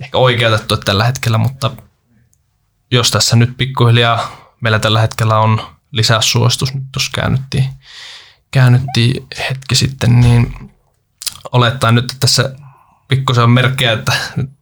ehkä 0.00 0.18
oikeutettu 0.18 0.76
tällä 0.76 1.04
hetkellä, 1.04 1.38
mutta 1.38 1.70
jos 2.90 3.10
tässä 3.10 3.36
nyt 3.36 3.56
pikkuhiljaa 3.56 4.48
meillä 4.60 4.78
tällä 4.78 5.00
hetkellä 5.00 5.38
on 5.38 5.62
lisäsuositus, 5.92 6.74
nyt 6.74 6.84
tuossa 6.92 7.10
käännyttiin, 7.14 7.64
käännyttiin 8.50 9.26
hetki 9.50 9.74
sitten, 9.74 10.20
niin 10.20 10.72
olettaen 11.52 11.94
nyt, 11.94 12.04
että 12.04 12.16
tässä 12.20 12.52
pikkusen 13.08 13.44
on 13.44 13.50
merkkejä, 13.50 13.92
että 13.92 14.12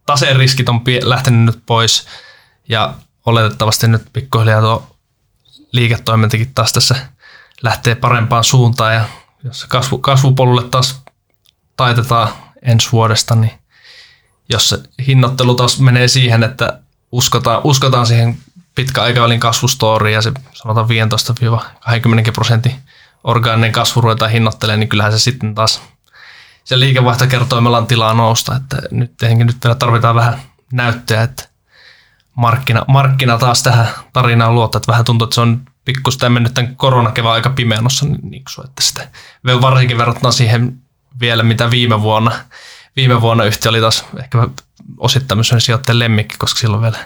taseen 0.05 0.35
riskit 0.35 0.69
on 0.69 0.81
lähtenyt 1.03 1.45
nyt 1.45 1.63
pois– 1.65 2.07
ja 2.69 2.93
oletettavasti 3.25 3.87
nyt 3.87 4.07
pikkuhiljaa 4.13 4.61
tuo 4.61 4.97
liiketoimintakin 5.71 6.53
taas 6.53 6.73
tässä 6.73 6.95
lähtee 7.61 7.95
parempaan 7.95 8.43
suuntaan. 8.43 8.93
Ja 8.93 9.05
jos 9.43 9.65
kasvu, 9.65 9.97
kasvupolulle 9.97 10.63
taas 10.63 11.01
taitetaan 11.77 12.29
ensi 12.61 12.91
vuodesta, 12.91 13.35
niin 13.35 13.51
jos 14.49 14.69
se 14.69 14.79
hinnoittelu 15.07 15.55
taas 15.55 15.79
menee 15.79 16.07
siihen, 16.07 16.43
että 16.43 16.79
uskotaan, 17.11 17.61
uskotaan 17.63 18.07
siihen 18.07 18.37
pitkäaikavälin 18.75 19.39
kasvustoriin 19.39 20.13
ja 20.13 20.21
se 20.21 20.31
sanotaan 20.53 20.87
15-20 22.29 22.31
prosentin 22.33 22.75
orgaaninen 23.23 23.71
kasvu 23.71 24.01
ruvetaan 24.01 24.31
hinnoittelemaan, 24.31 24.79
niin 24.79 24.89
kyllähän 24.89 25.11
se 25.11 25.19
sitten 25.19 25.55
taas 25.55 25.81
se 26.63 26.79
liikevaihtokertoimella 26.79 27.77
on 27.77 27.87
tilaa 27.87 28.13
nousta, 28.13 28.55
että 28.55 28.81
nyt 28.91 29.11
nyt 29.37 29.57
vielä 29.63 29.75
tarvitaan 29.75 30.15
vähän 30.15 30.41
näyttöä, 30.73 31.23
että 31.23 31.47
markkina, 32.37 32.85
markkina 32.87 33.37
taas 33.37 33.63
tähän 33.63 33.87
tarinaan 34.13 34.55
luottaa, 34.55 34.77
että 34.77 34.91
vähän 34.91 35.05
tuntuu, 35.05 35.25
että 35.25 35.35
se 35.35 35.41
on 35.41 35.61
pikkusta 35.85 36.29
mennyt 36.29 36.53
tämän 36.53 36.75
koronakevään 36.75 37.33
aika 37.33 37.49
pimeänossa 37.49 38.05
niksu, 38.21 38.61
että 38.61 38.83
sitä 38.83 39.07
varsinkin 39.61 39.97
verrattuna 39.97 40.31
siihen 40.31 40.77
vielä, 41.19 41.43
mitä 41.43 41.71
viime 41.71 42.01
vuonna, 42.01 42.31
viime 42.95 43.21
vuonna 43.21 43.43
yhtiö 43.43 43.69
oli 43.69 43.81
taas 43.81 44.05
ehkä 44.19 44.47
osittain 44.97 45.37
myös 45.37 45.53
sijoittajan 45.57 45.99
lemmikki, 45.99 46.35
koska 46.37 46.59
silloin 46.59 46.81
vielä 46.81 46.97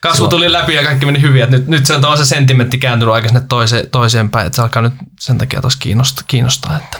kasvu 0.00 0.28
tuli 0.28 0.52
läpi 0.52 0.74
ja 0.74 0.84
kaikki 0.84 1.06
meni 1.06 1.20
hyvin. 1.20 1.50
Nyt, 1.50 1.66
nyt 1.66 1.86
se 1.86 1.94
on 1.94 2.18
se 2.18 2.24
sentimentti 2.24 2.78
kääntynyt 2.78 3.14
aika 3.14 3.28
sinne 3.28 3.42
toiseen, 3.48 3.90
toiseen 3.90 4.30
päin, 4.30 4.46
että 4.46 4.56
se 4.56 4.62
alkaa 4.62 4.82
nyt 4.82 4.94
sen 5.20 5.38
takia 5.38 5.60
taas 5.60 5.76
kiinnostaa. 5.76 6.24
kiinnostaa 6.28 6.76
että. 6.76 6.98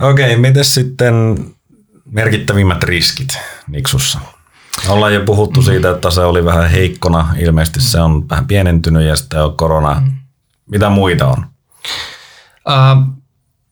Okei, 0.00 0.36
miten 0.36 0.64
sitten 0.64 1.14
merkittävimmät 2.10 2.84
riskit 2.84 3.38
Niksussa? 3.68 4.35
Ollaan 4.88 5.14
jo 5.14 5.20
puhuttu 5.20 5.60
mm. 5.60 5.64
siitä, 5.64 5.90
että 5.90 6.10
se 6.10 6.20
oli 6.20 6.44
vähän 6.44 6.70
heikkona. 6.70 7.34
Ilmeisesti 7.38 7.80
se 7.80 8.00
on 8.00 8.28
vähän 8.28 8.46
pienentynyt 8.46 9.02
ja 9.02 9.16
sitten 9.16 9.42
on 9.42 9.56
korona. 9.56 10.00
Mm. 10.00 10.12
Mitä 10.70 10.88
muita 10.88 11.26
on? 11.26 11.46
Uh, 12.68 13.16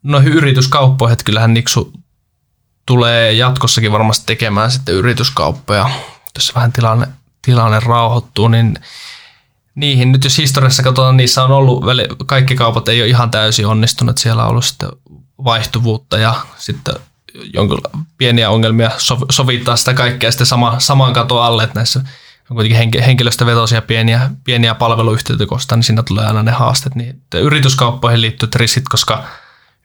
no 0.03 0.21
yrityskauppoja, 0.21 1.13
että 1.13 1.25
kyllähän 1.25 1.55
Niksu 1.55 1.93
tulee 2.87 3.33
jatkossakin 3.33 3.93
varmasti 3.93 4.27
tekemään 4.27 4.71
sitten 4.71 4.95
yrityskauppoja. 4.95 5.91
Jos 6.35 6.55
vähän 6.55 6.73
tilanne, 6.73 7.07
tilanne 7.43 7.81
rauhoittuu, 7.81 8.49
niin 8.49 8.79
niihin 9.75 10.13
nyt 10.13 10.25
jos 10.25 10.39
historiassa 10.39 10.83
katsotaan, 10.83 11.17
niissä 11.17 11.45
on 11.45 11.51
ollut, 11.51 11.85
kaikki 12.27 12.55
kaupat 12.55 12.89
ei 12.89 13.01
ole 13.03 13.09
ihan 13.09 13.31
täysin 13.31 13.67
onnistunut. 13.67 14.19
Siellä 14.19 14.43
on 14.45 14.51
ollut 14.51 14.65
sitten 14.65 14.89
vaihtuvuutta 15.45 16.19
ja 16.19 16.35
sitten 16.59 16.95
jonkun 17.53 17.81
pieniä 18.19 18.51
ongelmia 18.51 18.91
sovittaa 19.31 19.77
sitä 19.77 19.95
kaikkea 19.95 20.31
sitten 20.31 20.47
sama, 20.47 20.81
saman 20.81 21.13
katon 21.13 21.43
alle, 21.43 21.65
että 21.65 21.79
näissä 21.79 22.01
on 22.51 22.57
kuitenkin 22.57 23.03
henkilöstövetoisia 23.03 23.83
pieniä, 23.83 24.31
pieniä 24.45 24.75
palveluyhtiöitä 24.75 25.47
kostaa, 25.47 25.77
niin 25.77 25.85
siinä 25.85 26.03
tulee 26.03 26.27
aina 26.27 26.43
ne 26.43 26.51
haasteet. 26.51 26.95
Niin 26.95 27.23
yrityskauppoihin 27.35 28.21
liittyvät 28.21 28.55
riskit, 28.55 28.89
koska 28.89 29.25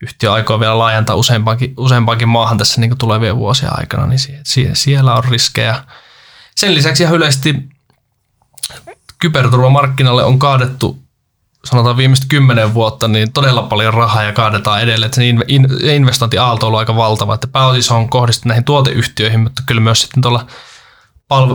yhtiö 0.01 0.33
aikoo 0.33 0.59
vielä 0.59 0.77
laajentaa 0.77 1.15
useampaankin, 1.15 1.73
useampaankin 1.77 2.29
maahan 2.29 2.57
tässä 2.57 2.81
niin 2.81 2.97
tulevien 2.97 3.37
vuosien 3.37 3.79
aikana, 3.79 4.05
niin 4.05 4.19
sie, 4.43 4.75
siellä 4.75 5.13
on 5.13 5.23
riskejä. 5.23 5.83
Sen 6.55 6.75
lisäksi 6.75 7.03
ihan 7.03 7.15
yleisesti 7.15 7.55
kyberturvamarkkinalle 9.19 10.23
on 10.23 10.39
kaadettu 10.39 11.08
sanotaan 11.69 11.97
viimeistä 11.97 12.25
kymmenen 12.29 12.73
vuotta, 12.73 13.07
niin 13.07 13.31
todella 13.31 13.61
paljon 13.61 13.93
rahaa 13.93 14.23
ja 14.23 14.33
kaadetaan 14.33 14.81
edelleen. 14.81 15.05
Että 15.05 15.15
se 15.15 15.27
investointiaalto 15.93 16.65
on 16.65 16.67
ollut 16.67 16.79
aika 16.79 16.95
valtava. 16.95 17.33
Että 17.33 17.47
pääosissa 17.47 17.95
on 17.95 18.09
kohdistunut 18.09 18.47
näihin 18.47 18.63
tuoteyhtiöihin, 18.63 19.39
mutta 19.39 19.63
kyllä 19.65 19.81
myös 19.81 20.01
sitten 20.01 20.21
tuolla 20.21 20.45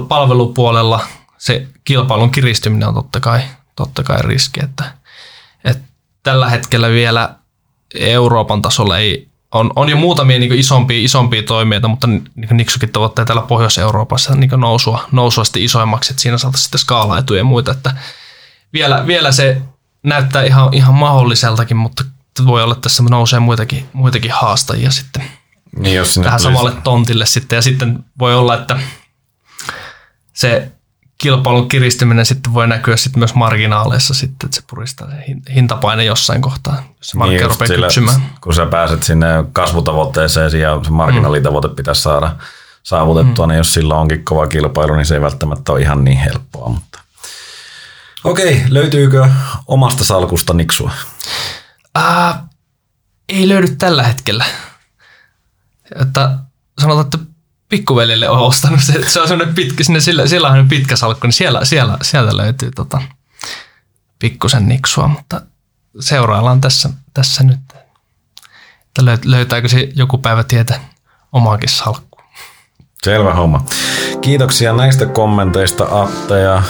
palvelupuolella 0.09 1.01
se 1.45 1.67
kilpailun 1.85 2.31
kiristyminen 2.31 2.89
on 2.89 2.95
totta 2.95 3.21
kai, 3.21 3.41
totta 3.77 4.03
kai 4.03 4.23
riski. 4.23 4.61
Että, 4.65 4.85
että 5.65 5.85
tällä 6.23 6.51
hetkellä 6.51 6.91
vielä 6.91 7.35
Euroopan 7.95 8.63
tasolla 8.63 8.99
ei, 8.99 9.29
on, 9.53 9.71
on 9.77 9.89
jo 9.89 9.97
muutamia 9.97 10.39
niin 10.39 10.53
isompia, 10.53 11.05
isompia 11.05 11.43
toimijoita, 11.43 11.89
mutta 11.89 12.07
niin 12.07 12.49
Niksukin 12.51 12.93
tavoitteet 12.93 13.27
täällä 13.27 13.43
Pohjois-Euroopassa 13.43 14.35
niin 14.35 14.51
nousua, 14.57 15.09
nousua 15.13 15.45
sitten 15.45 15.63
isoimmaksi, 15.63 16.13
että 16.13 16.23
siinä 16.23 16.39
saataisiin 16.39 16.65
sitten 16.65 16.81
skaalaetuja 16.81 17.41
ja 17.41 17.45
muita. 17.45 17.71
Että 17.71 17.95
vielä, 18.73 19.07
vielä 19.07 19.33
se 19.33 19.63
näyttää 20.05 20.43
ihan, 20.43 20.75
ihan 20.75 20.95
mahdolliseltakin, 20.95 21.77
mutta 21.77 22.05
voi 22.47 22.63
olla, 22.63 22.73
että 22.73 22.83
tässä 22.83 23.03
nousee 23.11 23.41
muitakin, 23.41 23.89
muitakin 23.93 24.33
haastajia 24.33 24.91
sitten 24.91 25.23
niin, 25.79 25.97
jos 25.97 26.15
tähän 26.15 26.41
tulisi... 26.41 26.45
samalle 26.45 26.73
tontille 26.85 27.27
sitten. 27.27 27.57
Ja 27.57 27.63
sitten 27.63 28.05
voi 28.19 28.35
olla, 28.35 28.55
että 28.55 28.79
se 30.33 30.73
kilpailun 31.19 31.69
kiristyminen 31.69 32.27
sitten 32.27 32.55
voi 32.55 32.69
näkyä 32.69 32.97
sitten 32.97 33.21
myös 33.21 33.35
marginaaleissa 33.35 34.15
sitten, 34.15 34.47
että 34.47 34.57
se 34.57 34.63
puristaa 34.71 35.09
se 35.11 35.17
hintapaine 35.55 36.05
jossain 36.05 36.43
kohtaa, 36.43 36.75
jos 36.99 37.09
se 37.09 37.19
markkina 37.19 37.41
niin 37.41 37.51
rupeaa 37.51 37.69
sillä, 37.69 37.87
kypsymään. 37.87 38.21
Kun 38.41 38.55
sä 38.55 38.67
pääset 38.67 39.03
sinne 39.03 39.27
kasvutavoitteeseen 39.53 40.61
ja 40.61 40.81
se 40.85 40.91
marginaalitavoite 40.91 41.69
mm. 41.69 41.77
pitäisi 41.77 42.03
saada 42.03 42.37
saavutettua, 42.83 43.47
mm. 43.47 43.51
niin 43.51 43.59
jos 43.59 43.75
sillä 43.75 43.95
onkin 43.95 44.25
kova 44.25 44.47
kilpailu, 44.47 44.95
niin 44.95 45.07
se 45.07 45.15
ei 45.15 45.21
välttämättä 45.21 45.73
ole 45.73 45.81
ihan 45.81 46.05
niin 46.05 46.19
helppoa. 46.19 46.69
Mutta... 46.69 47.04
Okei, 48.25 48.65
löytyykö 48.69 49.29
omasta 49.67 50.05
salkusta 50.05 50.55
niksua? 50.55 50.91
Äh, 51.99 52.35
ei 53.29 53.49
löydy 53.49 53.77
tällä 53.77 54.03
hetkellä. 54.03 54.45
Että 56.01 56.39
sanotaan, 56.81 57.05
että 57.05 57.19
pikkuveljelle 57.69 58.29
on 58.29 58.39
ostanut 58.39 58.81
se, 58.83 59.11
se 59.11 59.21
on 59.21 59.29
semmoinen 59.29 59.55
pitkä, 59.55 59.85
sinne 59.85 60.01
sillä, 60.01 60.27
sillä 60.27 60.49
on 60.49 60.69
pitkä 60.69 60.97
salkku, 60.97 61.27
niin 61.27 61.33
siellä, 61.33 61.65
siellä, 61.65 61.99
sieltä 62.03 62.37
löytyy 62.37 62.71
tota, 62.71 63.03
pikkusen 64.19 64.69
niksua, 64.69 65.09
mutta 65.09 65.41
seuraillaan 66.01 66.61
tässä, 66.61 66.91
tässä 67.15 67.45
nyt, 67.45 67.61
että 68.99 69.03
löytääkö 69.25 69.69
se 69.69 69.89
joku 69.95 70.19
päivä 70.19 70.45
tietä 70.45 70.81
omaakin 71.33 71.69
salkku. 71.69 72.21
Selvä 73.03 73.35
homma. 73.35 73.65
Kiitoksia 74.21 74.73
näistä 74.73 75.07
kommenteista 75.07 76.03
Atte 76.03 76.41
ja 76.41 76.63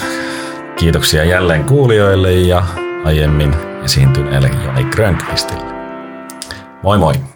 kiitoksia 0.77 1.25
jälleen 1.25 1.65
kuulijoille 1.65 2.33
ja 2.33 2.65
aiemmin 3.05 3.55
esiintyneelle 3.85 4.51
Joni 4.65 4.85
Grönkvistille. 4.85 5.75
Moi 6.83 6.99
moi! 6.99 7.34